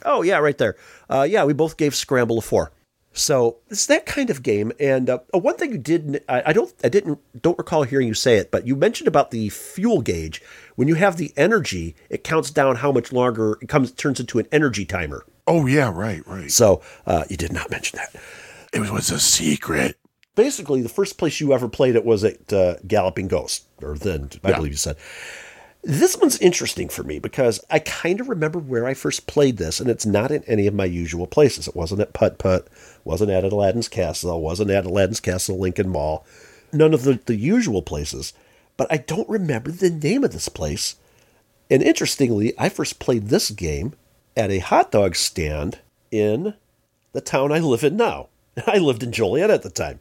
Oh, 0.06 0.22
yeah, 0.22 0.38
right 0.38 0.58
there. 0.58 0.76
Uh, 1.10 1.26
yeah, 1.30 1.44
we 1.44 1.54
both 1.54 1.78
gave 1.78 1.94
Scramble 1.96 2.38
a 2.38 2.42
four. 2.42 2.72
So 3.20 3.58
it's 3.70 3.86
that 3.88 4.06
kind 4.06 4.30
of 4.30 4.44
game. 4.44 4.72
And 4.80 5.10
uh, 5.10 5.20
one 5.32 5.58
thing 5.58 5.72
you 5.72 5.78
did, 5.78 6.24
I, 6.30 6.44
I 6.48 6.54
don't, 6.54 6.74
I 6.84 6.90
didn't, 6.90 7.20
don't 7.42 7.58
recall 7.58 7.84
hearing 7.84 8.08
you 8.08 8.14
say 8.14 8.38
it, 8.38 8.50
but 8.50 8.66
you 8.66 8.76
mentioned 8.76 9.08
about 9.08 9.32
the 9.32 9.50
fuel 9.50 10.02
gauge. 10.02 10.42
When 10.76 10.88
you 10.88 10.96
have 10.96 11.18
the 11.18 11.34
energy, 11.36 11.96
it 12.10 12.24
counts 12.24 12.50
down 12.50 12.78
how 12.78 12.92
much 12.92 13.12
longer 13.12 13.58
it 13.62 13.68
comes, 13.68 13.92
turns 13.92 14.20
into 14.20 14.40
an 14.40 14.48
energy 14.52 14.86
timer. 14.86 15.26
Oh, 15.46 15.66
yeah, 15.66 15.92
right, 15.94 16.26
right. 16.28 16.50
So 16.50 16.82
uh, 17.06 17.26
you 17.30 17.36
did 17.38 17.52
not 17.52 17.70
mention 17.70 17.98
that. 17.98 18.22
It 18.72 18.92
was 18.92 19.10
a 19.12 19.20
secret. 19.20 19.98
Basically, 20.36 20.82
the 20.82 20.90
first 20.90 21.18
place 21.18 21.42
you 21.42 21.52
ever 21.54 21.68
played 21.68 21.96
it 21.96 22.06
was 22.06 22.24
at 22.24 22.54
uh, 22.54 22.76
Galloping 22.88 23.28
Ghost, 23.28 23.68
or 23.82 23.98
then 23.98 24.30
I 24.44 24.50
Yeah. 24.52 24.56
believe 24.58 24.72
you 24.72 24.78
said. 24.78 24.96
This 25.82 26.18
one's 26.18 26.38
interesting 26.40 26.90
for 26.90 27.04
me 27.04 27.20
because 27.20 27.64
I 27.70 27.80
kind 27.80 28.20
of 28.20 28.28
remember 28.28 28.60
where 28.60 28.86
I 28.86 28.94
first 28.94 29.28
played 29.28 29.58
this, 29.58 29.80
and 29.80 29.90
it's 29.90 30.06
not 30.06 30.30
in 30.30 30.44
any 30.44 30.68
of 30.68 30.74
my 30.74 30.86
usual 30.86 31.26
places. 31.26 31.68
It 31.68 31.76
wasn't 31.76 32.02
at 32.02 32.14
Putt 32.14 32.38
Putt, 32.38 32.68
wasn't 33.06 33.32
at 33.32 33.46
Aladdin's 33.46 33.88
Castle, 33.88 34.42
wasn't 34.42 34.72
at 34.72 34.86
Aladdin's 34.86 35.22
Castle 35.22 35.58
Lincoln 35.58 35.88
Mall, 35.88 36.26
none 36.74 36.94
of 36.94 37.04
the, 37.04 37.20
the 37.26 37.36
usual 37.36 37.82
places. 37.82 38.34
But 38.76 38.92
I 38.92 38.98
don't 38.98 39.30
remember 39.30 39.72
the 39.72 39.90
name 39.90 40.24
of 40.24 40.32
this 40.32 40.50
place. 40.50 40.96
And 41.72 41.82
interestingly, 41.82 42.54
I 42.58 42.68
first 42.70 43.00
played 43.00 43.28
this 43.28 43.50
game 43.50 43.94
at 44.36 44.52
a 44.52 44.60
hot 44.60 44.92
dog 44.92 45.16
stand 45.16 45.80
in 46.12 46.56
the 47.14 47.22
town 47.22 47.52
I 47.52 47.60
live 47.60 47.84
in 47.84 47.96
now. 47.96 48.28
I 48.68 48.78
lived 48.80 49.04
in 49.04 49.12
Joliet 49.12 49.50
at 49.50 49.64
the 49.64 49.70
time. 49.70 50.00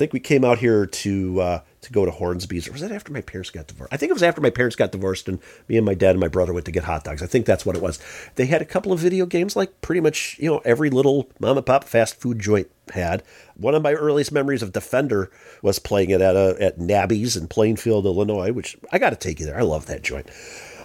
Think 0.00 0.14
we 0.14 0.20
came 0.20 0.46
out 0.46 0.60
here 0.60 0.86
to 0.86 1.40
uh, 1.42 1.60
to 1.82 1.92
go 1.92 2.06
to 2.06 2.10
Hornsby's, 2.10 2.66
or 2.66 2.72
was 2.72 2.80
that 2.80 2.90
after 2.90 3.12
my 3.12 3.20
parents 3.20 3.50
got 3.50 3.66
divorced? 3.66 3.92
I 3.92 3.98
think 3.98 4.08
it 4.08 4.14
was 4.14 4.22
after 4.22 4.40
my 4.40 4.48
parents 4.48 4.74
got 4.74 4.92
divorced, 4.92 5.28
and 5.28 5.38
me 5.68 5.76
and 5.76 5.84
my 5.84 5.92
dad 5.92 6.12
and 6.12 6.20
my 6.20 6.28
brother 6.28 6.54
went 6.54 6.64
to 6.64 6.72
get 6.72 6.84
hot 6.84 7.04
dogs. 7.04 7.22
I 7.22 7.26
think 7.26 7.44
that's 7.44 7.66
what 7.66 7.76
it 7.76 7.82
was. 7.82 7.98
They 8.36 8.46
had 8.46 8.62
a 8.62 8.64
couple 8.64 8.94
of 8.94 8.98
video 8.98 9.26
games, 9.26 9.56
like 9.56 9.82
pretty 9.82 10.00
much 10.00 10.38
you 10.38 10.48
know 10.48 10.62
every 10.64 10.88
little 10.88 11.28
mom 11.38 11.58
and 11.58 11.66
pop 11.66 11.84
fast 11.84 12.18
food 12.18 12.38
joint 12.38 12.70
had. 12.94 13.22
One 13.56 13.74
of 13.74 13.82
my 13.82 13.92
earliest 13.92 14.32
memories 14.32 14.62
of 14.62 14.72
Defender 14.72 15.30
was 15.60 15.78
playing 15.78 16.08
it 16.08 16.22
at 16.22 16.34
a, 16.34 16.56
at 16.58 16.78
Nabby's 16.78 17.36
in 17.36 17.46
Plainfield, 17.46 18.06
Illinois, 18.06 18.52
which 18.52 18.78
I 18.90 18.98
got 18.98 19.10
to 19.10 19.16
take 19.16 19.38
you 19.38 19.44
there. 19.44 19.58
I 19.58 19.64
love 19.64 19.84
that 19.84 20.00
joint. 20.00 20.30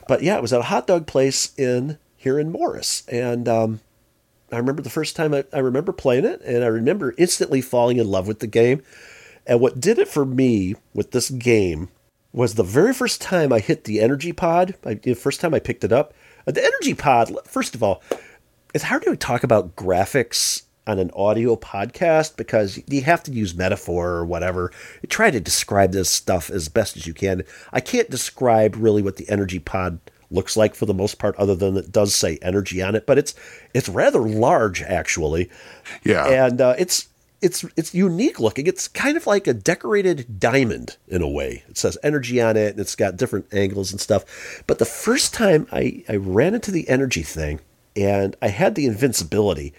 But 0.09 0.23
yeah, 0.23 0.35
it 0.35 0.41
was 0.41 0.51
at 0.51 0.59
a 0.59 0.63
hot 0.63 0.87
dog 0.87 1.07
place 1.07 1.57
in 1.57 1.99
here 2.17 2.37
in 2.37 2.51
Morris, 2.51 3.03
and 3.07 3.47
um, 3.47 3.79
I 4.51 4.57
remember 4.57 4.81
the 4.81 4.89
first 4.89 5.15
time 5.15 5.33
I, 5.33 5.43
I 5.51 5.59
remember 5.59 5.91
playing 5.91 6.25
it, 6.25 6.41
and 6.41 6.63
I 6.63 6.67
remember 6.67 7.15
instantly 7.17 7.61
falling 7.61 7.97
in 7.97 8.07
love 8.07 8.27
with 8.27 8.39
the 8.39 8.47
game. 8.47 8.83
And 9.45 9.59
what 9.59 9.79
did 9.79 9.99
it 9.99 10.07
for 10.07 10.25
me 10.25 10.75
with 10.93 11.11
this 11.11 11.29
game 11.29 11.89
was 12.31 12.55
the 12.55 12.63
very 12.63 12.93
first 12.93 13.21
time 13.21 13.53
I 13.53 13.59
hit 13.59 13.85
the 13.85 14.01
energy 14.01 14.33
pod. 14.33 14.75
I, 14.85 14.95
the 14.95 15.13
first 15.13 15.39
time 15.39 15.53
I 15.53 15.59
picked 15.59 15.83
it 15.83 15.93
up, 15.93 16.13
Uh, 16.47 16.51
the 16.51 16.63
energy 16.63 16.93
pod. 16.93 17.31
First 17.45 17.75
of 17.75 17.81
all, 17.81 18.03
it's 18.73 18.83
hard 18.83 19.03
to 19.03 19.15
talk 19.15 19.43
about 19.43 19.75
graphics 19.75 20.63
on 20.85 20.99
an 20.99 21.09
audio 21.15 21.55
podcast 21.55 22.37
because 22.37 22.79
you 22.87 23.01
have 23.01 23.23
to 23.23 23.31
use 23.31 23.55
metaphor 23.55 24.11
or 24.11 24.25
whatever. 24.25 24.71
You 25.01 25.07
try 25.07 25.31
to 25.31 25.39
describe 25.39 25.91
this 25.91 26.09
stuff 26.09 26.51
as 26.51 26.69
best 26.69 26.95
as 26.97 27.07
you 27.07 27.13
can. 27.13 27.43
I 27.73 27.79
can't 27.79 28.11
describe 28.11 28.75
really 28.75 29.01
what 29.01 29.15
the 29.15 29.27
energy 29.27 29.57
pod 29.57 29.99
looks 30.35 30.55
like 30.55 30.75
for 30.75 30.85
the 30.85 30.93
most 30.93 31.17
part, 31.17 31.35
other 31.37 31.55
than 31.55 31.77
it 31.77 31.91
does 31.91 32.13
say 32.13 32.37
energy 32.41 32.81
on 32.83 32.93
it. 32.93 33.05
But 33.07 33.17
it's 33.17 33.33
it's 33.73 33.89
rather 33.89 34.19
large 34.19 34.81
actually, 34.83 35.49
Yeah. 36.03 36.27
and 36.27 36.61
uh, 36.61 36.75
it's 36.77 37.07
it's 37.41 37.65
it's 37.75 37.93
unique 37.95 38.39
looking. 38.39 38.67
It's 38.67 38.87
kind 38.87 39.17
of 39.17 39.25
like 39.27 39.47
a 39.47 39.53
decorated 39.53 40.39
diamond 40.39 40.97
in 41.07 41.21
a 41.21 41.27
way. 41.27 41.63
It 41.69 41.77
says 41.77 41.97
energy 42.03 42.41
on 42.41 42.57
it, 42.57 42.71
and 42.71 42.79
it's 42.79 42.95
got 42.95 43.17
different 43.17 43.53
angles 43.53 43.91
and 43.91 43.99
stuff. 43.99 44.63
But 44.67 44.79
the 44.79 44.85
first 44.85 45.33
time 45.33 45.67
I 45.71 46.03
I 46.07 46.15
ran 46.17 46.53
into 46.53 46.71
the 46.71 46.87
energy 46.89 47.23
thing, 47.23 47.59
and 47.95 48.35
I 48.41 48.49
had 48.49 48.75
the 48.75 48.85
invincibility. 48.85 49.73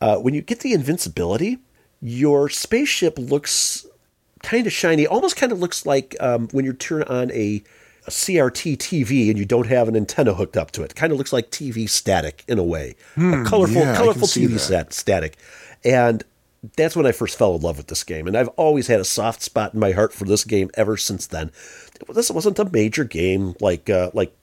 Uh, 0.00 0.16
when 0.18 0.34
you 0.34 0.42
get 0.42 0.60
the 0.60 0.74
invincibility, 0.74 1.58
your 2.02 2.48
spaceship 2.50 3.18
looks 3.18 3.86
kind 4.42 4.66
of 4.66 4.72
shiny. 4.72 5.06
Almost 5.06 5.36
kind 5.36 5.52
of 5.52 5.58
looks 5.58 5.86
like 5.86 6.14
um, 6.20 6.48
when 6.52 6.64
you 6.64 6.72
turn 6.74 7.02
on 7.04 7.32
a, 7.32 7.62
a 8.06 8.10
CRT 8.10 8.76
TV 8.76 9.28
and 9.28 9.38
you 9.38 9.44
don't 9.44 9.66
have 9.66 9.88
an 9.88 9.96
antenna 9.96 10.34
hooked 10.34 10.56
up 10.56 10.70
to 10.72 10.82
it. 10.82 10.94
Kind 10.94 11.12
of 11.12 11.18
looks 11.18 11.32
like 11.32 11.50
TV 11.50 11.88
static 11.88 12.44
in 12.46 12.58
a 12.58 12.64
way, 12.64 12.94
a 13.16 13.44
colorful, 13.44 13.82
yeah, 13.82 13.96
colorful 13.96 14.28
TV 14.28 14.58
set 14.58 14.92
static, 14.92 15.36
and 15.84 16.24
that's 16.76 16.96
when 16.96 17.06
I 17.06 17.12
first 17.12 17.38
fell 17.38 17.54
in 17.54 17.62
love 17.62 17.76
with 17.76 17.88
this 17.88 18.04
game. 18.04 18.26
And 18.26 18.36
I've 18.36 18.48
always 18.50 18.86
had 18.86 19.00
a 19.00 19.04
soft 19.04 19.42
spot 19.42 19.74
in 19.74 19.80
my 19.80 19.92
heart 19.92 20.12
for 20.12 20.24
this 20.24 20.44
game 20.44 20.70
ever 20.74 20.96
since 20.96 21.26
then. 21.26 21.52
This 22.08 22.30
wasn't 22.30 22.58
a 22.58 22.70
major 22.70 23.04
game 23.04 23.54
like 23.60 23.90
uh, 23.90 24.10
like 24.14 24.34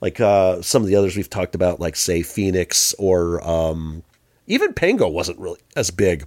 like 0.00 0.20
uh, 0.20 0.62
some 0.62 0.82
of 0.82 0.88
the 0.88 0.96
others 0.96 1.16
we've 1.16 1.30
talked 1.30 1.54
about, 1.54 1.80
like 1.80 1.96
say 1.96 2.22
Phoenix 2.22 2.94
or 2.98 3.46
um, 3.46 4.02
even 4.46 4.72
Pengo 4.72 5.10
wasn't 5.12 5.38
really 5.38 5.60
as 5.76 5.90
big 5.90 6.26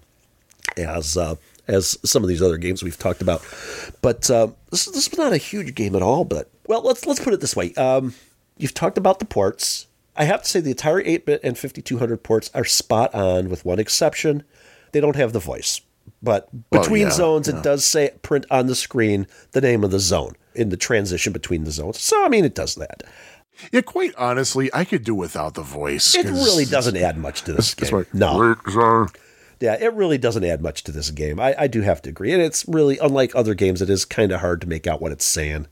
as 0.77 1.17
uh, 1.17 1.35
as 1.67 1.97
some 2.03 2.23
of 2.23 2.29
these 2.29 2.41
other 2.41 2.57
games 2.57 2.83
we've 2.83 2.97
talked 2.97 3.21
about. 3.21 3.45
But 4.01 4.29
uh, 4.29 4.49
this 4.69 4.85
this 4.85 5.09
was 5.09 5.17
not 5.17 5.33
a 5.33 5.37
huge 5.37 5.73
game 5.75 5.95
at 5.95 6.01
all. 6.01 6.25
But 6.25 6.50
well, 6.71 6.81
let's 6.83 7.05
let's 7.05 7.19
put 7.19 7.33
it 7.33 7.41
this 7.41 7.53
way. 7.55 7.73
Um, 7.73 8.13
you've 8.57 8.73
talked 8.73 8.97
about 8.97 9.19
the 9.19 9.25
ports. 9.25 9.87
I 10.15 10.23
have 10.23 10.43
to 10.43 10.49
say 10.49 10.59
the 10.61 10.73
Atari 10.73 11.05
8-bit 11.05 11.41
and 11.43 11.57
5200 11.57 12.23
ports 12.23 12.49
are 12.53 12.63
spot 12.65 13.13
on, 13.13 13.49
with 13.49 13.65
one 13.65 13.79
exception. 13.79 14.43
They 14.91 14.99
don't 15.01 15.15
have 15.17 15.33
the 15.33 15.39
voice. 15.39 15.81
But 16.21 16.47
Well, 16.71 16.81
between 16.81 17.03
yeah, 17.03 17.11
zones, 17.11 17.47
yeah. 17.47 17.57
it 17.57 17.63
does 17.63 17.83
say 17.85 18.11
print 18.21 18.45
on 18.49 18.67
the 18.67 18.75
screen 18.75 19.27
the 19.51 19.61
name 19.61 19.83
of 19.83 19.91
the 19.91 19.99
zone 19.99 20.33
in 20.55 20.69
the 20.69 20.77
transition 20.77 21.33
between 21.33 21.63
the 21.65 21.71
zones. 21.71 21.99
So 21.99 22.23
I 22.25 22.29
mean, 22.29 22.45
it 22.45 22.55
does 22.55 22.75
that. 22.75 23.03
yeah, 23.71 23.81
quite 23.81 24.15
honestly, 24.17 24.69
I 24.73 24.85
could 24.85 25.03
do 25.03 25.13
without 25.15 25.55
the 25.55 25.61
voice. 25.61 26.15
It 26.15 26.25
really 26.25 26.65
doesn't 26.65 26.95
add 26.97 27.17
much 27.17 27.41
to 27.43 27.53
this 27.53 27.73
game. 27.75 27.91
like, 27.91 28.13
No, 28.13 28.55
no. 28.67 29.07
Yeah, 29.59 29.75
it 29.79 29.93
really 29.93 30.17
doesn't 30.17 30.43
add 30.43 30.61
much 30.61 30.83
to 30.85 30.91
this 30.91 31.11
game. 31.11 31.39
I, 31.39 31.53
I 31.57 31.67
do 31.67 31.81
have 31.81 32.01
to 32.03 32.09
agree. 32.09 32.31
And 32.33 32.41
it's 32.41 32.67
really, 32.67 32.97
unlike 32.97 33.35
other 33.35 33.53
games, 33.53 33.81
it 33.81 33.89
is 33.89 34.05
kind 34.05 34.31
of 34.31 34.39
hard 34.41 34.59
to 34.61 34.67
make 34.67 34.87
out 34.87 35.01
what 35.01 35.11
it's 35.11 35.25
saying. 35.25 35.67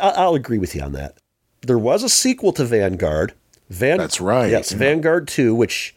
I'll 0.00 0.34
agree 0.34 0.58
with 0.58 0.74
you 0.74 0.82
on 0.82 0.92
that. 0.92 1.18
There 1.62 1.78
was 1.78 2.02
a 2.02 2.08
sequel 2.08 2.52
to 2.54 2.64
Vanguard. 2.64 3.34
Van- 3.70 3.98
That's 3.98 4.20
right, 4.20 4.50
Yes, 4.50 4.72
yeah. 4.72 4.78
Vanguard 4.78 5.28
2, 5.28 5.54
which 5.54 5.94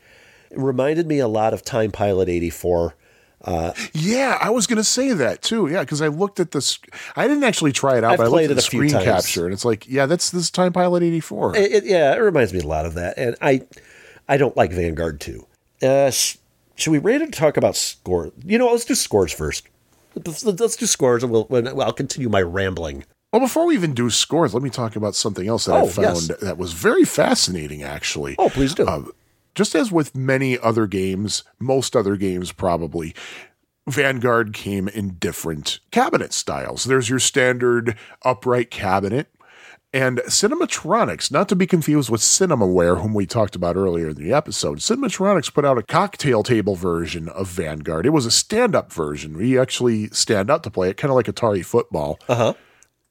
reminded 0.52 1.08
me 1.08 1.20
a 1.20 1.28
lot 1.28 1.54
of 1.54 1.64
Time 1.64 1.92
Pilot 1.92 2.30
84. 2.30 2.96
Yeah, 3.94 4.38
I 4.42 4.50
was 4.50 4.66
going 4.68 4.78
to 4.78 4.84
say 4.84 5.12
that 5.14 5.42
too. 5.42 5.68
Yeah, 5.68 5.82
because 5.82 6.02
I 6.02 6.08
looked 6.08 6.40
at 6.40 6.52
this. 6.52 6.80
I 7.16 7.28
didn't 7.28 7.44
actually 7.44 7.72
try 7.74 7.98
it 7.98 8.04
out, 8.04 8.14
I've 8.14 8.18
but 8.18 8.24
I 8.26 8.28
looked 8.30 8.50
at 8.50 8.56
the 8.56 8.62
screen 8.62 8.90
times. 8.92 9.04
capture, 9.06 9.46
and 9.46 9.54
it's 9.54 9.66
like, 9.66 9.88
yeah, 9.88 10.06
that's 10.06 10.32
this 10.32 10.50
Time 10.50 10.74
Pilot 10.74 11.04
eighty 11.04 11.20
four. 11.20 11.56
It, 11.56 11.72
it- 11.72 11.86
yeah, 11.86 12.14
it 12.16 12.20
reminds 12.20 12.54
me 12.54 12.60
a 12.60 12.68
lot 12.68 12.86
of 12.86 12.94
that. 12.96 13.18
And 13.18 13.36
I 13.42 13.62
I 14.28 14.38
don't 14.38 14.56
like 14.58 14.72
Vanguard 14.72 15.20
2. 15.22 15.46
Uh, 15.84 16.10
sh- 16.10 16.38
should 16.76 16.92
we 16.92 16.98
rate 16.98 17.22
it 17.22 17.32
talk 17.34 17.58
about 17.58 17.76
score? 17.76 18.32
You 18.44 18.58
know, 18.58 18.72
let's 18.72 18.86
do 18.86 18.96
scores 18.96 19.32
first. 19.32 19.68
Let's, 20.16 20.42
do 20.78 20.86
scores 20.86 21.24
and 21.24 21.32
well, 21.32 21.48
I'll 21.82 21.92
continue 21.94 22.30
my 22.30 22.42
rambling. 22.42 23.04
Well, 23.36 23.42
before 23.42 23.66
we 23.66 23.74
even 23.74 23.94
do 23.94 24.10
scores, 24.10 24.54
let 24.54 24.64
me 24.64 24.70
talk 24.70 24.96
about 24.96 25.14
something 25.14 25.46
else 25.46 25.66
that 25.66 25.74
Oh, 25.74 25.88
I 25.88 25.90
found 25.90 26.06
yes. 26.06 26.28
that 26.40 26.58
was 26.58 26.72
very 26.72 27.04
fascinating, 27.04 27.84
actually. 27.84 28.38
Oh, 28.40 28.48
please 28.48 28.74
do. 28.74 28.86
Uh, 28.88 29.04
just 29.54 29.76
as 29.76 29.92
with 29.92 30.16
many 30.16 30.58
other 30.58 30.88
games, 30.88 31.44
most 31.60 31.98
other 31.98 32.16
games 32.16 32.54
probably, 32.54 33.14
Vanguard 33.90 34.54
came 34.54 34.88
in 34.88 35.16
different 35.16 35.82
cabinet 35.92 36.32
styles. 36.32 36.86
There's 36.86 37.10
your 37.10 37.20
standard 37.20 37.98
upright 38.22 38.72
cabinet. 38.72 39.28
And 39.92 40.20
Cinematronics, 40.20 41.30
not 41.30 41.50
to 41.50 41.58
be 41.58 41.68
confused 41.68 42.10
with 42.10 42.22
Cinemaware, 42.22 43.02
whom 43.02 43.14
we 43.14 43.26
talked 43.26 43.58
about 43.58 43.76
earlier 43.76 44.12
in 44.12 44.16
the 44.16 44.32
episode, 44.32 44.78
Cinematronics 44.80 45.54
put 45.54 45.66
out 45.66 45.78
a 45.78 45.84
cocktail 45.84 46.42
table 46.42 46.76
version 46.76 47.28
of 47.28 47.48
Vanguard. 47.50 48.06
It 48.06 48.12
was 48.12 48.26
a 48.26 48.32
stand 48.32 48.76
up 48.78 48.94
version. 48.94 49.38
We 49.38 49.60
actually 49.60 50.08
stand 50.12 50.50
up 50.50 50.64
to 50.64 50.72
play 50.72 50.90
it, 50.90 50.96
kind 50.96 51.12
of 51.12 51.16
like 51.18 51.26
Atari 51.26 51.66
football. 51.66 52.18
Uh 52.30 52.36
huh. 52.36 52.54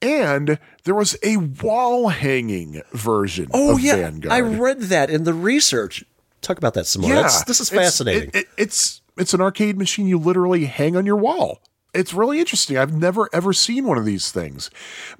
And 0.05 0.59
there 0.85 0.95
was 0.95 1.17
a 1.23 1.37
wall 1.39 2.09
hanging 2.09 2.83
version 2.93 3.49
Oh 3.55 3.77
yeah, 3.79 3.97
Vanguard. 3.97 4.33
I 4.33 4.41
read 4.41 4.81
that 4.83 5.11
in 5.11 5.25
the 5.25 5.35
research. 5.35 6.05
Talk 6.43 6.59
about 6.59 6.75
that 6.75 6.87
some 6.87 7.03
more. 7.03 7.11
That's, 7.15 7.45
this 7.45 7.61
is 7.61 7.73
it's- 7.73 7.87
fascinating. 7.87 8.29
it- 8.31 8.37
it- 8.37 8.49
it's 8.59 9.01
it's 9.17 9.33
an 9.33 9.41
arcade 9.41 9.79
machine 9.79 10.07
you 10.07 10.19
literally 10.19 10.67
hang 10.67 10.97
on 10.97 11.07
your 11.07 11.17
wall. 11.17 11.61
It's 11.95 12.13
really 12.13 12.41
interesting. 12.41 12.77
I've 12.77 12.93
never 12.93 13.29
ever 13.33 13.53
seen 13.53 13.87
one 13.87 13.97
of 13.99 14.05
these 14.05 14.33
things, 14.33 14.69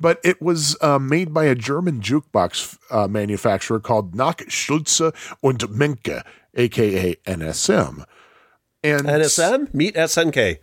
but 0.01 0.19
it 0.25 0.43
was 0.43 0.77
uh, 0.81 0.99
made 0.99 1.33
by 1.33 1.45
a 1.45 1.55
German 1.55 2.01
jukebox 2.01 2.77
uh, 2.91 3.07
manufacturer 3.07 3.79
called 3.79 4.15
Nach 4.17 4.41
Schulze 4.49 5.13
und 5.41 5.61
Menke, 5.71 6.23
aka 6.57 7.15
NSM. 7.27 8.05
And 8.83 9.03
NSM 9.07 9.73
meet 9.73 9.95
SNK. 9.95 10.59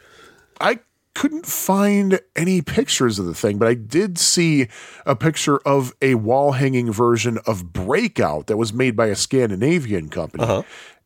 I 0.59 0.79
couldn't 1.13 1.45
find 1.45 2.19
any 2.35 2.61
pictures 2.61 3.19
of 3.19 3.25
the 3.25 3.33
thing, 3.33 3.57
but 3.57 3.67
I 3.67 3.73
did 3.73 4.17
see 4.17 4.67
a 5.05 5.15
picture 5.15 5.57
of 5.59 5.93
a 6.01 6.15
wall 6.15 6.53
hanging 6.53 6.91
version 6.91 7.37
of 7.45 7.73
Breakout 7.73 8.47
that 8.47 8.57
was 8.57 8.73
made 8.73 8.95
by 8.95 9.07
a 9.07 9.15
Scandinavian 9.15 10.09
company. 10.09 10.43
Uh-huh. 10.43 10.63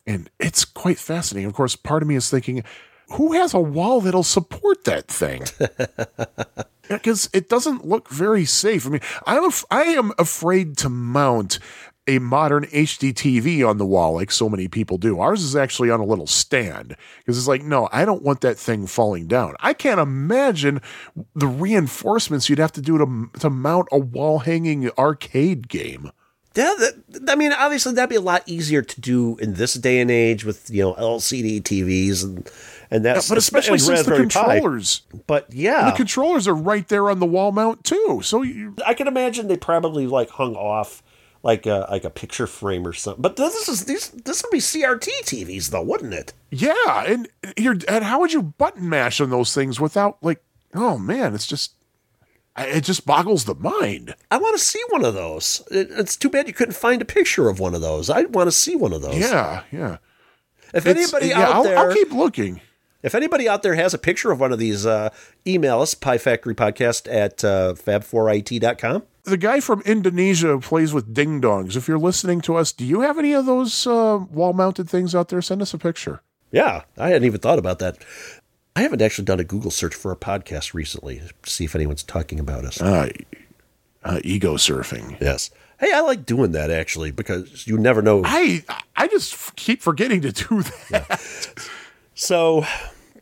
And 0.08 0.30
it's 0.40 0.66
quite 0.66 1.00
fascinating. 1.00 1.48
Of 1.48 1.54
course, 1.54 1.76
part 1.76 2.04
of 2.04 2.08
me 2.08 2.16
is 2.16 2.30
thinking, 2.30 2.64
who 3.10 3.34
has 3.34 3.54
a 3.54 3.60
wall 3.60 4.02
that'll 4.02 4.24
support 4.24 4.84
that 4.86 5.08
thing? 5.08 5.44
Because 6.88 7.30
it 7.34 7.50
doesn't 7.50 7.86
look 7.86 8.10
very 8.10 8.46
safe. 8.46 8.86
I 8.86 8.90
mean, 8.90 9.02
I'm 9.26 9.46
af- 9.46 9.66
I 9.72 9.84
am 9.84 10.12
afraid 10.20 10.78
to 10.78 10.90
mount 10.90 11.58
a 12.08 12.20
modern 12.20 12.66
HD 12.66 13.14
TV 13.14 13.68
on 13.68 13.78
the 13.78 13.86
wall 13.86 14.14
like 14.14 14.32
so 14.32 14.48
many 14.48 14.68
people 14.68 14.98
do. 14.98 15.20
Ours 15.20 15.42
is 15.42 15.56
actually 15.56 15.90
on 15.90 16.00
a 16.00 16.06
little 16.06 16.28
stand 16.28 16.96
because 17.20 17.38
it's 17.38 17.48
like, 17.48 17.64
no, 17.64 17.90
I 17.92 18.06
don't 18.06 18.22
want 18.22 18.42
that 18.42 18.58
thing 18.58 18.86
falling 18.86 19.28
down. 19.28 19.56
I 19.60 19.74
can't 19.74 20.00
imagine 20.00 20.82
the 21.34 21.48
reinforcements 21.48 22.50
you'd 22.50 22.60
have 22.60 22.74
to 22.74 22.82
do 22.82 22.98
to 22.98 23.40
to 23.40 23.50
mount 23.50 23.88
a 23.92 23.98
wall 23.98 24.40
hanging 24.40 24.90
arcade 24.98 25.68
game. 25.68 26.12
Yeah, 26.56 26.74
that, 26.80 27.30
I 27.30 27.36
mean, 27.36 27.52
obviously 27.52 27.94
that'd 27.94 28.10
be 28.10 28.16
a 28.16 28.22
lot 28.22 28.44
easier 28.46 28.82
to 28.82 29.02
do 29.02 29.36
in 29.38 29.56
this 29.56 29.74
day 29.74 30.00
and 30.00 30.10
age 30.10 30.46
with 30.46 30.70
you 30.70 30.84
know 30.84 30.94
LCD 30.94 31.62
TVs 31.62 32.24
and 32.24 32.50
and 32.92 33.04
that's 33.04 33.28
but 33.28 33.38
especially 33.38 33.80
since 33.80 34.04
the 34.04 34.16
controllers, 34.16 35.02
But 35.28 35.48
yeah, 35.52 35.90
the 35.90 35.98
controllers 35.98 36.48
are 36.48 36.56
right 36.56 36.88
there 36.88 37.10
on 37.10 37.20
the 37.20 37.26
wall 37.26 37.52
mount 37.52 37.84
too. 37.84 38.22
So 38.24 38.42
you, 38.42 38.76
I 38.86 38.94
can 38.94 39.08
imagine 39.08 39.48
they 39.48 39.58
probably 39.58 40.08
like 40.08 40.30
hung 40.30 40.56
off 40.56 41.04
like 41.46 41.68
a, 41.68 41.88
like 41.92 42.04
a 42.04 42.10
picture 42.10 42.48
frame 42.48 42.86
or 42.88 42.92
something. 42.92 43.22
But 43.22 43.36
this 43.36 43.70
is 43.70 43.86
these 43.86 44.10
this 44.10 44.42
would 44.42 44.50
be 44.52 44.58
CRT 44.58 45.08
TVs 45.24 45.70
though, 45.70 45.84
wouldn't 45.84 46.14
it? 46.14 46.34
Yeah, 46.50 47.04
and 47.06 47.30
here, 47.56 47.78
and 47.88 48.04
how 48.04 48.20
would 48.20 48.34
you 48.34 48.42
button 48.42 48.90
mash 48.90 49.22
on 49.22 49.30
those 49.30 49.54
things 49.54 49.80
without 49.80 50.18
like? 50.24 50.42
Oh 50.74 50.98
man, 50.98 51.36
it's 51.36 51.46
just, 51.46 51.74
it 52.58 52.82
just 52.82 53.06
boggles 53.06 53.46
the 53.46 53.54
mind. 53.56 54.16
I 54.32 54.38
want 54.38 54.58
to 54.58 54.64
see 54.64 54.82
one 54.90 55.06
of 55.06 55.14
those. 55.14 55.62
It, 55.70 55.88
it's 55.92 56.18
too 56.18 56.30
bad 56.30 56.48
you 56.48 56.54
couldn't 56.54 56.74
find 56.74 57.00
a 57.02 57.06
picture 57.06 57.48
of 57.48 57.60
one 57.60 57.76
of 57.76 57.82
those. 57.82 58.10
I 58.10 58.24
want 58.24 58.48
to 58.48 58.52
see 58.52 58.76
one 58.76 58.92
of 58.92 59.04
those. 59.04 59.16
Yeah, 59.18 59.62
yeah. 59.72 59.98
If 60.74 60.88
It's- 60.88 60.98
anybody 61.14 61.28
yeah, 61.30 61.42
out 61.44 61.52
I'll, 61.56 61.64
there, 61.64 61.78
I'll 61.78 61.94
keep 61.94 62.12
looking. 62.12 62.60
If 63.06 63.14
anybody 63.16 63.48
out 63.48 63.62
there 63.64 63.76
has 63.76 63.94
a 63.94 63.98
picture 63.98 64.32
of 64.32 64.40
one 64.40 64.52
of 64.52 64.60
these, 64.60 64.86
uh, 64.86 65.10
email 65.46 65.80
us 65.82 65.94
piefactorypodcast 65.94 67.08
at 67.14 67.44
uh, 67.44 67.74
fab4it.com. 67.76 69.04
The 69.24 69.38
guy 69.38 69.60
from 69.60 69.82
Indonesia 69.82 70.60
plays 70.60 70.94
with 70.94 71.14
ding 71.14 71.40
dongs. 71.40 71.76
If 71.76 71.88
you're 71.88 72.00
listening 72.00 72.42
to 72.42 72.56
us, 72.56 72.72
do 72.72 72.84
you 72.84 73.02
have 73.02 73.18
any 73.18 73.34
of 73.34 73.46
those 73.46 73.88
uh, 73.88 74.26
wall 74.32 74.54
mounted 74.54 74.90
things 74.90 75.16
out 75.16 75.30
there? 75.30 75.42
Send 75.42 75.62
us 75.62 75.74
a 75.74 75.78
picture. 75.78 76.22
Yeah, 76.52 76.84
I 76.98 77.10
hadn't 77.10 77.26
even 77.26 77.40
thought 77.40 77.60
about 77.60 77.80
that. 77.80 77.98
I 78.76 78.82
haven't 78.82 79.02
actually 79.02 79.26
done 79.26 79.40
a 79.40 79.44
Google 79.44 79.72
search 79.72 79.96
for 79.96 80.12
a 80.12 80.16
podcast 80.18 80.74
recently 80.74 81.22
to 81.44 81.50
see 81.50 81.66
if 81.66 81.76
anyone's 81.76 82.04
talking 82.04 82.40
about 82.40 82.66
us. 82.66 82.82
Uh, 82.82 83.10
uh, 84.04 84.20
ego 84.24 84.56
surfing. 84.56 85.20
yes. 85.22 85.50
Hey, 85.80 85.92
I 85.94 86.02
like 86.02 86.26
doing 86.26 86.52
that 86.54 86.72
actually 86.72 87.12
because 87.12 87.68
you 87.68 87.78
never 87.78 88.02
know. 88.02 88.22
I 88.24 88.64
I 88.96 89.08
just 89.08 89.34
f- 89.34 89.54
keep 89.56 89.82
forgetting 89.82 90.22
to 90.22 90.32
do 90.32 90.64
that. 90.90 91.20
So, 92.14 92.66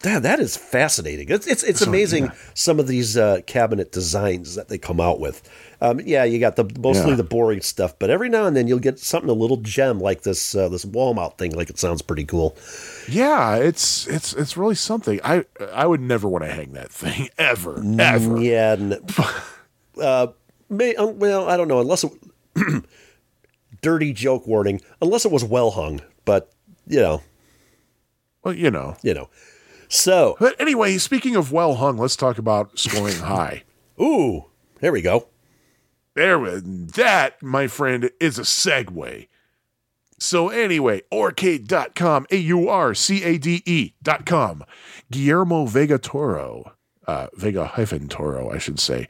yeah, 0.04 0.20
that 0.20 0.40
is 0.40 0.56
fascinating. 0.58 1.30
It's 1.30 1.48
it's, 1.48 1.64
it's 1.64 1.82
amazing 1.82 2.32
some 2.54 2.80
of 2.80 2.88
these 2.88 3.16
uh, 3.18 3.42
cabinet 3.48 3.92
designs 3.92 4.56
that 4.56 4.68
they 4.70 4.78
come 4.78 5.00
out 5.00 5.20
with. 5.20 5.42
Um, 5.82 6.00
yeah, 6.06 6.24
you 6.24 6.40
got 6.40 6.56
the 6.56 6.66
mostly 6.80 7.12
Yeah. 7.12 7.16
the 7.18 7.24
boring 7.24 7.62
stuff, 7.62 7.98
but 8.00 8.10
every 8.10 8.30
now 8.30 8.46
and 8.46 8.56
then 8.56 8.68
you'll 8.68 8.80
get 8.80 9.00
something 9.00 9.30
a 9.30 9.34
little 9.34 9.58
gem 9.58 10.00
like 10.00 10.22
this 10.24 10.56
uh, 10.56 10.70
this 10.70 10.86
wall 10.86 11.14
mount 11.14 11.38
thing. 11.38 11.52
Like 11.52 11.70
it 11.70 11.78
sounds 11.80 12.02
pretty 12.02 12.24
cool. 12.26 12.56
Yeah, 13.10 13.56
it's 13.58 14.08
it's 14.08 14.34
it's 14.34 14.56
really 14.58 14.76
something. 14.76 15.20
I 15.24 15.46
I 15.74 15.86
would 15.86 16.02
never 16.02 16.28
want 16.30 16.44
to 16.46 16.52
hang 16.52 16.74
that 16.74 16.92
thing 16.92 17.30
ever, 17.38 17.82
ever. 18.00 18.40
Yeah, 18.42 18.76
n- 18.80 19.00
uh, 20.02 20.28
may, 20.70 20.96
um, 20.96 21.20
well, 21.20 21.50
I 21.50 21.58
don't 21.58 21.68
know 21.68 21.80
unless 21.82 22.04
it. 22.04 22.12
dirty 23.82 24.14
joke 24.14 24.48
warning. 24.48 24.82
Unless 25.02 25.26
it 25.26 25.32
was 25.32 25.44
well 25.44 25.72
hung, 25.72 26.02
but 26.26 26.52
you 26.88 27.00
know, 27.00 27.22
Well, 28.44 28.54
you 28.54 28.72
know. 28.72 28.96
you 29.04 29.14
know. 29.14 29.30
So, 29.94 30.36
But 30.40 30.60
anyway, 30.60 30.98
speaking 30.98 31.36
of 31.36 31.52
well 31.52 31.76
hung, 31.76 31.98
let's 31.98 32.16
talk 32.16 32.38
about 32.40 32.80
scoring 32.80 33.16
high. 33.20 33.64
ooh, 34.02 34.46
there 34.82 34.92
we 34.92 35.02
go. 35.04 35.28
There, 36.16 36.60
that, 36.62 37.42
my 37.42 37.68
friend, 37.68 38.10
is 38.20 38.38
a 38.40 38.44
segue. 38.44 39.28
So 40.20 40.50
anyway, 40.50 41.02
Aurcade.com, 41.12 42.26
A-U-R-C-A-D-E 42.32 43.62
E 43.66 43.94
dot 44.02 44.26
com. 44.26 44.64
Guillermo 45.12 45.66
Vega 45.66 45.98
Toro, 46.00 46.74
uh, 47.08 47.28
Vega 47.36 47.66
hyphen 47.66 48.08
Toro, 48.08 48.50
I 48.52 48.58
should 48.58 48.80
say. 48.80 49.08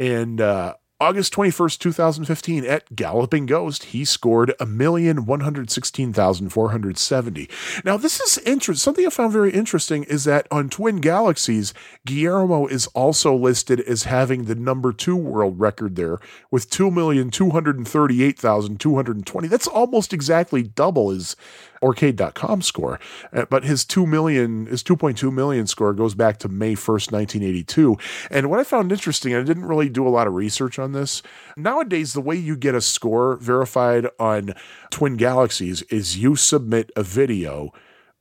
And 0.00 0.40
uh, 0.40 0.74
August 0.98 1.34
21st, 1.34 1.78
2015, 1.78 2.64
at 2.64 2.96
Galloping 2.96 3.44
Ghost, 3.44 3.84
he 3.84 4.02
scored 4.02 4.54
a 4.58 4.64
million 4.64 5.26
one 5.26 5.40
hundred 5.40 5.70
sixteen 5.70 6.10
thousand 6.10 6.48
four 6.48 6.70
hundred 6.70 6.96
seventy. 6.96 7.50
Now, 7.84 7.98
this 7.98 8.18
is 8.18 8.38
interesting. 8.38 8.80
Something 8.82 9.06
I 9.06 9.10
found 9.10 9.30
very 9.30 9.52
interesting 9.52 10.04
is 10.04 10.24
that 10.24 10.46
on 10.50 10.70
Twin 10.70 11.02
Galaxies, 11.02 11.74
Guillermo 12.06 12.66
is 12.66 12.86
also 12.88 13.36
listed 13.36 13.80
as 13.80 14.04
having 14.04 14.44
the 14.44 14.54
number 14.54 14.90
two 14.90 15.16
world 15.16 15.60
record 15.60 15.96
there 15.96 16.18
with 16.50 16.70
two 16.70 16.90
million 16.90 17.30
two 17.30 17.50
hundred 17.50 17.86
thirty-eight 17.86 18.38
thousand 18.38 18.80
two 18.80 18.94
hundred 18.94 19.26
twenty. 19.26 19.48
That's 19.48 19.66
almost 19.66 20.14
exactly 20.14 20.62
double 20.62 21.10
his 21.10 21.36
Aurcade.com 21.82 22.62
score. 22.62 23.00
Uh, 23.32 23.44
but 23.48 23.64
his 23.64 23.84
2 23.84 24.06
million, 24.06 24.66
his 24.66 24.82
2.2 24.82 25.32
million 25.32 25.66
score 25.66 25.92
goes 25.92 26.14
back 26.14 26.38
to 26.38 26.48
May 26.48 26.74
1st, 26.74 27.12
1982. 27.12 27.96
And 28.30 28.50
what 28.50 28.60
I 28.60 28.64
found 28.64 28.92
interesting, 28.92 29.34
I 29.34 29.42
didn't 29.42 29.66
really 29.66 29.88
do 29.88 30.06
a 30.06 30.10
lot 30.10 30.26
of 30.26 30.34
research 30.34 30.78
on 30.78 30.92
this, 30.92 31.22
nowadays, 31.56 32.12
the 32.12 32.20
way 32.20 32.36
you 32.36 32.56
get 32.56 32.74
a 32.74 32.80
score 32.80 33.36
verified 33.36 34.06
on 34.18 34.54
Twin 34.90 35.16
Galaxies 35.16 35.82
is 35.82 36.18
you 36.18 36.36
submit 36.36 36.90
a 36.96 37.02
video 37.02 37.72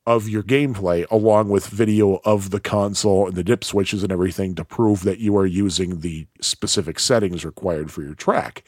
of 0.05 0.29
your 0.29 0.43
gameplay 0.43 1.05
along 1.09 1.49
with 1.49 1.67
video 1.67 2.19
of 2.23 2.51
the 2.51 2.59
console 2.59 3.27
and 3.27 3.35
the 3.35 3.43
dip 3.43 3.63
switches 3.63 4.03
and 4.03 4.11
everything 4.11 4.53
to 4.55 4.63
prove 4.63 5.03
that 5.03 5.19
you 5.19 5.35
are 5.35 5.45
using 5.45 6.01
the 6.01 6.27
specific 6.39 6.99
settings 6.99 7.43
required 7.43 7.91
for 7.91 8.03
your 8.03 8.13
track. 8.13 8.63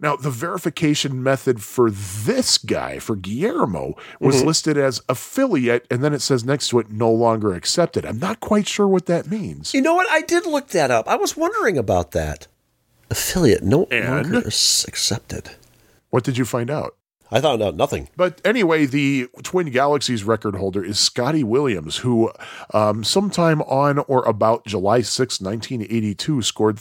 Now, 0.00 0.16
the 0.16 0.30
verification 0.30 1.22
method 1.22 1.62
for 1.62 1.90
this 1.90 2.56
guy, 2.56 2.98
for 2.98 3.16
Guillermo, 3.16 3.96
was 4.20 4.36
mm-hmm. 4.36 4.46
listed 4.46 4.78
as 4.78 5.02
affiliate, 5.08 5.86
and 5.90 6.02
then 6.02 6.14
it 6.14 6.20
says 6.20 6.44
next 6.44 6.68
to 6.68 6.78
it, 6.78 6.90
no 6.90 7.12
longer 7.12 7.54
accepted. 7.54 8.06
I'm 8.06 8.18
not 8.18 8.40
quite 8.40 8.66
sure 8.66 8.88
what 8.88 9.06
that 9.06 9.30
means. 9.30 9.74
You 9.74 9.82
know 9.82 9.94
what? 9.94 10.08
I 10.10 10.22
did 10.22 10.46
look 10.46 10.68
that 10.68 10.90
up. 10.90 11.06
I 11.08 11.16
was 11.16 11.36
wondering 11.36 11.76
about 11.76 12.12
that. 12.12 12.46
Affiliate 13.10 13.62
no 13.62 13.84
And? 13.90 14.32
longer 14.32 14.46
accepted. 14.48 15.50
What 16.10 16.24
did 16.24 16.38
you 16.38 16.44
find 16.44 16.70
out? 16.70 16.97
I 17.30 17.40
found 17.42 17.62
out 17.62 17.76
nothing. 17.76 18.08
But 18.16 18.40
anyway, 18.44 18.86
the 18.86 19.28
Twin 19.42 19.70
Galaxies 19.70 20.24
record 20.24 20.54
holder 20.56 20.82
is 20.82 20.98
Scotty 20.98 21.44
Williams, 21.44 21.98
who 21.98 22.32
um, 22.72 23.04
sometime 23.04 23.60
on 23.62 23.98
or 24.00 24.24
about 24.24 24.64
July 24.64 25.02
6, 25.02 25.40
1982, 25.40 26.40
scored 26.42 26.76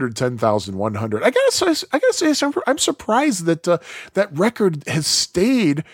3,110,100. 0.00 1.22
I 1.22 1.30
gotta 1.30 1.52
say, 1.52 1.86
I 1.92 1.98
gotta 1.98 2.12
say, 2.34 2.46
I'm- 2.46 2.54
I'm 2.66 2.78
surprised 2.78 3.44
that 3.46 3.66
uh, 3.68 3.78
that 4.14 4.36
record 4.36 4.84
has 4.86 5.06
stayed 5.06 5.84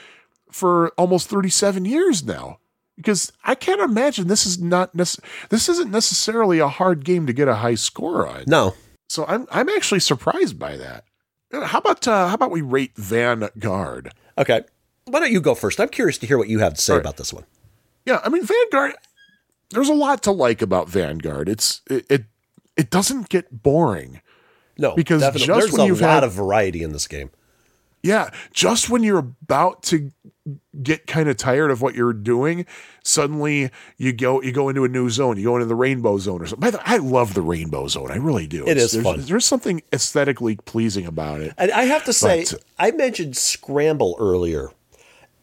for 0.51 0.91
almost 0.99 1.29
37 1.29 1.85
years 1.85 2.25
now. 2.25 2.59
Because 2.97 3.31
I 3.45 3.55
can't 3.55 3.81
imagine 3.83 4.27
this 4.27 4.47
is 4.47 4.59
not 4.59 4.97
nece- 4.97 5.21
this 5.51 5.69
isn't 5.69 5.91
necessarily 5.91 6.61
a 6.61 6.69
hard 6.69 7.05
game 7.05 7.27
to 7.27 7.35
get 7.35 7.47
a 7.47 7.57
high 7.57 7.75
score 7.75 8.27
on. 8.27 8.45
No. 8.47 8.75
So 9.11 9.27
I'm 9.29 9.47
I'm 9.51 9.69
actually 9.69 10.01
surprised 10.01 10.59
by 10.59 10.77
that. 10.79 11.05
How 11.53 11.79
about 11.79 12.07
uh, 12.09 12.29
how 12.29 12.35
about 12.35 12.51
we 12.51 12.61
rate 12.61 12.93
Vanguard? 12.97 14.13
Okay. 14.37 14.63
Why 15.05 15.21
don't 15.21 15.31
you 15.33 15.41
go 15.41 15.55
first? 15.55 15.79
I'm 15.81 15.89
curious 15.89 16.19
to 16.19 16.27
hear 16.27 16.37
what 16.39 16.49
you 16.49 16.59
have 16.59 16.75
to 16.75 16.81
say 16.81 16.95
right. 16.95 17.01
about 17.01 17.17
this 17.17 17.33
one. 17.33 17.45
Yeah, 18.05 18.21
I 18.25 18.29
mean 18.29 18.45
Vanguard. 18.45 18.95
There's 19.71 19.89
a 19.89 19.95
lot 19.95 20.23
to 20.25 20.33
like 20.33 20.63
about 20.63 20.89
Vanguard. 20.89 21.49
It's 21.49 21.81
it 21.89 22.07
it, 22.11 22.25
it 22.77 22.91
doesn't 22.91 23.29
get 23.29 23.63
boring. 23.63 24.21
No, 24.79 24.95
Because 24.95 25.23
definitely. 25.23 25.47
just 25.47 25.61
there's 25.61 25.73
when 25.73 25.81
a 25.83 25.87
you've 25.87 26.01
lot 26.03 26.11
had- 26.17 26.25
of 26.25 26.33
variety 26.33 26.83
in 26.83 26.93
this 26.93 27.07
game. 27.07 27.31
Yeah, 28.03 28.31
just 28.53 28.91
when 28.91 29.03
you're 29.03 29.19
about 29.19 29.83
to 29.85 30.13
get 30.83 31.07
kind 31.07 31.29
of 31.29 31.37
tired 31.37 31.71
of 31.71 31.83
what 31.83 31.95
you're 31.95 32.13
doing, 32.13 32.67
suddenly 33.03 33.71
you 33.97 34.13
go 34.13 34.43
you 34.43 34.53
go 34.53 34.69
into 34.69 34.85
a 34.85 34.89
new 34.89 35.11
zone. 35.11 35.37
You 35.37 35.45
go 35.45 35.57
into 35.57 35.67
the 35.67 35.75
rainbow 35.75 36.19
zone 36.19 36.43
or 36.43 36.47
something. 36.47 36.61
By 36.61 36.71
the 36.71 36.79
way, 36.79 36.85
I 36.87 36.97
love 36.99 37.35
the 37.35 37.43
rainbow 37.43 37.89
zone. 37.89 38.11
I 38.11 38.17
really 38.17 38.47
do. 38.47 38.67
It 38.67 38.77
is 38.77 38.93
there's, 38.93 39.05
fun. 39.05 39.21
There's 39.21 39.45
something 39.45 39.83
aesthetically 39.93 40.57
pleasing 40.57 41.07
about 41.07 41.41
it. 41.41 41.55
And 41.59 41.71
I 41.71 41.85
have 41.85 42.05
to 42.05 42.13
say, 42.13 42.45
But- 42.51 42.63
I 42.79 42.91
mentioned 42.91 43.37
Scramble 43.37 44.17
earlier. 44.19 44.71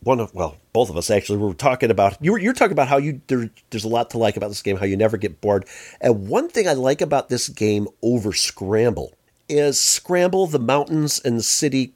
One 0.02 0.20
of 0.20 0.34
well, 0.34 0.58
both 0.74 0.90
of 0.90 0.98
us 0.98 1.10
actually 1.10 1.38
were 1.38 1.54
talking 1.54 1.90
about 1.90 2.18
you. 2.20 2.34
Were, 2.34 2.40
you're 2.40 2.54
talking 2.54 2.74
about 2.74 2.90
how 2.90 2.98
you 2.98 3.22
there, 3.28 3.50
there's 3.70 3.86
a 3.86 3.90
lot 3.90 4.10
to 4.10 4.18
like 4.18 4.36
about 4.36 4.50
this 4.50 4.62
game, 4.62 4.76
how 4.76 4.86
you 4.86 4.98
never 4.98 5.16
get 5.16 5.40
bored. 5.40 5.66
And 6.02 6.28
one 6.28 6.50
thing 6.50 6.68
I 6.68 6.74
like 6.74 7.00
about 7.00 7.30
this 7.30 7.48
game 7.48 7.88
over 8.02 8.34
Scramble 8.34 9.14
is 9.48 9.80
Scramble, 9.80 10.48
the 10.48 10.60
mountains 10.60 11.22
and 11.24 11.38
the 11.38 11.44
city. 11.44 11.94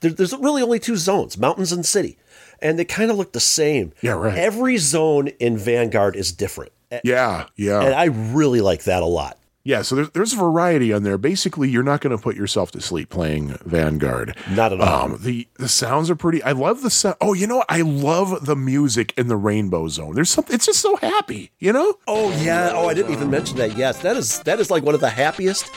There, 0.00 0.10
there's 0.10 0.36
really 0.36 0.62
only 0.62 0.78
two 0.78 0.96
zones, 0.96 1.38
mountains 1.38 1.72
and 1.72 1.86
city, 1.86 2.18
and 2.60 2.78
they 2.78 2.84
kind 2.84 3.10
of 3.10 3.16
look 3.16 3.32
the 3.32 3.40
same. 3.40 3.92
Yeah, 4.02 4.12
right. 4.12 4.36
Every 4.36 4.76
zone 4.76 5.28
in 5.40 5.58
Vanguard 5.58 6.16
is 6.16 6.32
different. 6.32 6.72
Yeah, 7.04 7.46
yeah. 7.56 7.82
And 7.82 7.94
I 7.94 8.04
really 8.04 8.60
like 8.60 8.84
that 8.84 9.02
a 9.02 9.06
lot. 9.06 9.38
Yeah, 9.66 9.82
so 9.82 9.96
there's 9.96 10.10
there's 10.10 10.32
variety 10.32 10.92
on 10.92 11.02
there. 11.02 11.18
Basically, 11.18 11.68
you're 11.68 11.82
not 11.82 12.00
going 12.00 12.16
to 12.16 12.22
put 12.22 12.36
yourself 12.36 12.70
to 12.70 12.80
sleep 12.80 13.10
playing 13.10 13.58
Vanguard. 13.64 14.36
Not 14.48 14.72
at 14.72 14.80
all. 14.80 15.06
Um, 15.06 15.18
the 15.20 15.48
the 15.54 15.68
sounds 15.68 16.08
are 16.08 16.14
pretty. 16.14 16.40
I 16.44 16.52
love 16.52 16.82
the 16.82 16.90
sound. 16.90 17.16
Oh, 17.20 17.32
you 17.32 17.48
know. 17.48 17.64
I 17.68 17.80
love 17.80 18.46
the 18.46 18.54
music 18.54 19.12
in 19.16 19.26
the 19.26 19.34
Rainbow 19.34 19.88
Zone. 19.88 20.14
There's 20.14 20.30
something. 20.30 20.54
It's 20.54 20.66
just 20.66 20.78
so 20.78 20.94
happy. 20.94 21.50
You 21.58 21.72
know. 21.72 21.98
Oh 22.06 22.30
yeah. 22.44 22.70
Oh, 22.74 22.88
I 22.88 22.94
didn't 22.94 23.12
even 23.12 23.28
mention 23.28 23.56
that. 23.56 23.76
Yes, 23.76 23.98
that 24.02 24.16
is 24.16 24.38
that 24.42 24.60
is 24.60 24.70
like 24.70 24.84
one 24.84 24.94
of 24.94 25.00
the 25.00 25.10
happiest 25.10 25.68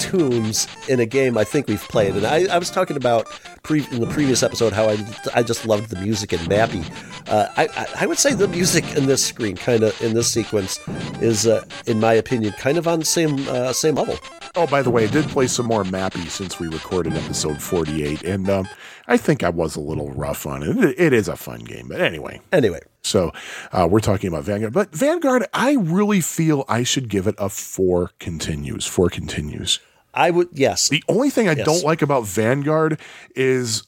tunes 0.00 0.66
in 0.88 1.00
a 1.00 1.06
game 1.06 1.36
I 1.36 1.44
think 1.44 1.68
we've 1.68 1.86
played. 1.88 2.16
And 2.16 2.24
I, 2.24 2.46
I 2.46 2.56
was 2.56 2.70
talking 2.70 2.96
about 2.96 3.28
pre- 3.66 3.86
in 3.90 4.00
the 4.00 4.06
previous 4.06 4.42
episode 4.42 4.72
how 4.72 4.88
I 4.88 4.96
I 5.34 5.42
just 5.42 5.66
loved 5.66 5.90
the 5.90 6.00
music 6.00 6.32
in 6.32 6.38
Mappy. 6.40 6.84
Uh, 7.28 7.48
I, 7.56 7.86
I 8.00 8.06
would 8.06 8.18
say 8.18 8.32
the 8.34 8.48
music 8.48 8.84
in 8.96 9.06
this 9.06 9.24
screen, 9.24 9.56
kind 9.56 9.82
of 9.82 10.00
in 10.00 10.14
this 10.14 10.32
sequence, 10.32 10.78
is 11.20 11.46
uh, 11.46 11.64
in 11.86 11.98
my 11.98 12.12
opinion 12.14 12.52
kind 12.52 12.78
of 12.78 12.86
on 12.86 13.00
the 13.00 13.04
same 13.04 13.46
uh, 13.48 13.72
same 13.72 13.96
level. 13.96 14.16
Oh, 14.54 14.66
by 14.66 14.80
the 14.80 14.90
way, 14.90 15.04
I 15.04 15.08
did 15.08 15.26
play 15.26 15.48
some 15.48 15.66
more 15.66 15.84
Mappy 15.84 16.28
since 16.30 16.58
we 16.58 16.68
recorded 16.68 17.12
episode 17.14 17.60
48, 17.60 18.22
and 18.22 18.48
um, 18.48 18.66
I 19.06 19.18
think 19.18 19.42
I 19.42 19.50
was 19.50 19.76
a 19.76 19.80
little 19.80 20.10
rough 20.12 20.46
on 20.46 20.62
it. 20.62 20.76
it. 20.78 20.98
It 20.98 21.12
is 21.12 21.28
a 21.28 21.36
fun 21.36 21.60
game, 21.60 21.88
but 21.88 22.00
anyway. 22.00 22.40
Anyway, 22.52 22.80
So 23.02 23.32
uh, 23.72 23.86
we're 23.90 24.00
talking 24.00 24.28
about 24.28 24.44
Vanguard, 24.44 24.72
but 24.72 24.92
Vanguard, 24.94 25.44
I 25.52 25.74
really 25.74 26.22
feel 26.22 26.64
I 26.68 26.84
should 26.84 27.08
give 27.10 27.26
it 27.26 27.34
a 27.38 27.50
four 27.50 28.12
continues. 28.18 28.86
Four 28.86 29.10
continues. 29.10 29.78
I 30.16 30.30
would 30.30 30.48
yes. 30.52 30.88
The 30.88 31.04
only 31.08 31.30
thing 31.30 31.48
I 31.48 31.52
Yes. 31.52 31.66
don't 31.66 31.84
like 31.84 32.02
about 32.02 32.26
Vanguard 32.26 32.98
is 33.36 33.84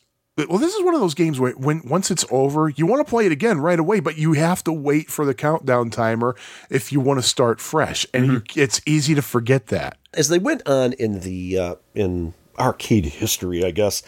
well, 0.48 0.58
this 0.58 0.72
is 0.72 0.84
one 0.84 0.94
of 0.94 1.00
those 1.00 1.14
games 1.14 1.40
where 1.40 1.52
when 1.54 1.82
once 1.84 2.12
it's 2.12 2.24
over, 2.30 2.68
you 2.68 2.86
want 2.86 3.04
to 3.04 3.10
play 3.10 3.26
it 3.26 3.32
again 3.32 3.58
right 3.58 3.78
away, 3.78 3.98
but 3.98 4.16
you 4.18 4.34
have 4.34 4.62
to 4.64 4.72
wait 4.72 5.10
for 5.10 5.24
the 5.24 5.34
countdown 5.34 5.90
timer 5.90 6.36
if 6.70 6.92
you 6.92 7.00
want 7.00 7.18
to 7.18 7.26
start 7.26 7.60
fresh, 7.60 8.06
and 8.14 8.26
you, 8.26 8.42
it's 8.54 8.80
easy 8.86 9.16
to 9.16 9.22
forget 9.22 9.66
that. 9.68 9.96
as 10.14 10.28
they 10.28 10.38
went 10.38 10.62
on 10.68 10.92
in 10.92 11.20
the 11.20 11.58
uh, 11.58 11.74
in 11.94 12.34
arcade 12.56 13.06
history, 13.06 13.64
I 13.64 13.72
guess 13.72 14.02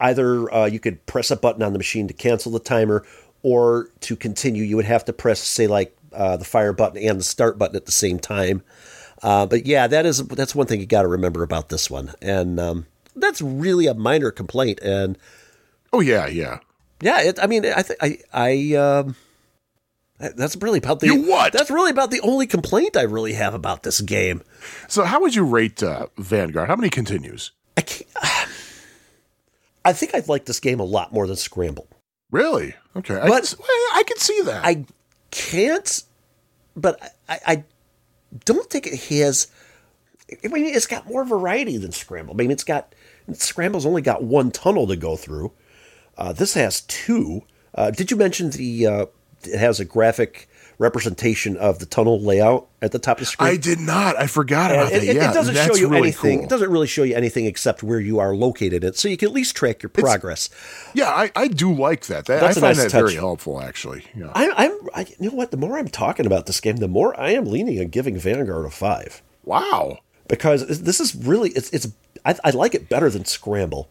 either 0.00 0.52
uh, 0.54 0.64
you 0.64 0.80
could 0.80 1.04
press 1.04 1.30
a 1.30 1.36
button 1.36 1.62
on 1.62 1.72
the 1.72 1.78
machine 1.78 2.08
to 2.08 2.14
cancel 2.14 2.50
the 2.52 2.60
timer, 2.60 3.04
or 3.42 3.88
to 4.00 4.16
continue, 4.16 4.62
you 4.62 4.76
would 4.76 4.86
have 4.86 5.04
to 5.04 5.12
press, 5.12 5.40
say, 5.40 5.66
like 5.66 5.94
uh, 6.14 6.38
the 6.38 6.44
fire 6.46 6.72
button 6.72 7.02
and 7.02 7.20
the 7.20 7.24
start 7.24 7.58
button 7.58 7.76
at 7.76 7.84
the 7.84 7.92
same 7.92 8.18
time. 8.18 8.62
Uh, 9.24 9.46
but 9.46 9.64
yeah, 9.66 9.86
that 9.88 10.04
is 10.06 10.18
that's 10.28 10.54
one 10.54 10.66
thing 10.66 10.78
you 10.80 10.86
got 10.86 11.02
to 11.02 11.08
remember 11.08 11.42
about 11.42 11.70
this 11.70 11.90
one, 11.90 12.12
and 12.20 12.60
um, 12.60 12.86
that's 13.16 13.40
really 13.40 13.86
a 13.86 13.94
minor 13.94 14.30
complaint. 14.30 14.78
And 14.82 15.16
Oh 15.94 16.00
yeah, 16.00 16.26
yeah. 16.26 16.58
yeah, 17.00 17.20
it, 17.22 17.38
I 17.42 17.46
mean, 17.46 17.64
I 17.64 17.80
think 17.82 17.98
I 18.02 18.18
I 18.34 18.74
um, 18.76 19.16
that's 20.18 20.56
really 20.56 20.78
about 20.78 21.00
the 21.00 21.06
You 21.06 21.22
what? 21.22 21.52
That's 21.54 21.70
really 21.70 21.90
about 21.90 22.10
the 22.10 22.20
only 22.20 22.46
complaint 22.46 22.96
I 22.98 23.02
really 23.02 23.32
have 23.32 23.54
about 23.54 23.82
this 23.82 24.00
game. 24.02 24.42
So 24.88 25.04
how 25.04 25.20
would 25.22 25.34
you 25.34 25.44
rate 25.44 25.82
uh, 25.82 26.06
Vanguard? 26.18 26.68
How 26.68 26.76
many 26.76 26.90
continues? 26.90 27.50
I 27.78 27.80
can't, 27.80 28.08
I 29.84 29.92
think 29.92 30.14
I'd 30.14 30.28
like 30.28 30.44
this 30.44 30.60
game 30.60 30.80
a 30.80 30.84
lot 30.84 31.12
more 31.12 31.26
than 31.26 31.36
Scramble. 31.36 31.88
Really? 32.30 32.74
Okay, 32.96 33.16
I, 33.16 33.28
But- 33.28 33.54
can, 33.56 33.66
I 33.94 34.02
can 34.06 34.18
see 34.18 34.40
that. 34.42 34.64
I 34.64 34.84
can't, 35.30 36.02
but 36.76 37.00
I, 37.28 37.40
I 37.46 37.64
don't 38.44 38.68
think 38.70 38.86
it 38.86 38.98
has. 39.04 39.48
I 40.42 40.48
mean, 40.48 40.64
it's 40.66 40.86
got 40.86 41.06
more 41.06 41.24
variety 41.24 41.76
than 41.76 41.92
Scramble. 41.92 42.34
I 42.34 42.36
mean, 42.36 42.50
it's 42.50 42.64
got 42.64 42.94
Scramble's 43.32 43.86
only 43.86 44.02
got 44.02 44.22
one 44.22 44.50
tunnel 44.50 44.86
to 44.86 44.96
go 44.96 45.16
through. 45.16 45.52
Uh, 46.16 46.32
this 46.32 46.54
has 46.54 46.82
two. 46.82 47.42
Uh, 47.74 47.90
did 47.90 48.10
you 48.10 48.16
mention 48.16 48.50
the? 48.50 48.86
Uh, 48.86 49.06
it 49.42 49.58
has 49.58 49.80
a 49.80 49.84
graphic 49.84 50.48
representation 50.78 51.56
of 51.56 51.78
the 51.78 51.86
tunnel 51.86 52.20
layout 52.20 52.66
at 52.82 52.92
the 52.92 52.98
top 52.98 53.18
of 53.18 53.20
the 53.20 53.26
screen. 53.26 53.50
I 53.50 53.56
did 53.56 53.78
not. 53.78 54.16
I 54.18 54.26
forgot 54.26 54.70
about 54.70 54.92
And 54.92 55.02
that. 55.02 55.08
it, 55.08 55.16
it 55.16 55.34
doesn't 55.34 55.54
show 55.54 55.74
you 55.74 55.88
really 55.88 56.08
anything. 56.08 56.38
cool. 56.38 56.46
It 56.46 56.50
doesn't 56.50 56.70
really 56.70 56.86
show 56.86 57.02
you 57.02 57.14
anything 57.14 57.46
except 57.46 57.82
where 57.82 58.00
you 58.00 58.18
are 58.18 58.34
located. 58.34 58.84
It 58.84 58.96
so 58.96 59.08
you 59.08 59.16
can 59.16 59.28
at 59.28 59.34
least 59.34 59.56
track 59.56 59.82
your 59.82 59.90
progress. 59.90 60.50
Yeah, 60.94 61.08
I, 61.10 61.30
I 61.36 61.48
do 61.48 61.72
like 61.72 62.06
that. 62.06 62.26
that 62.26 62.38
I 62.38 62.46
That's 62.46 62.56
a 62.56 62.60
find 62.60 62.76
nice 62.76 62.92
that 62.92 62.98
very 62.98 63.14
helpful, 63.14 63.60
actually. 63.60 64.04
Yeah. 64.14 64.30
I, 64.34 64.50
I'm, 64.64 64.72
I, 64.94 65.06
you 65.18 65.30
know 65.30 65.36
what? 65.36 65.50
The 65.50 65.56
more 65.56 65.78
I'm 65.78 65.88
talking 65.88 66.26
about 66.26 66.46
this 66.46 66.60
game, 66.60 66.76
the 66.76 66.88
more 66.88 67.18
I 67.18 67.30
am 67.30 67.44
leaning 67.46 67.78
on 67.80 67.88
giving 67.88 68.18
Vanguard 68.18 68.66
a 68.66 68.70
five 68.70 69.22
wow. 69.44 69.98
because 70.28 70.80
this 70.80 71.00
is 71.00 71.14
really 71.14 71.50
it's 71.50 71.70
it's 71.70 71.88
I, 72.24 72.36
I 72.44 72.50
like 72.50 72.74
it 72.74 72.88
better 72.88 73.10
than 73.10 73.24
Scramble. 73.24 73.88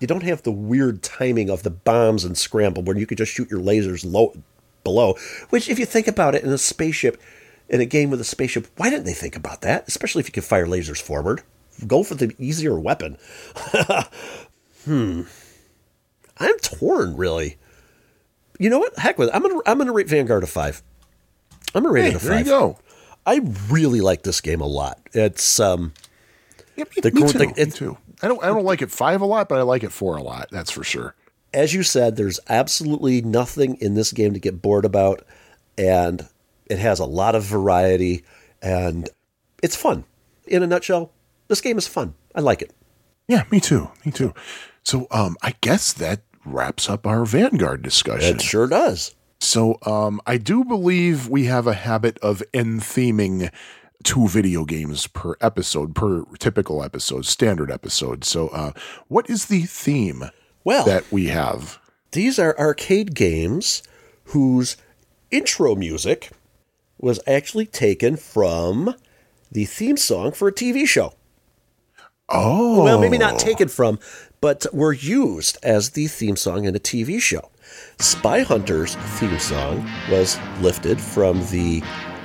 You 0.00 0.06
don't 0.08 0.22
have 0.24 0.42
the 0.42 0.50
weird 0.50 1.02
timing 1.02 1.48
of 1.48 1.62
the 1.62 1.70
bombs 1.70 2.24
in 2.24 2.34
Scramble 2.34 2.82
where 2.82 2.96
you 2.98 3.06
could 3.06 3.18
just 3.18 3.32
shoot 3.32 3.48
your 3.50 3.60
lasers 3.60 4.04
low 4.10 4.34
below. 4.84 5.14
Which, 5.50 5.68
if 5.68 5.78
you 5.78 5.86
think 5.86 6.08
about 6.08 6.34
it, 6.34 6.42
in 6.44 6.50
a 6.50 6.58
spaceship, 6.58 7.20
in 7.68 7.80
a 7.80 7.84
game 7.86 8.10
with 8.10 8.20
a 8.20 8.24
spaceship, 8.24 8.66
why 8.76 8.90
didn't 8.90 9.04
they 9.06 9.12
think 9.14 9.36
about 9.36 9.60
that? 9.62 9.86
Especially 9.88 10.20
if 10.20 10.26
you 10.28 10.32
can 10.32 10.42
fire 10.42 10.66
lasers 10.66 11.00
forward, 11.00 11.42
go 11.86 12.02
for 12.02 12.14
the 12.14 12.34
easier 12.38 12.78
weapon. 12.78 13.16
hmm, 14.84 15.22
I'm 16.38 16.58
torn, 16.58 17.16
really. 17.16 17.56
You 18.58 18.70
know 18.70 18.78
what? 18.78 18.98
Heck 18.98 19.18
with 19.18 19.28
it. 19.28 19.34
I'm 19.34 19.42
gonna 19.42 19.60
I'm 19.66 19.78
gonna 19.78 19.92
rate 19.92 20.08
Vanguard 20.08 20.42
a 20.44 20.46
five. 20.46 20.82
I'm 21.74 21.82
gonna 21.82 21.92
rate 21.94 22.02
Hey, 22.02 22.08
it 22.10 22.14
a 22.16 22.18
five. 22.18 22.28
there 22.28 22.38
you 22.40 22.44
go. 22.44 22.78
I 23.26 23.40
really 23.70 24.00
like 24.00 24.22
this 24.22 24.40
game 24.40 24.60
a 24.60 24.66
lot. 24.66 25.00
It's 25.12 25.58
um 25.60 25.92
Yeah, 26.76 26.84
me, 26.84 27.00
The 27.02 27.10
me 27.12 27.20
cool 27.22 27.30
too. 27.30 27.38
thing- 27.38 27.54
me 27.56 27.66
too. 27.66 27.96
I 28.22 28.28
don't. 28.28 28.42
I 28.42 28.48
don't 28.48 28.64
like 28.64 28.82
it 28.82 28.90
five 28.92 29.20
a 29.20 29.24
lot, 29.26 29.48
but 29.48 29.58
I 29.58 29.62
like 29.62 29.82
it 29.82 29.90
four 29.92 30.16
a 30.16 30.22
lot. 30.22 30.48
That's 30.52 30.70
for 30.70 30.84
sure. 30.84 31.14
As 31.54 31.74
you 31.74 31.82
said, 31.82 32.16
there's 32.16 32.40
absolutely 32.48 33.20
nothing 33.22 33.76
in 33.76 33.94
this 33.94 34.12
game 34.12 34.32
to 34.34 34.40
get 34.40 34.62
bored 34.62 34.84
about, 34.84 35.24
and 35.76 36.26
it 36.66 36.78
has 36.78 36.98
a 36.98 37.04
lot 37.04 37.34
of 37.34 37.44
variety, 37.44 38.24
and 38.60 39.08
it's 39.62 39.76
fun. 39.76 40.04
In 40.46 40.62
a 40.62 40.66
nutshell, 40.66 41.12
this 41.48 41.60
game 41.60 41.78
is 41.78 41.86
fun. 41.86 42.14
I 42.34 42.40
like 42.40 42.62
it. 42.62 42.72
Yeah, 43.28 43.44
me 43.50 43.60
too. 43.60 43.90
Me 44.04 44.12
too. 44.12 44.34
So, 44.82 45.06
um, 45.10 45.36
I 45.42 45.54
guess 45.60 45.92
that 45.92 46.22
wraps 46.44 46.88
up 46.88 47.06
our 47.06 47.24
Vanguard 47.24 47.82
discussion. 47.82 48.36
It 48.36 48.42
sure 48.42 48.66
does. 48.66 49.14
So, 49.40 49.78
um, 49.86 50.20
I 50.26 50.38
do 50.38 50.64
believe 50.64 51.28
we 51.28 51.44
have 51.44 51.66
a 51.66 51.74
habit 51.74 52.18
of 52.18 52.42
end 52.52 52.80
theming 52.80 53.52
two 54.02 54.26
video 54.26 54.64
games 54.64 55.06
per 55.06 55.36
episode, 55.40 55.94
per 55.94 56.24
typical 56.38 56.82
episode, 56.82 57.26
standard 57.26 57.70
episode. 57.70 58.24
So, 58.24 58.48
uh, 58.48 58.72
what 59.08 59.30
is 59.30 59.46
the 59.46 59.62
theme 59.62 60.24
Well, 60.64 60.84
that 60.84 61.10
we 61.10 61.26
have? 61.26 61.78
these 62.12 62.38
are 62.38 62.58
arcade 62.58 63.14
games 63.14 63.82
whose 64.26 64.76
intro 65.30 65.74
music 65.74 66.30
was 66.98 67.18
actually 67.26 67.66
taken 67.66 68.16
from 68.16 68.94
the 69.50 69.64
theme 69.64 69.96
song 69.96 70.32
for 70.32 70.48
a 70.48 70.52
TV 70.52 70.86
show. 70.86 71.14
Oh, 72.28 72.84
Well, 72.84 73.00
maybe 73.00 73.18
not 73.18 73.38
taken 73.38 73.68
from, 73.68 73.98
but 74.40 74.66
were 74.72 74.92
used 74.92 75.58
as 75.62 75.90
the 75.90 76.06
theme 76.06 76.36
song 76.36 76.64
in 76.64 76.74
a 76.76 76.78
TV 76.78 77.20
show. 77.20 77.50
Spy 77.98 78.40
Hunter's 78.40 78.94
theme 78.94 79.38
song 79.38 79.88
was 80.10 80.38
lifted 80.60 81.00
from 81.00 81.40
the 81.46 81.80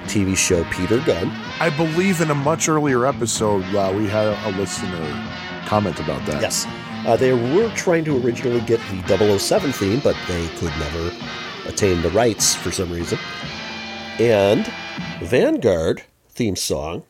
TV 0.05 0.37
show 0.37 0.63
Peter 0.65 0.99
Gunn. 1.01 1.29
I 1.59 1.69
believe 1.69 2.21
in 2.21 2.31
a 2.31 2.35
much 2.35 2.69
earlier 2.69 3.05
episode 3.05 3.63
uh, 3.75 3.91
we 3.95 4.07
had 4.07 4.27
a, 4.27 4.49
a 4.49 4.51
listener 4.51 5.46
comment 5.67 5.99
about 5.99 6.25
that. 6.25 6.41
Yes. 6.41 6.65
Uh, 7.05 7.15
they 7.15 7.33
were 7.33 7.69
trying 7.75 8.03
to 8.05 8.17
originally 8.25 8.61
get 8.61 8.79
the 9.07 9.37
007 9.37 9.71
theme, 9.71 9.99
but 10.03 10.15
they 10.27 10.47
could 10.57 10.71
never 10.79 11.11
attain 11.67 12.01
the 12.01 12.09
rights 12.09 12.55
for 12.55 12.71
some 12.71 12.91
reason. 12.91 13.19
And 14.19 14.65
Vanguard 15.21 16.03
theme 16.29 16.55
song, 16.55 17.03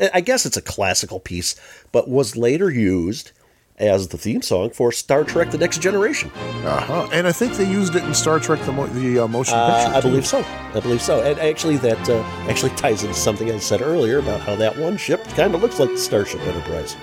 I- 0.00 0.10
I 0.14 0.20
guess 0.20 0.46
it's 0.46 0.56
a 0.56 0.62
classical 0.62 1.20
piece, 1.20 1.54
but 1.92 2.08
was 2.08 2.36
later 2.36 2.70
used 2.70 3.32
as 3.78 4.08
the 4.08 4.18
theme 4.18 4.42
song 4.42 4.70
for 4.70 4.90
Star 4.90 5.22
Trek 5.24 5.50
The 5.52 5.58
Next 5.58 5.80
Generation. 5.80 6.30
Uh-huh. 6.64 7.08
And 7.12 7.28
I 7.28 7.32
think 7.32 7.52
they 7.54 7.68
used 7.68 7.94
it 7.94 8.02
in 8.04 8.12
Star 8.14 8.40
Trek 8.40 8.60
the, 8.64 8.72
mo- 8.72 8.86
the 8.88 9.20
uh, 9.20 9.28
motion 9.28 9.54
Uh, 9.54 9.82
picture. 9.84 9.96
I 9.96 10.00
too. 10.00 10.08
believe 10.08 10.26
so. 10.26 10.44
I 10.74 10.80
believe 10.80 11.02
so. 11.02 11.20
And 11.22 11.38
actually, 11.38 11.76
that 11.78 12.08
uh, 12.10 12.20
actually 12.48 12.70
ties 12.76 13.02
into 13.02 13.14
something 13.14 13.50
I 13.52 13.58
said 13.58 13.80
earlier 13.82 14.18
about 14.18 14.40
how 14.40 14.56
that 14.56 14.76
one 14.78 14.96
ship 14.96 15.22
kind 15.36 15.54
of 15.54 15.62
looks 15.62 15.78
like 15.78 15.90
the 15.90 15.98
Starship 15.98 16.40
Enterprise. 16.40 16.96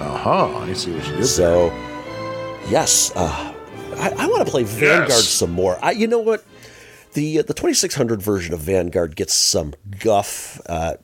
Uh-huh. 0.00 0.58
I 0.58 0.72
see 0.72 0.92
what 0.92 1.06
you 1.08 1.16
did. 1.16 1.26
So, 1.26 1.66
yes, 2.68 3.12
uh, 3.14 3.52
I, 3.96 4.10
I 4.16 4.26
want 4.28 4.44
to 4.44 4.50
play 4.50 4.62
Vanguard 4.62 5.08
Yes. 5.10 5.28
some 5.28 5.50
more. 5.50 5.78
I, 5.82 5.90
you 5.92 6.06
know 6.06 6.18
what? 6.20 6.44
The 7.12 7.40
uh, 7.40 7.42
the 7.42 7.54
2600 7.54 8.22
version 8.22 8.54
of 8.54 8.60
Vanguard 8.60 9.16
gets 9.16 9.34
some 9.34 9.74
guff. 9.98 10.60
Uh, 10.66 10.94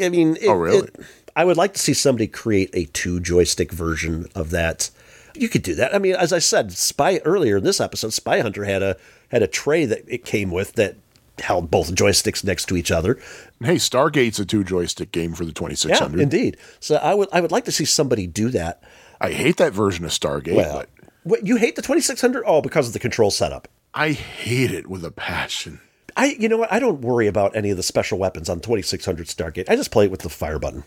I 0.00 0.08
mean, 0.08 0.36
it, 0.36 0.48
Oh, 0.48 0.54
really? 0.54 0.88
it- 0.88 0.96
I 1.34 1.44
would 1.44 1.58
like 1.58 1.74
to 1.74 1.78
see 1.80 1.92
somebody 1.92 2.28
create 2.28 2.70
a 2.72 2.86
two 2.86 3.20
joystick 3.20 3.70
version 3.70 4.26
of 4.34 4.48
that. 4.50 4.88
You 5.34 5.50
could 5.50 5.62
do 5.62 5.74
that. 5.74 5.94
I 5.94 5.98
mean, 5.98 6.14
as 6.14 6.32
I 6.32 6.38
said, 6.38 6.72
Spy 6.72 7.20
earlier 7.26 7.58
in 7.58 7.64
this 7.64 7.78
episode, 7.78 8.14
Spy 8.14 8.40
Hunter 8.40 8.64
had 8.64 8.82
a 8.82 8.96
had 9.30 9.42
a 9.42 9.46
tray 9.46 9.84
that 9.84 10.02
it 10.08 10.24
came 10.24 10.50
with 10.50 10.72
that 10.74 10.96
held 11.40 11.70
both 11.70 11.94
joysticks 11.94 12.42
next 12.44 12.66
to 12.66 12.76
each 12.76 12.90
other. 12.90 13.18
Hey, 13.60 13.76
Stargate's 13.76 14.38
a 14.38 14.44
two 14.44 14.64
joystick 14.64 15.12
game 15.12 15.32
for 15.34 15.44
the 15.44 15.50
Yeah, 15.50 15.54
2600. 15.54 16.20
indeed. 16.20 16.56
So 16.80 16.96
I 16.96 17.14
would 17.14 17.28
I 17.32 17.40
would 17.40 17.52
like 17.52 17.64
to 17.66 17.72
see 17.72 17.84
somebody 17.84 18.26
do 18.26 18.48
that. 18.50 18.82
I 19.20 19.30
hate 19.32 19.56
that 19.58 19.72
version 19.72 20.04
of 20.04 20.10
Stargate, 20.10 20.54
Well, 20.56 20.84
what, 21.24 21.46
you 21.46 21.56
hate 21.56 21.74
the 21.76 21.82
2600? 21.82 22.44
Oh, 22.46 22.60
because 22.62 22.86
of 22.88 22.92
the 22.92 22.98
control 22.98 23.30
setup. 23.30 23.66
I 23.94 24.12
hate 24.12 24.70
it 24.70 24.88
with 24.88 25.04
a 25.04 25.10
passion. 25.10 25.80
I, 26.18 26.36
you 26.38 26.48
know 26.48 26.58
what? 26.58 26.72
I 26.72 26.78
don't 26.78 27.00
worry 27.00 27.26
about 27.26 27.56
any 27.56 27.70
of 27.70 27.76
the 27.76 27.82
special 27.82 28.18
weapons 28.18 28.48
on 28.48 28.60
2600 28.60 29.26
Stargate. 29.26 29.68
I 29.70 29.76
just 29.76 29.90
play 29.90 30.04
it 30.04 30.10
with 30.10 30.20
the 30.20 30.28
fire 30.28 30.58
button. 30.58 30.84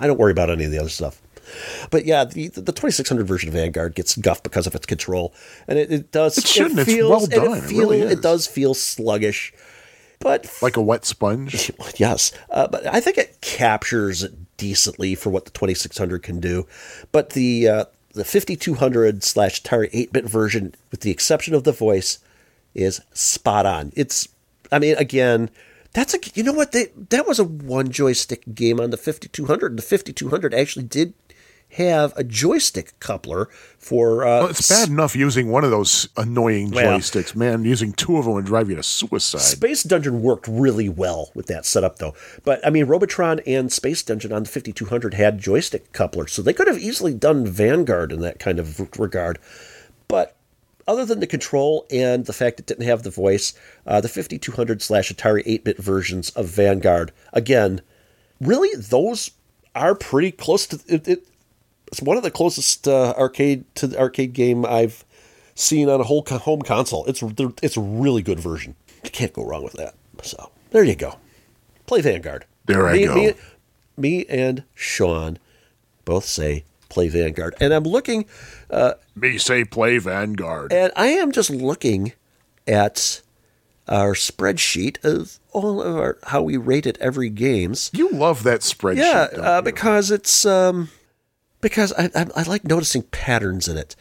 I 0.00 0.06
don't 0.08 0.18
worry 0.18 0.32
about 0.32 0.50
any 0.50 0.64
of 0.64 0.70
the 0.72 0.78
other 0.78 0.88
stuff. 0.88 1.20
But 1.90 2.04
yeah, 2.04 2.24
the 2.24 2.48
the 2.48 2.72
2600 2.72 3.26
version 3.26 3.48
of 3.48 3.54
Vanguard 3.54 3.94
gets 3.94 4.16
guffed 4.16 4.42
because 4.44 4.66
of 4.66 4.74
its 4.74 4.86
control, 4.86 5.34
and 5.68 5.78
it, 5.78 5.92
it 5.92 6.12
does. 6.12 6.38
It 6.38 6.46
shouldn't. 6.46 6.80
It's 6.80 6.90
feels, 6.92 7.10
well 7.10 7.26
done. 7.26 7.58
It 7.58 7.64
It, 7.64 7.76
really 7.76 8.00
is. 8.00 8.12
it 8.12 8.22
does 8.22 8.46
feel 8.46 8.74
sluggish, 8.74 9.52
but 10.18 10.50
Like 10.62 10.76
a 10.76 10.82
wet 10.82 11.04
sponge. 11.04 11.70
Yes, 11.96 12.32
uh, 12.50 12.68
but 12.68 12.86
I 12.86 13.00
think 13.00 13.18
it 13.18 13.40
captures 13.40 14.22
it 14.22 14.32
decently 14.56 15.14
for 15.14 15.30
what 15.30 15.44
the 15.44 15.50
2600 15.50 16.22
can 16.22 16.40
do. 16.40 16.66
But 17.12 17.30
the 17.30 17.68
uh, 17.68 17.84
the 18.12 18.24
5200 18.24 19.22
slash 19.24 19.62
Atari 19.62 19.88
8 19.92 20.12
bit 20.12 20.24
version, 20.24 20.74
with 20.90 21.00
the 21.00 21.10
exception 21.10 21.54
of 21.54 21.64
the 21.64 21.72
voice, 21.72 22.18
is 22.74 23.00
spot 23.12 23.66
on. 23.66 23.92
It's, 23.96 24.28
I 24.70 24.78
mean, 24.78 24.96
again, 24.96 25.50
that's 25.92 26.14
a 26.14 26.18
you 26.34 26.42
know 26.42 26.52
what 26.52 26.72
they 26.72 26.86
that 27.10 27.26
was 27.26 27.38
a 27.38 27.44
one 27.44 27.90
joystick 27.90 28.42
game 28.54 28.80
on 28.80 28.90
the 28.90 28.96
5200. 28.96 29.72
And 29.72 29.78
the 29.78 29.82
5200 29.82 30.54
actually 30.54 30.84
did 30.86 31.12
have 31.74 32.12
a 32.16 32.24
joystick 32.24 32.98
coupler 33.00 33.48
for. 33.78 34.24
Uh, 34.24 34.40
Well, 34.40 34.46
it's 34.48 34.68
bad 34.68 34.88
enough 34.88 35.14
using 35.16 35.50
one 35.50 35.64
of 35.64 35.70
those 35.70 36.08
annoying 36.16 36.70
Well- 36.70 36.98
joysticks, 36.98 37.34
man. 37.36 37.64
Using 37.64 37.92
two 37.92 38.16
of 38.16 38.24
them 38.24 38.34
would 38.34 38.44
drive 38.46 38.70
you 38.70 38.76
to 38.76 38.82
suicide. 38.82 39.40
Space 39.40 39.82
Dungeon 39.82 40.22
worked 40.22 40.46
really 40.48 40.88
well 40.88 41.30
with 41.34 41.46
that 41.46 41.66
setup, 41.66 41.98
though. 41.98 42.14
But 42.44 42.64
I 42.66 42.70
mean, 42.70 42.86
Robotron 42.86 43.40
and 43.46 43.72
Space 43.72 44.02
Dungeon 44.02 44.32
on 44.32 44.44
the 44.44 44.48
5200 44.48 45.14
had 45.14 45.38
joystick 45.38 45.92
couplers, 45.92 46.32
so 46.32 46.42
they 46.42 46.52
could 46.52 46.66
have 46.68 46.78
easily 46.78 47.14
done 47.14 47.46
Vanguard 47.46 48.12
in 48.12 48.20
that 48.20 48.38
kind 48.38 48.58
of 48.58 48.98
regard. 48.98 49.38
But 50.08 50.36
other 50.86 51.04
than 51.06 51.20
the 51.20 51.26
control 51.26 51.86
and 51.90 52.26
the 52.26 52.32
fact 52.32 52.60
it 52.60 52.66
didn't 52.66 52.86
have 52.86 53.02
the 53.02 53.10
voice, 53.10 53.54
uh, 53.86 54.00
the 54.00 54.08
5200 54.08 54.82
slash 54.82 55.10
Atari 55.12 55.42
8 55.46 55.64
bit 55.64 55.78
versions 55.78 56.30
of 56.30 56.46
Vanguard, 56.46 57.10
again, 57.32 57.80
really, 58.40 58.68
those 58.78 59.30
are 59.74 59.94
pretty 59.94 60.30
close 60.30 60.66
to 60.66 60.78
it. 60.86 61.08
it 61.08 61.26
it's 61.88 62.00
one 62.02 62.16
of 62.16 62.22
the 62.22 62.30
closest 62.30 62.88
uh, 62.88 63.14
arcade 63.16 63.64
to 63.76 63.86
the 63.86 63.98
arcade 63.98 64.32
game 64.32 64.64
I've 64.64 65.04
seen 65.54 65.88
on 65.88 66.00
a 66.00 66.04
whole 66.04 66.24
home 66.28 66.62
console. 66.62 67.04
It's 67.06 67.22
it's 67.62 67.76
a 67.76 67.80
really 67.80 68.22
good 68.22 68.40
version. 68.40 68.74
You 69.04 69.10
can't 69.10 69.32
go 69.32 69.44
wrong 69.44 69.62
with 69.62 69.74
that. 69.74 69.94
So 70.22 70.50
there 70.70 70.84
you 70.84 70.96
go. 70.96 71.18
Play 71.86 72.00
Vanguard. 72.00 72.46
There 72.66 72.86
I 72.88 73.04
go. 73.04 73.14
Me, 73.14 73.32
me 73.96 74.26
and 74.26 74.64
Sean 74.74 75.38
both 76.04 76.24
say 76.24 76.64
play 76.88 77.08
Vanguard, 77.08 77.54
and 77.60 77.72
I'm 77.74 77.84
looking, 77.84 78.24
Me 79.14 79.36
say 79.38 79.64
play 79.64 79.98
Vanguard. 79.98 80.72
and 80.72 80.92
I 80.96 81.08
am 81.08 81.32
just 81.32 81.50
looking 81.50 82.12
at 82.66 83.20
our 83.88 84.14
spreadsheet 84.14 85.04
of 85.04 85.38
all 85.52 85.82
of 85.82 85.96
our 85.96 86.18
how 86.24 86.42
we 86.42 86.56
rated 86.56 86.96
every 87.00 87.28
games. 87.28 87.90
you 87.92 88.10
love 88.10 88.42
that 88.44 88.60
spreadsheet. 88.60 88.96
Yeah, 88.96 89.28
uh, 89.40 89.60
because 89.60 90.10
it's 90.10 90.46
um, 90.46 90.88
because 91.64 91.94
I, 91.94 92.10
I 92.14 92.26
I 92.36 92.42
like 92.42 92.64
noticing 92.64 93.04
patterns 93.04 93.68
in 93.68 93.78
it, 93.78 93.96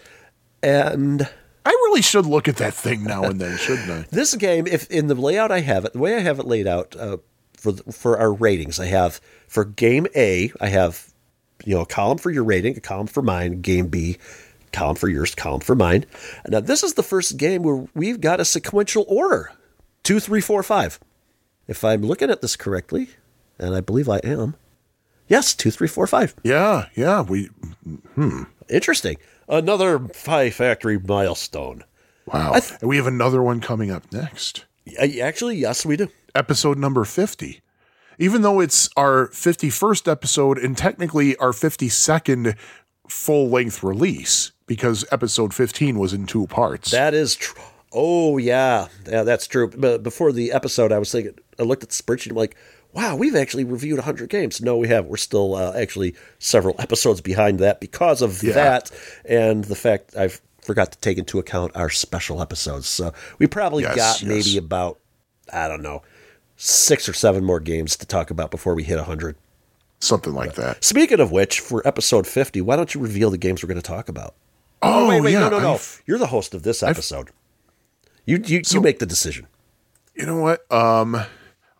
and 0.62 1.28
I 1.66 1.70
really 1.70 2.02
should 2.02 2.26
look 2.26 2.50
at 2.50 2.58
that 2.58 2.74
thing 2.74 3.06
now 3.06 3.24
and 3.24 3.40
then, 3.40 3.58
shouldn't 3.58 3.90
I? 3.90 4.06
this 4.12 4.36
game, 4.36 4.68
if 4.68 4.92
in 4.92 5.08
the 5.08 5.16
layout 5.16 5.50
I 5.50 5.62
have 5.62 5.86
it, 5.86 5.94
the 5.94 6.00
way 6.00 6.18
I 6.18 6.20
have 6.20 6.40
it 6.40 6.46
laid 6.46 6.68
out 6.68 6.94
uh, 6.98 7.18
for 7.56 7.72
the, 7.72 7.94
for 7.94 8.20
our 8.20 8.34
ratings, 8.34 8.82
I 8.82 8.88
have 8.88 9.22
for 9.48 9.64
game 9.64 10.08
A, 10.14 10.52
I 10.60 10.68
have 10.68 11.14
you 11.64 11.76
know 11.76 11.82
a 11.82 11.86
column 11.86 12.18
for 12.18 12.32
your 12.32 12.44
rating, 12.44 12.76
a 12.76 12.82
column 12.82 13.08
for 13.08 13.24
mine. 13.24 13.62
Game 13.62 13.88
B, 13.88 14.18
column 14.74 14.98
for 14.98 15.08
yours, 15.08 15.34
column 15.34 15.62
for 15.62 15.74
mine. 15.74 16.06
Now 16.46 16.60
this 16.60 16.84
is 16.84 16.96
the 16.96 17.02
first 17.02 17.38
game 17.38 17.64
where 17.64 17.88
we've 17.96 18.20
got 18.20 18.42
a 18.42 18.46
sequential 18.46 19.06
order: 19.08 19.54
two, 20.04 20.20
three, 20.20 20.42
four, 20.42 20.64
five. 20.64 21.00
If 21.66 21.86
I'm 21.86 22.02
looking 22.02 22.30
at 22.30 22.42
this 22.42 22.58
correctly, 22.58 23.12
and 23.58 23.74
I 23.74 23.80
believe 23.80 24.10
I 24.10 24.18
am, 24.18 24.58
yes, 25.34 25.54
two, 25.56 25.72
three, 25.72 25.88
four, 25.88 26.06
five. 26.08 26.36
Yeah, 26.44 26.88
yeah. 26.96 27.22
We 27.22 27.46
hmm. 28.16 28.44
Interesting. 28.70 29.18
Another 29.50 30.00
Pie 30.00 30.52
Factory 30.52 30.98
milestone. 30.98 31.84
wow. 32.26 32.54
and 32.54 32.88
we 32.90 32.98
have 32.98 33.08
another 33.08 33.42
one 33.42 33.60
coming 33.60 33.92
up 33.92 34.12
next. 34.12 34.66
Actually, 35.00 35.58
yes, 35.58 35.86
we 35.86 35.98
do. 35.98 36.10
Episode 36.36 36.78
number 36.78 37.04
50. 37.04 37.62
Even 38.20 38.42
though 38.42 38.60
it's 38.60 38.90
our 38.96 39.28
51st 39.30 40.10
episode 40.10 40.58
and 40.58 40.78
technically 40.78 41.36
our 41.38 41.52
52nd 41.52 42.56
full 43.08 43.50
length 43.50 43.84
release 43.84 44.52
because 44.68 45.04
episode 45.12 45.54
15 45.54 45.98
was 45.98 46.14
in 46.14 46.26
two 46.26 46.48
parts. 46.48 46.92
That 46.92 47.14
is 47.14 47.36
true. 47.36 47.62
Oh 47.92 48.38
yeah, 48.38 48.88
yeah, 49.08 49.24
that's 49.24 49.46
true. 49.46 49.70
But 49.70 50.04
before 50.04 50.32
the 50.32 50.52
episode, 50.52 50.92
I 50.92 51.00
was 51.00 51.12
thinking, 51.12 51.38
I 51.60 51.64
looked 51.64 51.84
at 51.84 51.90
the 51.90 51.96
spreadsheet. 51.96 52.32
I'm 52.32 52.38
like, 52.38 52.56
wow, 52.94 53.16
we've 53.16 53.36
actually 53.36 53.64
reviewed 53.64 53.98
100 53.98 54.30
games. 54.30 54.62
No, 54.62 54.78
we 54.78 54.88
haven't. 54.88 55.10
We're 55.10 55.18
still 55.18 55.56
uh, 55.56 55.74
actually 55.76 56.16
several 56.40 56.76
episodes 56.80 57.22
behind 57.22 57.60
that 57.60 57.80
because 57.82 58.22
of 58.22 58.42
Yeah. 58.44 58.54
that 58.54 58.92
and 59.26 59.64
the 59.66 59.76
fact 59.76 60.16
I've 60.16 60.42
forgot 60.62 60.92
to 60.94 60.98
take 61.00 61.18
into 61.18 61.40
account 61.40 61.76
our 61.76 61.90
special 61.90 62.42
episodes. 62.42 62.88
So 62.88 63.14
we 63.40 63.48
probably 63.48 63.84
Yes, 63.84 63.96
got 63.96 64.22
yes. 64.22 64.24
maybe 64.24 64.58
about 64.58 65.00
I 65.52 65.68
don't 65.68 65.82
know 65.82 66.04
six 66.56 67.10
or 67.10 67.14
seven 67.14 67.44
more 67.44 67.60
games 67.60 67.98
to 67.98 68.06
talk 68.06 68.30
about 68.30 68.52
before 68.52 68.76
we 68.76 68.84
hit 68.84 68.98
100. 68.98 69.36
Something 70.00 70.34
like 70.34 70.56
that. 70.56 70.84
Speaking 70.84 71.20
of 71.20 71.32
which, 71.32 71.60
for 71.62 71.86
episode 71.88 72.28
50, 72.28 72.62
why 72.62 72.76
don't 72.76 72.94
you 72.94 73.02
reveal 73.02 73.30
the 73.32 73.38
games 73.38 73.64
we're 73.64 73.68
going 73.68 73.82
to 73.82 73.88
talk 73.88 74.08
about? 74.10 74.36
Oh, 74.82 75.08
wait, 75.08 75.22
wait, 75.22 75.32
yeah. 75.32 75.40
no, 75.40 75.50
no, 75.50 75.60
no. 75.60 75.74
I've- 75.76 76.02
You're 76.06 76.18
the 76.18 76.28
host 76.28 76.54
of 76.54 76.64
this 76.64 76.84
episode. 76.84 77.30
You 78.26 78.42
you, 78.46 78.62
you 78.70 78.82
make 78.82 79.00
the 79.00 79.06
decision. 79.06 79.48
you 80.16 80.26
know 80.26 80.38
what? 80.40 80.70
Um, 80.72 81.22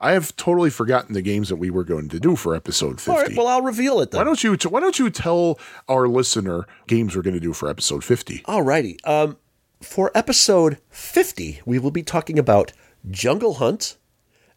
I 0.04 0.12
have 0.12 0.36
totally 0.36 0.70
forgotten 0.70 1.14
the 1.14 1.22
games 1.22 1.48
that 1.48 1.56
we 1.56 1.70
were 1.70 1.86
going 1.86 2.10
to 2.10 2.20
do 2.20 2.36
for 2.36 2.54
episode 2.54 3.00
50. 3.00 3.12
All 3.12 3.18
right, 3.18 3.38
well, 3.38 3.48
I'll 3.48 3.62
reveal 3.62 4.02
it 4.02 4.12
then. 4.12 4.20
why 4.20 4.26
don't 4.26 4.44
you 4.44 4.58
why 4.70 4.82
don't 4.82 5.00
you 5.00 5.10
tell 5.10 5.58
our 5.88 6.10
listener 6.10 6.68
games 6.88 7.16
we're 7.16 7.22
going 7.22 7.36
to 7.36 7.40
do 7.40 7.54
for 7.54 7.70
episode 7.70 8.04
50? 8.04 8.40
Alrighty. 8.40 8.98
Um, 9.08 9.38
for 9.82 10.12
episode 10.14 10.78
50, 10.90 11.62
we 11.66 11.80
will 11.80 11.92
be 11.92 12.04
talking 12.04 12.38
about 12.38 12.74
Jungle 13.10 13.56
Hunt 13.56 13.98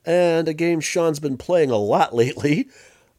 and 0.05 0.49
a 0.49 0.55
game 0.55 0.81
Sean's 0.81 1.21
been 1.21 1.37
playing 1.37 1.71
a 1.71 1.77
lot 1.77 2.13
lately, 2.15 2.69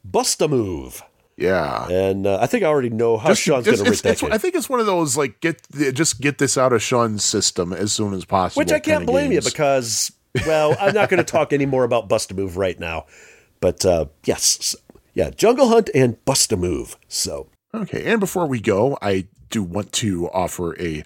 Bust 0.04 0.42
a 0.42 0.50
Move. 0.50 1.04
Yeah. 1.38 1.88
And 1.88 2.26
uh, 2.26 2.40
I 2.42 2.48
think 2.48 2.64
I 2.64 2.68
already 2.68 2.90
know 2.90 3.18
how 3.18 3.34
Sean's 3.36 3.66
going 3.66 3.78
to 3.78 3.84
it's- 3.84 4.02
that. 4.02 4.24
I 4.34 4.38
think 4.38 4.56
it's 4.56 4.68
one 4.68 4.80
of 4.80 4.86
those 4.86 5.16
like 5.16 5.40
get 5.40 5.62
just 5.94 6.20
get 6.20 6.40
this 6.40 6.58
out 6.58 6.74
of 6.74 6.82
Sean's 6.82 7.24
system 7.24 7.72
as 7.72 7.94
soon 7.94 8.14
as 8.14 8.26
possible. 8.26 8.60
Which 8.60 8.72
I 8.72 8.80
can't 8.80 9.06
blame 9.06 9.32
you 9.32 9.42
because, 9.42 10.12
well, 10.46 10.76
I'm 10.80 10.94
not 10.94 11.10
going 11.10 11.18
to 11.24 11.30
talk 11.30 11.54
any 11.54 11.66
more 11.66 11.84
about 11.84 12.08
Bust 12.08 12.32
a 12.32 12.34
Move 12.34 12.58
right 12.58 12.80
now. 12.80 13.06
But 13.60 13.86
uh, 13.86 14.06
yes, 14.26 14.76
yeah, 15.14 15.30
Jungle 15.32 15.70
Hunt 15.70 15.90
and 15.96 16.24
Bust 16.26 16.52
a 16.52 16.58
Move. 16.58 16.98
So 17.08 17.48
Okay, 17.74 18.06
and 18.06 18.20
before 18.20 18.48
we 18.48 18.60
go, 18.60 18.98
I 19.02 19.28
do 19.50 19.64
want 19.64 19.92
to 19.94 20.30
offer 20.30 20.80
a 20.82 21.04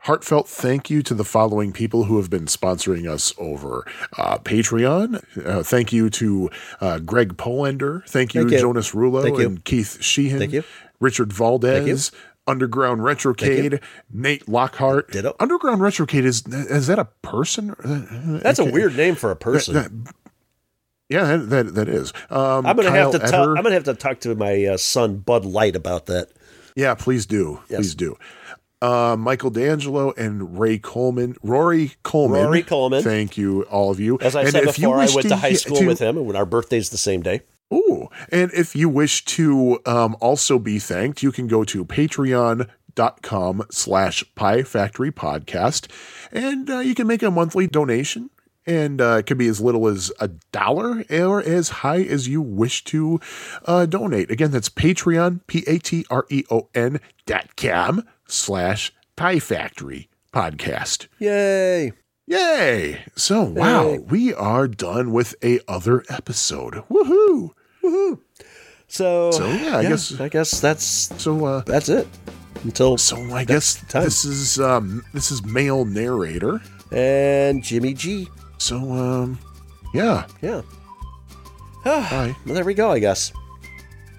heartfelt 0.00 0.48
thank 0.48 0.90
you 0.90 1.02
to 1.02 1.14
the 1.14 1.24
following 1.24 1.72
people 1.72 2.04
who 2.04 2.18
have 2.18 2.28
been 2.28 2.44
sponsoring 2.44 3.08
us 3.10 3.32
over 3.38 3.86
uh, 4.18 4.38
Patreon. 4.38 5.22
Uh, 5.44 5.62
thank 5.62 5.92
you 5.92 6.10
to 6.10 6.50
uh, 6.80 6.98
Greg 6.98 7.36
Polander. 7.36 8.02
Thank 8.06 8.34
you, 8.34 8.42
Thank 8.42 8.52
you. 8.52 8.58
Jonas 8.60 8.92
Rulo 8.92 9.22
Thank 9.22 9.38
you. 9.38 9.46
and 9.46 9.64
Keith 9.64 10.02
Sheehan. 10.02 10.38
Thank 10.38 10.52
you. 10.52 10.64
Richard 11.00 11.32
Valdez. 11.32 12.12
Underground 12.46 13.00
Retrocade, 13.00 13.80
Nate 14.12 14.48
Lockhart. 14.48 15.10
Ditto. 15.10 15.34
Underground 15.40 15.80
Retrocade 15.80 16.24
is 16.24 16.46
is 16.46 16.86
that 16.88 16.98
a 16.98 17.06
person? 17.22 17.74
that's 18.42 18.58
a 18.58 18.64
weird 18.64 18.96
name 18.96 19.14
for 19.14 19.30
a 19.30 19.36
person. 19.36 20.06
Yeah, 21.08 21.36
that 21.36 21.50
that, 21.50 21.74
that 21.74 21.88
is. 21.88 22.12
Um, 22.30 22.66
I'm 22.66 22.76
gonna 22.76 22.88
Kyle 22.88 23.12
have 23.12 23.30
to. 23.30 23.36
I'm 23.36 23.54
gonna 23.62 23.72
have 23.72 23.84
to 23.84 23.94
talk 23.94 24.20
to 24.20 24.34
my 24.34 24.64
uh, 24.64 24.76
son 24.76 25.18
Bud 25.18 25.44
Light 25.44 25.76
about 25.76 26.06
that. 26.06 26.30
Yeah, 26.76 26.94
please 26.94 27.24
do. 27.26 27.60
Yes. 27.68 27.78
Please 27.80 27.94
do. 27.94 28.16
Uh, 28.82 29.16
Michael 29.18 29.48
D'Angelo 29.50 30.12
and 30.12 30.58
Ray 30.58 30.76
Coleman, 30.78 31.36
Rory 31.42 31.92
Coleman. 32.02 32.44
Rory 32.44 32.62
Coleman. 32.62 33.02
Thank 33.02 33.38
you, 33.38 33.62
all 33.64 33.90
of 33.90 33.98
you. 33.98 34.18
As 34.20 34.36
I 34.36 34.42
And 34.42 34.50
said 34.50 34.64
before, 34.64 34.96
I 34.96 35.08
went 35.14 35.28
to 35.28 35.36
high 35.36 35.54
school 35.54 35.78
to- 35.78 35.86
with 35.86 36.00
him, 36.00 36.18
and 36.18 36.36
our 36.36 36.44
birthday's 36.44 36.90
the 36.90 36.98
same 36.98 37.22
day. 37.22 37.40
Ooh, 37.74 38.08
and 38.30 38.52
if 38.52 38.76
you 38.76 38.88
wish 38.88 39.24
to 39.24 39.80
um, 39.84 40.16
also 40.20 40.58
be 40.58 40.78
thanked, 40.78 41.22
you 41.22 41.32
can 41.32 41.48
go 41.48 41.64
to 41.64 41.84
patreon.com 41.84 43.62
slash 43.70 44.24
pie 44.36 44.62
factory 44.62 45.10
podcast 45.10 45.90
and 46.30 46.70
uh, 46.70 46.78
you 46.78 46.94
can 46.94 47.06
make 47.06 47.22
a 47.22 47.30
monthly 47.30 47.66
donation 47.66 48.30
and 48.66 49.00
uh, 49.00 49.16
it 49.18 49.26
could 49.26 49.38
be 49.38 49.48
as 49.48 49.60
little 49.60 49.86
as 49.88 50.12
a 50.20 50.28
dollar 50.52 51.04
or 51.10 51.42
as 51.42 51.68
high 51.68 52.02
as 52.02 52.28
you 52.28 52.40
wish 52.40 52.84
to 52.84 53.20
uh, 53.66 53.86
donate. 53.86 54.30
Again 54.30 54.50
that's 54.50 54.68
patreon 54.68 55.40
p-a-t-r-e-o-n 55.46 56.96
E 56.96 56.98
dot 57.26 57.56
com 57.56 58.04
slash 58.28 58.92
pie 59.16 59.38
factory 59.38 60.08
podcast. 60.32 61.08
Yay! 61.18 61.92
yay! 62.26 63.04
So 63.16 63.42
wow 63.42 63.88
Yay. 63.88 63.98
we 63.98 64.34
are 64.34 64.68
done 64.68 65.12
with 65.12 65.34
a 65.42 65.60
other 65.68 66.04
episode. 66.08 66.84
Woohoo 66.88 67.50
So, 68.88 69.30
So, 69.32 69.46
yeah, 69.48 69.78
I 69.78 69.82
guess- 69.82 70.20
I 70.20 70.28
guess 70.28 70.60
that's 70.60 70.84
so 71.22 71.44
uh 71.44 71.62
that's 71.66 71.88
it. 71.88 72.06
Until 72.64 72.96
So 72.96 73.16
I 73.34 73.44
guess 73.44 73.82
time. 73.88 74.04
this 74.04 74.24
is 74.24 74.58
um 74.60 75.04
this 75.12 75.30
is 75.30 75.44
male 75.44 75.84
narrator 75.84 76.60
and 76.92 77.62
Jimmy 77.62 77.92
G. 77.94 78.28
So, 78.58 78.76
um, 78.92 79.38
yeah, 79.92 80.26
Yeah. 80.40 80.62
bye. 81.84 82.34
Well, 82.46 82.54
there 82.54 82.64
we 82.64 82.74
go, 82.74 82.90
I 82.92 82.98
guess. 82.98 83.32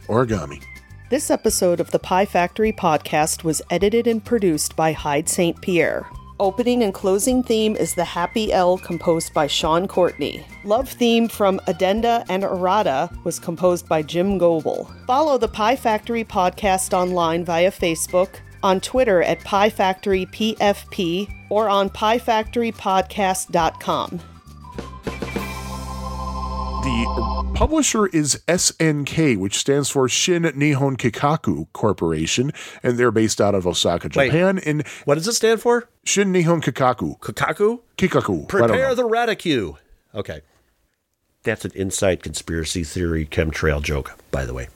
Origami. 0.08 0.62
This 1.10 1.32
episode 1.32 1.80
of 1.80 1.90
the 1.92 2.00
Pie 2.00 2.26
Factory 2.26 2.72
podcast 2.74 3.44
was 3.44 3.62
edited 3.70 4.08
and 4.08 4.24
produced 4.24 4.76
by 4.76 4.92
Hyde 4.92 5.30
St. 5.30 5.60
Pierre. 5.62 6.06
Opening 6.38 6.84
and 6.84 6.94
closing 6.94 7.42
theme 7.42 7.78
is 7.78 7.96
The 7.96 8.04
Happy 8.04 8.52
L, 8.52 8.78
composed 8.78 9.34
by 9.34 9.48
Sean 9.48 9.88
Courtney. 9.88 10.46
Love 10.66 10.90
theme 10.90 11.30
from 11.30 11.62
Addenda 11.68 12.26
and 12.28 12.44
Errata 12.44 13.10
was 13.24 13.40
composed 13.40 13.88
by 13.88 14.02
Jim 14.02 14.38
Goebel. 14.38 14.92
Follow 15.08 15.38
the 15.38 15.48
Pie 15.48 15.78
Factory 15.78 16.26
podcast 16.26 16.92
online 16.92 17.46
via 17.46 17.72
Facebook, 17.72 18.42
on 18.64 18.82
Twitter 18.82 19.24
at 19.24 19.40
Pie 19.46 19.70
Factory 19.70 20.26
PFP, 20.26 21.34
or 21.50 21.70
on 21.70 21.90
piefactorypodcast.com. 21.90 24.20
The 26.86 27.52
publisher 27.56 28.06
is 28.06 28.40
SNK, 28.48 29.38
which 29.40 29.58
stands 29.58 29.90
for 29.90 30.08
Shin 30.08 30.44
Nihon 30.44 30.98
Kikaku 30.98 31.66
Corporation, 31.74 32.52
and 32.84 33.00
they're 33.00 33.10
based 33.10 33.42
out 33.42 33.56
of 33.56 33.66
Osaka, 33.66 34.08
Wait. 34.16 34.28
Japan. 34.28 34.60
And 34.60 34.86
What 35.06 35.16
does 35.16 35.28
it 35.28 35.34
stand 35.34 35.62
for? 35.62 35.90
Shin 36.04 36.32
Nihon 36.32 36.62
Kikaku, 36.62 37.20
Kikaku? 37.22 37.80
Kikaku. 37.98 38.48
Prepare 38.48 38.94
the 38.94 39.02
reticue. 39.02 39.78
Okay. 40.14 40.42
That's 41.42 41.66
an 41.66 41.72
inside 41.74 42.22
conspiracy 42.22 42.84
theory 42.84 43.26
chemtrail 43.26 43.82
joke, 43.82 44.12
by 44.30 44.46
the 44.46 44.54
way. 44.54 44.68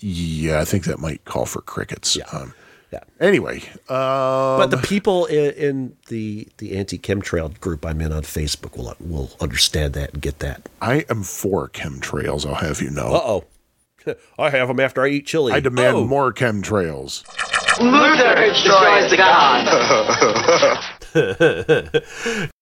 yeah, 0.00 0.60
I 0.60 0.66
think 0.66 0.84
that 0.84 0.98
might 0.98 1.24
call 1.24 1.46
for 1.46 1.62
crickets. 1.62 2.16
Yeah. 2.16 2.24
Um, 2.30 2.52
Yeah. 2.94 3.02
anyway, 3.28 3.62
uh, 3.88 4.56
But 4.58 4.70
the 4.70 4.76
people 4.78 5.26
in, 5.26 5.50
in 5.54 5.96
the 6.08 6.46
the 6.58 6.76
anti 6.76 6.98
chemtrail 6.98 7.58
group 7.60 7.84
I'm 7.84 8.00
in 8.00 8.12
on 8.12 8.22
Facebook 8.22 8.76
will 8.76 8.94
will 9.00 9.30
understand 9.40 9.94
that 9.94 10.12
and 10.14 10.22
get 10.22 10.38
that. 10.38 10.68
I 10.80 11.04
am 11.10 11.22
for 11.24 11.68
chemtrails. 11.68 12.46
I'll 12.46 12.54
have 12.68 12.80
you 12.80 12.90
know. 12.90 13.10
Uh 13.14 13.22
oh. 13.32 13.44
I 14.38 14.50
have 14.50 14.68
them 14.68 14.78
after 14.80 15.02
I 15.02 15.08
eat 15.08 15.26
chili. 15.26 15.52
I 15.52 15.60
demand 15.60 15.96
Oh. 15.96 16.06
more 16.06 16.32
chemtrails. 16.32 17.24
Luther 17.80 18.34
destroys 18.46 19.10
the 19.10 19.16
god. 19.16 19.64